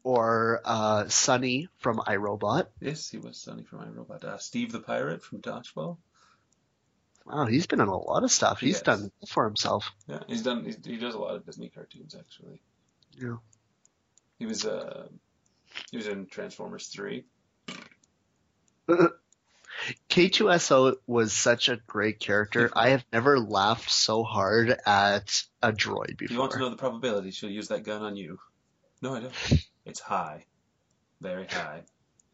Or 0.03 0.61
uh, 0.65 1.07
Sonny 1.07 1.69
from 1.77 1.97
iRobot. 1.99 2.67
Yes, 2.81 3.09
he 3.09 3.17
was 3.17 3.37
Sonny 3.37 3.63
from 3.63 3.79
iRobot. 3.79 4.23
Uh, 4.23 4.37
Steve 4.37 4.71
the 4.71 4.81
Pirate 4.81 5.23
from 5.23 5.41
Dodgeball. 5.41 5.97
Wow, 7.25 7.45
he's 7.45 7.65
been 7.65 7.81
on 7.81 7.87
a 7.87 7.97
lot 7.97 8.23
of 8.23 8.31
stuff. 8.31 8.59
He's 8.59 8.81
done 8.81 9.11
for 9.27 9.45
himself. 9.45 9.91
Yeah, 10.07 10.19
he's 10.27 10.43
done. 10.43 10.63
He's, 10.63 10.77
he 10.85 10.97
does 10.97 11.15
a 11.15 11.19
lot 11.19 11.35
of 11.35 11.45
Disney 11.45 11.69
cartoons 11.69 12.15
actually. 12.15 12.61
Yeah. 13.19 13.37
He 14.37 14.45
was 14.45 14.65
uh, 14.65 15.07
he 15.89 15.97
was 15.97 16.07
in 16.07 16.27
Transformers 16.27 16.87
Three. 16.87 17.25
K2SO 20.09 20.95
was 21.07 21.33
such 21.33 21.67
a 21.69 21.77
great 21.87 22.19
character. 22.19 22.71
I 22.73 22.89
have 22.89 23.03
never 23.11 23.39
laughed 23.39 23.89
so 23.89 24.23
hard 24.23 24.77
at 24.85 25.43
a 25.61 25.71
droid 25.73 26.21
If 26.21 26.31
you 26.31 26.39
want 26.39 26.51
to 26.53 26.59
know 26.59 26.69
the 26.69 26.77
probability, 26.77 27.31
she'll 27.31 27.49
use 27.49 27.69
that 27.69 27.83
gun 27.83 28.03
on 28.03 28.15
you. 28.15 28.39
No, 29.01 29.15
I 29.15 29.19
don't. 29.21 29.33
It's 29.85 29.99
high, 29.99 30.45
very 31.21 31.45
high. 31.45 31.83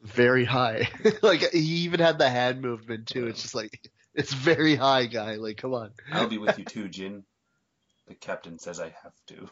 Very 0.01 0.45
high. 0.45 0.87
like 1.21 1.51
he 1.51 1.59
even 1.59 1.99
had 1.99 2.17
the 2.17 2.29
hand 2.29 2.61
movement 2.61 3.07
too. 3.07 3.27
It's 3.27 3.41
just 3.41 3.53
like 3.53 3.91
it's 4.15 4.33
very 4.33 4.75
high, 4.75 5.05
guy. 5.05 5.35
Like 5.35 5.57
come 5.57 5.73
on. 5.73 5.91
I'll 6.11 6.27
be 6.27 6.37
with 6.37 6.57
you 6.57 6.65
too, 6.65 6.89
Jyn. 6.89 7.23
The 8.07 8.15
captain 8.15 8.59
says 8.59 8.79
I 8.79 8.89
have 9.03 9.13
to. 9.27 9.49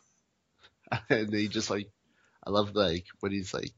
and 1.10 1.30
they 1.30 1.48
just 1.48 1.70
like 1.70 1.90
I 2.46 2.50
love 2.52 2.76
like 2.76 3.06
when 3.20 3.32
he's 3.32 3.54
like 3.54 3.72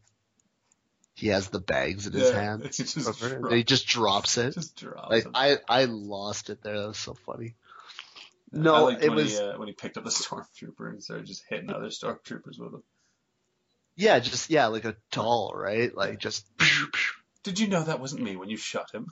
he 1.15 1.27
has 1.27 1.49
the 1.49 1.59
bags 1.59 2.07
in 2.07 2.13
his 2.13 2.29
Yeah, 2.29 2.39
hand. 2.39 2.63
he 2.71 2.84
just 2.84 2.95
drops- 2.97 3.51
he 3.53 3.63
just 3.63 3.88
drops 3.88 4.38
it. 4.38 4.53
Just 4.55 4.75
drops 4.77 5.11
Like 5.11 5.25
him. 5.25 5.34
I, 5.36 5.57
I 5.67 5.86
lost 5.86 6.49
it 6.49 6.63
there. 6.63 6.79
That 6.79 6.88
was 6.88 6.97
so 6.97 7.13
funny. 7.13 7.53
I 8.53 8.53
No, 8.53 8.86
liked 8.86 9.03
it 9.03 9.09
when 9.09 9.17
was 9.17 9.32
he, 9.32 9.38
uh, 9.38 9.57
when 9.57 9.67
he 9.67 9.73
picked 9.73 9.97
up 9.97 10.03
the 10.03 10.09
stormtrooper 10.11 10.89
and 10.89 11.03
started 11.03 11.25
just 11.25 11.43
hitting 11.49 11.71
other 11.71 11.88
stormtroopers 11.88 12.59
with 12.59 12.73
him. 12.73 12.84
yeah, 13.95 14.19
just 14.19 14.49
yeah, 14.49 14.67
like 14.67 14.86
a 14.86 14.95
doll, 15.11 15.53
right? 15.55 15.95
Like 15.95 16.19
just 16.19 16.45
Did 17.43 17.59
you 17.59 17.67
know 17.67 17.84
that 17.84 17.99
wasn't 17.99 18.23
me 18.23 18.36
when 18.36 18.49
you 18.49 18.57
shot 18.57 18.91
him? 18.93 19.07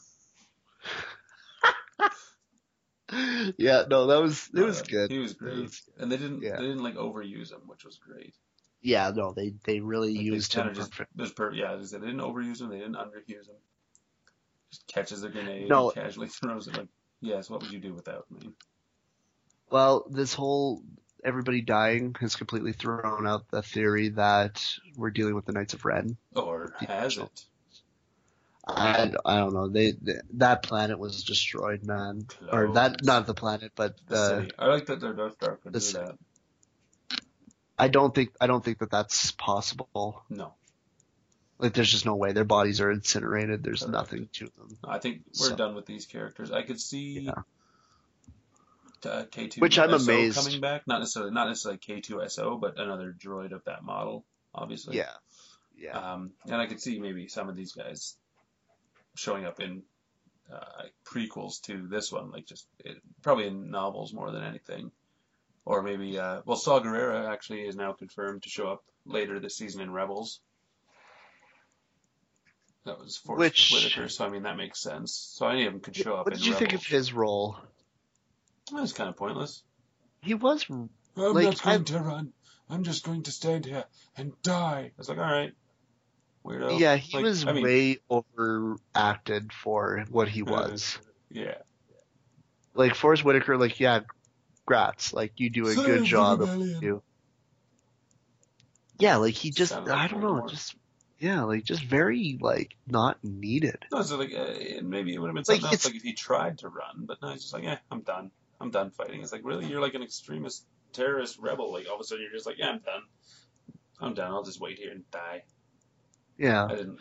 yeah. 3.57 3.83
No, 3.89 4.07
that 4.07 4.21
was 4.21 4.49
it 4.53 4.61
was 4.61 4.81
Uh, 4.81 4.85
good. 4.89 5.11
He 5.11 5.19
was 5.19 5.33
great, 5.33 5.57
was- 5.61 5.81
and 5.97 6.11
they 6.11 6.17
didn't 6.17 6.41
yeah. 6.41 6.55
they 6.57 6.63
didn't 6.63 6.83
like 6.83 6.95
overuse 6.95 7.51
him, 7.51 7.61
which 7.67 7.85
was 7.85 7.97
great. 7.97 8.33
Yeah, 8.81 9.11
no, 9.13 9.33
they 9.33 9.53
they 9.65 9.79
really 9.81 10.15
Like, 10.15 10.25
used 10.25 10.55
they 10.55 10.61
him 10.61 10.73
just, 10.73 10.91
perfect. 10.91 11.35
per, 11.35 11.51
yeah, 11.53 11.75
they 11.75 11.83
didn't 11.85 12.19
overuse 12.19 12.61
him, 12.61 12.69
they 12.69 12.77
didn't 12.79 12.95
underuse 12.95 13.47
him. 13.49 13.55
Just 14.69 14.87
catches 14.87 15.23
a 15.23 15.29
grenade 15.29 15.67
No. 15.67 15.89
and 15.89 15.95
casually 15.95 16.27
throws 16.41 16.67
it. 16.67 16.77
Like, 16.77 16.87
yes, 17.21 17.49
what 17.49 17.61
would 17.61 17.71
you 17.71 17.79
do 17.79 17.93
without 17.93 18.29
me? 18.31 18.51
Well, 19.69 20.05
this 20.09 20.33
whole 20.33 20.83
everybody 21.23 21.61
dying 21.61 22.15
has 22.21 22.35
completely 22.37 22.71
thrown 22.71 23.27
out 23.27 23.49
the 23.51 23.61
theory 23.61 24.09
that 24.09 24.63
we're 24.95 25.09
dealing 25.11 25.35
with 25.35 25.45
the 25.45 25.51
Knights 25.51 25.73
of 25.73 25.83
Ren. 25.83 26.15
Or 26.35 26.73
The 26.79 26.85
has 26.85 27.17
it? 27.17 27.45
I, 28.75 29.11
I 29.25 29.37
don't 29.39 29.53
know. 29.53 29.67
They, 29.67 29.91
th 29.93 30.17
that 30.33 30.63
planet 30.63 30.97
was 30.99 31.23
destroyed, 31.23 31.85
man. 31.85 32.27
Or 32.51 32.73
that 32.73 33.03
not 33.03 33.25
the 33.27 33.33
planet, 33.33 33.71
but 33.75 33.95
the 34.07 34.15
the. 34.15 34.27
city. 34.41 34.51
I 34.59 34.65
like 34.67 34.85
that 34.87 34.99
their 34.99 35.13
Darth 35.13 35.39
Dark 35.39 35.63
would 35.65 35.73
the 35.73 35.79
do 35.79 35.85
city. 35.85 36.05
that. 36.05 37.21
I 37.77 37.87
don't 37.87 38.13
think 38.13 38.31
I 38.41 38.47
don't 38.47 38.63
think 38.63 38.79
that 38.79 38.91
that's 38.91 39.31
possible. 39.31 40.23
No, 40.29 40.53
Like, 41.57 41.73
there's 41.73 41.89
just 41.91 42.05
no 42.05 42.15
way. 42.15 42.33
Their 42.33 42.43
bodies 42.45 42.81
are 42.81 42.91
incinerated. 42.91 43.63
There's 43.63 43.79
Correct. 43.81 43.93
nothing 43.93 44.29
to 44.33 44.45
them. 44.57 44.77
I 44.83 44.99
think 44.99 45.21
we're 45.39 45.49
So- 45.49 45.55
done 45.55 45.75
with 45.75 45.85
these 45.85 46.05
characters. 46.05 46.51
I 46.51 46.63
could 46.63 46.79
see 46.79 47.21
Yeah. 47.21 47.31
uh, 49.05 49.23
K2 49.31 49.59
Which 49.61 49.79
I'm 49.79 49.91
SO 49.97 50.03
amazed. 50.13 50.37
coming 50.37 50.59
back. 50.61 50.87
Not 50.87 50.99
necessarily 50.99 51.31
not 51.31 51.47
necessarily 51.47 51.79
K2SO, 51.79 52.59
but 52.59 52.77
another 52.79 53.15
droid 53.17 53.53
of 53.53 53.63
that 53.65 53.83
model, 53.83 54.25
obviously. 54.53 54.97
Yeah, 54.97 55.13
yeah. 55.77 55.97
Um, 55.97 56.31
and 56.45 56.55
I 56.55 56.65
could 56.67 56.81
see 56.81 56.99
maybe 56.99 57.27
some 57.29 57.47
of 57.47 57.55
these 57.55 57.71
guys 57.71 58.17
showing 59.15 59.45
up 59.45 59.59
in 59.59 59.83
uh, 60.53 60.83
prequels 61.05 61.61
to 61.63 61.87
this 61.87 62.11
one, 62.11 62.31
like 62.31 62.45
just 62.45 62.67
it, 62.79 62.97
probably 63.21 63.47
in 63.47 63.69
novels 63.71 64.13
more 64.13 64.31
than 64.31 64.43
anything. 64.43 64.91
Or 65.65 65.83
maybe, 65.83 66.17
uh, 66.17 66.41
well, 66.45 66.57
Saw 66.57 66.79
Gerrera 66.79 67.29
actually 67.29 67.61
is 67.67 67.75
now 67.75 67.91
confirmed 67.93 68.43
to 68.43 68.49
show 68.49 68.67
up 68.71 68.83
later 69.05 69.39
this 69.39 69.55
season 69.55 69.81
in 69.81 69.91
Rebels. 69.91 70.39
That 72.85 72.97
was 72.99 73.17
Forrest 73.17 73.39
Which- 73.39 73.71
Whitaker, 73.71 74.07
so 74.09 74.25
I 74.25 74.29
mean 74.29 74.43
that 74.43 74.57
makes 74.57 74.79
sense. 74.79 75.13
So 75.13 75.47
any 75.47 75.65
of 75.67 75.73
them 75.73 75.81
could 75.81 75.95
show 75.95 76.15
up 76.15 76.25
What 76.25 76.33
in 76.33 76.39
did 76.39 76.47
you 76.47 76.53
think 76.55 76.73
of 76.73 76.83
his 76.85 77.13
role? 77.13 77.57
That 78.71 78.81
was 78.81 78.93
kind 78.93 79.09
of 79.09 79.17
pointless. 79.17 79.63
He 80.21 80.33
was 80.33 80.65
I'm 80.69 80.89
Like, 81.15 81.43
not 81.45 81.61
going 81.61 81.81
I- 81.81 81.83
to 81.83 81.99
run. 81.99 82.33
I'm 82.71 82.83
just 82.83 83.03
going 83.03 83.23
to 83.23 83.31
stand 83.31 83.65
here 83.65 83.85
and 84.15 84.39
die. 84.43 84.79
I 84.85 84.91
was 84.97 85.09
like, 85.09 85.17
all 85.17 85.23
right, 85.23 85.53
weirdo. 86.45 86.79
yeah, 86.79 86.95
he 86.95 87.17
Like, 87.17 87.25
was 87.25 87.45
I 87.45 87.53
mean, 87.53 87.63
way 87.63 87.97
overacted 88.09 89.51
for 89.53 90.05
what 90.09 90.27
he 90.29 90.43
was. 90.43 90.97
Yeah. 91.29 91.55
like 92.73 92.95
Forrest 92.95 93.23
Whitaker, 93.23 93.57
like 93.57 93.79
yeah, 93.79 94.01
grats, 94.67 95.13
like 95.13 95.33
you 95.37 95.49
do 95.49 95.67
a 95.67 95.73
Save 95.73 95.85
good 95.85 96.03
job 96.05 96.41
of 96.41 96.49
rebellion. 96.49 96.81
you. 96.81 97.03
Yeah, 98.97 99.17
like 99.17 99.33
he 99.33 99.51
just 99.51 99.71
Sounded 99.71 99.93
I 99.93 100.07
don't 100.07 100.21
know, 100.21 100.33
Voldemort. 100.33 100.49
just 100.49 100.75
yeah, 101.19 101.43
like 101.43 101.63
just 101.63 101.83
very 101.83 102.37
like 102.41 102.75
not 102.87 103.17
needed. 103.23 103.85
No, 103.91 104.01
so 104.01 104.17
like 104.17 104.33
uh, 104.33 104.81
maybe 104.83 105.13
it 105.13 105.19
would 105.19 105.27
have 105.27 105.35
been 105.35 105.43
Like, 105.47 105.61
something 105.61 105.65
else, 105.65 105.85
like 105.85 105.95
if 105.95 106.03
he 106.03 106.13
tried 106.13 106.59
to 106.59 106.69
run, 106.69 107.05
but 107.05 107.21
no, 107.21 107.29
he's 107.31 107.41
just 107.41 107.53
like, 107.53 107.63
eh, 107.65 107.77
I'm 107.91 108.01
done. 108.01 108.31
I'm 108.61 108.71
done 108.71 108.91
fighting. 108.91 109.21
It's 109.21 109.31
like, 109.31 109.41
really, 109.45 109.67
you're 109.67 109.79
like 109.81 109.93
an 109.93 110.03
extremist 110.03 110.65
terrorist 110.91 111.37
rebel. 111.39 111.71
Like 111.71 111.87
all 111.87 111.95
of 111.95 112.01
a 112.01 112.03
sudden, 112.03 112.23
you're 112.23 112.33
just 112.33 112.45
like, 112.45 112.57
yeah, 112.57 112.71
I'm 112.71 112.79
done. 112.79 113.01
I'm 114.01 114.13
done. 114.13 114.31
I'll 114.31 114.43
just 114.43 114.59
wait 114.59 114.77
here 114.77 114.91
and 114.91 115.09
die. 115.11 115.43
Yeah, 116.39 116.65
I 116.65 116.75
didn't. 116.75 116.99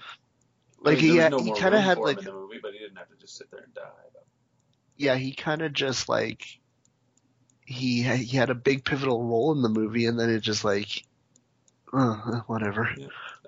like 0.81 0.99
I 0.99 1.01
mean, 1.01 1.11
he 1.11 1.13
there 1.13 1.23
had, 1.23 1.33
was 1.33 1.47
no 1.47 1.55
he 1.55 1.61
kind 1.61 1.75
of 1.75 1.81
had 1.81 1.99
like 1.99 2.19
in 2.19 2.25
the 2.25 2.33
movie, 2.33 2.59
but 2.61 2.73
he 2.73 2.81
didn't 2.81 2.97
have 2.97 3.09
to 3.09 3.17
just 3.17 3.37
sit 3.37 3.51
there 3.53 3.61
and 3.61 3.73
die. 3.73 3.83
But, 4.13 4.27
yeah, 4.97 5.15
he 5.15 5.33
kind 5.33 5.63
of 5.63 5.73
just 5.73 6.09
like 6.09 6.45
he 7.65 8.03
he 8.03 8.37
had 8.37 8.51
a 8.51 8.55
big 8.55 8.85
pivotal 8.85 9.23
role 9.23 9.53
in 9.53 9.63
the 9.63 9.69
movie, 9.69 10.07
and 10.07 10.19
then 10.19 10.29
it 10.29 10.41
just 10.41 10.65
like 10.65 11.05
uh, 11.93 12.41
whatever. 12.47 12.91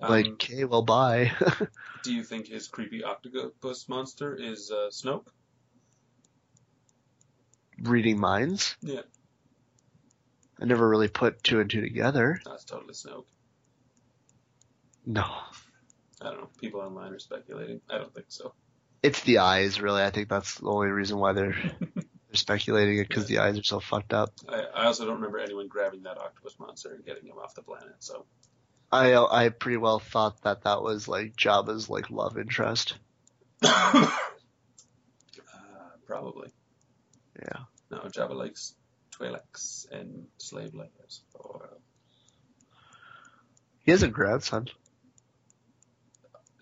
um, 0.00 0.10
like 0.10 0.26
okay, 0.26 0.64
well, 0.64 0.82
bye. 0.82 1.32
do 2.04 2.14
you 2.14 2.22
think 2.22 2.46
his 2.46 2.68
creepy 2.68 3.02
octopus 3.02 3.88
monster 3.88 4.34
is 4.34 4.70
uh, 4.70 4.90
Snoke? 4.90 5.26
Reading 7.82 8.20
minds. 8.20 8.76
Yeah. 8.80 9.00
I 10.60 10.66
never 10.66 10.88
really 10.88 11.08
put 11.08 11.42
two 11.42 11.58
and 11.58 11.68
two 11.68 11.80
together. 11.80 12.40
That's 12.44 12.64
totally 12.64 12.94
Snoke. 12.94 13.24
No. 15.06 15.26
I 16.20 16.24
don't 16.30 16.40
know. 16.40 16.50
People 16.60 16.80
online 16.80 17.12
are 17.12 17.18
speculating. 17.18 17.80
I 17.88 17.98
don't 17.98 18.14
think 18.14 18.26
so. 18.28 18.52
It's 19.02 19.22
the 19.22 19.38
eyes, 19.38 19.80
really. 19.80 20.02
I 20.02 20.10
think 20.10 20.28
that's 20.28 20.56
the 20.56 20.66
only 20.66 20.88
reason 20.88 21.18
why 21.18 21.32
they're 21.32 21.56
they're 21.94 22.04
speculating 22.34 22.98
it 22.98 23.08
because 23.08 23.26
the 23.26 23.38
eyes 23.38 23.58
are 23.58 23.62
so 23.62 23.80
fucked 23.80 24.12
up. 24.12 24.32
I, 24.48 24.64
I 24.74 24.84
also 24.86 25.04
don't 25.06 25.16
remember 25.16 25.38
anyone 25.38 25.68
grabbing 25.68 26.02
that 26.02 26.18
octopus 26.18 26.58
monster 26.58 26.92
and 26.94 27.04
getting 27.04 27.26
him 27.26 27.38
off 27.42 27.54
the 27.54 27.62
planet. 27.62 27.94
So 28.00 28.26
I 28.92 29.14
I 29.14 29.48
pretty 29.48 29.78
well 29.78 29.98
thought 29.98 30.42
that 30.42 30.64
that 30.64 30.82
was 30.82 31.08
like 31.08 31.36
Jabba's 31.36 31.88
like 31.88 32.10
love 32.10 32.36
interest. 32.36 32.96
uh, 33.62 34.10
probably. 36.06 36.50
Yeah. 37.38 37.60
No, 37.90 37.98
Jabba 38.00 38.34
likes 38.34 38.74
Twi'leks 39.12 39.90
and 39.90 40.26
slave 40.38 40.74
labors. 40.74 41.22
Or, 41.34 41.78
He 43.80 43.92
has 43.92 44.02
a 44.02 44.08
grandson. 44.08 44.68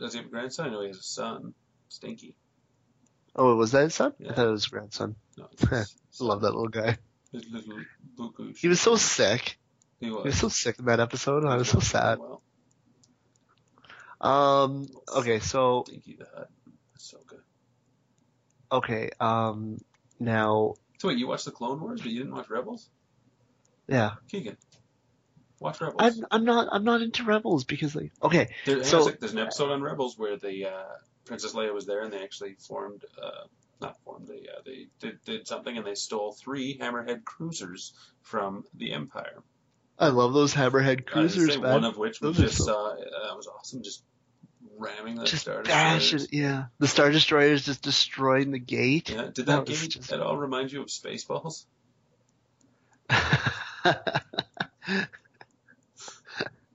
Does 0.01 0.13
he 0.13 0.19
have 0.19 0.27
a 0.27 0.31
grandson? 0.31 0.71
Know 0.73 0.81
he 0.83 0.89
has 0.89 0.99
a 0.99 1.03
son, 1.03 1.55
Stinky. 1.89 2.35
Oh, 3.37 3.55
was 3.57 3.73
that 3.73 3.83
his 3.85 3.95
son? 3.95 4.15
Yeah. 4.19 4.31
I 4.31 4.35
thought 4.35 4.47
it 4.49 4.51
was 4.51 4.65
his 4.65 4.71
grandson. 4.71 5.15
No, 5.37 5.49
it's 5.53 5.69
his 5.69 5.95
I 6.21 6.25
love 6.25 6.41
that 6.43 6.51
little 6.53 6.69
guy. 6.69 6.99
His 7.33 7.47
little 7.51 7.79
Buku. 8.19 8.57
He 8.57 8.69
was 8.69 8.81
so 8.81 8.97
sick. 8.97 9.59
He 10.01 10.11
was. 10.11 10.23
He 10.23 10.29
was 10.29 10.39
so 10.39 10.49
sick 10.49 10.79
in 10.79 10.87
that 10.87 11.01
episode. 11.01 11.45
I 11.45 11.57
was 11.57 11.69
so 11.69 11.81
sad. 11.81 12.19
Well, 12.19 12.43
Um. 14.21 14.87
Okay. 15.15 15.39
So 15.41 15.85
Stinky 15.87 16.17
the 16.19 16.27
Hutt. 16.35 16.49
That's 16.95 17.11
so 17.11 17.19
good. 17.27 17.41
okay. 18.73 19.11
Um. 19.21 19.79
Now. 20.19 20.75
So 20.99 21.09
wait, 21.09 21.19
you 21.19 21.29
watched 21.29 21.45
the 21.45 21.53
Clone 21.53 21.81
Wars, 21.81 22.01
but 22.01 22.11
you 22.11 22.19
didn't 22.19 22.35
watch 22.35 22.51
Rebels? 22.51 22.89
Yeah. 23.87 24.13
Keegan, 24.29 24.57
watch 25.61 25.81
Rebels. 25.81 25.97
I'm 26.01 26.25
I'm 26.31 26.45
not 26.45 26.69
I'm 26.73 26.85
not 26.85 27.03
into 27.03 27.25
Rebels 27.25 27.65
because 27.65 27.95
like 27.95 28.13
okay 28.23 28.49
There, 28.67 28.85
So- 28.85 29.05
there's, 29.05 29.19
there's 29.19 29.33
an 29.33 29.39
episode 29.39 29.71
on 29.73 29.83
Rebels 29.83 30.19
where 30.19 30.37
the 30.37 30.67
uh, 30.67 30.85
Princess 31.25 31.53
Leia 31.55 31.73
was 31.75 31.87
there, 31.87 32.03
and 32.03 32.13
they 32.13 32.23
actually 32.23 32.55
formed, 32.55 33.05
uh, 33.23 33.47
not 33.81 33.97
formed, 34.05 34.27
they 34.29 34.47
uh, 34.49 34.61
they 34.65 34.87
did, 35.01 35.19
did 35.25 35.47
something, 35.47 35.77
and 35.77 35.87
they 35.87 35.95
stole 35.95 36.33
three 36.33 36.79
Hammerhead 36.79 37.25
cruisers 37.25 37.93
from 38.23 38.65
the 38.75 38.93
Empire. 38.93 39.43
I 39.99 40.09
love 40.09 40.33
those 40.33 40.55
Hammerhead 40.55 41.07
cruisers, 41.07 41.53
say 41.55 41.59
one 41.59 41.85
of 41.85 41.99
which 41.99 42.21
was 42.21 42.37
Those 42.39 42.51
just 42.53 42.65
so- 42.65 42.93
Uh, 42.93 42.97
that 43.29 43.37
was 43.37 43.47
awesome, 43.49 43.83
just 43.83 44.03
ramming 44.79 45.17
the 45.17 45.25
just 45.25 45.43
Star 45.43 45.63
Destroyers. 45.63 46.25
it, 46.25 46.33
yeah. 46.33 46.67
The 46.79 46.87
Star 46.89 47.11
Destroyers 47.11 47.65
just 47.67 47.83
destroying 47.83 48.53
the 48.53 48.59
gate. 48.61 49.11
Yeah, 49.11 49.23
did 49.35 49.47
That 49.47 49.47
that, 49.47 49.67
game 49.67 49.89
just- 49.89 50.13
at 50.13 50.21
all 50.21 50.37
remind 50.37 50.71
you 50.73 50.81
of 50.83 50.87
Spaceballs? 50.89 51.65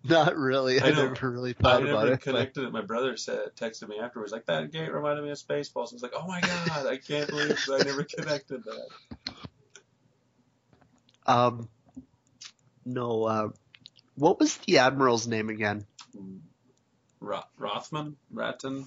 Not 0.09 0.35
really. 0.35 0.81
I, 0.81 0.87
I 0.87 0.91
never 0.91 1.29
really 1.31 1.51
I 1.51 1.61
thought 1.63 1.83
about 1.83 1.93
never 1.93 2.07
it. 2.07 2.11
but- 2.11 2.21
connected 2.21 2.65
it. 2.65 2.71
My 2.73 2.81
brother 2.81 3.15
said, 3.15 3.55
texted 3.55 3.87
me 3.87 3.99
afterwards, 3.99 4.31
like 4.33 4.45
that 4.47 4.71
gate 4.71 4.91
reminded 4.93 5.23
me 5.23 5.31
of 5.31 5.37
Spaceballs. 5.37 5.91
I 5.91 5.95
was 5.95 6.03
like, 6.03 6.13
oh 6.15 6.27
my 6.27 6.41
god, 6.41 6.87
I 6.87 6.97
can't 6.97 7.29
believe 7.29 7.57
I 7.71 7.77
never 7.83 8.03
connected 8.03 8.63
that. 8.65 9.33
Um, 11.25 11.69
no. 12.85 13.23
Uh, 13.23 13.49
what 14.15 14.39
was 14.39 14.57
the 14.57 14.79
admiral's 14.79 15.25
name 15.25 15.49
again? 15.49 15.85
Ro- 17.21 17.39
Rothman, 17.57 18.17
Ratton, 18.33 18.85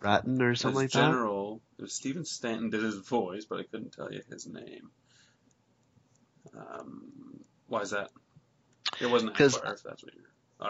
Ratton 0.00 0.40
or 0.40 0.50
His 0.50 0.60
something 0.60 0.76
like 0.82 0.90
that. 0.92 1.00
general, 1.10 1.60
it 1.78 1.82
was 1.82 1.92
Stephen 1.92 2.24
Stanton 2.24 2.70
did 2.70 2.82
his 2.82 2.96
voice, 2.96 3.44
but 3.44 3.60
I 3.60 3.64
couldn't 3.64 3.92
tell 3.92 4.10
you 4.10 4.22
his 4.30 4.46
name. 4.46 4.90
Um, 6.56 7.12
why 7.68 7.82
is 7.82 7.90
that? 7.90 8.10
It 9.00 9.10
wasn't 9.10 9.34
Ackbar, 9.34 9.74
if 9.74 9.82
that's 9.82 10.02
what 10.02 10.14
you're. 10.14 10.24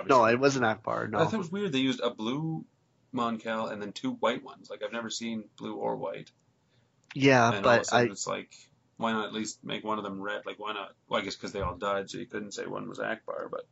No, 0.09 0.25
it 0.27 0.39
wasn't 0.39 0.65
Ackbar. 0.65 1.15
I 1.15 1.25
thought 1.25 1.35
it 1.35 1.39
was 1.39 1.51
weird. 1.51 1.73
They 1.73 1.79
used 1.79 2.01
a 2.01 2.11
blue 2.11 2.65
Mon 3.13 3.39
Cal 3.39 3.67
and 3.67 3.81
then 3.81 3.93
two 3.93 4.13
white 4.13 4.45
ones. 4.45 4.71
Like 4.71 4.83
I've 4.83 4.93
never 4.93 5.11
seen 5.11 5.45
blue 5.59 5.75
or 5.75 5.97
white. 5.97 6.31
Yeah, 7.15 7.53
and 7.53 7.67
all 7.67 7.73
of 7.73 7.81
a 7.81 7.85
but 7.91 7.95
I 7.95 8.03
it's 8.05 8.27
like, 8.27 8.53
why 8.97 9.13
not 9.13 9.27
at 9.27 9.33
least 9.33 9.65
make 9.65 9.85
one 9.85 9.99
of 9.99 10.05
them 10.05 10.21
red? 10.21 10.43
Like 10.47 10.59
why 10.59 10.73
not? 10.73 10.93
Well, 11.09 11.21
I 11.21 11.25
guess 11.25 11.35
because 11.35 11.53
they 11.53 11.61
all 11.61 11.77
died, 11.77 12.11
so 12.11 12.19
you 12.19 12.27
couldn't 12.27 12.53
say 12.53 12.67
one 12.67 12.89
was 12.89 12.99
Ackbar. 12.99 13.51
But 13.51 13.67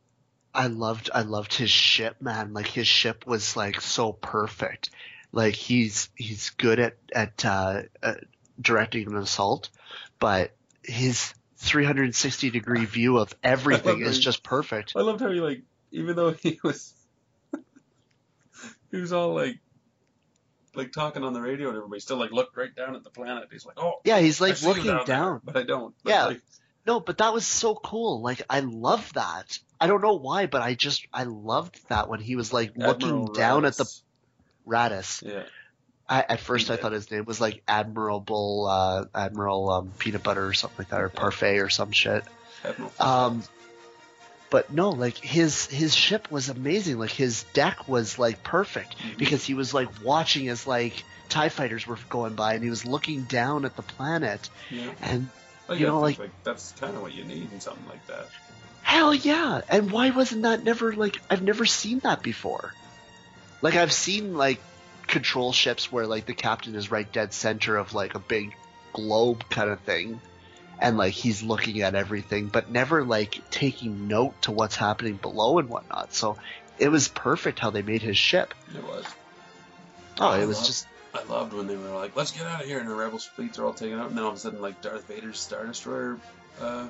I 0.53 0.67
loved 0.67 1.09
I 1.13 1.21
loved 1.21 1.53
his 1.53 1.71
ship, 1.71 2.21
man. 2.21 2.53
Like 2.53 2.67
his 2.67 2.87
ship 2.87 3.25
was 3.25 3.55
like 3.55 3.81
so 3.81 4.11
perfect. 4.11 4.89
Like 5.31 5.55
he's 5.55 6.09
he's 6.15 6.49
good 6.51 6.79
at 6.79 6.97
at 7.13 7.45
uh, 7.45 7.83
uh, 8.03 8.15
directing 8.59 9.07
an 9.07 9.15
assault, 9.17 9.69
but 10.19 10.55
his 10.83 11.33
360 11.57 12.49
degree 12.49 12.85
view 12.85 13.17
of 13.17 13.33
everything 13.43 14.01
is 14.01 14.19
just 14.27 14.43
perfect. 14.43 14.93
I 14.95 15.01
loved 15.01 15.21
how 15.21 15.29
he 15.29 15.39
like, 15.39 15.61
even 15.91 16.15
though 16.15 16.31
he 16.31 16.59
was, 16.63 16.93
he 18.91 18.97
was 18.97 19.13
all 19.13 19.33
like, 19.33 19.59
like 20.75 20.91
talking 20.91 21.23
on 21.23 21.33
the 21.33 21.41
radio 21.41 21.69
and 21.69 21.77
everybody, 21.77 21.99
still 21.99 22.17
like 22.17 22.31
looked 22.31 22.55
right 22.55 22.75
down 22.75 22.95
at 22.95 23.03
the 23.03 23.09
planet. 23.09 23.49
He's 23.51 23.65
like, 23.65 23.77
oh, 23.79 23.95
Yeah, 24.03 24.19
he's 24.19 24.39
like 24.39 24.61
looking 24.61 24.85
down, 24.85 25.05
down. 25.05 25.31
there," 25.31 25.41
but 25.53 25.57
I 25.57 25.63
don't. 25.63 25.95
But, 26.03 26.09
Yeah. 26.09 26.25
like, 26.25 26.41
No, 26.85 26.99
but 26.99 27.17
that 27.17 27.33
was 27.33 27.45
so 27.45 27.75
cool. 27.75 28.21
Like 28.21 28.41
I 28.49 28.59
love 28.61 29.11
that. 29.13 29.59
I 29.79 29.87
don't 29.87 30.01
know 30.01 30.15
why, 30.15 30.45
but 30.45 30.61
I 30.61 30.75
just 30.75 31.07
I 31.13 31.23
loved 31.23 31.79
that 31.89 32.09
when 32.09 32.19
he 32.19 32.35
was 32.35 32.51
like 32.53 32.73
looking 32.75 33.09
Admiral 33.09 33.27
down 33.27 33.65
at 33.65 33.75
the. 33.75 33.85
Raddus. 34.67 35.23
Yeah, 35.25 35.43
I, 36.07 36.25
at 36.29 36.39
first, 36.39 36.69
I 36.69 36.77
thought 36.77 36.91
his 36.91 37.09
name 37.09 37.25
was 37.25 37.41
like 37.41 37.63
Admirable 37.67 38.67
uh, 38.67 39.05
Admiral 39.15 39.69
um, 39.69 39.91
Peanut 39.97 40.23
Butter 40.23 40.45
or 40.45 40.53
something 40.53 40.77
like 40.79 40.89
that, 40.89 41.01
or 41.01 41.09
Parfait 41.09 41.59
or 41.59 41.69
some 41.69 41.91
shit. 41.91 42.23
Admiral. 42.63 42.91
Um, 42.99 43.43
but 44.49 44.71
no, 44.71 44.89
like 44.89 45.17
his 45.17 45.67
his 45.67 45.95
ship 45.95 46.31
was 46.31 46.49
amazing. 46.49 46.97
Like 46.97 47.11
his 47.11 47.43
deck 47.53 47.87
was 47.87 48.17
like 48.19 48.43
perfect 48.43 48.97
Mhm. 48.97 49.17
because 49.17 49.43
he 49.45 49.53
was 49.53 49.73
like 49.73 49.89
watching 50.03 50.47
as 50.49 50.65
like 50.67 51.03
Tie 51.29 51.49
fighters 51.49 51.85
were 51.85 51.97
going 52.09 52.33
by, 52.33 52.55
and 52.55 52.63
he 52.63 52.71
was 52.71 52.85
looking 52.87 53.21
down 53.23 53.63
at 53.63 53.75
the 53.75 53.83
planet. 53.83 54.49
yeah. 54.71 54.89
And 55.01 55.29
Like, 55.67 55.79
you 55.79 55.85
know, 55.85 56.03
think, 56.03 56.17
like- 56.17 56.43
that's 56.43 56.71
kind 56.79 56.95
of 56.95 57.03
what 57.03 57.13
you 57.13 57.23
need 57.23 57.51
in 57.53 57.59
something 57.61 57.87
like 57.87 58.05
that. 58.07 58.27
hell 58.81 59.13
yeah! 59.13 59.61
And 59.69 59.91
why 59.91 60.09
wasn't 60.09 60.41
that 60.41 60.63
never 60.63 60.93
like 60.93 61.21
I've 61.29 61.43
never 61.43 61.65
seen 61.67 61.99
that 61.99 62.23
before? 62.23 62.73
Like 63.61 63.75
I've 63.75 63.91
seen 63.93 64.33
like 64.35 64.59
control 65.05 65.53
ships 65.53 65.91
where 65.91 66.07
like 66.07 66.25
the 66.25 66.33
captain 66.33 66.73
is 66.75 66.89
right 66.89 67.11
dead 67.11 67.33
center 67.33 67.75
of 67.77 67.93
like 67.93 68.15
a 68.15 68.19
big 68.19 68.55
globe 68.93 69.43
kind 69.49 69.69
of 69.69 69.79
thing 69.81 70.19
and 70.81 70.97
like 70.97 71.13
he's 71.13 71.43
looking 71.43 71.81
at 71.81 71.95
everything 71.95 72.47
but 72.47 72.69
never 72.69 73.03
like 73.03 73.41
taking 73.51 74.07
note 74.07 74.41
to 74.41 74.51
what's 74.51 74.75
happening 74.75 75.15
below 75.15 75.57
and 75.59 75.69
whatnot 75.69 76.13
so 76.13 76.37
it 76.77 76.89
was 76.89 77.07
perfect 77.07 77.59
how 77.59 77.69
they 77.69 77.81
made 77.81 78.01
his 78.01 78.17
ship 78.17 78.53
It 78.75 78.83
was. 78.83 79.05
oh 80.19 80.27
I 80.29 80.39
it 80.41 80.45
was 80.47 80.57
love- 80.57 80.65
just 80.67 80.87
I 81.13 81.23
loved 81.23 81.53
when 81.53 81.65
they 81.65 81.75
were 81.75 81.89
like, 81.89 82.15
"Let's 82.15 82.31
get 82.31 82.45
out 82.45 82.61
of 82.61 82.67
here," 82.67 82.77
and 82.79 82.87
the 82.87 82.93
rebel 82.93 83.17
fleets 83.17 83.57
are 83.57 83.65
all 83.65 83.73
taken 83.73 83.97
out, 83.99 84.09
and 84.09 84.15
then 84.17 84.23
all 84.23 84.29
of 84.29 84.35
a 84.37 84.39
sudden, 84.39 84.61
like 84.61 84.79
Darth 84.83 85.07
Vader's 85.07 85.39
Star 85.39 85.65
Destroyer 85.65 86.19
uh, 86.61 86.87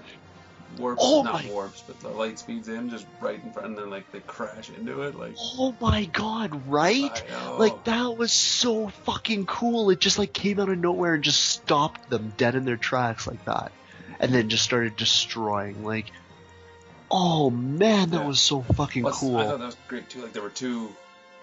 warps, 0.78 1.02
Oh 1.04 1.24
not 1.24 1.44
my- 1.46 1.50
warps, 1.52 1.84
but 1.86 2.00
the 2.00 2.10
light 2.10 2.38
speeds 2.40 2.68
in 2.70 2.90
just 2.90 3.06
right 3.20 3.42
in 3.44 3.52
front, 3.52 3.70
and 3.70 3.78
then 3.78 3.90
like 3.90 4.12
they 4.12 4.20
crash 4.22 4.70
into 4.70 5.02
it. 5.02 5.16
Like, 5.16 5.34
oh 5.38 5.76
my 5.82 6.06
god 6.06 6.68
right 6.68 7.24
like 7.58 7.84
that 7.86 8.16
was 8.18 8.32
so 8.32 8.88
fucking 9.06 9.46
cool 9.46 9.90
it 9.90 10.00
just 10.00 10.18
like 10.20 10.32
came 10.34 10.60
out 10.60 10.70
of 10.70 10.78
nowhere 10.78 11.16
and 11.16 11.24
just 11.24 11.42
stopped 11.44 12.10
them 12.10 12.34
dead 12.38 12.56
in 12.56 12.66
their 12.66 12.78
tracks 12.78 13.28
like 13.28 13.44
that 13.46 13.72
and 14.20 14.34
then 14.34 14.50
just 14.50 14.64
started 14.64 14.96
destroying 14.96 15.84
like 15.84 16.12
oh 17.12 17.50
man 17.50 18.12
that 18.12 18.22
Yeah. 18.22 18.28
was 18.28 18.40
so 18.40 18.62
fucking 18.62 19.04
Plus, 19.04 19.20
cool 19.20 19.38
I 19.38 19.46
thought 19.46 19.60
that 19.60 19.66
was 19.66 19.78
great 19.88 20.10
too. 20.10 20.22
Like 20.22 20.34
there 20.34 20.44
were 20.44 20.50
two, 20.50 20.94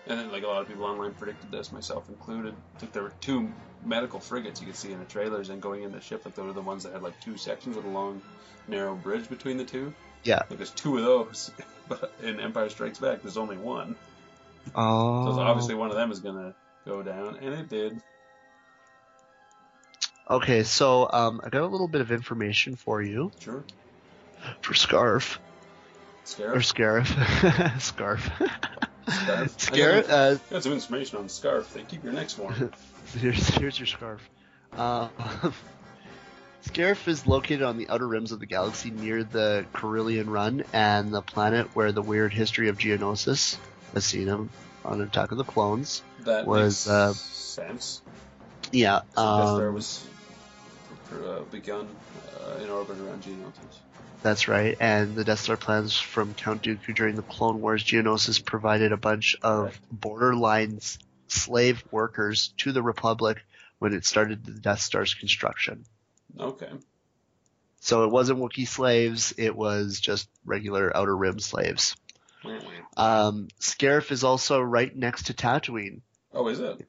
and 0.06 0.18
then 0.18 0.30
like 0.32 0.42
a 0.42 0.46
lot 0.46 0.62
of 0.62 0.68
people 0.68 0.84
online 0.84 1.12
predicted 1.14 1.50
this, 1.50 1.72
myself 1.72 2.08
included. 2.08 2.54
Like 2.80 2.92
there 2.92 3.02
were 3.02 3.12
two 3.20 3.48
medical 3.84 4.20
frigates 4.20 4.60
you 4.60 4.66
could 4.66 4.76
see 4.76 4.92
in 4.92 4.98
the 4.98 5.04
trailers, 5.04 5.48
and 5.50 5.60
going 5.60 5.82
in 5.82 5.92
the 5.92 6.00
ship, 6.00 6.24
like 6.24 6.34
they 6.34 6.42
were 6.42 6.52
the 6.52 6.60
ones 6.62 6.82
that 6.84 6.92
had 6.92 7.02
like 7.02 7.18
two 7.20 7.36
sections 7.36 7.76
with 7.76 7.84
a 7.84 7.88
long, 7.88 8.22
narrow 8.68 8.94
bridge 8.94 9.28
between 9.28 9.56
the 9.56 9.64
two. 9.64 9.92
Yeah. 10.24 10.42
Like 10.50 10.58
there's 10.58 10.70
two 10.70 10.96
of 10.98 11.04
those, 11.04 11.50
but 11.88 12.12
in 12.22 12.40
Empire 12.40 12.68
Strikes 12.68 12.98
Back, 12.98 13.22
there's 13.22 13.36
only 13.36 13.56
one. 13.56 13.96
oh 14.74 15.32
So 15.34 15.40
obviously 15.40 15.74
one 15.74 15.90
of 15.90 15.96
them 15.96 16.10
is 16.10 16.20
gonna 16.20 16.54
go 16.84 17.02
down, 17.02 17.36
and 17.36 17.54
it 17.54 17.68
did. 17.68 18.00
okay 20.28 20.64
so 20.64 21.08
um 21.12 21.40
i 21.44 21.48
got 21.48 21.62
a 21.62 21.66
little 21.66 21.86
bit 21.86 22.00
of 22.00 22.10
information 22.10 22.74
for 22.74 23.00
you 23.00 23.30
Sure. 23.38 23.64
for 24.60 24.74
scarf 24.74 25.38
or 26.40 26.60
Scarf. 26.62 27.08
scarf 27.80 28.28
scarf 29.08 29.54
Scarf. 29.60 30.06
scarf 30.06 30.10
uh 30.10 30.34
Got 30.50 30.62
some 30.62 30.72
information 30.72 31.18
on 31.18 31.28
Scarf. 31.28 31.72
They 31.74 31.82
keep 31.82 32.04
your 32.04 32.12
necks 32.12 32.36
warm. 32.38 32.72
Here's, 33.18 33.48
here's 33.48 33.78
your 33.78 33.86
scarf. 33.86 34.28
Uh, 34.76 35.08
Scarif 36.66 37.06
is 37.08 37.26
located 37.26 37.62
on 37.62 37.78
the 37.78 37.88
outer 37.88 38.06
rims 38.06 38.32
of 38.32 38.40
the 38.40 38.46
galaxy 38.46 38.90
near 38.90 39.22
the 39.24 39.64
Corellian 39.72 40.28
Run 40.28 40.64
and 40.72 41.14
the 41.14 41.22
planet 41.22 41.68
where 41.74 41.92
the 41.92 42.02
weird 42.02 42.34
history 42.34 42.68
of 42.68 42.76
Geonosis, 42.76 43.56
as 43.94 44.04
seen 44.04 44.26
him 44.26 44.50
on 44.84 45.00
Attack 45.00 45.30
of 45.30 45.38
the 45.38 45.44
Clones. 45.44 46.02
That 46.24 46.46
Was, 46.46 46.86
makes 46.86 46.88
uh, 46.88 47.12
sense. 47.14 48.02
Yeah, 48.72 48.98
So 48.98 49.38
Death 49.38 49.48
Star 49.48 49.68
um, 49.68 49.74
was 49.74 50.06
uh, 51.12 51.40
begun 51.50 51.88
uh, 52.44 52.62
in 52.62 52.68
orbit 52.68 52.98
around 52.98 53.22
Geonosis. 53.22 53.78
That's 54.26 54.48
right. 54.48 54.76
And 54.80 55.14
the 55.14 55.22
Death 55.22 55.38
Star 55.38 55.56
plans 55.56 55.96
from 55.96 56.34
Count 56.34 56.62
Dooku 56.62 56.92
during 56.96 57.14
the 57.14 57.22
Clone 57.22 57.60
Wars, 57.60 57.84
Geonosis 57.84 58.44
provided 58.44 58.90
a 58.90 58.96
bunch 58.96 59.36
of 59.40 59.80
borderline 59.90 60.80
slave 61.28 61.84
workers 61.92 62.52
to 62.58 62.72
the 62.72 62.82
Republic 62.82 63.44
when 63.78 63.94
it 63.94 64.04
started 64.04 64.44
the 64.44 64.50
Death 64.50 64.80
Star's 64.80 65.14
construction. 65.14 65.84
Okay. 66.38 66.70
So 67.78 68.02
it 68.02 68.10
wasn't 68.10 68.40
Wookiee 68.40 68.66
slaves, 68.66 69.32
it 69.38 69.54
was 69.54 70.00
just 70.00 70.28
regular 70.44 70.94
Outer 70.96 71.16
Rim 71.16 71.38
slaves. 71.38 71.94
Um, 72.96 73.46
Scarif 73.60 74.10
is 74.10 74.24
also 74.24 74.60
right 74.60 74.94
next 74.94 75.26
to 75.26 75.34
Tatooine, 75.34 76.00
Oh, 76.32 76.48
is 76.48 76.58
it? 76.58 76.84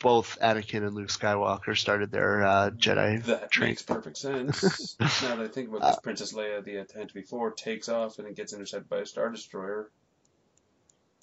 Both 0.00 0.38
Anakin 0.40 0.86
and 0.86 0.94
Luke 0.94 1.08
Skywalker 1.08 1.76
started 1.76 2.12
their 2.12 2.46
uh, 2.46 2.70
Jedi. 2.70 3.24
That 3.24 3.50
Train. 3.50 3.70
makes 3.70 3.82
perfect 3.82 4.16
sense. 4.16 4.96
now 5.00 5.36
that 5.36 5.40
I 5.40 5.48
think 5.48 5.68
about 5.68 5.82
this, 5.82 5.98
Princess 6.02 6.32
Leia, 6.32 6.64
the 6.64 6.84
Tantive 6.84 7.16
IV, 7.16 7.56
takes 7.56 7.88
off 7.88 8.18
and 8.18 8.28
it 8.28 8.36
gets 8.36 8.52
intercepted 8.52 8.88
by 8.88 8.98
a 8.98 9.06
Star 9.06 9.28
Destroyer. 9.30 9.90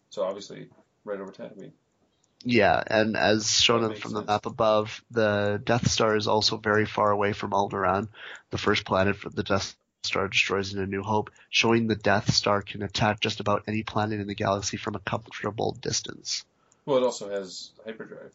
So 0.10 0.24
obviously, 0.24 0.68
right 1.06 1.20
over 1.20 1.32
Tatooine. 1.32 1.72
Yeah, 2.44 2.82
and 2.86 3.18
as 3.18 3.60
shown 3.60 3.82
from 3.96 4.12
the 4.12 4.20
sense. 4.20 4.28
map 4.28 4.46
above, 4.46 5.04
the 5.10 5.60
Death 5.64 5.90
Star 5.90 6.16
is 6.16 6.28
also 6.28 6.58
very 6.58 6.86
far 6.86 7.10
away 7.12 7.34
from 7.34 7.52
Alderaan, 7.52 8.08
the 8.52 8.58
first 8.58 8.86
planet 8.86 9.16
for 9.16 9.30
the 9.30 9.42
Death 9.42 9.76
Star 10.04 10.28
destroys 10.28 10.74
in 10.74 10.80
A 10.80 10.86
New 10.86 11.02
Hope, 11.02 11.32
showing 11.50 11.88
the 11.88 11.96
Death 11.96 12.32
Star 12.32 12.62
can 12.62 12.84
attack 12.84 13.20
just 13.20 13.40
about 13.40 13.64
any 13.68 13.82
planet 13.82 14.20
in 14.20 14.28
the 14.28 14.36
galaxy 14.36 14.78
from 14.78 14.96
a 14.96 15.00
comfortable 15.00 15.72
distance. 15.82 16.46
Well, 16.86 16.98
it 16.98 17.04
also 17.04 17.30
has 17.32 17.72
hyperdrive. 17.84 18.32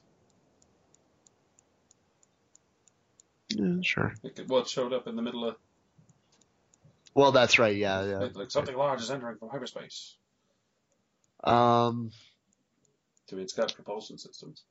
Yeah, 3.55 3.81
sure. 3.83 4.15
It 4.23 4.49
well, 4.49 4.63
it 4.63 4.69
showed 4.69 4.93
up 4.93 5.07
in 5.07 5.17
the 5.17 5.23
middle 5.23 5.49
of 5.49 5.57
Well, 7.15 7.33
that's 7.33 7.59
right. 7.59 7.77
Yeah, 7.77 8.05
yeah. 8.05 8.19
like, 8.19 8.37
like 8.37 8.51
something 8.51 8.77
large 8.77 9.01
is 9.01 9.11
entering 9.11 9.37
from 9.39 9.49
hyperspace. 9.49 10.17
Um, 11.43 12.11
I 13.31 13.35
mean, 13.35 13.45
it's 13.45 13.55
got 13.55 13.75
propulsion 13.75 14.19
systems. 14.19 14.63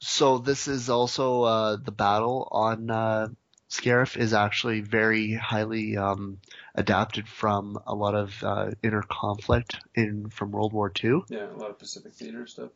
so 0.00 0.38
this 0.38 0.66
is 0.66 0.88
also 0.88 1.42
uh, 1.42 1.76
the 1.76 1.92
battle 1.92 2.48
on 2.50 2.90
uh, 2.90 3.28
Scarif 3.70 4.16
is 4.16 4.32
actually 4.32 4.80
very 4.80 5.34
highly 5.34 5.96
um, 5.96 6.38
adapted 6.74 7.28
from 7.28 7.78
a 7.86 7.94
lot 7.94 8.14
of 8.14 8.42
uh, 8.42 8.70
inner 8.82 9.02
conflict 9.02 9.76
in 9.94 10.30
from 10.30 10.50
World 10.50 10.72
War 10.72 10.92
II. 11.02 11.20
Yeah, 11.28 11.50
a 11.50 11.56
lot 11.56 11.70
of 11.70 11.78
Pacific 11.78 12.14
Theater 12.14 12.46
stuff. 12.46 12.70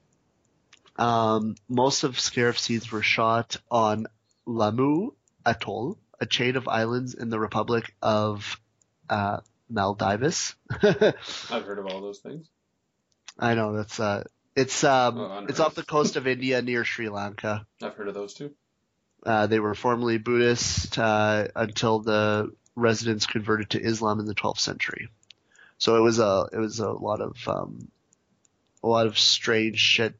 Um, 0.97 1.57
most 1.69 2.05
of 2.05 2.17
Scarif 2.17 2.59
scenes 2.59 2.93
were 2.93 3.03
shot 3.03 3.57
on 3.71 4.07
Laamu 4.47 5.15
Atoll, 5.47 5.99
a 6.21 6.27
chain 6.27 6.57
of 6.57 6.69
islands 6.69 7.15
in 7.15 7.31
the 7.31 7.39
Republic 7.39 7.95
of 8.03 8.61
uh, 9.09 9.41
Maldives. 9.69 10.55
I've 10.71 11.65
heard 11.65 11.79
of 11.79 11.87
all 11.87 12.01
those 12.01 12.19
things. 12.19 12.49
I 13.39 13.55
know 13.55 13.77
that's 13.77 13.99
uh, 13.99 14.25
it's 14.57 14.85
um, 14.85 15.19
Oh, 15.19 15.47
it's 15.49 15.61
off 15.61 15.75
the 15.75 15.83
coast 15.83 16.17
of 16.17 16.27
India 16.27 16.63
near 16.63 16.85
Sri 16.85 17.09
Lanka. 17.09 17.67
I've 17.83 17.95
heard 17.95 18.09
of 18.09 18.15
those 18.15 18.35
too. 18.35 18.53
Uh, 19.25 19.47
they 19.47 19.59
were 19.59 19.75
formerly 19.75 20.19
Buddhist 20.19 20.99
uh, 20.99 21.49
until 21.57 22.01
the 22.01 22.53
residents 22.77 23.27
converted 23.27 23.71
to 23.71 23.83
Islam 23.83 24.21
in 24.21 24.27
the 24.27 24.35
12th 24.35 24.59
century. 24.59 25.09
So 25.79 25.97
it 25.97 26.01
was 26.01 26.19
a 26.19 26.49
it 26.53 26.59
was 26.59 26.79
a 26.79 26.91
lot 26.91 27.21
of 27.21 27.37
um, 27.49 27.89
a 28.83 28.89
lot 28.89 29.07
of 29.07 29.19
strange 29.19 29.79
shit 29.79 30.15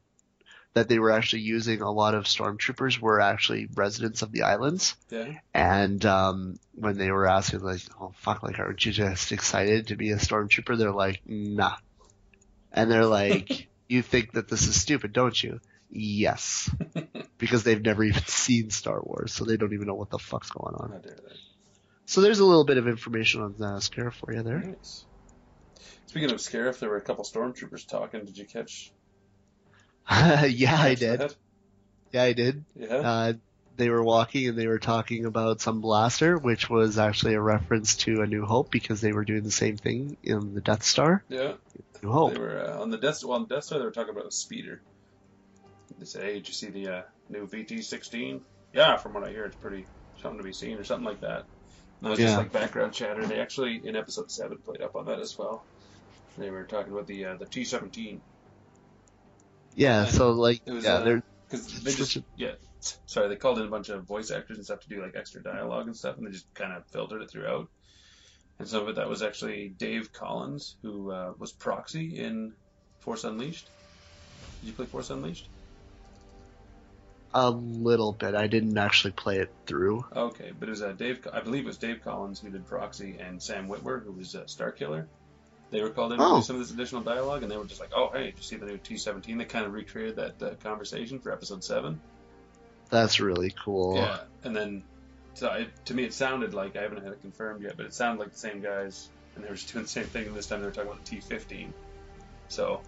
that 0.75 0.87
they 0.89 0.99
were 0.99 1.09
actually 1.11 1.41
using. 1.41 1.81
A 1.81 1.89
lot 1.91 2.13
of 2.13 2.25
stormtroopers 2.25 2.99
were 2.99 3.19
actually 3.19 3.67
residents 3.73 4.21
of 4.21 4.31
the 4.31 4.43
islands, 4.43 4.95
Yeah. 5.09 5.39
and 5.53 6.05
um, 6.05 6.59
when 6.73 6.97
they 6.97 7.09
were 7.11 7.25
asking 7.25 7.61
like, 7.61 7.81
"Oh 7.99 8.11
fuck, 8.17 8.43
like 8.43 8.59
aren't 8.59 8.85
you 8.85 8.91
just 8.91 9.31
excited 9.31 9.87
to 9.87 9.95
be 9.95 10.11
a 10.11 10.17
stormtrooper?" 10.17 10.77
They're 10.77 10.91
like, 10.91 11.21
"Nah," 11.25 11.77
and 12.71 12.91
they're 12.91 13.05
like, 13.05 13.67
"You 13.89 14.01
think 14.03 14.33
that 14.33 14.47
this 14.49 14.67
is 14.67 14.79
stupid, 14.79 15.13
don't 15.13 15.41
you?" 15.41 15.59
Yes, 15.89 16.69
because 17.37 17.63
they've 17.63 17.81
never 17.81 18.03
even 18.03 18.23
seen 18.25 18.69
Star 18.69 19.01
Wars, 19.01 19.33
so 19.33 19.45
they 19.45 19.55
don't 19.57 19.73
even 19.73 19.87
know 19.87 19.95
what 19.95 20.09
the 20.09 20.19
fuck's 20.19 20.51
going 20.51 20.75
on. 20.75 20.91
How 20.91 20.97
dare 20.97 21.15
they? 21.15 21.35
So 22.05 22.21
there's 22.21 22.39
a 22.39 22.45
little 22.45 22.65
bit 22.65 22.77
of 22.77 22.87
information 22.87 23.41
on 23.41 23.55
uh, 23.59 23.77
Scarif 23.77 24.13
for 24.13 24.33
you 24.33 24.43
there. 24.43 24.59
Nice. 24.59 25.05
Speaking 26.07 26.31
of 26.31 26.37
Scarif, 26.37 26.79
there 26.79 26.89
were 26.89 26.97
a 26.97 27.01
couple 27.01 27.23
stormtroopers 27.23 27.87
talking. 27.87 28.25
Did 28.25 28.37
you 28.37 28.45
catch? 28.45 28.91
yeah, 30.47 30.77
I 30.79 30.95
did. 30.95 31.19
that? 31.19 31.35
Yeah, 32.11 32.23
I 32.23 32.33
did. 32.33 32.63
Yeah. 32.75 32.95
Uh, 32.95 33.33
they 33.77 33.89
were 33.89 34.03
walking 34.03 34.47
and 34.47 34.57
they 34.57 34.67
were 34.67 34.79
talking 34.79 35.25
about 35.25 35.61
some 35.61 35.81
blaster, 35.81 36.37
which 36.37 36.69
was 36.69 36.97
actually 36.97 37.33
a 37.33 37.41
reference 37.41 37.97
to 37.97 38.21
A 38.21 38.27
New 38.27 38.45
Hope 38.45 38.71
because 38.71 39.01
they 39.01 39.11
were 39.11 39.25
doing 39.25 39.43
the 39.43 39.51
same 39.51 39.77
thing 39.77 40.17
in 40.23 40.53
the 40.53 40.61
Death 40.61 40.83
Star. 40.83 41.23
yeah. 41.29 41.53
New 42.01 42.11
Hope. 42.11 42.33
They 42.33 42.39
were 42.39 42.59
uh, 42.59 42.81
on 42.81 42.89
the 42.89 42.97
Death. 42.97 43.23
Well, 43.23 43.33
on 43.33 43.47
the 43.47 43.55
Death 43.55 43.65
Star, 43.65 43.79
they 43.79 43.85
were 43.85 43.91
talking 43.91 44.13
about 44.13 44.27
a 44.27 44.31
speeder. 44.31 44.81
They 45.97 46.05
said, 46.05 46.23
"Hey, 46.23 46.33
did 46.35 46.47
you 46.47 46.53
see 46.53 46.69
the 46.69 46.87
uh, 46.87 47.01
new 47.29 47.47
VT-16?" 47.47 48.41
Yeah, 48.73 48.97
from 48.97 49.13
what 49.13 49.23
I 49.23 49.29
hear, 49.29 49.45
it's 49.45 49.55
pretty 49.55 49.85
something 50.21 50.37
to 50.37 50.43
be 50.43 50.53
seen, 50.53 50.77
or 50.77 50.83
something 50.83 51.05
like 51.05 51.21
that. 51.21 51.45
And 52.01 52.07
it 52.07 52.09
was 52.09 52.19
just 52.19 52.37
like 52.37 52.51
background 52.51 52.93
chatter. 52.93 53.25
They 53.25 53.39
actually 53.39 53.81
in 53.83 53.95
episode 53.95 54.29
seven 54.29 54.57
played 54.57 54.81
up 54.81 54.95
on 54.95 55.05
that 55.05 55.19
as 55.19 55.37
well. 55.37 55.63
They 56.37 56.51
were 56.51 56.63
talking 56.63 56.91
about 56.91 57.07
the 57.07 57.25
uh, 57.25 57.35
the 57.37 57.45
T-17 57.45 58.19
Yeah, 59.75 60.03
And 60.03 60.11
so 60.11 60.31
like, 60.31 60.61
it 60.65 60.71
was, 60.71 60.85
yeah, 60.85 60.95
uh, 60.95 61.03
they're 61.03 61.23
because 61.49 61.83
they 61.83 61.93
just 61.93 62.17
yeah. 62.35 62.53
Sorry, 63.07 63.29
they 63.29 63.35
called 63.35 63.57
in 63.57 63.65
a 63.65 63.69
bunch 63.69 63.89
of 63.89 64.03
voice 64.03 64.29
actors 64.29 64.57
and 64.57 64.65
stuff 64.65 64.81
to 64.81 64.89
do 64.89 65.01
like 65.01 65.15
extra 65.15 65.41
dialogue 65.41 65.87
and 65.87 65.97
stuff, 65.97 66.17
and 66.17 66.27
they 66.27 66.31
just 66.31 66.51
kind 66.53 66.71
of 66.71 66.85
filtered 66.87 67.21
it 67.21 67.31
throughout. 67.31 67.67
And 68.59 68.67
some 68.67 68.83
of 68.83 68.89
it 68.89 68.95
that 68.95 69.09
was 69.09 69.23
actually 69.23 69.69
Dave 69.69 70.13
Collins, 70.13 70.75
who 70.81 71.11
uh, 71.11 71.33
was 71.37 71.51
Proxy 71.51 72.19
in 72.19 72.53
Force 72.99 73.23
Unleashed. 73.23 73.69
Did 74.61 74.67
you 74.67 74.73
play 74.73 74.85
Force 74.85 75.09
Unleashed? 75.09 75.49
a 77.35 77.51
little 77.51 78.13
bit. 78.13 78.33
I 78.33 78.47
didn't 78.47 78.77
actually 78.77 79.11
play 79.11 79.39
it 79.39 79.53
through. 79.67 80.05
Okay, 80.15 80.53
but 80.57 80.69
it 80.69 80.71
was 80.71 80.81
uh, 80.81 80.93
Dave. 80.93 81.27
I 81.31 81.41
believe 81.41 81.65
it 81.65 81.67
was 81.67 81.77
Dave 81.77 82.01
Collins 82.01 82.39
who 82.39 82.49
did 82.49 82.65
Proxy, 82.65 83.17
and 83.19 83.43
Sam 83.43 83.67
Witwer, 83.67 84.03
who 84.03 84.13
was 84.13 84.35
uh, 84.35 84.45
Starkiller. 84.45 85.05
They 85.71 85.81
were 85.81 85.89
called 85.89 86.13
in 86.13 86.19
to 86.19 86.23
Oh. 86.23 86.35
do 86.37 86.41
some 86.43 86.55
of 86.57 86.61
this 86.61 86.71
additional 86.71 87.01
dialogue, 87.01 87.41
and 87.43 87.51
they 87.51 87.57
were 87.57 87.65
just 87.65 87.79
like, 87.81 87.91
"Oh, 87.95 88.09
hey, 88.13 88.25
did 88.25 88.37
you 88.37 88.43
see 88.43 88.55
the 88.55 88.65
new 88.67 88.77
T-17?" 88.77 89.37
They 89.37 89.45
kind 89.45 89.65
of 89.65 89.73
recreated 89.73 90.15
that 90.17 90.41
uh, 90.41 90.55
conversation 90.63 91.19
for 91.19 91.31
Episode 91.31 91.63
Seven. 91.63 91.99
That's 92.89 93.19
really 93.19 93.53
cool. 93.63 93.95
Yeah, 93.95 94.19
and 94.43 94.55
then 94.55 94.83
so 95.33 95.51
it, 95.51 95.69
to 95.85 95.93
me 95.95 96.03
it 96.05 96.13
sounded 96.13 96.53
like 96.53 96.75
I 96.77 96.83
haven't 96.83 97.03
had 97.03 97.11
it 97.13 97.21
confirmed 97.21 97.63
yet, 97.63 97.75
but 97.77 97.87
it 97.87 97.93
sounded 97.93 98.21
like 98.21 98.31
the 98.31 98.37
same 98.39 98.61
guys, 98.61 99.09
and 99.35 99.43
they 99.43 99.49
were 99.49 99.55
just 99.55 99.73
doing 99.73 99.83
the 99.85 99.89
same 99.89 100.05
thing. 100.05 100.27
And 100.27 100.35
this 100.35 100.45
time 100.47 100.59
they 100.61 100.67
were 100.67 100.71
talking 100.71 100.91
about 100.91 101.03
the 101.03 101.15
T15. 101.17 101.69
So 102.47 102.79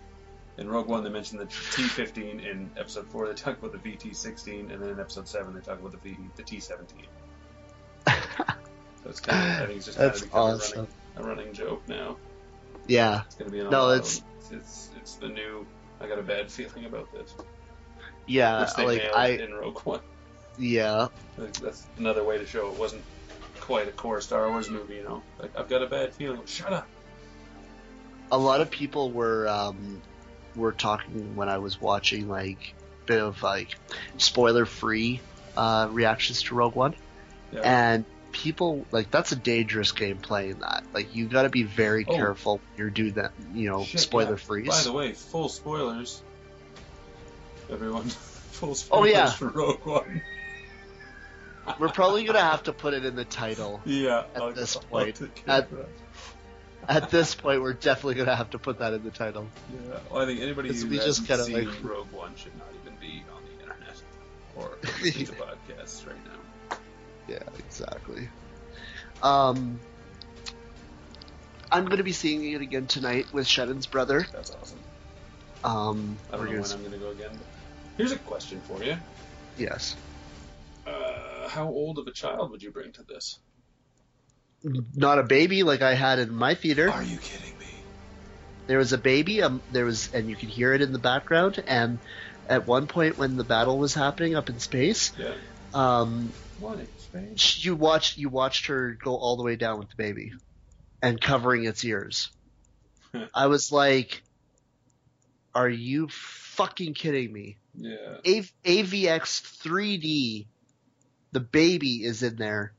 in 0.60 0.70
Rogue 0.70 0.88
One 0.88 1.04
they 1.04 1.10
mentioned 1.10 1.42
the 1.42 1.46
T15. 1.48 2.46
In 2.46 2.70
Episode 2.78 3.08
Four 3.08 3.28
they 3.28 3.34
talk 3.34 3.58
about 3.58 3.72
the 3.72 3.80
VT16, 3.80 4.72
and 4.72 4.82
then 4.82 4.90
in 4.90 5.00
Episode 5.00 5.28
Seven 5.28 5.56
they 5.56 5.62
talk 5.62 5.80
about 5.80 5.92
the 5.92 5.98
v, 5.98 6.16
the 6.36 6.44
T17. 6.44 6.86
So 9.04 9.12
it's 9.12 9.20
kind 9.20 9.38
of 9.40 9.62
I 9.64 9.66
think 9.68 9.78
it's 9.78 9.86
just 9.86 9.98
kind 9.98 10.10
That's 10.12 10.22
of 10.24 10.34
awesome. 10.36 10.80
a, 11.16 11.22
running, 11.24 11.36
a 11.38 11.42
running 11.44 11.54
joke 11.54 11.88
now. 11.88 12.18
Yeah, 12.88 13.24
It's 13.26 13.36
going 13.36 13.52
to 13.52 13.52
be 13.52 13.60
an 13.62 13.70
No, 13.70 13.92
it's- 13.92 14.22
it's, 14.40 14.52
it's 14.52 14.90
it's 14.98 15.16
the 15.16 15.28
new. 15.30 15.66
I 16.00 16.08
got 16.08 16.20
a 16.20 16.24
bad 16.24 16.52
feeling 16.52 16.86
about 16.86 17.12
this, 17.12 17.34
yeah. 18.28 18.62
which 18.62 18.74
they 18.76 18.86
like 18.86 18.98
nailed 19.04 19.16
I, 19.16 19.28
in 19.30 19.54
Rogue 19.54 19.80
One. 19.80 20.00
yeah, 20.60 21.08
think 21.38 21.54
That's 21.58 21.86
another 21.98 22.24
way 22.24 22.38
to 22.38 22.46
show 22.46 22.68
it 22.72 22.78
wasn't 22.80 23.04
quite 23.60 23.88
a 23.88 23.92
core 23.92 24.22
Star 24.22 24.50
Wars 24.50 24.70
movie, 24.70 24.96
you 24.96 25.04
know. 25.04 25.22
Like 25.40 25.58
I've 25.58 25.68
got 25.70 25.82
a 25.82 25.88
bad 25.88 26.14
feeling. 26.14 26.46
Shut 26.46 26.72
up. 26.72 26.88
a 28.32 28.38
lot 28.38 28.62
of 28.62 28.70
people 28.70 29.12
were 29.12 29.48
um, 29.48 30.02
were 30.56 30.72
talking 30.72 31.36
when 31.36 31.50
I 31.50 31.58
was 31.58 31.80
watching 31.82 32.30
like 32.30 32.74
bit 33.06 33.22
of 33.22 33.42
like 33.44 33.76
spoiler 34.18 34.66
free 34.66 35.20
uh, 35.56 35.88
reactions 35.92 36.44
to 36.44 36.56
Rogue 36.56 36.76
One, 36.76 36.96
Yeah. 37.52 37.62
and 37.94 38.06
people 38.38 38.86
like 38.92 39.10
that's 39.12 39.32
a 39.32 39.36
dangerous 39.36 39.92
game 39.92 40.18
playing 40.18 40.60
that. 40.60 40.84
Like 40.94 41.16
you 41.16 41.26
got 41.28 41.44
to 41.44 41.50
be 41.50 41.64
very 41.64 42.06
Oh. 42.08 42.16
careful 42.16 42.54
when 42.58 42.78
you're 42.78 42.90
doing 42.90 43.14
that. 43.14 43.32
You 43.54 43.70
know, 43.70 43.84
Shit, 43.84 44.00
spoiler 44.02 44.32
yeah. 44.32 44.36
freeze. 44.38 44.68
By 44.68 44.82
the 44.84 44.94
way, 44.94 45.14
full 45.14 45.50
spoilers. 45.50 46.22
Everyone, 47.70 48.04
full 48.52 48.70
Oh, 48.70 48.74
spoilers 48.74 49.12
yeah. 49.12 49.30
for 49.32 49.48
Rogue 49.50 49.86
One. 49.86 50.22
We're 51.80 51.90
probably 51.90 52.24
gonna 52.24 52.40
have 52.40 52.64
to 52.64 52.74
put 52.74 52.94
it 52.94 53.04
in 53.06 53.16
the 53.16 53.26
title. 53.26 53.82
Yeah. 53.86 54.24
At 54.36 54.42
I'll- 54.42 54.54
this 54.54 54.76
point, 54.76 55.20
at- 55.48 55.68
At 56.88 57.10
this 57.10 57.36
point, 57.36 57.62
we're 57.62 57.74
definitely 57.74 58.16
gonna 58.16 58.36
have 58.36 58.52
to 58.52 58.60
put 58.60 58.80
that 58.80 58.94
in 58.94 59.04
the 59.04 59.12
title. 59.12 59.48
Yeah. 59.74 59.98
Well, 60.10 60.22
I 60.22 60.26
think 60.26 60.40
anybody 60.40 60.74
who 60.74 60.88
we 60.88 60.98
just 60.98 61.28
kinda, 61.28 61.44
seen 61.44 61.68
like- 61.68 61.84
Rogue 61.84 62.12
One 62.14 62.34
should 62.36 62.56
not 62.58 62.68
even 62.82 62.98
be 63.02 63.24
on 63.36 63.42
the 63.44 63.62
internet 63.64 64.02
or 64.56 64.78
to 64.82 64.88
podcasts 64.88 66.08
right 66.08 66.16
now. 66.26 66.37
Yeah, 67.28 67.40
exactly. 67.58 68.30
Um, 69.22 69.80
I'm 71.72 71.86
gonna 71.86 72.04
be 72.04 72.14
seeing 72.14 72.52
it 72.52 72.62
again 72.62 72.88
tonight 72.88 73.26
with 73.34 73.48
Shannon's 73.48 73.88
brother. 73.88 74.26
That's 74.32 74.52
awesome. 74.52 74.84
Um, 75.64 76.18
I 76.32 76.38
don't 76.38 76.46
know 76.46 76.52
gonna 76.52 76.62
when 76.62 76.72
I'm 76.72 76.80
going 76.80 76.92
to 76.92 76.98
go 76.98 77.10
again. 77.10 77.32
But 77.38 77.48
here's 77.98 78.12
a 78.12 78.20
question 78.20 78.62
for 78.62 78.82
you. 78.84 78.96
yes, 79.58 79.96
Uh, 80.86 81.50
how 81.50 81.68
old 81.68 81.98
of 82.00 82.08
a 82.08 82.12
child 82.12 82.52
would 82.52 82.62
you 82.62 82.72
bring 82.72 82.92
to 82.94 83.04
this? 83.04 83.40
not 84.96 85.20
a 85.20 85.24
baby 85.24 85.64
like 85.64 85.82
I 85.82 85.94
had 85.94 86.20
in 86.20 86.34
my 86.34 86.56
theater. 86.56 86.90
Are 86.90 87.04
you 87.04 87.18
kidding 87.18 87.58
me? 87.60 87.66
There 88.68 88.78
was 88.78 88.94
a 88.94 88.98
baby. 88.98 89.42
Um, 89.42 89.62
there 89.72 89.86
was, 89.86 90.10
and 90.14 90.30
you 90.30 90.36
could 90.36 90.50
hear 90.50 90.74
it 90.74 90.82
in 90.82 90.92
the 90.92 91.00
background. 91.00 91.64
And 91.68 92.00
at 92.50 92.68
one 92.68 92.88
point, 92.88 93.18
when 93.18 93.36
the 93.38 93.44
battle 93.44 93.78
was 93.78 93.94
happening 93.94 94.36
up 94.36 94.50
in 94.50 94.60
space, 94.60 95.14
Yeah. 95.18 95.34
um, 95.74 96.34
What 96.60 96.80
you 97.36 97.76
watched 97.76 98.18
you 98.18 98.30
watched 98.30 98.68
her 98.68 98.98
go 99.04 99.16
all 99.16 99.38
the 99.38 99.44
way 99.44 99.56
down 99.56 99.80
with 99.80 99.90
the 99.90 99.96
baby, 99.96 100.34
and 101.02 101.20
covering 101.20 101.66
its 101.66 101.84
ears. 101.86 102.30
I 103.34 103.48
was 103.48 103.72
like, 103.72 104.22
"Are 105.56 105.70
you 105.70 106.08
fucking 106.10 106.94
kidding 106.94 107.32
me?" 107.32 107.58
Yeah. 107.76 108.18
A- 108.26 108.52
AVX 108.84 109.62
3D, 109.64 110.48
the 111.32 111.40
baby 111.40 112.04
is 112.04 112.24
in 112.24 112.36
there. 112.38 112.74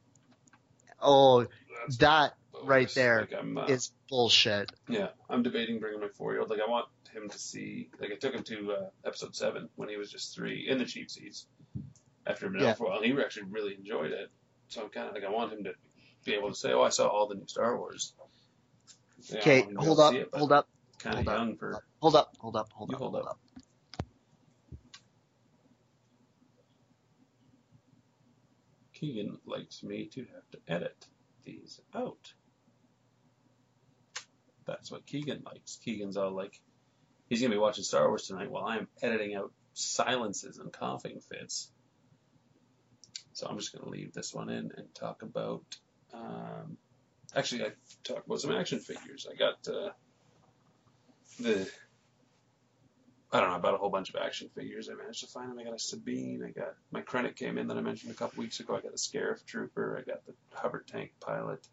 Oh, 1.01 1.47
That's 1.87 1.99
that 1.99 2.35
right 2.65 2.93
there 2.95 3.29
Like 3.31 3.33
uh, 3.33 3.73
is 3.73 3.93
bullshit. 4.09 4.73
yeah, 4.89 5.09
I'm 5.31 5.43
debating 5.45 5.79
bringing 5.79 6.01
my 6.01 6.09
four 6.09 6.33
year 6.33 6.41
old. 6.41 6.51
Like 6.51 6.61
I 6.61 6.69
want 6.69 6.87
him 7.15 7.29
to 7.29 7.39
see. 7.39 7.89
Like 8.01 8.11
I 8.13 8.17
took 8.17 8.35
him 8.35 8.43
to 8.45 8.73
uh, 8.73 8.87
episode 9.05 9.37
seven 9.37 9.69
when 9.77 9.89
he 9.89 9.97
was 9.97 10.11
just 10.11 10.35
three 10.35 10.67
in 10.69 10.79
the 10.79 10.85
cheap 10.85 11.11
seats. 11.11 11.47
After 12.29 12.47
he'd 12.47 12.53
been 12.55 12.63
Yeah. 12.63 12.71
out 12.71 12.79
for 12.79 12.87
a 12.87 12.91
while, 12.91 13.03
he 13.03 13.13
actually 13.21 13.45
really 13.51 13.75
enjoyed 13.75 14.13
it. 14.13 14.31
So 14.69 14.83
I'm 14.85 14.91
kind 14.91 15.09
of 15.09 15.15
like 15.15 15.25
I 15.25 15.31
want 15.31 15.53
him 15.55 15.65
to 15.65 15.73
be 16.27 16.35
able 16.35 16.51
to 16.51 16.57
say, 16.57 16.73
"Oh, 16.75 16.83
I 16.83 16.91
saw 16.91 17.09
all 17.09 17.29
the 17.29 17.37
new 17.37 17.49
Star 17.49 17.79
Wars." 17.79 18.15
Yeah, 19.31 19.41
Okay, 19.41 19.67
hold 19.79 20.01
up, 20.01 20.15
hold 20.35 20.53
up, 20.53 20.69
Kind 21.01 21.17
hold 21.17 21.29
of 21.29 21.35
up, 21.35 21.41
for. 21.59 21.83
hold 22.01 22.17
up, 22.17 22.31
hold 22.41 22.57
up, 22.57 22.69
hold 22.73 22.91
You 22.91 22.97
up, 22.97 23.01
hold 23.01 23.15
hold 23.15 23.27
up. 23.27 23.27
up. 23.27 23.39
Keegan 28.95 29.39
likes 29.47 29.83
me 29.83 30.09
to 30.15 30.21
have 30.23 30.49
to 30.53 30.61
edit 30.73 31.07
these 31.45 31.81
out. 31.95 32.35
That's 34.67 34.91
what 34.91 35.07
Keegan 35.07 35.43
likes. 35.47 35.79
Keegan's 35.85 36.17
all 36.17 36.33
like, 36.33 36.55
he's 37.29 37.41
gonna 37.43 37.55
be 37.55 37.59
watching 37.61 37.85
Star 37.85 38.09
Wars 38.09 38.27
tonight 38.27 38.51
while 38.51 38.65
I'm 38.67 38.89
editing 39.03 39.35
out 39.37 39.53
silences 39.75 40.59
and 40.59 40.73
coughing 40.73 41.21
fits. 41.31 41.71
So 43.39 43.47
I'm 43.47 43.57
just 43.57 43.73
gonna 43.73 43.89
leave 43.89 44.13
this 44.13 44.35
one 44.35 44.51
in 44.51 44.73
and 44.77 44.93
talk 44.97 45.23
about. 45.23 45.63
Um, 46.13 46.77
actually, 47.37 47.63
I 47.63 47.69
talk 48.03 48.27
about 48.27 48.41
some 48.41 48.51
action 48.51 48.81
figures. 48.81 49.29
I 49.31 49.37
got 49.37 49.69
uh, 49.69 49.91
the. 51.39 51.71
I 53.31 53.39
don't 53.39 53.51
know, 53.51 53.55
I 53.55 53.59
bought 53.61 53.75
a 53.75 53.77
whole 53.77 53.91
bunch 53.91 54.09
of 54.09 54.17
action 54.17 54.49
figures. 54.57 54.89
I 54.89 54.95
managed 54.95 55.21
to 55.21 55.29
find 55.29 55.53
them. 55.53 55.59
I 55.61 55.63
got 55.63 55.75
a 55.75 55.79
Sabine. 55.79 56.43
I 56.45 56.51
got 56.51 56.75
my 56.91 57.01
Krennic 57.03 57.37
came 57.37 57.59
in 57.59 57.69
that 57.69 57.77
I 57.77 57.81
mentioned 57.81 58.11
a 58.11 58.17
couple 58.17 58.41
weeks 58.41 58.59
ago. 58.59 58.75
I 58.75 58.81
got 58.81 58.91
a 58.91 58.97
Scarif 58.97 59.47
Trooper. 59.47 59.97
I 59.97 60.11
got 60.11 60.27
the 60.27 60.35
Hover 60.55 60.85
Tank 60.85 61.13
Pilot. 61.21 61.65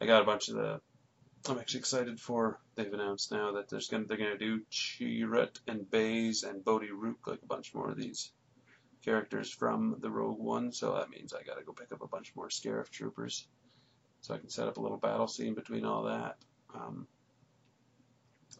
I 0.00 0.06
got 0.06 0.22
a 0.22 0.26
bunch 0.26 0.48
of 0.48 0.54
the. 0.54 0.80
I'm 1.48 1.58
actually 1.58 1.80
excited 1.80 2.20
for. 2.20 2.60
They've 2.76 2.92
announced 2.92 3.32
now 3.32 3.54
that 3.54 3.68
there's 3.68 3.88
gonna 3.88 4.04
they're 4.04 4.16
gonna 4.16 4.38
do 4.38 4.60
Chirrut 4.70 5.58
and 5.66 5.90
Baze 5.90 6.44
and 6.44 6.64
Bodhi 6.64 6.92
Rook 6.92 7.26
like 7.26 7.42
a 7.42 7.46
bunch 7.46 7.74
more 7.74 7.90
of 7.90 7.96
these 7.96 8.30
characters 9.04 9.50
from 9.50 9.96
the 10.00 10.10
Rogue 10.10 10.38
One. 10.38 10.72
So 10.72 10.94
that 10.94 11.10
means 11.10 11.32
I 11.32 11.42
gotta 11.42 11.64
go 11.64 11.72
pick 11.72 11.92
up 11.92 12.02
a 12.02 12.08
bunch 12.08 12.34
more 12.36 12.48
Scarif 12.48 12.90
Troopers, 12.90 13.46
so 14.20 14.34
I 14.34 14.38
can 14.38 14.50
set 14.50 14.68
up 14.68 14.76
a 14.76 14.80
little 14.80 14.98
battle 14.98 15.28
scene 15.28 15.54
between 15.54 15.84
all 15.84 16.04
that. 16.04 16.36
Um, 16.74 17.06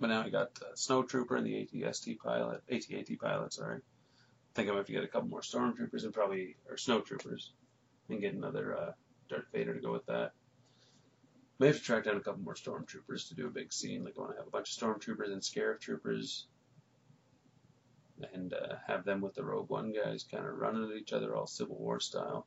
but 0.01 0.09
now 0.09 0.23
I 0.23 0.31
got 0.31 0.59
Snow 0.75 1.03
Trooper 1.03 1.37
and 1.37 1.47
the 1.47 1.55
ATST 1.67 2.19
pilot, 2.19 2.63
AT-AT 2.71 3.19
pilot, 3.21 3.53
sorry. 3.53 3.77
I 3.79 4.53
think 4.55 4.67
I'm 4.67 4.73
gonna 4.73 4.79
have 4.79 4.87
to 4.87 4.93
get 4.93 5.05
a 5.05 5.09
couple 5.09 5.29
more 5.29 5.43
Stormtroopers 5.43 6.05
and 6.05 6.13
probably, 6.13 6.57
or 6.69 6.77
Snow 6.77 7.01
Troopers, 7.01 7.53
and 8.09 8.21
get 8.21 8.35
another 8.35 8.77
uh, 8.77 8.93
Darth 9.29 9.47
Vader 9.53 9.75
to 9.75 9.81
go 9.81 9.93
with 9.93 10.07
that. 10.07 10.33
May 11.59 11.69
have 11.69 11.77
to 11.77 11.83
track 11.83 12.05
down 12.05 12.17
a 12.17 12.21
couple 12.21 12.43
more 12.43 12.55
Stormtroopers 12.55 13.29
to 13.29 13.35
do 13.35 13.47
a 13.47 13.51
big 13.51 13.73
scene. 13.73 14.05
Like 14.05 14.15
I 14.17 14.21
want 14.21 14.33
to 14.33 14.39
have 14.39 14.47
a 14.47 14.51
bunch 14.51 14.75
of 14.75 14.83
Stormtroopers 14.83 15.33
and 15.33 15.43
Scarif 15.43 15.81
Troopers, 15.81 16.47
and 18.33 18.53
uh, 18.53 18.77
have 18.87 19.05
them 19.05 19.21
with 19.21 19.35
the 19.35 19.45
Rogue 19.45 19.71
One 19.71 19.93
guys, 19.93 20.25
kind 20.31 20.47
of 20.47 20.57
running 20.57 20.91
at 20.91 20.97
each 20.97 21.13
other, 21.13 21.35
all 21.35 21.47
Civil 21.47 21.77
War 21.77 22.01
style. 22.01 22.47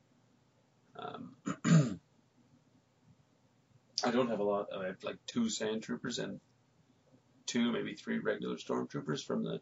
Um, 0.96 1.36
I 4.04 4.10
don't 4.10 4.28
have 4.28 4.40
a 4.40 4.44
lot. 4.44 4.68
I 4.76 4.86
have 4.86 5.02
like 5.02 5.18
two 5.26 5.48
sand 5.48 5.82
troopers 5.82 6.18
and 6.18 6.40
two, 7.46 7.72
maybe 7.72 7.94
three 7.94 8.18
regular 8.18 8.56
stormtroopers 8.56 9.24
from 9.24 9.44
the 9.44 9.60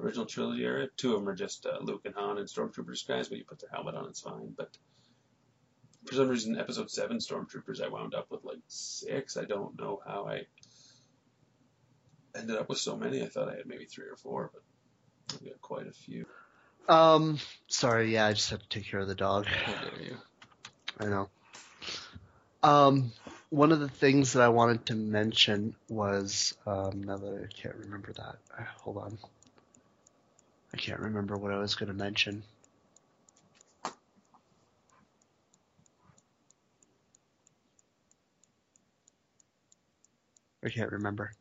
original 0.00 0.26
trilogy 0.26 0.64
era. 0.64 0.88
Two 0.96 1.14
of 1.14 1.20
them 1.20 1.28
are 1.28 1.34
just 1.34 1.66
uh, 1.66 1.78
Luke 1.80 2.02
and 2.04 2.14
Han 2.14 2.38
and 2.38 2.48
stormtroopers 2.48 3.06
guys, 3.06 3.28
but 3.28 3.38
you 3.38 3.44
put 3.44 3.60
their 3.60 3.70
helmet 3.70 3.94
on, 3.94 4.08
it's 4.08 4.20
fine. 4.20 4.54
But 4.56 4.76
for 6.06 6.14
some 6.14 6.28
reason, 6.28 6.58
episode 6.58 6.90
seven 6.90 7.18
stormtroopers, 7.18 7.82
I 7.82 7.88
wound 7.88 8.14
up 8.14 8.30
with 8.30 8.44
like 8.44 8.60
six. 8.68 9.36
I 9.36 9.44
don't 9.44 9.78
know 9.78 10.00
how 10.06 10.26
I 10.26 10.46
ended 12.36 12.56
up 12.56 12.68
with 12.68 12.78
so 12.78 12.96
many. 12.96 13.22
I 13.22 13.26
thought 13.26 13.48
I 13.48 13.56
had 13.56 13.66
maybe 13.66 13.84
three 13.84 14.06
or 14.06 14.16
four, 14.16 14.50
but 14.52 14.62
I've 15.32 15.44
got 15.44 15.60
quite 15.60 15.86
a 15.86 15.92
few. 15.92 16.26
Um, 16.88 17.38
sorry, 17.68 18.12
yeah, 18.14 18.26
I 18.26 18.32
just 18.32 18.50
had 18.50 18.60
to 18.60 18.68
take 18.68 18.90
care 18.90 19.00
of 19.00 19.08
the 19.08 19.14
dog. 19.14 19.46
How 19.46 19.72
dare 19.74 20.02
you? 20.02 20.16
I 20.98 21.04
know. 21.04 21.28
Um, 22.62 23.12
one 23.50 23.72
of 23.72 23.80
the 23.80 23.88
things 23.88 24.32
that 24.32 24.42
I 24.42 24.48
wanted 24.48 24.86
to 24.86 24.94
mention 24.94 25.74
was 25.88 26.54
um, 26.66 27.02
now 27.02 27.18
that 27.18 27.48
I 27.50 27.60
can't 27.60 27.76
remember 27.76 28.12
that. 28.14 28.36
Uh, 28.58 28.64
Hold 28.82 28.98
on. 28.98 29.18
I 30.72 30.76
can't 30.76 31.00
remember 31.00 31.36
what 31.36 31.52
I 31.52 31.58
was 31.58 31.74
going 31.74 31.88
to 31.88 31.94
mention. 31.94 32.42
I 40.64 40.68
can't 40.68 40.92
remember. 40.92 41.32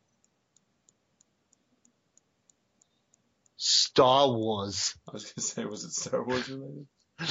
Star 3.98 4.32
Wars. 4.32 4.94
I 5.08 5.12
was 5.14 5.24
gonna 5.32 5.44
say, 5.44 5.66
was 5.66 5.84
it 5.84 5.92
Star 5.92 6.24
Wars 6.24 6.48
related? 6.50 6.86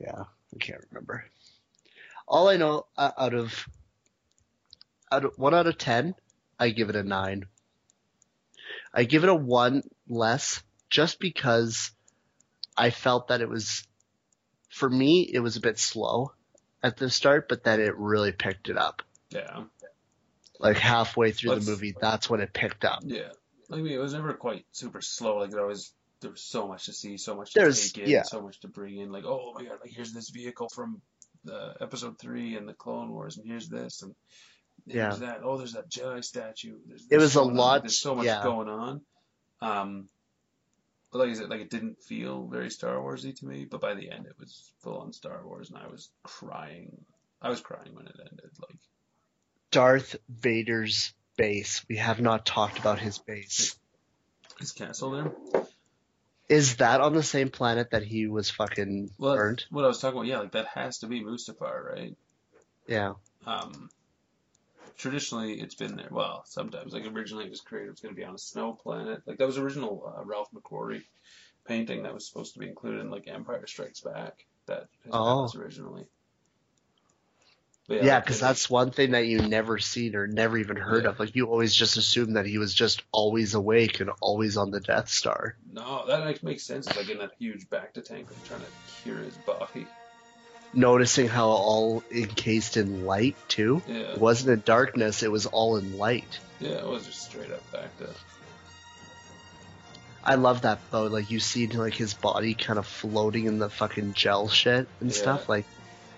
Yeah, 0.00 0.24
I 0.24 0.58
can't 0.58 0.82
remember. 0.90 1.24
All 2.26 2.48
I 2.48 2.56
know 2.56 2.86
uh, 2.98 3.12
out 3.16 3.32
of 3.32 3.68
out 5.12 5.24
of 5.24 5.34
one 5.38 5.54
out 5.54 5.68
of 5.68 5.78
ten, 5.78 6.16
I 6.58 6.70
give 6.70 6.88
it 6.90 6.96
a 6.96 7.04
nine. 7.04 7.44
I 8.92 9.04
give 9.04 9.22
it 9.22 9.30
a 9.30 9.34
one 9.36 9.84
less 10.08 10.60
just 10.90 11.20
because 11.20 11.92
I 12.76 12.90
felt 12.90 13.28
that 13.28 13.40
it 13.40 13.48
was 13.48 13.86
for 14.68 14.90
me 14.90 15.20
it 15.32 15.38
was 15.38 15.56
a 15.56 15.60
bit 15.60 15.78
slow 15.78 16.32
at 16.82 16.96
the 16.96 17.08
start, 17.08 17.48
but 17.48 17.62
then 17.62 17.80
it 17.80 17.96
really 17.96 18.32
picked 18.32 18.68
it 18.68 18.76
up. 18.76 19.02
Yeah, 19.30 19.62
Like 20.58 20.78
halfway 20.78 21.30
through 21.30 21.52
Let's- 21.52 21.66
the 21.66 21.70
movie, 21.70 21.94
that's 22.00 22.28
when 22.28 22.40
it 22.40 22.52
picked 22.52 22.84
up. 22.84 23.02
yeah. 23.04 23.28
I 23.72 23.76
mean, 23.76 23.92
it 23.92 23.98
was 23.98 24.12
never 24.14 24.32
quite 24.34 24.64
super 24.72 25.00
slow. 25.00 25.38
Like 25.38 25.50
there 25.50 25.66
was, 25.66 25.92
there 26.20 26.30
was 26.30 26.42
so 26.42 26.68
much 26.68 26.86
to 26.86 26.92
see, 26.92 27.16
so 27.16 27.34
much 27.36 27.52
to 27.52 27.60
There's- 27.60 27.92
take 27.92 28.04
in, 28.04 28.10
yeah. 28.10 28.22
so 28.22 28.40
much 28.42 28.60
to 28.60 28.68
bring 28.68 28.98
in. 28.98 29.10
Like, 29.12 29.24
oh 29.24 29.52
my 29.54 29.64
god, 29.64 29.78
like 29.80 29.92
here's 29.92 30.12
this 30.12 30.30
vehicle 30.30 30.68
from 30.74 31.00
the 31.44 31.74
episode 31.80 32.18
three 32.18 32.56
and 32.56 32.68
the 32.68 32.72
Clone 32.74 33.10
Wars, 33.10 33.36
and 33.38 33.46
here's 33.46 33.68
this, 33.68 34.02
and 34.02 34.14
here's 34.86 35.18
that. 35.20 35.40
Oh, 35.44 35.56
there's 35.58 35.74
that 35.74 35.90
Jedi 35.90 36.24
statue. 36.24 36.76
There's 36.86 37.02
It 37.02 37.10
this 37.10 37.20
was 37.20 37.36
a 37.36 37.40
on. 37.40 37.54
lot- 37.54 37.82
There's 37.82 37.98
so 38.00 38.14
much 38.14 38.26
yeah. 38.26 38.42
going 38.42 38.68
on. 38.68 39.00
Um, 39.60 40.08
but 41.12 41.18
like 41.20 41.28
I 41.30 41.34
said, 41.34 41.48
like 41.50 41.60
it 41.60 41.70
didn't 41.70 42.02
feel 42.02 42.46
very 42.46 42.70
Star 42.70 42.96
Warsy 42.96 43.34
to 43.38 43.46
me. 43.46 43.66
But 43.66 43.80
by 43.80 43.94
the 43.94 44.10
end, 44.10 44.26
it 44.26 44.34
was 44.38 44.72
full 44.80 44.98
on 44.98 45.12
Star 45.12 45.40
Wars, 45.46 45.70
and 45.70 45.78
I 45.78 45.86
was 45.88 46.10
crying. 46.22 46.96
I 47.40 47.50
was 47.50 47.60
crying 47.60 47.94
when 47.94 48.06
it 48.06 48.16
ended. 48.18 48.50
Like, 48.60 48.78
Darth 49.70 50.16
Vader's 50.28 51.12
base. 51.36 51.84
We 51.88 51.96
have 51.96 52.20
not 52.20 52.46
talked 52.46 52.78
about 52.78 52.98
his 52.98 53.18
base. 53.18 53.76
his 54.58 54.72
castle 54.72 55.10
there. 55.10 55.32
Is 56.48 56.76
that 56.76 57.00
on 57.00 57.14
the 57.14 57.22
same 57.22 57.48
planet 57.48 57.90
that 57.92 58.02
he 58.02 58.26
was 58.26 58.50
fucking 58.50 59.10
Well, 59.18 59.34
burned? 59.34 59.64
what 59.70 59.84
I 59.84 59.88
was 59.88 59.98
talking 60.00 60.18
about, 60.18 60.26
yeah, 60.26 60.38
like 60.40 60.52
that 60.52 60.66
has 60.74 60.98
to 60.98 61.06
be 61.06 61.22
Mustafar, 61.22 61.84
right? 61.94 62.16
Yeah. 62.86 63.14
Um, 63.46 63.88
traditionally, 64.98 65.54
it's 65.60 65.74
been 65.74 65.96
there. 65.96 66.08
Well, 66.10 66.44
sometimes, 66.46 66.92
like 66.92 67.06
originally, 67.06 67.44
it 67.46 67.50
was 67.50 67.60
created. 67.62 67.88
It 67.88 67.90
was 67.92 68.00
going 68.00 68.14
to 68.14 68.18
be 68.20 68.24
on 68.26 68.34
a 68.34 68.38
snow 68.38 68.72
planet. 68.74 69.22
Like 69.26 69.38
that 69.38 69.46
was 69.46 69.58
original 69.58 70.14
uh, 70.18 70.22
Ralph 70.24 70.48
McQuarrie 70.54 71.02
painting 71.66 72.02
that 72.02 72.12
was 72.14 72.26
supposed 72.28 72.52
to 72.54 72.58
be 72.60 72.68
included 72.68 73.00
in 73.00 73.10
like 73.10 73.26
Empire 73.26 73.66
Strikes 73.66 74.00
Back. 74.00 74.44
That 74.66 74.86
Oh. 75.06 75.10
palace 75.12 75.54
originally. 75.56 76.04
But 77.86 78.02
Yeah, 78.02 78.18
because 78.20 78.40
that's 78.40 78.70
one 78.70 78.90
thing 78.92 79.10
that 79.10 79.26
you 79.26 79.42
never 79.42 79.78
seen 79.78 80.16
or 80.16 80.26
never 80.26 80.56
even 80.56 80.76
heard 80.76 81.04
Yeah. 81.04 81.10
of. 81.10 81.20
Like 81.20 81.36
you 81.36 81.46
always 81.46 81.74
just 81.74 81.96
assume 81.98 82.32
that 82.34 82.46
he 82.46 82.56
was 82.58 82.72
just 82.72 83.02
always 83.12 83.52
awake 83.54 84.00
and 84.00 84.10
always 84.20 84.56
on 84.56 84.70
the 84.70 84.80
Death 84.80 85.08
Star. 85.10 85.56
no, 85.72 86.06
that 86.06 86.24
makes, 86.24 86.42
makes 86.42 86.62
sense. 86.62 86.86
It's 86.86 86.96
like 86.96 87.10
in 87.10 87.18
that 87.18 87.32
huge 87.38 87.68
bacta 87.68 88.02
tank, 88.02 88.30
like 88.30 88.44
trying 88.44 88.60
to 88.60 88.66
cure 89.02 89.18
his 89.18 89.36
body. 89.36 89.86
Noticing 90.72 91.28
how 91.28 91.48
all 91.48 92.02
encased 92.10 92.76
in 92.76 93.04
light 93.04 93.36
too. 93.48 93.82
Yeah, 93.88 93.94
It 94.14 94.18
wasn't 94.18 94.50
in 94.54 94.62
darkness; 94.64 95.22
it 95.22 95.30
was 95.30 95.46
all 95.46 95.76
in 95.76 95.98
light. 95.98 96.40
yeah, 96.60 96.70
it 96.78 96.88
was 96.88 97.04
just 97.06 97.22
straight 97.22 97.50
up 97.52 97.62
bacta. 97.72 98.12
I 100.24 100.36
love 100.36 100.62
that 100.62 100.80
though. 100.90 101.04
Like 101.04 101.30
you 101.30 101.38
see 101.38 101.66
like 101.66 101.94
his 101.94 102.14
body 102.14 102.54
kind 102.54 102.78
of 102.78 102.86
floating 102.86 103.44
in 103.46 103.58
the 103.58 103.68
fucking 103.68 104.14
gel 104.14 104.48
shit 104.48 104.88
and 105.00 105.10
Yeah. 105.10 105.16
stuff. 105.16 105.48
Like 105.48 105.66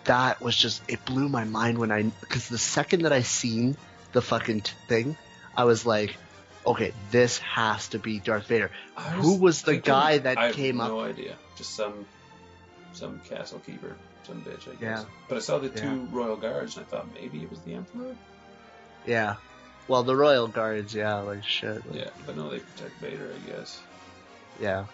that 0.06 0.40
was 0.40 0.56
just 0.56 0.82
it 0.88 1.04
blew 1.04 1.28
my 1.28 1.44
mind 1.44 1.78
when 1.78 1.90
I 1.92 2.02
because 2.02 2.48
the 2.48 2.58
second 2.58 3.02
that 3.02 3.12
I 3.12 3.22
seen 3.22 3.76
the 4.12 4.22
fucking 4.22 4.62
t- 4.62 4.72
thing, 4.88 5.16
I 5.56 5.64
was 5.64 5.84
like, 5.86 6.16
okay, 6.66 6.92
this 7.10 7.38
has 7.38 7.88
to 7.88 7.98
be 7.98 8.18
Darth 8.18 8.46
Vader. 8.46 8.70
I 8.96 9.02
Who 9.10 9.36
was 9.36 9.62
the 9.62 9.72
thinking- 9.72 9.92
guy 9.92 10.18
that 10.18 10.38
I 10.38 10.46
have 10.46 10.54
came 10.56 10.80
up- 10.80 10.90
No 10.90 11.00
idea. 11.00 11.36
Just 11.56 11.74
some 11.74 12.06
some 12.92 13.20
castle 13.28 13.58
keeper, 13.60 13.94
some 14.26 14.42
bitch, 14.42 14.66
I 14.68 14.72
guess. 14.72 14.80
Yeah. 14.80 15.04
But 15.28 15.36
I 15.36 15.40
saw 15.40 15.58
the 15.58 15.68
Yeah. 15.68 15.74
two 15.82 16.08
royal 16.10 16.36
guards, 16.36 16.76
and 16.76 16.86
I 16.86 16.88
thought 16.88 17.06
maybe 17.14 17.42
it 17.42 17.50
was 17.50 17.60
the 17.60 17.74
emperor. 17.74 18.16
Yeah. 19.06 19.36
Well, 19.88 20.02
the 20.02 20.16
royal 20.16 20.48
guards, 20.48 20.94
yeah, 20.94 21.16
like 21.18 21.44
shit. 21.44 21.82
Yeah, 21.92 22.08
but 22.24 22.36
no, 22.36 22.48
they 22.50 22.58
protect 22.58 22.98
Vader, 23.00 23.32
I 23.34 23.50
guess. 23.50 23.78
Yeah. 24.60 24.86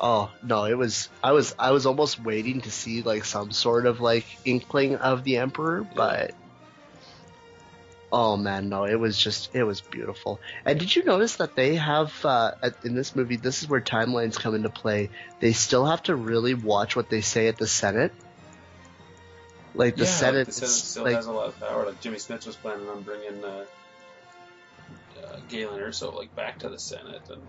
Oh 0.00 0.30
no, 0.42 0.64
it 0.64 0.78
was. 0.78 1.08
I 1.22 1.32
was. 1.32 1.54
I 1.58 1.72
was 1.72 1.86
almost 1.86 2.20
waiting 2.20 2.60
to 2.62 2.70
see 2.70 3.02
like 3.02 3.24
some 3.24 3.50
sort 3.50 3.86
of 3.86 4.00
like 4.00 4.26
inkling 4.44 4.96
of 4.96 5.24
the 5.24 5.38
emperor, 5.38 5.86
but. 5.94 6.32
Oh 8.10 8.36
man, 8.36 8.68
no! 8.68 8.84
It 8.84 8.94
was 8.94 9.18
just. 9.18 9.54
It 9.54 9.64
was 9.64 9.80
beautiful. 9.80 10.40
And 10.64 10.78
did 10.78 10.94
you 10.94 11.04
notice 11.04 11.36
that 11.36 11.56
they 11.56 11.74
have 11.74 12.14
uh, 12.24 12.52
at- 12.62 12.84
in 12.84 12.94
this 12.94 13.14
movie? 13.14 13.36
This 13.36 13.62
is 13.62 13.68
where 13.68 13.80
timelines 13.80 14.38
come 14.38 14.54
into 14.54 14.70
play. 14.70 15.10
They 15.40 15.52
still 15.52 15.84
have 15.84 16.02
to 16.04 16.14
really 16.14 16.54
watch 16.54 16.96
what 16.96 17.10
they 17.10 17.20
say 17.20 17.48
at 17.48 17.58
the 17.58 17.66
Senate. 17.66 18.12
Like 19.74 19.96
the 19.96 20.04
yeah, 20.04 20.10
Senate, 20.10 20.38
like 20.38 20.46
the 20.46 20.52
Senate 20.52 20.70
still 20.70 21.04
like 21.04 21.16
has 21.16 21.26
a 21.26 21.32
lot 21.32 21.48
of 21.48 21.60
power. 21.60 21.86
Like 21.86 22.00
Jimmy 22.00 22.16
Smits 22.16 22.46
was 22.46 22.56
planning 22.56 22.88
on 22.88 23.02
bringing 23.02 23.44
uh, 23.44 23.64
uh, 25.22 25.36
Galen 25.48 25.80
Erso 25.80 26.14
like 26.14 26.34
back 26.34 26.60
to 26.60 26.68
the 26.70 26.78
Senate, 26.78 27.22
and 27.28 27.42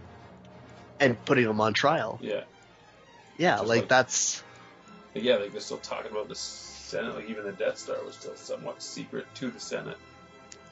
and 1.00 1.24
putting 1.26 1.46
them 1.46 1.62
on 1.62 1.74
trial. 1.74 2.20
yeah, 2.22 2.44
Yeah, 3.38 3.58
Just 3.58 3.68
like 3.68 3.80
like- 3.82 3.90
that's 3.90 4.44
yeah, 5.14 5.36
like 5.38 5.52
they're 5.52 5.62
still 5.62 5.78
talking 5.78 6.12
about 6.12 6.28
the 6.30 6.36
Senate. 6.36 7.16
Like 7.16 7.30
even 7.30 7.44
the 7.46 7.52
Death 7.52 7.78
Star 7.78 7.98
was 8.06 8.16
still 8.16 8.36
somewhat 8.36 8.82
secret 8.82 9.26
to 9.36 9.50
the 9.52 9.60
Senate. 9.60 9.98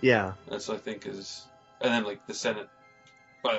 yeah. 0.02 0.34
That's 0.50 0.68
what 0.68 0.78
I 0.78 0.80
think 0.80 1.06
is, 1.08 1.46
and 1.82 1.94
then 1.94 2.04
like 2.04 2.26
the 2.28 2.34
Senate. 2.34 2.70
Uh, 3.46 3.52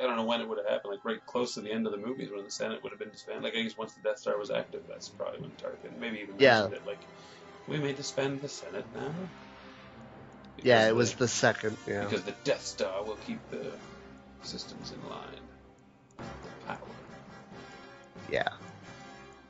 I 0.00 0.06
don't 0.06 0.16
know 0.16 0.24
when 0.24 0.40
it 0.40 0.48
would 0.48 0.58
have 0.58 0.66
happened. 0.68 0.92
Like 0.92 1.04
right 1.04 1.24
close 1.26 1.54
to 1.54 1.60
the 1.60 1.72
end 1.72 1.86
of 1.86 1.92
the 1.92 1.98
movies, 1.98 2.30
when 2.32 2.44
the 2.44 2.50
Senate 2.50 2.82
would 2.84 2.90
have 2.92 2.98
been 3.00 3.10
disbanded. 3.10 3.42
Like 3.42 3.56
I 3.56 3.62
guess 3.62 3.76
once 3.76 3.94
the 3.94 4.02
Death 4.08 4.18
Star 4.20 4.38
was 4.38 4.50
active, 4.50 4.82
that's 4.88 5.08
probably 5.08 5.40
when 5.40 5.50
Tarkin 5.52 5.98
maybe 5.98 6.20
even 6.20 6.36
Yeah. 6.38 6.66
it. 6.66 6.86
Like 6.86 7.00
we 7.66 7.78
may 7.78 7.92
disband 7.94 8.40
the 8.42 8.48
Senate 8.48 8.84
now. 8.94 9.12
Yeah, 10.62 10.86
it 10.88 10.94
was 10.94 11.12
the, 11.12 11.20
the 11.20 11.28
second. 11.28 11.76
Yeah. 11.88 12.04
because 12.04 12.22
the 12.22 12.34
Death 12.44 12.64
Star 12.64 13.02
will 13.02 13.16
keep 13.26 13.40
the 13.50 13.72
systems 14.42 14.92
in 14.92 15.08
line. 15.10 15.41
Yeah. 18.30 18.48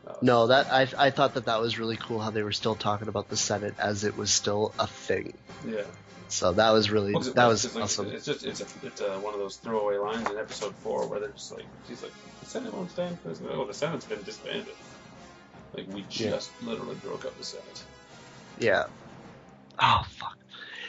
Uh, 0.07 0.15
No, 0.23 0.49
that 0.49 0.67
I 0.73 0.89
I 0.99 1.11
thought 1.11 1.35
that 1.35 1.45
that 1.47 1.61
was 1.61 1.79
really 1.79 1.97
cool 1.97 2.19
how 2.21 2.31
they 2.31 2.43
were 2.43 2.53
still 2.53 2.75
talking 2.75 3.09
about 3.09 3.29
the 3.29 3.37
Senate 3.37 3.75
as 3.79 4.05
it 4.05 4.17
was 4.17 4.31
still 4.33 4.73
a 4.79 4.87
thing. 4.87 5.35
Yeah. 5.67 5.83
So 6.29 6.53
that 6.53 6.71
was 6.71 6.91
really 6.91 7.13
Well, 7.13 7.23
that 7.23 7.47
was 7.47 7.75
like- 7.75 7.85
awesome. 7.85 8.07
It's 8.11 8.25
just 8.25 8.45
it's 8.45 8.61
a, 8.61 8.67
it's 8.87 9.01
a, 9.01 9.21
one 9.21 9.35
of 9.35 9.41
those 9.41 9.57
throwaway 9.57 9.99
lines 9.99 10.29
in 10.31 10.39
episode 10.39 10.75
four 10.77 11.07
where 11.07 11.21
they're 11.21 11.29
just 11.31 11.53
like 11.55 11.67
he's 11.87 12.03
like 12.03 12.13
the 12.41 12.47
Senate 12.47 12.73
won't 12.75 12.91
stand 12.91 13.21
for 13.21 13.29
this. 13.29 13.41
Oh, 13.51 13.65
the 13.67 13.75
Senate's 13.75 14.07
been 14.07 14.23
disbanded. 14.23 14.75
Like 15.75 15.87
we 15.93 16.01
Yeah. 16.11 16.31
just 16.31 16.51
literally 16.63 16.97
broke 16.97 17.25
up 17.25 17.37
the 17.39 17.45
Senate. 17.45 17.85
Yeah. 18.59 18.85
Oh 19.79 20.03
fuck. 20.09 20.37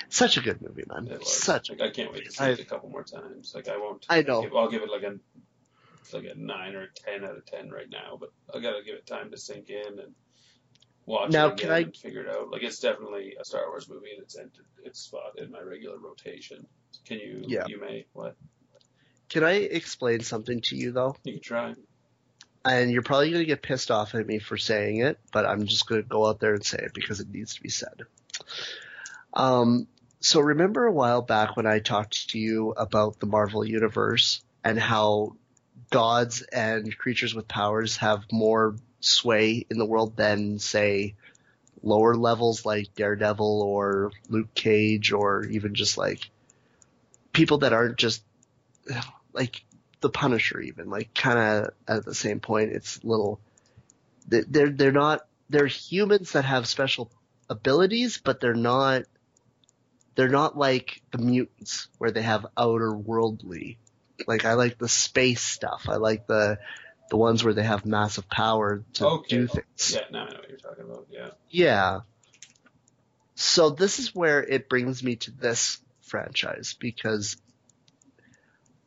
Such 0.10 0.38
a 0.38 0.41
good 0.41 0.61
movie, 0.61 0.84
man. 0.88 1.19
Such. 1.23 1.69
like 1.69 1.81
I 1.81 1.89
can't 1.91 2.11
wait 2.14 2.26
to 2.26 2.31
see 2.31 2.43
I- 2.43 2.49
it 2.51 2.60
a 2.60 2.65
couple 2.65 2.89
more 2.89 3.03
times. 3.03 3.53
Like 3.53 3.68
I 3.68 3.77
won't. 3.77 4.05
I 4.10 4.22
know. 4.23 4.41
Give, 4.41 4.55
I'll 4.55 4.69
give 4.69 4.81
it 4.81 4.89
like 4.89 5.03
a 5.03 5.15
like 6.12 6.26
a 6.26 6.36
nine 6.36 6.76
or 6.76 6.84
a 6.84 6.88
ten 6.94 7.24
out 7.24 7.38
of 7.38 7.46
ten 7.46 7.70
right 7.70 7.90
now, 7.90 8.18
but 8.20 8.30
I 8.54 8.60
gotta 8.60 8.84
give 8.84 8.96
it 8.96 9.06
time 9.06 9.30
to 9.32 9.38
sink 9.38 9.70
in 9.70 10.00
and 10.00 10.16
watch 11.06 11.32
Now, 11.32 11.48
it 11.48 11.54
again 11.54 11.58
can 11.68 11.72
I- 11.72 11.80
and 11.80 11.96
figure 11.96 12.22
it 12.22 12.30
out. 12.30 12.50
Like 12.50 12.64
it's 12.64 12.80
definitely 12.80 13.36
a 13.40 13.46
Star 13.46 13.68
Wars 13.70 13.88
movie 13.88 14.12
and 14.14 14.24
it's 14.24 14.38
entered 14.38 14.66
its 14.84 15.00
spot 15.00 15.38
in 15.38 15.52
my 15.52 15.62
regular 15.62 15.98
rotation. 15.98 16.66
Can 17.06 17.20
you? 17.20 17.44
Yeah. 17.48 17.66
You 17.68 17.80
may. 17.80 18.06
What? 18.14 18.36
Can 19.30 19.44
I 19.44 19.54
explain 19.54 20.22
something 20.22 20.62
to 20.62 20.76
you 20.76 20.92
though? 20.92 21.16
You 21.24 21.34
can 21.34 21.42
try. 21.42 21.74
And 22.66 22.92
you're 22.92 23.02
probably 23.02 23.32
gonna 23.32 23.46
get 23.46 23.62
pissed 23.62 23.92
off 23.92 24.16
at 24.16 24.26
me 24.26 24.40
for 24.40 24.58
saying 24.58 24.98
it, 24.98 25.20
but 25.32 25.46
I'm 25.46 25.66
just 25.66 25.86
gonna 25.88 26.02
go 26.02 26.26
out 26.28 26.40
there 26.40 26.54
and 26.54 26.66
say 26.66 26.78
it 26.78 26.94
because 26.94 27.20
it 27.20 27.30
needs 27.30 27.56
to 27.56 27.62
be 27.62 27.70
said. 27.70 28.04
Um, 29.34 29.88
so 30.22 30.40
remember 30.40 30.86
a 30.86 30.92
while 30.92 31.22
back 31.22 31.58
when 31.58 31.66
I 31.66 31.80
talked 31.80 32.30
to 32.30 32.40
you 32.40 32.72
about 32.72 33.20
the 33.20 33.26
Marvel 33.26 33.66
Universe 33.66 34.42
and 34.64 34.80
how 34.80 35.36
gods 35.89 36.41
and 36.41 36.97
creatures 36.97 37.34
with 37.34 37.47
powers 37.47 37.97
have 37.97 38.26
more 38.31 38.76
sway 38.99 39.65
in 39.69 39.77
the 39.77 39.85
world 39.85 40.15
than, 40.15 40.60
say, 40.60 41.15
lower 41.84 42.15
levels 42.15 42.65
like 42.65 42.95
Daredevil 42.95 43.61
or 43.61 44.11
Luke 44.30 44.53
Cage 44.55 45.11
or 45.11 45.43
even 45.45 45.76
just 45.76 45.97
like 45.97 46.30
people 47.34 47.60
that 47.60 47.73
aren't 47.73 47.97
just 47.97 48.23
like 49.34 49.64
the 49.99 50.10
Punisher 50.10 50.60
even 50.60 50.89
like 50.89 51.14
kind 51.14 51.39
of 51.39 51.73
at 51.88 52.05
the 52.05 52.14
same 52.15 52.39
point 52.39 52.72
it's 52.72 53.03
little 53.03 53.39
they're 54.27 54.69
they're 54.69 54.91
not 54.91 55.26
they're 55.49 55.65
humans 55.65 56.34
that 56.34 56.45
have 56.45 56.68
special 56.68 57.10
abilities 57.49 58.19
but 58.22 58.39
they're 58.39 58.53
not 58.53 59.03
they're 60.15 60.30
not 60.30 60.57
like 60.57 61.01
the 61.11 61.18
mutants 61.18 61.88
where 61.97 62.11
they 62.11 62.22
have 62.22 62.45
outer 62.57 62.93
worldly 62.93 63.77
like 64.27 64.45
I 64.45 64.53
like 64.53 64.77
the 64.77 64.88
space 64.88 65.41
stuff 65.41 65.88
I 65.90 65.95
like 65.95 66.27
the 66.27 66.60
the 67.10 67.18
ones 67.18 67.44
where 67.44 67.53
they 67.53 67.64
have 67.64 67.85
massive 67.85 68.30
power 68.30 68.84
to 68.94 69.07
Okay. 69.07 69.38
do 69.38 69.48
things 69.48 69.91
Yeah, 69.94 70.02
now 70.11 70.26
I 70.26 70.30
know 70.30 70.40
what 70.40 70.49
you're 70.49 70.57
talking 70.57 70.85
about. 70.85 71.07
Yeah. 71.11 71.30
yeah. 71.49 71.99
So 73.35 73.72
this 73.72 73.99
is 73.99 74.15
where 74.15 74.41
it 74.44 74.69
brings 74.69 75.03
me 75.03 75.15
to 75.18 75.31
this 75.31 75.80
franchise 76.02 76.76
because 76.80 77.38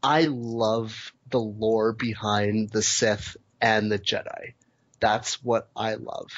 I 0.03 0.23
love 0.23 1.13
the 1.31 1.41
lore 1.41 1.93
behind 1.93 2.71
the 2.71 2.83
Sith 2.83 3.37
and 3.61 3.91
the 3.91 3.99
Jedi. 3.99 4.55
That's 5.01 5.43
what 5.43 5.69
I 5.77 5.95
love. 5.95 6.31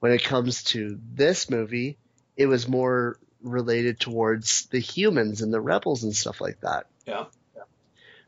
When 0.00 0.12
it 0.12 0.24
comes 0.24 0.64
to 0.64 0.98
this 1.12 1.50
movie, 1.50 1.98
it 2.36 2.46
was 2.46 2.66
more 2.66 3.18
related 3.42 4.00
towards 4.00 4.66
the 4.66 4.80
humans 4.80 5.42
and 5.42 5.52
the 5.52 5.60
rebels 5.60 6.04
and 6.04 6.14
stuff 6.16 6.40
like 6.40 6.60
that. 6.62 6.86
Yeah. 7.06 7.26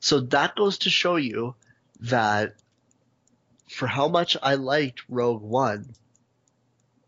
So 0.02 0.20
that 0.20 0.56
goes 0.56 0.78
to 0.78 0.90
show 0.90 1.14
you 1.14 1.54
that 2.00 2.56
for 3.70 3.86
how 3.86 4.08
much 4.08 4.36
I 4.42 4.56
liked 4.56 5.02
Rogue 5.08 5.40
One, 5.40 5.94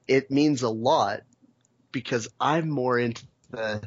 it 0.07 0.31
means 0.31 0.62
a 0.62 0.71
lot 0.71 1.23
because 1.91 2.29
I'm 2.41 2.71
more 2.71 2.97
into 2.97 3.27
the 3.51 3.83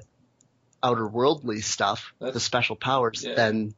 outer 0.84 1.08
worldly 1.08 1.62
stuff, 1.62 2.14
the 2.20 2.40
special 2.40 2.76
powers, 2.76 3.24
yeah. 3.24 3.36
than 3.36 3.74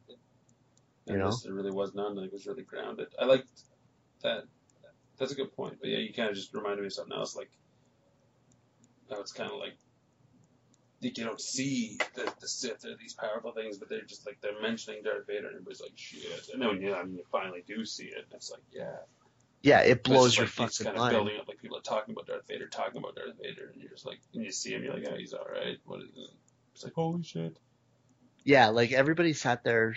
You 1.09 1.17
know? 1.17 1.31
there 1.43 1.53
really 1.53 1.71
was 1.71 1.93
none. 1.95 2.15
Like, 2.15 2.27
it 2.27 2.33
was 2.33 2.45
really 2.45 2.63
grounded. 2.63 3.07
I 3.19 3.25
liked 3.25 3.49
that. 4.21 4.43
That's 5.17 5.31
a 5.31 5.35
good 5.35 5.55
point. 5.55 5.77
But 5.81 5.89
yeah, 5.89 5.97
you 5.97 6.13
kind 6.13 6.29
of 6.29 6.35
just 6.35 6.53
reminded 6.53 6.81
me 6.81 6.87
of 6.87 6.93
something 6.93 7.17
else. 7.17 7.35
Like, 7.35 7.49
how 9.09 9.19
it's 9.19 9.33
kind 9.33 9.51
of 9.51 9.57
like, 9.57 9.75
like 11.01 11.17
you 11.17 11.25
don't 11.25 11.39
see 11.39 11.97
the, 12.15 12.31
the 12.39 12.47
Sith 12.47 12.85
or 12.85 12.95
these 12.99 13.13
powerful 13.13 13.51
things, 13.51 13.77
but 13.77 13.89
they're 13.89 14.01
just 14.01 14.25
like 14.25 14.39
they're 14.41 14.61
mentioning 14.61 15.03
Darth 15.03 15.27
Vader, 15.27 15.47
and 15.47 15.55
everybody's 15.55 15.81
like, 15.81 15.93
shit. 15.95 16.49
And 16.51 16.61
then 16.61 16.69
when 16.69 16.81
you, 16.81 16.93
I 16.93 17.03
mean, 17.03 17.15
you 17.15 17.23
finally 17.31 17.63
do 17.65 17.85
see 17.85 18.05
it, 18.05 18.25
and 18.25 18.33
it's 18.33 18.51
like, 18.51 18.61
yeah. 18.71 18.97
yeah, 19.61 19.79
it 19.81 19.91
it's 19.91 20.09
blows 20.09 20.37
your 20.37 20.45
like, 20.45 20.67
it's 20.67 20.77
fucking 20.77 20.85
kind 20.85 20.97
of 20.97 21.01
mind. 21.01 21.13
building 21.15 21.39
up. 21.39 21.47
Like 21.47 21.61
people 21.61 21.77
are 21.77 21.81
talking 21.81 22.13
about 22.13 22.27
Darth 22.27 22.47
Vader, 22.47 22.67
talking 22.67 22.97
about 22.97 23.15
Darth 23.15 23.37
Vader, 23.41 23.71
and 23.73 23.81
you're 23.81 23.91
just 23.91 24.05
like, 24.05 24.19
and 24.33 24.43
you 24.43 24.51
see 24.51 24.73
him, 24.73 24.83
you're 24.83 24.93
like, 24.93 25.03
yeah, 25.03 25.17
he's 25.17 25.33
all 25.33 25.47
right. 25.49 25.77
What 25.85 26.01
is 26.01 26.09
it? 26.17 26.29
It's 26.73 26.83
like, 26.83 26.93
holy 26.93 27.23
shit. 27.23 27.57
Yeah, 28.43 28.69
like 28.69 28.91
everybody 28.91 29.33
sat 29.33 29.63
there 29.63 29.95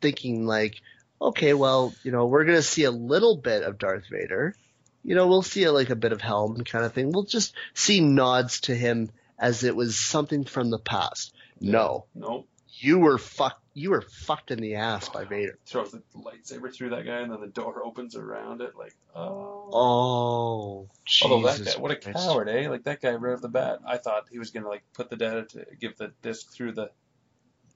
thinking 0.00 0.46
like, 0.46 0.80
okay, 1.20 1.54
well, 1.54 1.94
you 2.02 2.12
know, 2.12 2.26
we're 2.26 2.44
gonna 2.44 2.62
see 2.62 2.84
a 2.84 2.90
little 2.90 3.36
bit 3.36 3.62
of 3.62 3.78
Darth 3.78 4.04
Vader. 4.10 4.54
You 5.02 5.14
know, 5.14 5.28
we'll 5.28 5.42
see 5.42 5.62
a, 5.64 5.72
like 5.72 5.90
a 5.90 5.96
bit 5.96 6.12
of 6.12 6.20
Helm 6.20 6.62
kind 6.64 6.84
of 6.84 6.92
thing. 6.92 7.12
We'll 7.12 7.24
just 7.24 7.54
see 7.74 8.00
nods 8.00 8.60
to 8.62 8.74
him 8.74 9.10
as 9.38 9.64
it 9.64 9.74
was 9.76 9.96
something 9.98 10.44
from 10.44 10.70
the 10.70 10.78
past. 10.78 11.34
No, 11.60 12.06
Nope. 12.14 12.48
you 12.78 12.98
were 12.98 13.18
fucked. 13.18 13.62
You 13.74 13.90
were 13.90 14.00
fucked 14.00 14.50
in 14.50 14.58
the 14.60 14.76
ass 14.76 15.08
by 15.10 15.24
Vader. 15.24 15.58
throws 15.66 15.92
the 15.92 16.02
lightsaber 16.14 16.74
through 16.74 16.90
that 16.90 17.04
guy, 17.04 17.18
and 17.20 17.30
then 17.30 17.40
the 17.40 17.46
door 17.46 17.84
opens 17.84 18.16
around 18.16 18.62
it. 18.62 18.74
Like, 18.76 18.94
oh. 19.14 19.68
Oh, 19.72 20.88
Although 21.22 21.46
that 21.46 21.58
Jesus 21.58 21.74
guy, 21.74 21.80
what 21.80 21.90
a 21.90 21.96
Christ. 21.96 22.18
coward, 22.18 22.48
eh? 22.48 22.68
Like 22.70 22.84
that 22.84 23.00
guy 23.02 23.12
right 23.14 23.34
off 23.34 23.40
the 23.42 23.48
bat, 23.48 23.80
I 23.86 23.98
thought 23.98 24.26
he 24.30 24.38
was 24.38 24.50
gonna 24.50 24.68
like 24.68 24.82
put 24.94 25.10
the 25.10 25.16
data 25.16 25.44
to 25.50 25.66
give 25.80 25.96
the 25.96 26.12
disc 26.22 26.52
through 26.52 26.72
the 26.72 26.90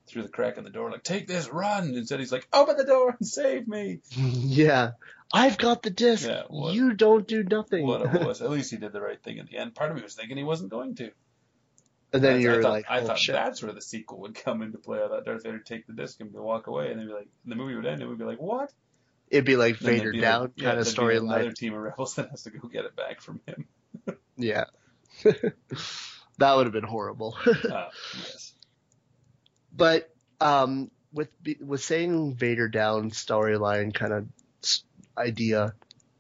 through 0.07 0.23
the 0.23 0.29
crack 0.29 0.57
in 0.59 0.65
the 0.65 0.71
door, 0.71 0.91
like 0.91 1.03
take 1.05 1.27
this, 1.29 1.49
run. 1.51 1.95
Instead, 1.95 2.19
he's 2.19 2.33
like, 2.33 2.49
open 2.53 2.77
the 2.77 2.85
door 2.85 3.15
and 3.19 3.27
save 3.29 3.69
me. 3.69 4.01
yeah, 4.17 4.93
I've 5.33 5.57
got 5.59 5.83
the 5.83 5.91
disc. 5.91 6.27
Yeah, 6.29 6.43
what- 6.49 6.75
you 6.75 6.95
don't 6.95 7.29
do 7.29 7.45
nothing. 7.45 7.87
What 7.87 8.03
a 8.03 8.25
wuss. 8.25 8.41
At 8.43 8.51
least 8.51 8.71
he 8.71 8.77
did 8.77 8.93
the 8.93 9.01
right 9.01 9.23
thing 9.23 9.37
in 9.39 9.47
the 9.47 9.57
end. 9.59 9.75
Part 9.75 9.91
of 9.91 9.97
me 9.97 10.03
was 10.03 10.15
thinking 10.15 10.37
he 10.37 10.45
wasn't 10.45 10.71
going 10.71 10.95
to. 10.97 11.11
And 12.13 12.23
then 12.25 12.41
you're 12.41 12.59
I 12.59 12.63
thought, 12.63 12.73
like, 12.73 12.87
I 12.89 13.01
oh 13.01 13.07
thought 13.07 13.19
shit. 13.19 13.35
that's 13.35 13.63
where 13.63 13.73
the 13.73 13.81
sequel 13.81 14.21
would 14.21 14.35
come 14.35 14.63
into 14.63 14.79
play. 14.79 15.03
I 15.03 15.09
thought 15.09 15.25
Darth 15.25 15.43
Vader 15.43 15.59
would 15.59 15.67
take 15.67 15.87
the 15.87 15.93
disc 15.93 16.21
and 16.21 16.33
walk 16.33 16.67
away, 16.67 16.91
and 16.91 16.99
then 16.99 17.07
be 17.07 17.13
like, 17.13 17.29
the 17.45 17.55
movie 17.55 17.75
would 17.75 17.87
end, 17.87 18.01
and 18.01 18.11
we'd 18.11 18.19
be 18.19 18.25
like, 18.25 18.41
what? 18.41 18.73
It'd 19.31 19.45
be 19.45 19.57
like 19.57 19.77
Vader 19.77 20.13
be 20.13 20.21
down 20.21 20.43
like, 20.43 20.53
yeah, 20.57 20.65
kind 20.71 20.81
of 20.81 20.95
there'd 20.95 21.23
Another 21.23 21.53
team 21.53 21.75
of 21.75 21.81
rebels 21.81 22.15
that 22.17 22.31
has 22.31 22.43
to 22.43 22.51
go 22.51 22.69
get 22.69 22.85
it 22.85 22.97
back 22.97 23.21
from 23.21 23.41
him. 23.47 23.67
Yeah. 24.37 24.65
that 25.23 26.57
would 26.57 26.65
have 26.65 26.73
been 26.73 26.83
horrible. 26.83 27.37
Uh, 27.47 27.89
yes. 28.25 28.55
but 29.71 30.09
um, 30.41 30.91
with 31.13 31.29
with 31.61 31.83
saying 31.83 32.37
Vader 32.37 32.69
down 32.69 33.11
storyline 33.11 33.93
kind 33.93 34.15
of 34.15 34.27
idea, 35.19 35.75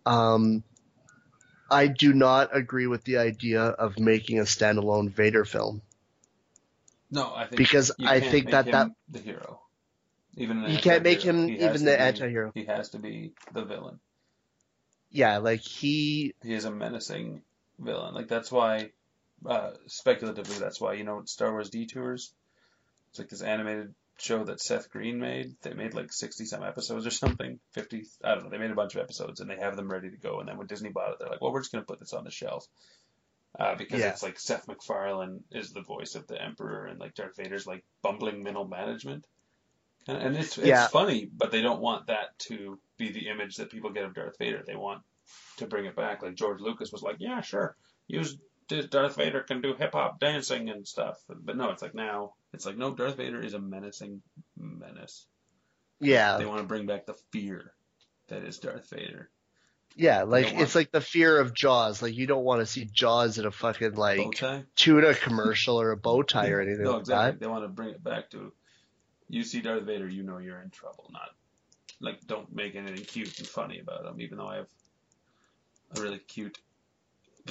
um, 0.04 0.62
I 1.70 1.86
do 1.86 2.12
not 2.12 2.56
agree 2.56 2.86
with 2.86 3.05
the 3.05 3.18
idea 3.18 3.62
of 3.62 3.98
making 3.98 4.38
a 4.38 4.42
standalone 4.42 5.10
Vader 5.10 5.44
film 5.44 5.82
No, 7.10 7.34
I 7.34 7.47
think 7.47 7.59
because 7.59 7.92
I 8.01 8.20
think 8.20 8.51
that 8.51 8.70
that 8.70 8.90
the 9.09 9.18
hero. 9.18 9.60
Even 10.36 10.64
an 10.64 10.70
you 10.70 10.78
can't 10.78 11.02
make 11.02 11.20
him 11.22 11.48
even 11.48 11.84
the 11.84 12.01
anti-hero. 12.01 12.52
He 12.55 12.64
has 12.64 12.90
to 12.90 12.98
be 12.98 13.32
the 13.52 13.64
villain. 13.64 14.01
Yeah, 15.10 15.38
like 15.38 15.60
he 15.60 16.34
He 16.42 16.55
is 16.55 16.64
a 16.64 16.70
menacing 16.70 17.42
villain. 17.78 18.14
Like 18.14 18.28
that's 18.28 18.52
why, 18.52 18.90
uh, 19.44 19.72
speculatively, 19.86 20.59
that's 20.59 20.80
why 20.80 20.94
you 20.94 21.05
know 21.05 21.22
Star 21.24 21.51
Wars 21.51 21.70
Detours. 21.70 22.32
It's 23.10 23.18
like 23.18 23.28
this 23.28 23.42
animated 23.42 23.94
show 24.20 24.44
that 24.44 24.60
Seth 24.60 24.90
Green 24.90 25.18
made. 25.18 25.55
They 25.62 25.72
made 25.74 25.94
like 25.94 26.12
sixty 26.12 26.44
some 26.44 26.62
episodes 26.62 27.06
or 27.06 27.10
something, 27.10 27.59
fifty. 27.72 28.05
I 28.22 28.34
don't 28.34 28.44
know. 28.44 28.51
They 28.51 28.59
made 28.59 28.70
a 28.70 28.74
bunch 28.74 28.94
of 28.94 29.02
episodes 29.02 29.40
and 29.40 29.51
they 29.51 29.56
have 29.56 29.76
them 29.76 29.90
ready 29.90 30.10
to 30.10 30.16
go. 30.16 30.40
And 30.40 30.48
then 30.48 30.56
when 30.59 30.66
Disney 30.66 30.90
bought 30.90 31.12
it, 31.12 31.16
they're 31.18 31.28
like, 31.28 31.40
well, 31.40 31.52
we're 31.52 31.60
just 31.60 31.72
gonna 31.72 31.84
put 31.84 32.01
this 32.01 32.12
on 32.12 32.24
the 32.24 32.30
shelf. 32.30 32.66
Uh, 33.59 33.74
because 33.74 34.01
Yeah. 34.01 34.10
it's 34.10 34.22
like 34.22 34.38
Seth 34.38 34.68
MacFarlane 34.68 35.42
is 35.51 35.72
the 35.72 35.82
voice 35.82 36.14
of 36.14 36.26
the 36.28 36.40
Emperor, 36.40 36.86
and 36.86 37.01
like 37.01 37.14
Darth 37.14 37.36
Vader's 37.36 37.66
like 37.66 37.84
bumbling 38.02 38.42
middle 38.42 38.66
management. 38.68 39.24
And, 40.06 40.18
and 40.18 40.36
it's 40.36 40.56
it's 40.56 40.66
Yeah. 40.66 40.86
funny, 40.88 41.26
but 41.26 41.51
they 41.51 41.60
don't 41.60 41.80
want 41.80 42.06
that 42.06 42.38
to 42.40 42.78
be 42.97 43.10
the 43.12 43.28
image 43.28 43.56
that 43.56 43.70
people 43.70 43.90
get 43.90 44.05
of 44.05 44.14
Darth 44.14 44.38
Vader. 44.38 44.62
They 44.66 44.76
want 44.76 45.02
to 45.56 45.66
bring 45.66 45.86
it 45.86 45.97
back. 45.97 46.22
Like 46.22 46.34
George 46.36 46.60
Lucas 46.60 46.92
was 46.92 47.02
like, 47.02 47.16
yeah, 47.18 47.40
sure, 47.40 47.76
use 48.06 48.36
Darth 48.90 49.16
Vader 49.16 49.40
can 49.40 49.60
do 49.60 49.74
hip 49.74 49.92
hop 49.92 50.20
dancing 50.20 50.68
and 50.70 50.86
stuff. 50.86 51.18
But 51.28 51.56
no, 51.56 51.70
it's 51.70 51.82
like 51.82 51.94
now 51.94 52.34
it's 52.52 52.66
like 52.66 52.76
no, 52.76 52.94
Darth 52.94 53.16
Vader 53.16 53.40
is 53.40 53.55
a 53.55 53.59
menacing 53.59 54.22
menace. 54.56 55.26
yeah 56.01 56.36
They 56.38 56.47
want 56.47 56.60
to 56.60 56.66
bring 56.66 56.86
back 56.86 57.06
the 57.06 57.14
fear 57.32 57.72
that 58.28 58.42
is 58.44 58.59
Darth 58.59 58.88
Vader. 58.90 59.28
yeah 59.97 60.22
like 60.22 60.52
it's 60.55 60.74
like 60.74 60.90
the 60.92 61.01
fear 61.01 61.38
of 61.38 61.52
Jaws. 61.55 62.01
Like 62.02 62.16
you 62.16 62.26
don't 62.26 62.44
want 62.44 62.60
to 62.60 62.66
see 62.66 62.84
Jaws 62.84 63.38
in 63.38 63.47
a 63.47 63.51
fucking 63.51 63.94
like 63.94 64.20
tuna 64.76 65.14
commercial 65.14 65.80
or 65.80 65.90
a 65.90 65.97
bow 65.97 66.22
tie 66.32 66.51
or 66.51 66.60
anything 66.60 66.84
No, 66.84 66.92
like 66.92 67.01
exactly. 67.01 67.30
that. 67.32 67.40
They 67.40 67.47
want 67.51 67.64
to 67.64 67.68
bring 67.68 67.90
it 67.90 68.02
back 68.02 68.30
to 68.30 68.52
you 69.28 69.42
see 69.44 69.60
Darth 69.60 69.84
Vader, 69.84 70.09
you 70.09 70.22
know 70.22 70.38
you're 70.38 70.60
in 70.60 70.70
trouble. 70.70 71.09
Not 71.12 71.30
like 72.01 72.26
don't 72.26 72.55
make 72.55 72.74
anything 72.76 73.05
cute 73.05 73.38
and 73.38 73.47
funny 73.48 73.78
about 73.80 74.06
him. 74.06 74.20
Even 74.20 74.38
though 74.38 74.48
I 74.48 74.56
have 74.56 74.68
a 75.97 76.01
really 76.01 76.18
cute 76.18 76.56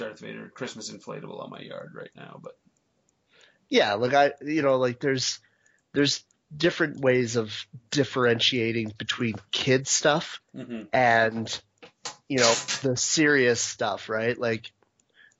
Darth 0.00 0.20
Vader 0.20 0.48
Christmas 0.48 0.90
inflatable 0.90 1.42
on 1.42 1.50
my 1.50 1.60
yard 1.60 1.92
right 1.94 2.10
now, 2.16 2.40
but 2.42 2.58
Yeah, 3.68 3.94
like 3.94 4.14
I, 4.14 4.32
you 4.40 4.62
know, 4.62 4.78
like 4.78 4.98
there's 4.98 5.40
there's 5.92 6.24
different 6.56 7.00
ways 7.00 7.36
of 7.36 7.66
differentiating 7.90 8.94
between 8.96 9.34
kid 9.52 9.86
stuff 9.86 10.40
mm-hmm. 10.56 10.84
and 10.92 11.60
you 12.28 12.38
know 12.38 12.52
the 12.82 12.96
serious 12.96 13.60
stuff, 13.60 14.08
right? 14.08 14.38
Like 14.38 14.72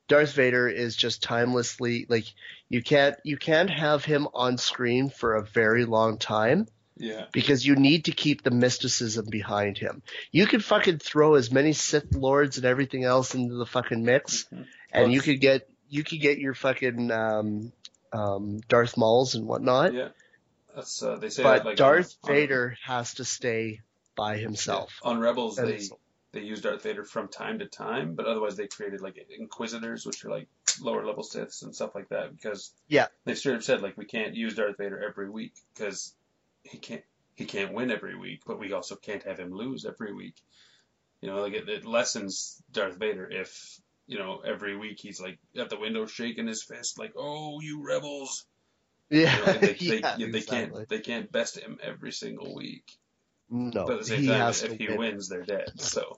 Darth 0.09 0.35
Vader 0.35 0.69
is 0.69 0.95
just 0.95 1.23
timelessly 1.23 2.05
like 2.11 2.27
you 2.69 2.83
can't 2.83 3.17
you 3.25 3.39
can't 3.39 3.71
have 3.71 4.05
him 4.05 4.29
on 4.35 4.59
screen 4.59 5.09
for 5.09 5.37
a 5.37 5.43
very 5.43 5.87
long 5.87 6.19
time 6.19 6.67
yeah, 7.01 7.25
because 7.33 7.67
you 7.67 7.75
need 7.77 8.05
to 8.05 8.13
keep 8.13 8.43
the 8.43 8.51
mysticism 8.51 9.27
behind 9.31 9.79
him. 9.79 10.03
You 10.31 10.47
could 10.47 10.65
fucking 10.65 10.99
throw 10.99 11.35
as 11.35 11.51
many 11.51 11.73
Sith 11.73 12.15
lords 12.15 12.57
and 12.59 12.67
everything 12.67 13.05
else 13.05 13.35
into 13.35 13.55
the 13.55 13.67
fucking 13.67 14.05
mix 14.05 14.45
Mhm. 14.53 14.67
and 14.93 15.13
you 15.13 15.21
could 15.21 15.41
get 15.41 15.69
you 15.89 16.05
could 16.05 16.21
get 16.21 16.39
your 16.39 16.55
fucking 16.55 17.11
um, 17.11 17.73
um, 18.13 18.61
Darth 18.69 18.97
Mauls 18.97 19.35
and 19.35 19.47
whatnot, 19.47 19.93
yeah. 19.95 20.09
That's 20.75 21.03
uh, 21.03 21.17
they 21.17 21.31
say 21.31 21.43
but 21.43 21.57
that 21.59 21.65
like 21.67 21.77
Darth 21.77 22.17
on, 22.23 22.31
on- 22.31 22.37
Vader 22.37 22.77
has 22.85 23.15
to 23.15 23.25
stay 23.25 23.81
by 24.17 24.37
himself. 24.37 24.93
on 25.03 25.19
Rebels 25.19 25.59
And 25.59 25.69
they 25.69 25.81
they 26.33 26.43
use 26.43 26.61
Darth 26.61 26.83
Vader 26.85 27.03
from 27.05 27.27
time 27.27 27.59
to 27.59 27.67
time, 27.67 28.15
but 28.15 28.27
otherwise 28.27 28.55
they 28.57 28.69
created 28.69 29.01
like 29.01 29.17
Inquisitors, 29.37 30.07
which 30.07 30.25
are 30.25 30.31
like 30.31 30.47
lower 30.81 31.05
level 31.05 31.25
Siths 31.25 31.63
and 31.65 31.75
stuff 31.75 31.93
like 31.97 32.09
that 32.11 32.33
because 32.37 32.73
Yeah. 32.87 33.09
they've 33.25 33.37
straight 33.37 33.57
up 33.57 33.63
said 33.65 33.83
like 33.83 33.97
we 33.97 34.05
can't 34.05 34.37
use 34.37 34.55
Darth 34.55 34.77
Vader 34.79 35.03
every 35.03 35.29
week 35.29 35.55
because 35.75 36.15
he 36.63 36.79
can't 36.79 37.03
he 37.37 37.45
can't 37.47 37.73
win 37.73 37.91
every 37.91 38.17
week, 38.17 38.43
but 38.47 38.59
we 38.59 38.73
also 38.73 38.97
can't 38.97 39.23
have 39.25 39.39
him 39.39 39.53
lose 39.53 39.87
every 39.87 40.13
week. 40.13 40.37
You 41.21 41.29
know, 41.29 41.41
like 41.41 41.55
it, 41.55 41.69
it 41.69 41.87
lessens 41.87 42.63
Darth 42.73 42.97
Vader 42.99 43.29
if 43.31 43.81
you 44.07 44.19
know 44.19 44.41
every 44.45 44.77
week 44.77 44.99
he's 45.01 45.21
like 45.21 45.39
at 45.57 45.71
the 45.71 45.79
window 45.79 46.07
shaking 46.07 46.47
his 46.47 46.63
fist 46.63 46.99
like, 46.99 47.13
"Oh, 47.17 47.61
you 47.61 47.85
rebels!" 47.87 48.47
Yeah, 49.11 49.35
You 49.37 49.45
know, 49.45 49.53
they, 49.59 49.73
they, 49.75 50.01
yeah, 50.01 50.17
they, 50.19 50.25
they 50.27 50.39
exactly. 50.39 50.47
can't 50.47 50.89
they 50.89 51.01
can't 51.01 51.33
best 51.33 51.59
him 51.59 51.79
every 51.83 52.13
single 52.13 52.55
week. 52.55 52.85
No, 53.51 53.85
But 53.85 53.95
at 53.95 53.99
the 54.01 54.05
same 54.07 54.21
he 54.21 54.29
time, 54.29 54.41
has 54.41 54.63
if 54.63 54.79
he 54.79 54.87
win. 54.89 54.99
wins, 54.99 55.29
they're 55.29 55.43
dead. 55.43 55.81
So 55.81 56.17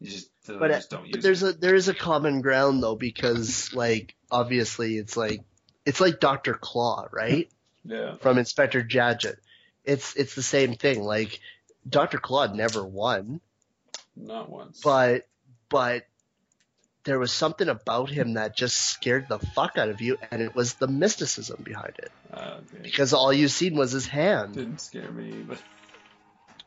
you 0.00 0.10
just, 0.10 0.30
But, 0.46 0.70
uh, 0.70 0.76
just 0.76 0.90
don't 0.90 1.06
use 1.06 1.16
But 1.16 1.22
there's 1.22 1.42
it. 1.42 1.56
a 1.56 1.58
there 1.58 1.74
is 1.74 1.88
a 1.88 1.94
common 1.94 2.40
ground 2.40 2.82
though 2.82 2.96
because 2.96 3.74
like 3.74 4.14
obviously 4.30 4.96
it's 4.96 5.16
like 5.16 5.42
it's 5.84 6.00
like 6.00 6.20
Doctor 6.20 6.54
Claw, 6.54 7.06
right? 7.12 7.50
Yeah, 7.84 8.14
From 8.16 8.38
Inspector 8.38 8.80
Gadget. 8.82 9.38
It's 9.84 10.14
it's 10.16 10.34
the 10.34 10.42
same 10.42 10.74
thing. 10.74 11.02
Like 11.02 11.40
Doctor 11.88 12.18
Claw 12.18 12.46
never 12.52 12.84
won, 12.84 13.40
not 14.14 14.50
once. 14.50 14.80
but 14.82 15.26
but 15.70 16.06
there 17.04 17.18
was 17.18 17.32
something 17.32 17.68
about 17.68 18.10
him 18.10 18.34
that 18.34 18.54
just 18.54 18.76
scared 18.76 19.26
the 19.28 19.38
fuck 19.38 19.78
out 19.78 19.88
of 19.88 20.02
you, 20.02 20.18
and 20.30 20.42
it 20.42 20.54
was 20.54 20.74
the 20.74 20.86
mysticism 20.86 21.62
behind 21.62 21.94
it. 21.98 22.12
uh, 22.32 22.58
okay. 22.58 22.82
Because 22.82 23.14
all 23.14 23.32
you 23.32 23.48
seen 23.48 23.74
was 23.74 23.92
his 23.92 24.06
hand. 24.06 24.54
didn't 24.54 24.80
scare 24.82 25.10
me. 25.10 25.30
But 25.48 25.58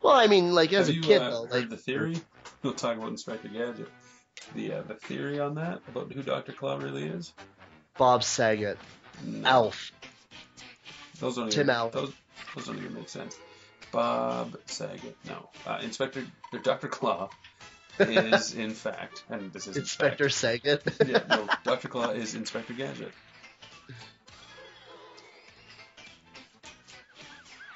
Well, 0.01 0.15
I 0.15 0.25
mean, 0.25 0.53
like 0.53 0.73
as 0.73 0.87
have 0.87 0.95
a 0.95 0.97
you 0.97 1.03
kid 1.03 1.21
uh, 1.21 1.29
though, 1.29 1.41
like 1.43 1.69
the 1.69 1.77
theory? 1.77 2.15
We'll 2.63 2.73
talk 2.73 2.97
about 2.97 3.09
Inspector 3.09 3.47
Gadget. 3.49 3.89
The 4.55 4.73
uh, 4.73 4.81
the 4.81 4.95
theory 4.95 5.39
on 5.39 5.55
that 5.55 5.81
about 5.87 6.11
who 6.11 6.23
Doctor 6.23 6.51
Claw 6.53 6.77
really 6.77 7.03
is. 7.05 7.31
Bob 7.97 8.23
Saget, 8.23 8.79
No. 9.23 9.47
Alf. 9.47 9.91
Those 11.23 11.35
don't 11.37 11.49
Tim 11.51 11.61
even, 11.61 11.75
Allen. 11.75 11.91
Those, 11.93 12.13
those 12.53 12.65
don't 12.65 12.77
even 12.77 12.93
make 12.93 13.07
sense. 13.07 13.37
Bob 13.93 14.57
Saget. 14.65 15.15
No. 15.25 15.49
Uh, 15.65 15.79
Inspector 15.81 16.21
or 16.51 16.59
Doctor 16.63 16.89
Claw 16.89 17.29
is 17.97 18.53
in 18.53 18.71
fact, 18.71 19.23
and 19.29 19.53
this 19.53 19.67
is 19.67 19.77
Inspector 19.77 20.27
Saget. 20.29 20.83
yeah, 21.07 21.23
no, 21.29 21.47
Dr. 21.63 21.87
Claw 21.87 22.09
is 22.09 22.35
Inspector 22.35 22.73
Gadget. 22.73 23.11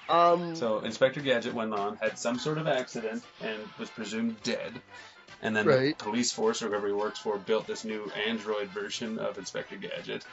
um, 0.10 0.56
So 0.56 0.80
Inspector 0.80 1.22
Gadget 1.22 1.54
went 1.54 1.74
on, 1.74 1.96
had 1.98 2.20
some 2.20 2.40
sort 2.40 2.58
of 2.58 2.68
accident, 2.68 3.24
and 3.42 3.60
was 3.80 3.90
presumed 3.90 4.42
dead. 4.44 4.74
And 5.42 5.56
then 5.56 5.68
Right. 5.68 5.98
the 5.98 6.04
police 6.04 6.34
force, 6.34 6.62
or 6.64 6.68
whoever 6.68 6.88
he 6.88 6.94
works 6.94 7.20
for, 7.20 7.38
built 7.38 7.66
this 7.68 7.86
new 7.86 8.12
android 8.28 8.68
version 8.70 9.20
of 9.20 9.38
Inspector 9.38 9.76
Gadget 9.78 10.26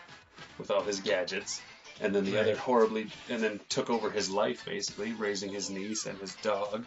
with 0.58 0.72
all 0.72 0.82
his 0.82 0.98
gadgets. 1.00 1.60
And 2.00 2.14
then 2.14 2.24
the 2.24 2.40
other 2.40 2.56
horribly, 2.56 3.06
and 3.30 3.42
then 3.42 3.60
took 3.68 3.88
over 3.88 4.10
his 4.10 4.30
life 4.30 4.64
basically, 4.64 5.12
raising 5.12 5.52
his 5.52 5.70
niece 5.70 6.06
and 6.06 6.18
his 6.18 6.34
dog, 6.36 6.84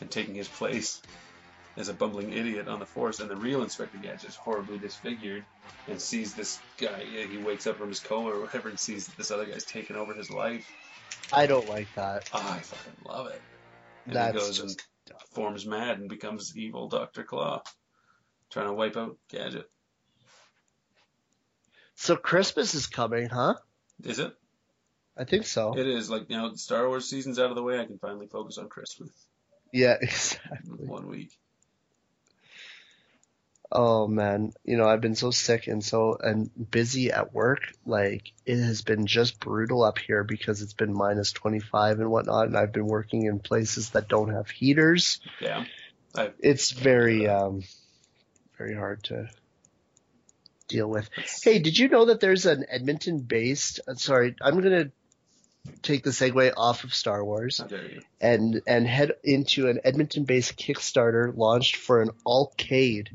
and 0.00 0.10
taking 0.10 0.34
his 0.34 0.48
place 0.48 1.00
as 1.76 1.88
a 1.88 1.94
bumbling 1.94 2.32
idiot 2.32 2.68
on 2.68 2.78
the 2.78 2.86
force. 2.86 3.20
And 3.20 3.30
the 3.30 3.36
real 3.36 3.62
Inspector 3.62 3.96
Gadget 3.98 4.28
is 4.28 4.36
horribly 4.36 4.78
disfigured 4.78 5.44
and 5.88 6.00
sees 6.00 6.34
this 6.34 6.58
guy. 6.78 7.02
He 7.02 7.38
wakes 7.38 7.66
up 7.66 7.78
from 7.78 7.88
his 7.88 8.00
coma 8.00 8.30
or 8.30 8.40
whatever 8.40 8.68
and 8.68 8.78
sees 8.78 9.06
that 9.06 9.16
this 9.16 9.30
other 9.30 9.46
guy's 9.46 9.64
taken 9.64 9.96
over 9.96 10.14
his 10.14 10.30
life. 10.30 10.70
I 11.32 11.46
don't 11.46 11.68
like 11.68 11.88
that. 11.94 12.28
Oh, 12.32 12.38
I 12.38 12.58
fucking 12.58 13.04
love 13.04 13.28
it. 13.28 13.40
And 14.06 14.16
That's 14.16 14.32
he 14.32 14.38
goes 14.38 14.58
just 14.58 14.82
and 15.08 15.20
forms 15.30 15.66
mad 15.66 15.98
and 15.98 16.08
becomes 16.08 16.56
evil 16.56 16.88
Dr. 16.88 17.22
Claw, 17.24 17.62
trying 18.50 18.66
to 18.66 18.72
wipe 18.72 18.96
out 18.96 19.16
Gadget. 19.28 19.70
So 21.94 22.16
Christmas 22.16 22.74
is 22.74 22.86
coming, 22.86 23.28
huh? 23.28 23.54
Is 24.04 24.18
it? 24.18 24.34
I 25.20 25.24
think 25.24 25.44
so. 25.44 25.76
It 25.78 25.86
is. 25.86 26.08
Like, 26.08 26.30
now 26.30 26.50
Star 26.54 26.88
Wars 26.88 27.08
season's 27.08 27.38
out 27.38 27.50
of 27.50 27.54
the 27.56 27.62
way, 27.62 27.78
I 27.78 27.84
can 27.84 27.98
finally 27.98 28.26
focus 28.26 28.56
on 28.56 28.68
Christmas 28.70 29.10
Yeah, 29.70 29.96
exactly. 30.00 30.86
one 30.86 31.08
week. 31.08 31.30
Oh 33.72 34.08
man, 34.08 34.52
you 34.64 34.76
know 34.76 34.88
I've 34.88 35.00
been 35.00 35.14
so 35.14 35.30
sick 35.30 35.68
and 35.68 35.84
so 35.84 36.16
and 36.20 36.50
busy 36.72 37.12
at 37.12 37.32
work. 37.32 37.60
Like 37.86 38.32
it 38.44 38.56
has 38.60 38.82
been 38.82 39.06
just 39.06 39.38
brutal 39.38 39.84
up 39.84 39.98
here 39.98 40.24
because 40.24 40.60
it's 40.60 40.72
been 40.72 40.92
minus 40.92 41.30
twenty 41.30 41.60
five 41.60 42.00
and 42.00 42.10
whatnot, 42.10 42.46
and 42.48 42.56
I've 42.56 42.72
been 42.72 42.88
working 42.88 43.26
in 43.26 43.38
places 43.38 43.90
that 43.90 44.08
don't 44.08 44.32
have 44.34 44.50
heaters. 44.50 45.20
Yeah. 45.40 45.66
It's 46.40 46.72
very 46.72 47.28
um, 47.28 47.62
very 48.58 48.74
hard 48.74 49.04
to 49.04 49.28
deal 50.66 50.88
with. 50.88 51.08
Hey, 51.44 51.60
did 51.60 51.78
you 51.78 51.88
know 51.88 52.06
that 52.06 52.18
there's 52.18 52.46
an 52.46 52.64
Edmonton 52.68 53.20
based? 53.20 53.78
uh, 53.86 53.94
Sorry, 53.94 54.34
I'm 54.42 54.60
gonna 54.60 54.90
take 55.82 56.02
the 56.04 56.10
segue 56.10 56.52
off 56.56 56.84
of 56.84 56.94
Star 56.94 57.24
Wars 57.24 57.58
How 57.58 57.66
dare 57.66 57.84
you? 57.90 58.00
and 58.20 58.60
and 58.66 58.86
head 58.86 59.12
into 59.24 59.68
an 59.68 59.80
Edmonton-based 59.84 60.56
Kickstarter 60.56 61.36
launched 61.36 61.76
for 61.76 62.00
an 62.02 62.10
Arcade, 62.26 63.10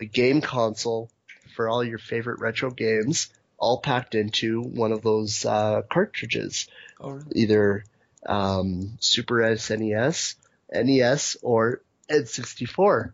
a 0.00 0.04
game 0.04 0.40
console 0.40 1.10
for 1.54 1.68
all 1.68 1.84
your 1.84 1.98
favorite 1.98 2.40
retro 2.40 2.70
games, 2.70 3.28
all 3.58 3.80
packed 3.80 4.14
into 4.14 4.62
one 4.62 4.92
of 4.92 5.02
those 5.02 5.44
uh, 5.44 5.82
cartridges, 5.90 6.66
Oh, 7.00 7.10
really? 7.10 7.26
either 7.34 7.84
um, 8.26 8.96
Super 9.00 9.34
SNES, 9.36 10.36
NES, 10.72 11.36
or 11.42 11.82
N64. 12.08 13.12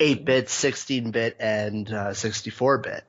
8-bit, 0.00 0.46
16-bit, 0.46 1.36
and 1.38 1.88
uh, 1.88 2.08
64-bit. 2.10 3.04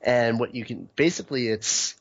And 0.00 0.38
what 0.38 0.54
you 0.54 0.64
can 0.64 0.88
basically 0.96 1.48
it's 1.48 1.94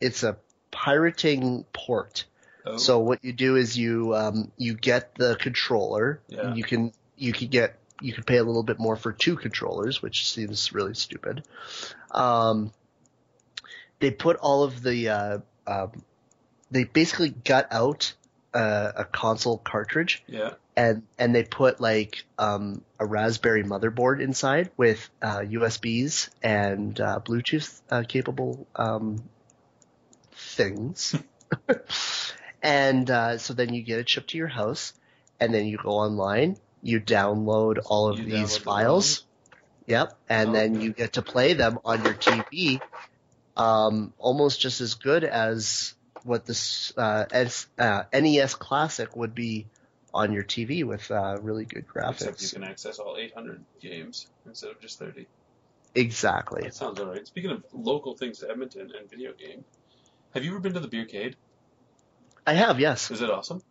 it's 0.00 0.22
a 0.22 0.36
pirating 0.70 1.64
port. 1.72 2.24
Oh, 2.66 2.78
So 2.78 2.98
what 3.00 3.24
you 3.24 3.32
do 3.32 3.56
is 3.56 3.76
you 3.76 4.14
um, 4.14 4.50
you 4.56 4.74
get 4.74 5.14
the 5.14 5.36
controller. 5.36 6.20
Yeah. 6.28 6.54
You 6.54 6.64
can 6.64 6.92
you 7.16 7.32
can 7.32 7.48
get 7.48 7.78
you 8.00 8.12
can 8.12 8.24
pay 8.24 8.38
a 8.38 8.44
little 8.44 8.62
bit 8.62 8.78
more 8.78 8.96
for 8.96 9.12
two 9.12 9.36
controllers, 9.36 10.02
which 10.02 10.28
seems 10.30 10.72
really 10.72 10.94
stupid. 10.94 11.44
Um, 12.10 12.72
they 14.00 14.10
put 14.10 14.36
all 14.36 14.64
of 14.64 14.82
the 14.82 15.08
uh, 15.08 15.38
um, 15.66 16.02
they 16.70 16.84
basically 16.84 17.30
got 17.30 17.68
out 17.70 18.14
uh, 18.52 18.92
a 18.96 19.04
console 19.04 19.58
cartridge 19.58 20.22
yeah. 20.26 20.54
And 20.76 21.02
and 21.18 21.34
they 21.34 21.44
put 21.44 21.80
like 21.80 22.24
um, 22.38 22.84
a 22.98 23.06
Raspberry 23.06 23.64
motherboard 23.64 24.20
inside 24.20 24.70
with 24.76 25.08
uh, 25.22 25.40
USBs 25.40 26.30
and 26.42 26.98
uh, 27.00 27.20
Bluetooth 27.24 27.80
uh, 27.90 28.04
capable 28.08 28.66
um, 28.76 29.30
things, 30.32 31.14
and 32.62 33.10
uh, 33.10 33.38
so 33.38 33.54
then 33.54 33.74
you 33.74 33.82
get 33.82 34.00
it 34.00 34.08
shipped 34.08 34.30
to 34.30 34.38
your 34.38 34.48
house, 34.48 34.92
and 35.40 35.52
then 35.54 35.66
you 35.66 35.78
go 35.78 35.90
online, 35.90 36.56
you 36.82 37.00
download 37.00 37.78
all 37.86 38.08
of 38.08 38.18
You 38.18 38.24
these 38.24 38.56
files, 38.56 39.24
yep, 39.86 40.18
and 40.28 40.54
then 40.54 40.74
Okay. 40.74 40.80
you 40.80 40.92
get 40.92 41.14
to 41.14 41.22
play 41.22 41.54
them 41.54 41.78
on 41.84 42.04
your 42.04 42.14
TV, 42.14 42.80
um, 43.56 44.14
almost 44.18 44.60
just 44.60 44.80
as 44.80 44.94
good 44.94 45.24
as 45.24 45.94
what 46.22 46.46
this 46.46 46.92
uh, 46.96 47.26
S, 47.30 47.66
uh, 47.78 48.04
NES 48.12 48.54
Classic 48.54 49.14
would 49.16 49.34
be 49.34 49.68
on 50.14 50.32
your 50.32 50.44
TV 50.44 50.84
with 50.84 51.10
uh, 51.10 51.36
really 51.42 51.64
good 51.64 51.86
graphics. 51.86 52.28
Except 52.28 52.42
you 52.42 52.48
can 52.50 52.64
access 52.64 52.98
all 52.98 53.16
800 53.18 53.62
games 53.80 54.28
instead 54.46 54.70
of 54.70 54.80
just 54.80 54.98
30. 54.98 55.26
Exactly. 55.96 56.62
That 56.62 56.74
sounds 56.74 56.98
alright. 57.00 57.26
Speaking 57.26 57.50
of 57.50 57.64
local 57.72 58.16
things 58.16 58.38
to 58.38 58.48
Edmonton 58.50 58.92
and 58.98 59.10
video 59.10 59.32
game, 59.32 59.64
have 60.32 60.44
you 60.44 60.50
ever 60.52 60.60
been 60.60 60.74
to 60.74 60.80
the 60.80 60.88
Beercade? 60.88 61.34
I 62.46 62.54
have, 62.54 62.78
yes. 62.80 63.10
Is 63.10 63.22
it 63.22 63.30
awesome? 63.30 63.62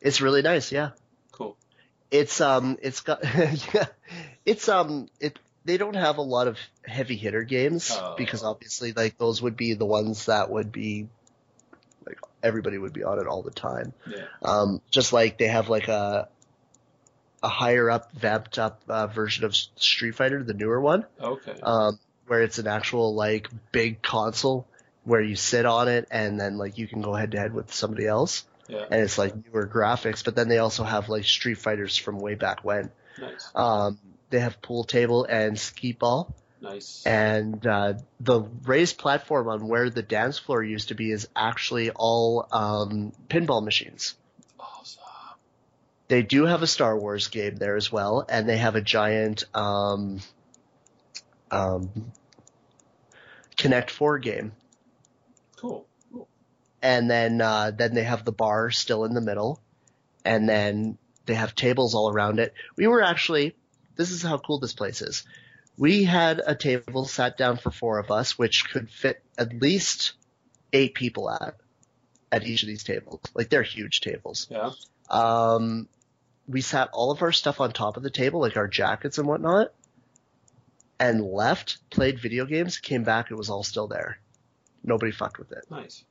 It's 0.00 0.20
really 0.20 0.42
nice, 0.42 0.70
yeah. 0.72 0.90
Cool. 1.32 1.56
It's 2.10 2.40
um 2.40 2.78
it's 2.82 3.00
got 3.00 3.22
yeah. 3.74 3.86
It's 4.46 4.68
um 4.68 5.08
it 5.20 5.38
they 5.64 5.76
don't 5.76 5.96
have 5.96 6.18
a 6.18 6.22
lot 6.22 6.46
of 6.48 6.58
heavy 6.84 7.16
hitter 7.16 7.42
games 7.42 7.90
Oh. 7.92 8.14
because 8.16 8.42
obviously 8.42 8.92
like 8.92 9.18
those 9.18 9.42
would 9.42 9.56
be 9.56 9.74
the 9.74 9.84
ones 9.86 10.26
that 10.26 10.50
would 10.50 10.72
be 10.72 11.08
everybody 12.42 12.78
would 12.78 12.92
be 12.92 13.04
on 13.04 13.18
it 13.18 13.26
all 13.26 13.42
the 13.42 13.50
time. 13.50 13.92
Yeah. 14.08 14.24
Um 14.42 14.80
just 14.90 15.12
like 15.12 15.38
they 15.38 15.48
have 15.48 15.68
like 15.68 15.88
a 15.88 16.28
a 17.42 17.48
higher 17.48 17.88
up 17.90 18.10
vamped 18.12 18.58
up 18.58 18.82
uh, 18.88 19.06
version 19.06 19.44
of 19.44 19.54
Street 19.54 20.14
Fighter, 20.16 20.42
the 20.42 20.54
newer 20.54 20.80
one. 20.80 21.04
Okay. 21.20 21.54
um, 21.62 21.98
where 22.26 22.42
it's 22.42 22.58
an 22.58 22.66
actual 22.66 23.14
like 23.14 23.48
big 23.72 24.02
console 24.02 24.66
where 25.04 25.20
you 25.22 25.34
sit 25.36 25.64
on 25.64 25.88
it 25.88 26.06
and 26.10 26.38
then 26.38 26.58
like 26.58 26.76
you 26.78 26.86
can 26.86 27.00
go 27.00 27.14
head 27.14 27.30
to 27.32 27.38
head 27.38 27.54
with 27.54 27.72
somebody 27.72 28.06
else 28.06 28.44
yeah. 28.68 28.84
and 28.90 29.00
it's 29.00 29.16
like 29.16 29.34
newer 29.46 29.66
graphics 29.66 30.22
but 30.22 30.36
then 30.36 30.48
they 30.48 30.58
also 30.58 30.84
have 30.84 31.08
like 31.08 31.24
street 31.24 31.56
fighters 31.56 31.96
from 31.96 32.18
way 32.20 32.34
back 32.34 32.62
when 32.62 32.90
Nice. 33.18 33.50
um, 33.54 33.98
they 34.28 34.40
have 34.40 34.60
pool 34.60 34.84
table 34.84 35.24
and 35.24 35.58
skeet 35.58 35.98
ball 35.98 36.34
Nice. 36.60 37.04
and 37.06 37.64
uh, 37.66 37.94
the 38.20 38.40
raised 38.64 38.98
platform 38.98 39.48
on 39.48 39.68
where 39.68 39.90
the 39.90 40.02
dance 40.02 40.38
floor 40.38 40.62
used 40.62 40.88
to 40.88 40.94
be 40.94 41.12
is 41.12 41.28
actually 41.36 41.90
all 41.90 42.48
um, 42.50 43.12
pinball 43.28 43.64
machines 43.64 44.16
Awesome. 44.58 45.02
they 46.08 46.22
do 46.22 46.46
have 46.46 46.62
a 46.62 46.66
Star 46.66 46.98
Wars 46.98 47.28
game 47.28 47.56
there 47.56 47.76
as 47.76 47.92
well, 47.92 48.24
and 48.28 48.48
they 48.48 48.56
have 48.56 48.74
a 48.74 48.80
giant 48.80 49.44
um, 49.54 50.20
um, 51.52 51.90
Connect 53.56 53.90
Four 53.90 54.18
game, 54.18 54.52
Cool. 55.56 55.86
cool. 56.12 56.28
and 56.82 57.10
then 57.10 57.40
uh, 57.40 57.70
then 57.70 57.94
they 57.94 58.04
have 58.04 58.24
the 58.24 58.32
bar 58.32 58.70
still 58.70 59.04
in 59.04 59.14
the 59.14 59.20
middle, 59.20 59.60
and 60.24 60.48
then 60.48 60.98
they 61.26 61.34
have 61.34 61.54
tables 61.54 61.94
all 61.94 62.10
around 62.10 62.38
it. 62.40 62.54
We 62.76 62.86
were 62.86 63.02
actually 63.02 63.54
this 63.96 64.10
is 64.10 64.22
how 64.22 64.38
cool 64.38 64.58
this 64.60 64.72
place 64.74 65.02
is. 65.02 65.24
We 65.78 66.04
had 66.04 66.42
a 66.44 66.54
table 66.56 67.04
sat 67.06 67.38
down 67.38 67.56
for 67.56 67.70
four 67.70 67.98
of 68.00 68.10
us, 68.10 68.36
which 68.36 68.68
could 68.70 68.90
fit 68.90 69.22
at 69.38 69.60
least 69.62 70.12
eight 70.72 70.94
people 70.94 71.30
at 71.30 71.54
at 72.30 72.44
each 72.46 72.62
of 72.62 72.66
these 72.66 72.82
tables. 72.84 73.20
Like 73.34 73.48
they're 73.48 73.62
huge 73.62 74.00
tables. 74.02 74.48
Yeah. 74.50 74.72
Um, 75.08 75.88
we 76.46 76.60
sat 76.60 76.90
all 76.92 77.10
of 77.10 77.22
our 77.22 77.32
stuff 77.32 77.60
on 77.60 77.72
top 77.72 77.96
of 77.96 78.02
the 78.02 78.10
table, 78.10 78.40
like 78.40 78.56
our 78.56 78.68
jackets 78.68 79.18
and 79.18 79.26
whatnot, 79.28 79.72
and 80.98 81.22
left, 81.24 81.78
played 81.90 82.18
video 82.20 82.44
games, 82.44 82.78
came 82.78 83.04
back, 83.04 83.30
it 83.30 83.34
was 83.36 83.48
all 83.48 83.62
still 83.62 83.86
there. 83.86 84.18
Nobody 84.82 85.12
fucked 85.12 85.38
with 85.38 85.52
it. 85.52 85.64
Nice. 85.70 86.04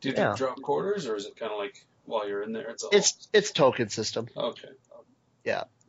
Do 0.00 0.08
you 0.08 0.14
Yeah. 0.16 0.34
drop 0.36 0.60
quarters, 0.62 1.06
or 1.06 1.14
is 1.14 1.26
it 1.26 1.36
kind 1.36 1.52
of 1.52 1.58
like 1.58 1.84
while 2.06 2.26
you're 2.26 2.42
in 2.42 2.52
there, 2.52 2.70
it's 2.70 2.82
all 2.84 2.90
It's 2.92 3.28
it's 3.32 3.50
token 3.52 3.90
system. 3.90 4.28
okay? 4.36 4.68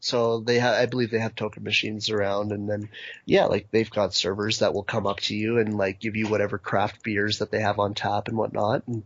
So 0.01 0.39
they 0.39 0.59
have, 0.59 0.75
I 0.75 0.85
believe 0.85 1.11
they 1.11 1.19
have 1.19 1.35
token 1.35 1.63
machines 1.63 2.09
around, 2.09 2.51
and 2.51 2.69
then 2.69 2.89
yeah, 3.25 3.45
like 3.45 3.69
they've 3.71 3.89
got 3.89 4.13
servers 4.13 4.59
that 4.59 4.73
will 4.73 4.83
come 4.83 5.05
up 5.07 5.19
to 5.21 5.35
you 5.35 5.57
and 5.59 5.77
like 5.77 5.99
give 5.99 6.15
you 6.15 6.27
whatever 6.27 6.57
craft 6.57 7.03
beers 7.03 7.39
that 7.39 7.51
they 7.51 7.59
have 7.59 7.79
on 7.79 7.93
tap 7.93 8.27
and 8.27 8.37
whatnot. 8.37 8.87
And 8.87 9.03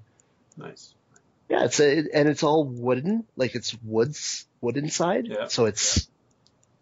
Nice. 0.57 0.93
yeah, 1.49 1.63
it's 1.63 1.79
a, 1.79 2.03
and 2.13 2.29
it's 2.29 2.43
all 2.43 2.63
wooden, 2.63 3.25
like 3.35 3.55
it's 3.55 3.75
woods 3.83 4.45
wood 4.61 4.77
inside. 4.77 5.27
Yeah. 5.27 5.47
So 5.47 5.65
it's 5.65 6.07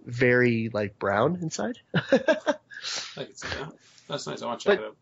very 0.05 0.69
like 0.73 0.99
brown 0.99 1.39
inside. 1.41 1.77
I 1.95 2.01
can 2.07 3.35
see 3.35 3.47
that. 3.59 3.71
That's 4.07 4.27
nice. 4.27 4.41
I 4.41 4.45
want 4.45 4.59
to 4.59 4.65
check 4.67 4.77
But- 4.79 4.83
it 4.83 4.87
out. 4.89 4.97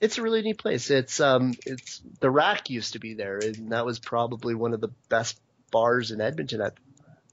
it's 0.00 0.16
a 0.18 0.22
really 0.22 0.40
neat 0.42 0.56
place. 0.58 0.90
It's 0.90 1.20
um 1.20 1.54
it's 1.66 2.00
the 2.20 2.30
rack 2.30 2.70
used 2.70 2.94
to 2.94 2.98
be 3.00 3.14
there 3.14 3.38
and 3.38 3.72
that 3.72 3.84
was 3.84 3.98
probably 3.98 4.54
one 4.54 4.72
of 4.72 4.80
the 4.80 4.90
best 5.08 5.38
bars 5.70 6.10
in 6.10 6.20
Edmonton 6.20 6.60
at 6.60 6.74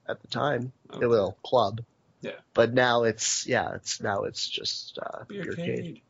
at 0.08 0.20
the 0.20 0.28
time. 0.28 0.72
Okay. 0.92 1.04
It 1.04 1.06
was 1.08 1.18
a 1.30 1.46
club. 1.46 1.82
Yeah. 2.20 2.32
But 2.54 2.74
now 2.74 3.04
it's 3.04 3.46
yeah, 3.46 3.74
it's 3.74 4.00
now 4.02 4.24
it's 4.24 4.48
just 4.48 4.98
uh 5.00 5.24
beercade. 5.24 5.56
Beercade. 5.56 6.02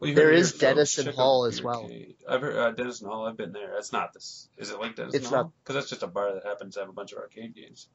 Well, 0.00 0.14
There 0.14 0.30
is. 0.30 0.52
Denizen 0.52 1.12
Hall 1.12 1.46
as 1.46 1.60
well. 1.62 1.90
I've 2.28 2.40
heard 2.40 2.56
uh, 2.56 2.70
Denizen 2.70 3.08
Hall. 3.08 3.26
I've 3.26 3.36
been 3.36 3.52
there. 3.52 3.72
That's 3.74 3.92
not 3.92 4.12
this. 4.12 4.48
Is 4.56 4.70
it 4.70 4.78
like 4.78 4.94
Denizen 4.96 5.20
It's 5.20 5.28
Hall? 5.30 5.44
not- 5.44 5.52
Because 5.64 5.74
that's 5.74 5.88
just 5.90 6.02
a 6.02 6.06
bar 6.06 6.34
that 6.34 6.44
happens 6.44 6.74
to 6.74 6.80
have 6.80 6.88
a 6.88 6.92
bunch 6.92 7.12
of 7.12 7.18
arcade 7.18 7.54
games. 7.54 7.88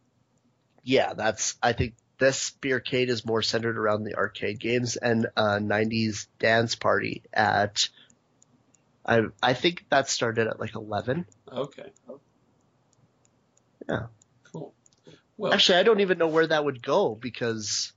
Yeah, 0.84 1.14
that's 1.14 1.56
I 1.64 1.72
think 1.74 1.96
this 2.18 2.52
beercade 2.62 3.08
is 3.08 3.26
more 3.26 3.42
centered 3.42 3.78
around 3.78 4.04
the 4.04 4.16
arcade 4.16 4.60
games 4.60 4.98
and 4.98 5.28
uh 5.38 5.60
90s 5.62 6.28
dance 6.40 6.76
party 6.76 7.24
at 7.32 7.88
I 9.06 9.22
I 9.42 9.54
think 9.54 9.86
that 9.90 10.10
started 10.10 10.48
at 10.48 10.60
like 10.60 10.76
11. 10.76 11.26
Okay. 11.50 11.92
Yeah. 13.88 14.08
Cool. 15.38 15.46
Well, 15.46 15.54
Actually, 15.54 15.80
I 15.80 15.84
don't 15.84 16.00
even 16.02 16.18
know 16.18 16.28
where 16.28 16.48
that 16.48 16.64
would 16.64 16.82
go 16.84 17.16
because 17.16 17.92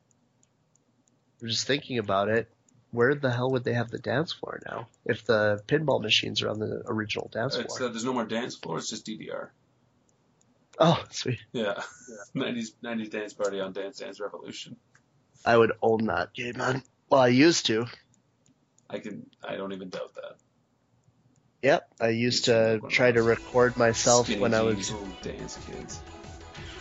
I'm 1.42 1.48
just 1.48 1.66
thinking 1.66 1.98
about 1.98 2.28
it. 2.28 2.50
Where 2.92 3.14
the 3.14 3.30
hell 3.30 3.50
would 3.50 3.64
they 3.64 3.74
have 3.74 3.90
the 3.90 3.98
dance 3.98 4.32
floor 4.32 4.60
now? 4.66 4.88
If 5.04 5.24
the 5.26 5.60
pinball 5.66 6.00
machines 6.00 6.40
are 6.42 6.48
on 6.48 6.58
the 6.58 6.82
original 6.86 7.28
dance 7.32 7.56
floor. 7.56 7.88
uh, 7.88 7.88
there's 7.92 8.04
no 8.04 8.14
more 8.14 8.24
dance 8.24 8.56
floor. 8.56 8.78
It's 8.78 8.88
just 8.88 9.04
DDR. 9.06 9.48
oh, 10.78 11.04
sweet. 11.10 11.40
Yeah. 11.52 11.82
90s 12.34 12.72
90s 12.84 13.10
dance 13.10 13.34
party 13.34 13.60
on 13.60 13.72
Dance 13.72 13.98
Dance 13.98 14.18
Revolution. 14.18 14.76
I 15.44 15.56
would 15.56 15.72
own 15.82 16.06
that 16.06 16.32
game, 16.32 16.56
man. 16.56 16.82
Well, 17.10 17.20
I 17.20 17.28
used 17.28 17.66
to. 17.66 17.86
I 18.88 18.98
can. 18.98 19.26
I 19.46 19.56
don't 19.56 19.72
even 19.72 19.90
doubt 19.90 20.14
that. 20.14 20.36
Yep, 21.62 21.88
I 22.00 22.08
used 22.08 22.22
Used 22.22 22.44
to 22.46 22.52
to 22.52 22.72
make 22.74 22.82
one 22.82 22.90
of 22.90 22.94
try 22.94 23.12
to 23.12 23.22
record 23.22 23.76
myself 23.76 24.26
Skinny 24.26 24.40
when 24.40 24.54
I 24.54 24.62
was. 24.62 24.90
little 24.90 25.06
dance 25.22 25.58
kids. 25.66 26.00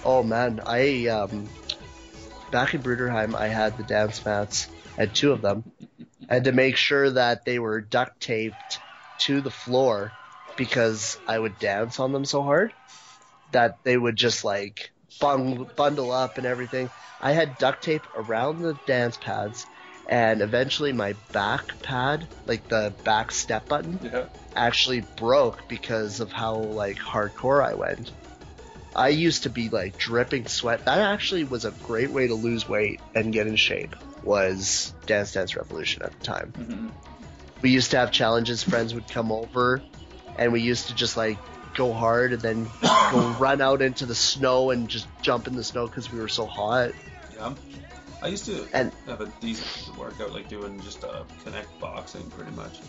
Oh 0.06 0.22
man, 0.22 0.61
I 0.65 1.07
um, 1.07 1.49
back 2.52 2.76
in 2.76 2.82
Bruderheim, 2.84 3.36
I 3.36 3.48
had 3.48 3.76
the 3.77 3.84
dance 3.84 4.23
mats. 4.23 4.68
I 4.98 5.02
had 5.02 5.15
two 5.15 5.32
of 5.32 5.41
them. 5.41 5.64
and 6.30 6.45
to 6.45 6.52
make 6.52 6.77
sure 6.77 7.10
that 7.10 7.44
they 7.44 7.57
were 7.60 7.82
duct 7.82 8.19
taped 8.22 8.80
to 9.19 9.41
the 9.41 9.52
floor 9.52 10.14
because 10.56 11.18
I 11.27 11.38
would 11.40 11.57
dance 11.60 11.99
on 11.99 12.14
them 12.14 12.23
so 12.26 12.44
hard 12.44 12.73
that 13.52 13.84
they 13.84 13.98
would 13.98 14.15
just 14.15 14.44
like 14.45 14.91
bung, 15.19 15.69
bundle 15.76 16.11
up 16.11 16.38
and 16.38 16.45
everything. 16.45 16.91
I 17.19 17.32
had 17.32 17.57
duct 17.57 17.84
tape 17.84 18.07
around 18.14 18.61
the 18.61 18.76
dance 18.86 19.18
pads, 19.18 19.65
and 20.07 20.41
eventually 20.41 20.94
my 20.94 21.14
back 21.32 21.82
pad, 21.82 22.27
like 22.45 22.68
the 22.68 22.94
back 23.03 23.32
step 23.32 23.68
button, 23.68 23.99
Yeah. 24.03 24.26
actually 24.56 25.02
broke 25.18 25.68
because 25.68 26.19
of 26.19 26.32
how 26.32 26.56
like 26.57 26.98
hardcore 26.98 27.65
I 27.65 27.73
went. 27.73 28.11
I 28.96 29.10
used 29.10 29.44
to 29.44 29.50
be 29.50 29.70
like 29.70 29.98
dripping 29.98 30.48
sweat. 30.48 30.86
That 30.86 31.00
actually 31.00 31.44
was 31.44 31.66
a 31.66 31.72
great 31.72 32.12
way 32.12 32.28
to 32.28 32.34
lose 32.36 32.68
weight 32.68 33.02
and 33.14 33.34
get 33.34 33.48
in 33.48 33.56
shape. 33.56 33.96
Was 34.24 34.94
Dance 35.06 35.34
Dance 35.34 35.56
Revolution 35.56 36.02
at 36.04 36.18
the 36.18 36.26
time. 36.26 36.54
hmm 36.56 36.88
We 37.62 37.70
used 37.72 37.92
to 37.92 37.98
have 37.98 38.12
challenges. 38.12 38.64
Friends 38.64 38.94
would 38.94 39.08
come 39.08 39.32
over, 39.32 39.82
and 40.38 40.52
we 40.54 40.62
used 40.62 40.88
to 40.88 40.96
just 40.96 41.18
like 41.18 41.38
go 41.76 41.92
hard 41.94 42.32
and 42.34 42.42
then 42.42 42.68
go 42.82 43.36
run 43.40 43.60
out 43.62 43.82
into 43.82 44.06
the 44.06 44.16
snow 44.16 44.72
and 44.72 44.88
just 44.88 45.08
jump 45.22 45.46
in 45.48 45.56
the 45.56 45.64
snow 45.64 45.88
because 45.88 46.12
we 46.12 46.20
were 46.20 46.30
so 46.30 46.46
hot. 46.46 46.92
Yeah. 47.36 47.54
I 48.24 48.28
used 48.30 48.46
to 48.46 48.66
And- 48.74 48.92
have 49.08 49.22
a 49.22 49.32
decent 49.42 49.96
workout, 49.98 50.32
like 50.32 50.48
doing 50.50 50.80
just 50.82 51.04
uh, 51.04 51.24
Kinect 51.44 51.68
boxing, 51.80 52.28
pretty 52.32 52.52
much. 52.52 52.80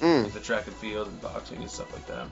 Mm. 0.00 0.24
Like 0.24 0.32
the 0.34 0.40
track 0.40 0.66
and 0.66 0.76
field 0.76 1.08
and 1.08 1.20
boxing 1.22 1.58
and 1.58 1.70
stuff 1.70 1.92
like 1.92 2.06
that. 2.06 2.26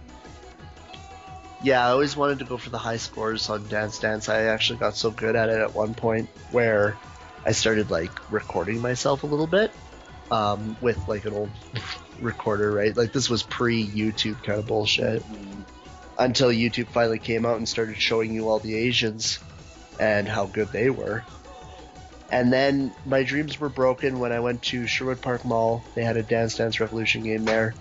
Yeah, 1.62 1.86
I 1.86 1.90
always 1.90 2.16
wanted 2.16 2.38
to 2.38 2.44
go 2.46 2.56
for 2.56 2.70
the 2.70 2.78
high 2.78 2.96
scores 2.96 3.50
on 3.50 3.68
Dance 3.68 3.98
Dance. 3.98 4.28
I 4.28 4.44
actually 4.44 4.78
got 4.78 4.96
so 4.96 5.10
good 5.10 5.36
at 5.36 5.48
it 5.50 5.58
at 5.60 5.74
one 5.74 5.94
point 5.94 6.28
where 6.52 6.96
I 7.44 7.52
started 7.52 7.90
like 7.90 8.10
recording 8.32 8.80
myself 8.80 9.22
a 9.24 9.26
little 9.26 9.46
bit 9.46 9.70
um, 10.30 10.76
with 10.80 11.06
like 11.06 11.26
an 11.26 11.34
old 11.34 11.50
recorder, 12.20 12.72
right? 12.72 12.96
Like 12.96 13.12
this 13.12 13.28
was 13.28 13.42
pre 13.42 13.86
YouTube 13.86 14.42
kind 14.42 14.58
of 14.58 14.66
bullshit 14.66 15.22
Mm. 15.24 15.64
until 16.18 16.48
YouTube 16.48 16.88
finally 16.88 17.18
came 17.18 17.44
out 17.44 17.56
and 17.58 17.68
started 17.68 17.96
showing 18.00 18.32
you 18.34 18.48
all 18.48 18.58
the 18.58 18.74
Asians 18.74 19.38
and 19.98 20.26
how 20.26 20.46
good 20.46 20.72
they 20.72 20.88
were. 20.88 21.24
And 22.30 22.50
then 22.52 22.94
my 23.04 23.22
dreams 23.22 23.58
were 23.60 23.68
broken 23.68 24.18
when 24.18 24.32
I 24.32 24.40
went 24.40 24.62
to 24.62 24.86
Sherwood 24.86 25.20
Park 25.20 25.44
Mall. 25.44 25.82
They 25.94 26.04
had 26.04 26.16
a 26.16 26.22
Dance 26.22 26.56
Dance 26.56 26.78
Revolution 26.80 27.22
game 27.24 27.44
there, 27.44 27.74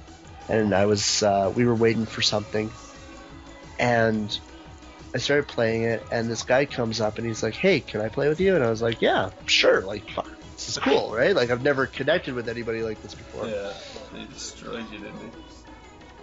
and 0.49 0.73
I 0.73 0.85
was 0.85 1.22
uh, 1.23 1.53
we 1.56 1.65
were 1.65 1.76
waiting 1.76 2.06
for 2.07 2.22
something, 2.23 2.72
and 3.80 4.38
I 5.15 5.18
started 5.18 5.47
playing 5.47 5.84
it, 5.84 6.06
and 6.11 6.30
this 6.30 6.43
guy 6.43 6.65
comes 6.65 7.01
up 7.01 7.18
and 7.18 7.26
he's 7.26 7.41
like, 7.41 7.56
"Hey, 7.56 7.80
can 7.80 8.01
I 8.01 8.10
play 8.10 8.27
with 8.30 8.39
you?" 8.39 8.56
And 8.56 8.64
I 8.64 8.69
was 8.69 8.81
like, 8.81 9.01
"Yeah, 9.01 9.31
sure. 9.47 9.81
Like, 9.81 10.07
fuck, 10.11 10.30
this 10.56 10.69
is 10.69 10.77
cool, 10.77 11.11
right? 11.14 11.35
Like, 11.35 11.49
I've 11.49 11.64
never 11.64 11.88
connected 11.88 12.35
with 12.35 12.47
anybody 12.47 12.84
like 12.84 13.01
this 13.01 13.15
before." 13.15 13.47
Yeah, 13.47 13.73
they 14.14 14.26
destroyed 14.26 14.85
you, 14.91 14.99
didn't 14.99 15.19
they? 15.19 15.30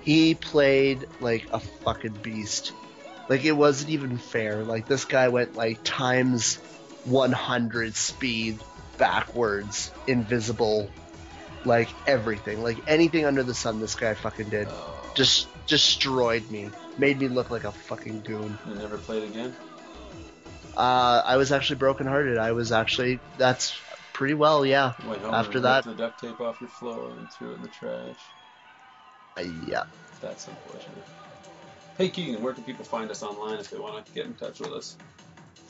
he 0.03 0.37
played 0.37 1.09
like 1.21 1.49
a 1.53 1.59
fucking 1.59 2.13
beast. 2.23 2.73
Like 3.29 3.45
it 3.45 3.51
wasn't 3.53 3.91
even 3.91 4.19
fair. 4.19 4.63
Like 4.63 4.87
this 4.87 5.05
guy 5.05 5.27
went 5.29 5.57
like 5.57 5.81
times 5.83 6.57
100 7.07 7.97
speed 7.97 8.61
backwards, 8.99 9.91
invisible, 10.07 10.89
like 11.65 11.89
everything, 12.07 12.63
like 12.63 12.85
anything 12.87 13.25
under 13.25 13.43
the 13.43 13.53
sun. 13.53 13.81
This 13.81 13.97
guy 13.97 14.15
fucking 14.15 14.49
did. 14.49 14.69
Oh, 14.71 15.11
Just 15.15 15.49
destroyed 15.67 16.49
me. 16.51 16.71
Made 16.99 17.19
me 17.21 17.29
look 17.29 17.51
like 17.51 17.65
a 17.65 17.73
fucking 17.73 18.21
goon. 18.23 18.57
you 18.69 18.75
never 18.75 18.99
played 18.99 19.25
again. 19.25 19.55
Uh, 20.77 21.23
I 21.25 21.37
was 21.37 21.53
actually 21.53 21.77
brokenhearted. 21.77 22.39
I 22.39 22.53
was 22.53 22.71
actually 22.73 23.19
that's 23.39 23.77
pretty 24.13 24.35
well, 24.35 24.65
yeah. 24.67 24.93
Went 25.07 25.23
home 25.23 25.35
After 25.35 25.59
and 25.59 25.65
that- 25.65 25.85
the 25.85 25.95
duct 25.95 26.21
tape 26.21 26.41
off 26.41 26.61
your 26.61 26.71
floor 26.71 27.11
and 27.11 27.31
threw 27.33 27.53
it 27.53 27.55
in 27.57 27.63
the 27.63 27.69
trash. 27.69 28.17
Uh, 29.39 29.43
yeah. 29.67 29.85
That's 30.21 30.49
unfortunate. 30.49 31.05
Hey 31.99 32.09
Keegan, 32.11 32.43
where 32.43 32.53
can 32.53 32.65
people 32.65 32.85
find 32.85 33.11
us 33.11 33.23
online 33.23 33.59
if 33.59 33.71
they 33.71 33.79
want 33.79 34.05
to 34.05 34.13
get 34.13 34.27
in 34.27 34.35
touch 34.35 34.61
with 34.61 34.71
us? 34.73 34.97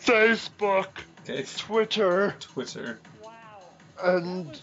Facebook, 0.03 0.87
Okay, 1.29 1.45
Twitter, 1.57 2.35
Twitter. 2.41 2.99
and 4.03 4.61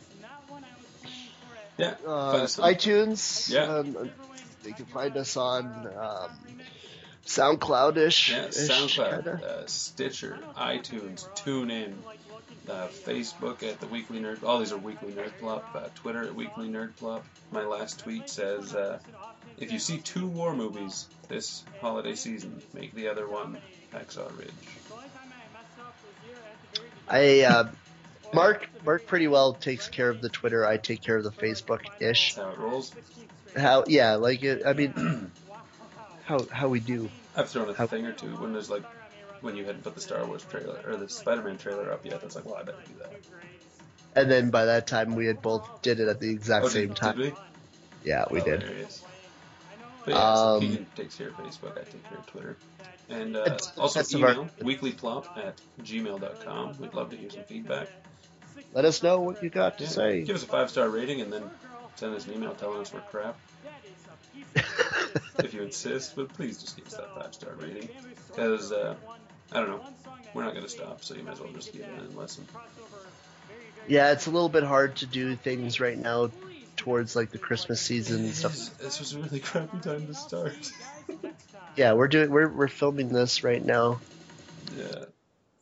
Yeah, 1.77 1.95
uh, 2.05 2.31
find 2.31 2.43
us 2.43 2.59
on- 2.59 2.73
iTunes. 2.73 3.49
Yeah. 3.49 3.63
Um, 3.63 4.09
they 4.63 4.71
can 4.71 4.85
find 4.85 5.15
us 5.17 5.37
on 5.37 5.65
um, 5.97 6.31
SoundCloud-ish. 7.25 8.31
Yeah, 8.31 8.47
SoundCloud, 8.47 9.43
uh, 9.43 9.67
Stitcher, 9.67 10.39
iTunes, 10.57 11.27
TuneIn, 11.35 11.93
uh, 12.69 12.87
Facebook 12.87 13.63
at 13.63 13.79
the 13.79 13.87
Weekly 13.87 14.19
Nerd. 14.19 14.43
All 14.43 14.59
these 14.59 14.71
are 14.71 14.77
Weekly 14.77 15.11
Nerd 15.11 15.31
Plop. 15.39 15.69
Uh, 15.75 15.87
Twitter 15.95 16.23
at 16.23 16.35
Weekly 16.35 16.69
Nerd 16.69 16.95
Plop. 16.95 17.25
My 17.51 17.65
last 17.65 17.99
tweet 17.99 18.29
says, 18.29 18.73
uh, 18.73 18.99
"If 19.57 19.71
you 19.71 19.79
see 19.79 19.99
two 19.99 20.27
war 20.27 20.55
movies 20.55 21.07
this 21.27 21.63
holiday 21.81 22.15
season, 22.15 22.61
make 22.73 22.93
the 22.93 23.09
other 23.09 23.27
one 23.27 23.57
Hacksaw 23.93 24.37
Ridge." 24.37 24.51
I 27.07 27.41
uh, 27.41 27.69
Mark 28.33 28.69
Mark 28.85 29.05
pretty 29.07 29.27
well 29.27 29.53
takes 29.53 29.87
care 29.87 30.09
of 30.09 30.21
the 30.21 30.29
Twitter. 30.29 30.65
I 30.65 30.77
take 30.77 31.01
care 31.01 31.17
of 31.17 31.23
the 31.23 31.31
Facebook 31.31 31.81
ish. 31.99 32.35
That's 32.35 32.45
how 32.45 32.53
it 32.53 32.59
rolls. 32.59 32.93
How 33.57 33.83
yeah, 33.87 34.15
like 34.15 34.43
it. 34.43 34.63
I 34.65 34.73
mean, 34.73 35.31
how 36.25 36.45
how 36.51 36.67
we 36.69 36.79
do. 36.79 37.09
I've 37.35 37.49
thrown 37.49 37.69
a 37.69 37.73
How- 37.73 37.87
thing 37.87 38.05
or 38.05 38.11
two 38.13 38.27
when 38.37 38.53
there's 38.53 38.69
like 38.69 38.83
when 39.41 39.55
you 39.55 39.65
hadn't 39.65 39.83
put 39.83 39.95
the 39.95 40.01
Star 40.01 40.25
Wars 40.25 40.43
trailer 40.49 40.79
or 40.87 40.95
the 40.95 41.09
Spider-Man 41.09 41.57
trailer 41.57 41.91
up 41.91 42.05
yet. 42.05 42.21
I 42.21 42.25
was 42.25 42.35
like, 42.35 42.45
well, 42.45 42.55
I 42.55 42.63
better 42.63 42.77
do 42.87 42.93
that. 42.99 43.11
And 44.15 44.29
then 44.31 44.51
by 44.51 44.65
that 44.65 44.87
time, 44.87 45.15
we 45.15 45.25
had 45.25 45.41
both 45.41 45.81
did 45.81 45.99
it 45.99 46.07
at 46.07 46.19
the 46.19 46.29
exact 46.29 46.65
Oh, 46.65 46.69
same 46.69 46.89
did, 46.89 46.97
time. 46.97 47.17
Did 47.17 47.33
we? 47.33 47.39
Yeah, 48.05 48.25
we 48.31 48.41
Oh, 48.41 48.45
did. 48.45 48.61
Hilarious. 48.61 49.03
But 50.05 50.13
yeah, 50.13 50.35
so 50.35 50.41
Um, 50.55 50.59
Keegan 50.61 50.85
takes 50.95 51.15
care 51.17 51.27
of 51.29 51.33
Facebook. 51.35 51.71
I 51.77 51.83
take 51.83 52.03
care 52.07 52.17
of 52.19 52.25
Twitter. 52.27 52.57
And 53.09 53.35
uh, 53.35 53.57
also 53.77 53.99
that's 53.99 54.13
of 54.13 54.23
our- 54.23 54.31
email 54.31 54.49
weeklyplop 54.61 55.37
at 55.37 55.55
gmail.com. 55.81 56.77
We'd 56.79 56.93
love 56.93 57.09
to 57.09 57.17
hear 57.17 57.29
some 57.29 57.43
feedback. 57.43 57.87
Let 58.73 58.85
us 58.85 59.01
know 59.03 59.19
what 59.19 59.41
you 59.43 59.49
got 59.49 59.77
to 59.79 59.83
Yeah, 59.83 59.89
say. 59.89 60.21
Give 60.23 60.35
us 60.35 60.43
a 60.43 60.47
five 60.47 60.69
star 60.69 60.87
rating 60.89 61.21
and 61.21 61.31
then 61.33 61.43
send 61.95 62.15
us 62.15 62.27
an 62.27 62.33
email 62.33 62.53
telling 62.55 62.81
us 62.81 62.93
we're 62.93 63.01
crap. 63.01 63.37
if 65.39 65.53
you 65.53 65.61
insist, 65.61 66.15
but 66.15 66.33
please 66.33 66.61
just 66.61 66.75
give 66.75 66.87
us 66.87 66.95
that 66.95 67.13
five 67.15 67.33
star 67.33 67.53
rating. 67.59 67.89
Because, 68.27 68.71
uh, 68.71 68.95
I 69.51 69.59
don't 69.59 69.69
know, 69.69 69.81
we're 70.33 70.43
not 70.43 70.53
going 70.53 70.65
to 70.65 70.69
stop, 70.71 71.03
so 71.03 71.15
you 71.15 71.23
might 71.23 71.33
as 71.33 71.39
well 71.39 71.51
just 71.53 71.71
get 71.73 71.83
in 71.83 71.89
and 71.89 72.15
listen. 72.15 72.45
yeah, 73.87 74.11
it's 74.11 74.25
a 74.27 74.31
little 74.31 74.49
bit 74.49 74.63
hard 74.63 74.95
to 74.97 75.05
do 75.05 75.35
things 75.35 75.79
right 75.79 75.97
now 75.97 76.31
towards 76.75 77.15
like 77.15 77.29
the 77.31 77.37
Christmas 77.37 77.79
season 77.81 78.25
and 78.25 78.33
stuff. 78.33 78.53
This, 78.53 78.69
this 78.81 78.99
was 78.99 79.13
a 79.13 79.19
really 79.19 79.39
crappy 79.39 79.79
time 79.79 80.07
to 80.07 80.13
start. 80.13 80.71
Yeah, 81.75 81.93
we're 81.93 82.07
doing 82.07 82.29
we're 82.29 82.49
we're 82.49 82.67
filming 82.67 83.09
this 83.09 83.43
right 83.43 83.63
now. 83.65 83.99
yeah. 84.77 85.05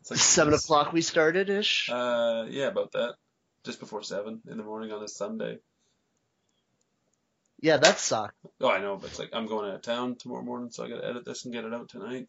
It's 0.02 0.12
like 0.12 0.20
Seven 0.20 0.54
o'clock 0.54 0.92
we 0.92 1.02
started 1.02 1.50
ish. 1.50 1.90
Uh, 1.90 2.48
yeah, 2.50 2.68
about 2.68 2.92
that. 2.92 3.16
Just 3.64 3.80
before 3.80 4.04
seven 4.04 4.42
in 4.50 4.58
the 4.58 4.64
morning 4.64 4.92
on 4.92 5.02
a 5.02 5.08
Sunday. 5.08 5.60
Yeah, 7.62 7.78
that 7.78 8.00
sucked. 8.00 8.36
Oh, 8.60 8.70
I 8.70 8.80
know, 8.80 8.98
but 8.98 9.12
it's 9.12 9.20
like 9.20 9.30
I'm 9.34 9.46
going 9.48 9.70
out 9.70 9.76
of 9.76 9.82
town 9.84 10.16
tomorrow 10.16 10.42
morning, 10.42 10.72
so 10.72 10.84
I 10.84 10.90
got 10.90 11.02
to 11.02 11.08
edit 11.08 11.26
this 11.26 11.46
and 11.46 11.54
get 11.54 11.64
it 11.64 11.74
out 11.74 11.90
tonight. 11.90 12.28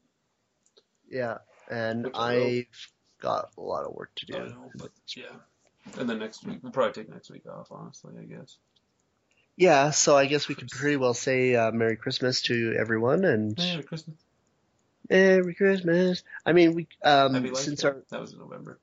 Yeah, 1.11 1.39
and 1.71 2.05
Which 2.05 2.15
I 2.15 2.37
will. 2.37 2.47
I've 2.47 2.89
got 3.21 3.51
a 3.57 3.61
lot 3.61 3.85
of 3.87 3.95
work 3.95 4.11
to 4.17 4.27
do. 4.27 4.37
I 4.37 4.39
know, 4.49 4.71
but 4.77 4.91
yeah. 5.17 5.25
And 5.99 6.09
then 6.09 6.19
next 6.19 6.45
week, 6.45 6.59
we'll 6.63 6.71
probably 6.73 6.93
take 6.93 7.13
next 7.13 7.31
week 7.31 7.47
off, 7.47 7.69
honestly, 7.71 8.13
I 8.21 8.25
guess. 8.25 8.57
Yeah, 9.57 9.91
so 9.91 10.17
I 10.17 10.27
guess 10.27 10.49
we 10.49 10.55
could 10.55 10.71
pretty 10.71 10.97
well 10.97 11.15
say 11.15 11.55
uh, 11.55 11.73
Merry 11.73 11.97
Christmas 11.97 12.43
to 12.43 12.75
everyone 12.79 13.25
and 13.25 13.57
Merry 13.57 13.83
Christmas. 13.83 14.17
Merry 15.09 15.55
Christmas. 15.55 16.23
I 16.47 16.53
mean, 16.53 16.75
we 16.75 16.89
um 17.05 17.55
since 17.55 17.85
our 17.85 17.97
That 18.11 18.21
was 18.21 18.33
in 18.33 18.39
November. 18.39 18.79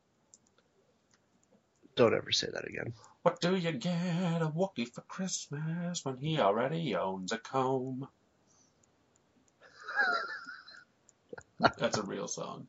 don't 1.96 2.14
ever 2.14 2.32
say 2.32 2.48
that 2.52 2.68
again. 2.68 2.94
What 3.22 3.42
do 3.42 3.56
you 3.56 3.72
get 3.74 4.42
a 4.42 4.48
Wookiee 4.48 4.88
for 4.88 5.02
Christmas 5.02 6.06
when 6.06 6.18
he 6.18 6.40
already 6.40 6.96
owns 6.96 7.32
a 7.32 7.38
comb? 7.38 8.08
That's 11.78 11.98
a 11.98 12.04
real 12.04 12.28
song. 12.28 12.68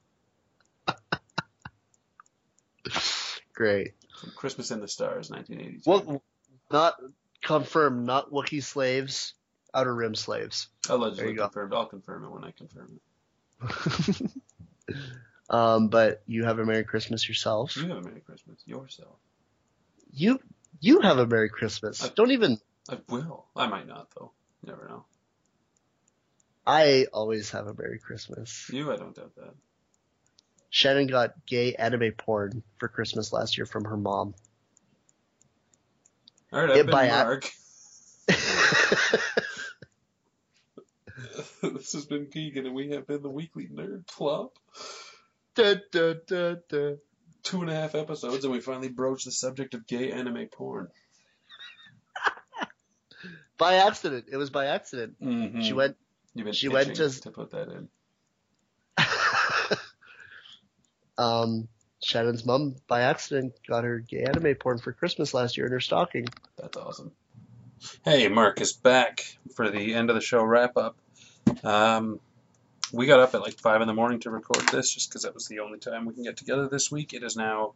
Great. 3.55 3.93
From 4.19 4.33
Christmas 4.33 4.71
in 4.71 4.81
the 4.81 4.89
Stars, 4.89 5.31
1982. 5.31 5.83
Well, 5.89 6.23
not 6.71 6.97
confirmed. 7.43 8.05
Not 8.07 8.31
Wookiee 8.33 8.63
slaves. 8.63 9.35
Outer 9.73 9.95
Rim 9.95 10.17
slaves. 10.17 10.69
Allegedly 10.89 11.31
you 11.31 11.37
go. 11.37 11.43
confirmed. 11.45 11.75
I'll 11.75 11.87
confirm 11.87 12.25
it 12.25 12.31
when 12.31 12.43
I 12.43 12.51
confirm 12.51 12.99
it. 13.61 14.31
um, 15.51 15.89
but 15.89 16.23
you 16.27 16.45
have 16.45 16.59
a 16.59 16.65
Merry 16.65 16.83
Christmas 16.83 17.29
yourself. 17.29 17.77
You 17.77 17.89
have 17.89 17.99
a 17.99 18.03
Merry 18.03 18.21
Christmas 18.21 18.61
yourself. 18.67 19.17
You 20.13 20.41
you 20.81 21.01
have 21.01 21.19
a 21.19 21.27
Merry 21.27 21.49
Christmas. 21.49 22.03
I- 22.03 22.11
Don't 22.15 22.33
even. 22.33 22.59
I 22.89 22.99
will. 23.09 23.47
I 23.55 23.67
might 23.67 23.87
not, 23.87 24.09
though. 24.19 24.33
You 24.63 24.71
never 24.71 24.89
know. 24.89 25.05
I 26.67 27.07
always 27.13 27.51
have 27.51 27.67
a 27.67 27.75
Merry 27.75 27.99
Christmas. 27.99 28.69
You, 28.73 28.93
I 28.93 28.97
don't 28.97 29.15
doubt 29.15 29.35
that. 29.37 29.55
Shannon 30.71 31.07
got 31.07 31.35
gay 31.47 31.75
anime 31.75 32.13
porn 32.13 32.63
for 32.79 32.89
Christmas 32.89 33.33
last 33.33 33.59
year 33.59 33.67
from 33.67 33.85
her 33.85 33.97
mom. 33.97 34.35
All 36.53 36.61
right, 36.61 36.71
I've 36.71 36.87
been 36.87 36.91
by 36.91 37.09
Mark. 37.09 37.51
this 41.63 41.93
has 41.93 42.07
been 42.07 42.27
Keegan, 42.27 42.67
and 42.67 42.75
we 42.75 42.91
have 42.91 43.07
been 43.07 43.23
the 43.23 43.31
Weekly 43.31 43.69
Nerd 43.69 44.07
Plop. 44.07 44.53
Da, 45.55 45.75
da, 45.93 46.15
da, 46.27 46.55
da. 46.69 46.93
Two 47.43 47.63
and 47.63 47.71
a 47.71 47.75
half 47.75 47.95
episodes, 47.95 48.45
and 48.45 48.53
we 48.53 48.61
finally 48.61 48.89
broached 48.89 49.25
the 49.25 49.33
subject 49.33 49.75
of 49.75 49.87
gay 49.87 50.13
anime 50.13 50.47
porn. 50.53 50.89
By 53.59 53.75
accident. 53.77 54.27
It 54.31 54.37
was 54.37 54.51
by 54.51 54.67
accident. 54.67 55.17
Mm-hmm. 55.23 55.61
She 55.63 55.73
went. 55.73 55.97
She 56.53 56.69
went 56.69 56.95
to- 56.97 57.21
to 57.23 57.31
put 57.31 57.51
that 57.51 57.69
in. 57.69 57.89
um, 61.19 61.69
Shannon's 62.03 62.47
mom, 62.47 62.77
by 62.87 63.03
accident, 63.03 63.53
got 63.69 63.85
her 63.85 63.99
gay 63.99 64.23
anime 64.23 64.55
porn 64.55 64.79
for 64.79 64.93
Christmas 64.93 65.35
last 65.35 65.57
year 65.57 65.67
in 65.67 65.73
her 65.73 65.81
stocking. 65.81 66.27
That's 66.57 66.77
awesome. 66.77 67.13
Hey, 68.05 68.29
Mark 68.29 68.61
is 68.61 68.73
back 68.73 69.25
for 69.55 69.71
the 69.71 69.95
end 69.95 70.09
of 70.11 70.15
the 70.15 70.21
show 70.23 70.43
wrap 70.43 70.77
up. 70.77 70.97
Um, 71.65 72.21
we 72.93 73.07
got 73.07 73.21
up 73.21 73.35
at 73.35 73.43
like 73.43 73.59
five 73.59 73.81
in 73.81 73.89
the 73.89 73.95
morning 73.95 74.21
to 74.21 74.31
record 74.31 74.69
this, 74.69 74.93
just 74.93 75.09
because 75.09 75.23
that 75.23 75.35
was 75.35 75.47
the 75.47 75.61
only 75.61 75.79
time 75.79 76.07
we 76.07 76.15
can 76.15 76.25
get 76.25 76.37
together 76.37 76.69
this 76.69 76.91
week. 76.91 77.13
It 77.13 77.23
is 77.23 77.37
now 77.37 77.75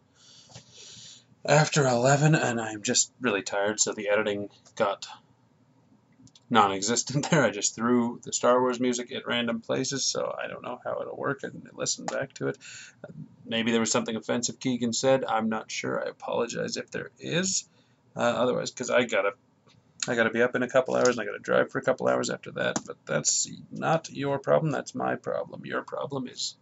after 1.44 1.86
eleven, 1.86 2.34
and 2.34 2.60
I'm 2.60 2.82
just 2.82 3.12
really 3.20 3.42
tired. 3.42 3.80
So 3.80 3.92
the 3.92 4.08
editing 4.08 4.50
got 4.76 5.06
non-existent 6.50 7.28
there. 7.30 7.44
I 7.44 7.50
just 7.50 7.74
threw 7.74 8.20
the 8.22 8.32
Star 8.32 8.60
Wars 8.60 8.80
music 8.80 9.12
at 9.12 9.26
random 9.26 9.60
places, 9.60 10.04
so 10.04 10.34
I 10.42 10.48
don't 10.48 10.62
know 10.62 10.78
how 10.84 11.00
it'll 11.00 11.16
work. 11.16 11.40
I 11.44 11.48
didn't 11.48 11.76
listen 11.76 12.06
back 12.06 12.32
to 12.34 12.48
it. 12.48 12.58
Maybe 13.44 13.70
there 13.70 13.80
was 13.80 13.92
something 13.92 14.16
offensive 14.16 14.60
Keegan 14.60 14.92
said. 14.92 15.24
I'm 15.24 15.48
not 15.48 15.70
sure. 15.70 16.02
I 16.02 16.08
apologize 16.08 16.76
if 16.76 16.90
there 16.90 17.10
is. 17.18 17.68
Uh, 18.16 18.20
otherwise, 18.20 18.70
because 18.70 18.90
I 18.90 19.04
gotta, 19.04 19.32
I 20.06 20.14
gotta 20.14 20.30
be 20.30 20.42
up 20.42 20.54
in 20.54 20.62
a 20.62 20.68
couple 20.68 20.94
hours 20.94 21.10
and 21.10 21.20
I 21.20 21.24
gotta 21.24 21.38
drive 21.38 21.70
for 21.70 21.78
a 21.78 21.82
couple 21.82 22.08
hours 22.08 22.30
after 22.30 22.50
that. 22.52 22.78
But 22.86 22.96
that's 23.06 23.50
not 23.70 24.10
your 24.10 24.38
problem. 24.38 24.70
That's 24.70 24.94
my 24.94 25.16
problem. 25.16 25.64
Your 25.64 25.82
problem 25.82 26.28
is 26.28 26.56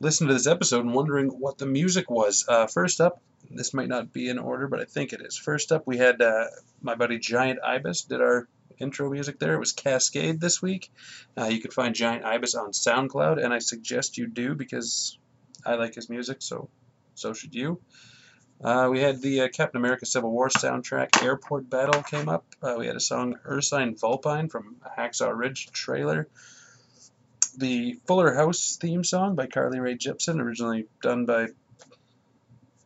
listening 0.00 0.28
to 0.28 0.34
this 0.34 0.46
episode 0.46 0.84
and 0.84 0.94
wondering 0.94 1.28
what 1.28 1.58
the 1.58 1.66
music 1.66 2.10
was. 2.10 2.44
Uh, 2.48 2.66
first 2.66 3.00
up, 3.00 3.20
this 3.50 3.74
might 3.74 3.88
not 3.88 4.12
be 4.12 4.28
in 4.28 4.38
order, 4.38 4.66
but 4.66 4.80
I 4.80 4.84
think 4.84 5.12
it 5.12 5.20
is. 5.22 5.36
First 5.36 5.72
up, 5.72 5.86
we 5.86 5.96
had 5.98 6.20
uh, 6.20 6.46
my 6.82 6.94
buddy 6.94 7.18
Giant 7.18 7.60
Ibis 7.64 8.02
did 8.02 8.20
our 8.20 8.48
intro 8.78 9.10
music 9.10 9.38
there. 9.38 9.54
It 9.54 9.60
was 9.60 9.72
Cascade 9.72 10.40
this 10.40 10.60
week. 10.60 10.90
Uh, 11.38 11.46
you 11.46 11.60
can 11.60 11.70
find 11.70 11.94
Giant 11.94 12.24
Ibis 12.24 12.54
on 12.54 12.72
SoundCloud, 12.72 13.42
and 13.42 13.52
I 13.52 13.58
suggest 13.58 14.18
you 14.18 14.26
do 14.26 14.54
because 14.54 15.18
I 15.64 15.74
like 15.74 15.94
his 15.94 16.10
music, 16.10 16.38
so 16.40 16.68
so 17.14 17.32
should 17.32 17.54
you. 17.54 17.80
Uh, 18.62 18.88
we 18.90 19.00
had 19.00 19.20
the 19.20 19.42
uh, 19.42 19.48
Captain 19.48 19.78
America 19.78 20.06
Civil 20.06 20.30
War 20.30 20.48
soundtrack, 20.48 21.22
Airport 21.22 21.68
Battle 21.68 22.02
came 22.02 22.28
up. 22.28 22.46
Uh, 22.62 22.76
we 22.78 22.86
had 22.86 22.96
a 22.96 23.00
song, 23.00 23.36
Ursine 23.44 23.96
Vulpine, 23.96 24.48
from 24.48 24.76
Hacksaw 24.96 25.36
Ridge 25.36 25.70
trailer. 25.72 26.28
The 27.56 27.98
Fuller 28.06 28.34
House 28.34 28.78
theme 28.80 29.04
song 29.04 29.34
by 29.34 29.46
Carly 29.46 29.80
Rae 29.80 29.96
Jepsen, 29.96 30.40
originally 30.40 30.86
done 31.02 31.26
by 31.26 31.48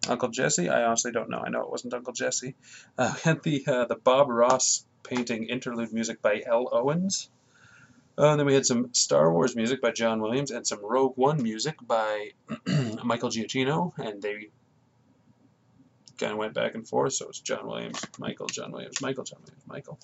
Uncle 0.09 0.29
Jesse. 0.29 0.69
I 0.69 0.85
honestly 0.85 1.13
don't 1.13 1.31
know. 1.31 1.39
I 1.39 1.51
know 1.51 1.63
it 1.63 1.71
wasn't 1.71 1.95
Uncle 1.95 2.13
Jesse. 2.13 2.55
Uh, 2.97 3.13
we 3.15 3.21
had 3.23 3.43
the 3.43 3.65
uh, 3.67 3.85
the 3.87 3.97
Bob 3.97 4.29
Ross 4.29 4.85
painting 5.03 5.45
interlude 5.45 5.93
music 5.93 6.21
by 6.21 6.43
L. 6.45 6.69
Owens. 6.73 7.31
Uh, 8.19 8.31
and 8.31 8.41
then 8.41 8.47
we 8.47 8.55
had 8.55 8.67
some 8.67 8.93
Star 8.95 9.33
Wars 9.33 9.55
music 9.55 9.81
by 9.81 9.93
John 9.93 10.21
Williams 10.21 10.51
and 10.51 10.67
some 10.67 10.85
Rogue 10.85 11.17
One 11.17 11.41
music 11.41 11.77
by 11.81 12.33
Michael 13.05 13.31
Giacchino, 13.31 13.93
and 13.97 14.21
they 14.21 14.49
kind 16.19 16.33
of 16.33 16.39
went 16.39 16.55
back 16.55 16.75
and 16.75 16.87
forth. 16.87 17.15
So 17.15 17.29
it's 17.29 17.41
John 17.41 17.67
Williams, 17.67 18.05
Michael, 18.19 18.47
John 18.47 18.73
Williams, 18.73 19.01
Michael, 19.01 19.25
John 19.25 19.41
Williams, 19.43 19.67
Michael, 19.67 19.99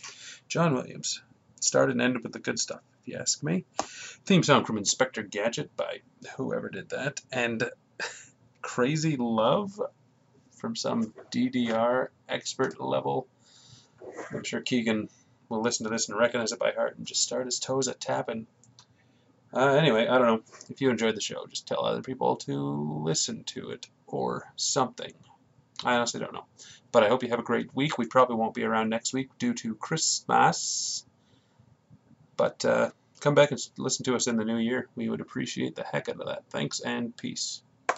John 0.48 0.74
Williams. 0.74 1.20
Started 1.60 1.92
and 1.92 2.02
ended 2.02 2.22
with 2.22 2.32
the 2.32 2.40
good 2.40 2.58
stuff, 2.58 2.80
if 3.00 3.08
you 3.08 3.18
ask 3.18 3.42
me. 3.42 3.64
Theme 4.26 4.42
song 4.42 4.66
from 4.66 4.76
Inspector 4.76 5.22
Gadget 5.22 5.74
by 5.76 6.00
whoever 6.36 6.68
did 6.68 6.90
that, 6.90 7.20
and 7.32 7.70
Crazy 8.62 9.16
Love 9.16 9.80
from 10.56 10.76
some 10.76 11.14
DDR 11.30 12.08
expert 12.28 12.80
level. 12.80 13.26
I'm 14.30 14.44
sure 14.44 14.60
Keegan 14.60 15.08
will 15.48 15.62
listen 15.62 15.84
to 15.84 15.90
this 15.90 16.08
and 16.08 16.18
recognize 16.18 16.52
it 16.52 16.58
by 16.58 16.72
heart 16.72 16.96
and 16.98 17.06
just 17.06 17.22
start 17.22 17.46
his 17.46 17.60
toes 17.60 17.88
a 17.88 17.94
tapping. 17.94 18.46
Uh, 19.52 19.74
anyway, 19.74 20.06
I 20.06 20.18
don't 20.18 20.26
know. 20.26 20.42
If 20.68 20.80
you 20.80 20.90
enjoyed 20.90 21.14
the 21.14 21.20
show, 21.20 21.46
just 21.46 21.68
tell 21.68 21.84
other 21.84 22.02
people 22.02 22.36
to 22.36 23.02
listen 23.04 23.44
to 23.44 23.70
it 23.70 23.86
or 24.06 24.52
something. 24.56 25.12
I 25.82 25.94
honestly 25.94 26.20
don't 26.20 26.32
know. 26.32 26.44
But 26.92 27.02
I 27.02 27.08
hope 27.08 27.22
you 27.22 27.30
have 27.30 27.40
a 27.40 27.42
great 27.42 27.74
week. 27.74 27.98
We 27.98 28.06
probably 28.06 28.36
won't 28.36 28.54
be 28.54 28.62
around 28.62 28.88
next 28.88 29.12
week 29.12 29.30
due 29.38 29.54
to 29.54 29.74
Christmas. 29.74 31.04
But 32.36 32.64
uh, 32.64 32.90
come 33.20 33.34
back 33.34 33.50
and 33.50 33.60
listen 33.78 34.04
to 34.04 34.14
us 34.14 34.28
in 34.28 34.36
the 34.36 34.44
new 34.44 34.58
year. 34.58 34.88
We 34.94 35.08
would 35.08 35.20
appreciate 35.20 35.74
the 35.74 35.82
heck 35.82 36.08
out 36.08 36.20
of 36.20 36.26
that. 36.26 36.44
Thanks 36.50 36.80
and 36.80 37.16
peace. 37.16 37.63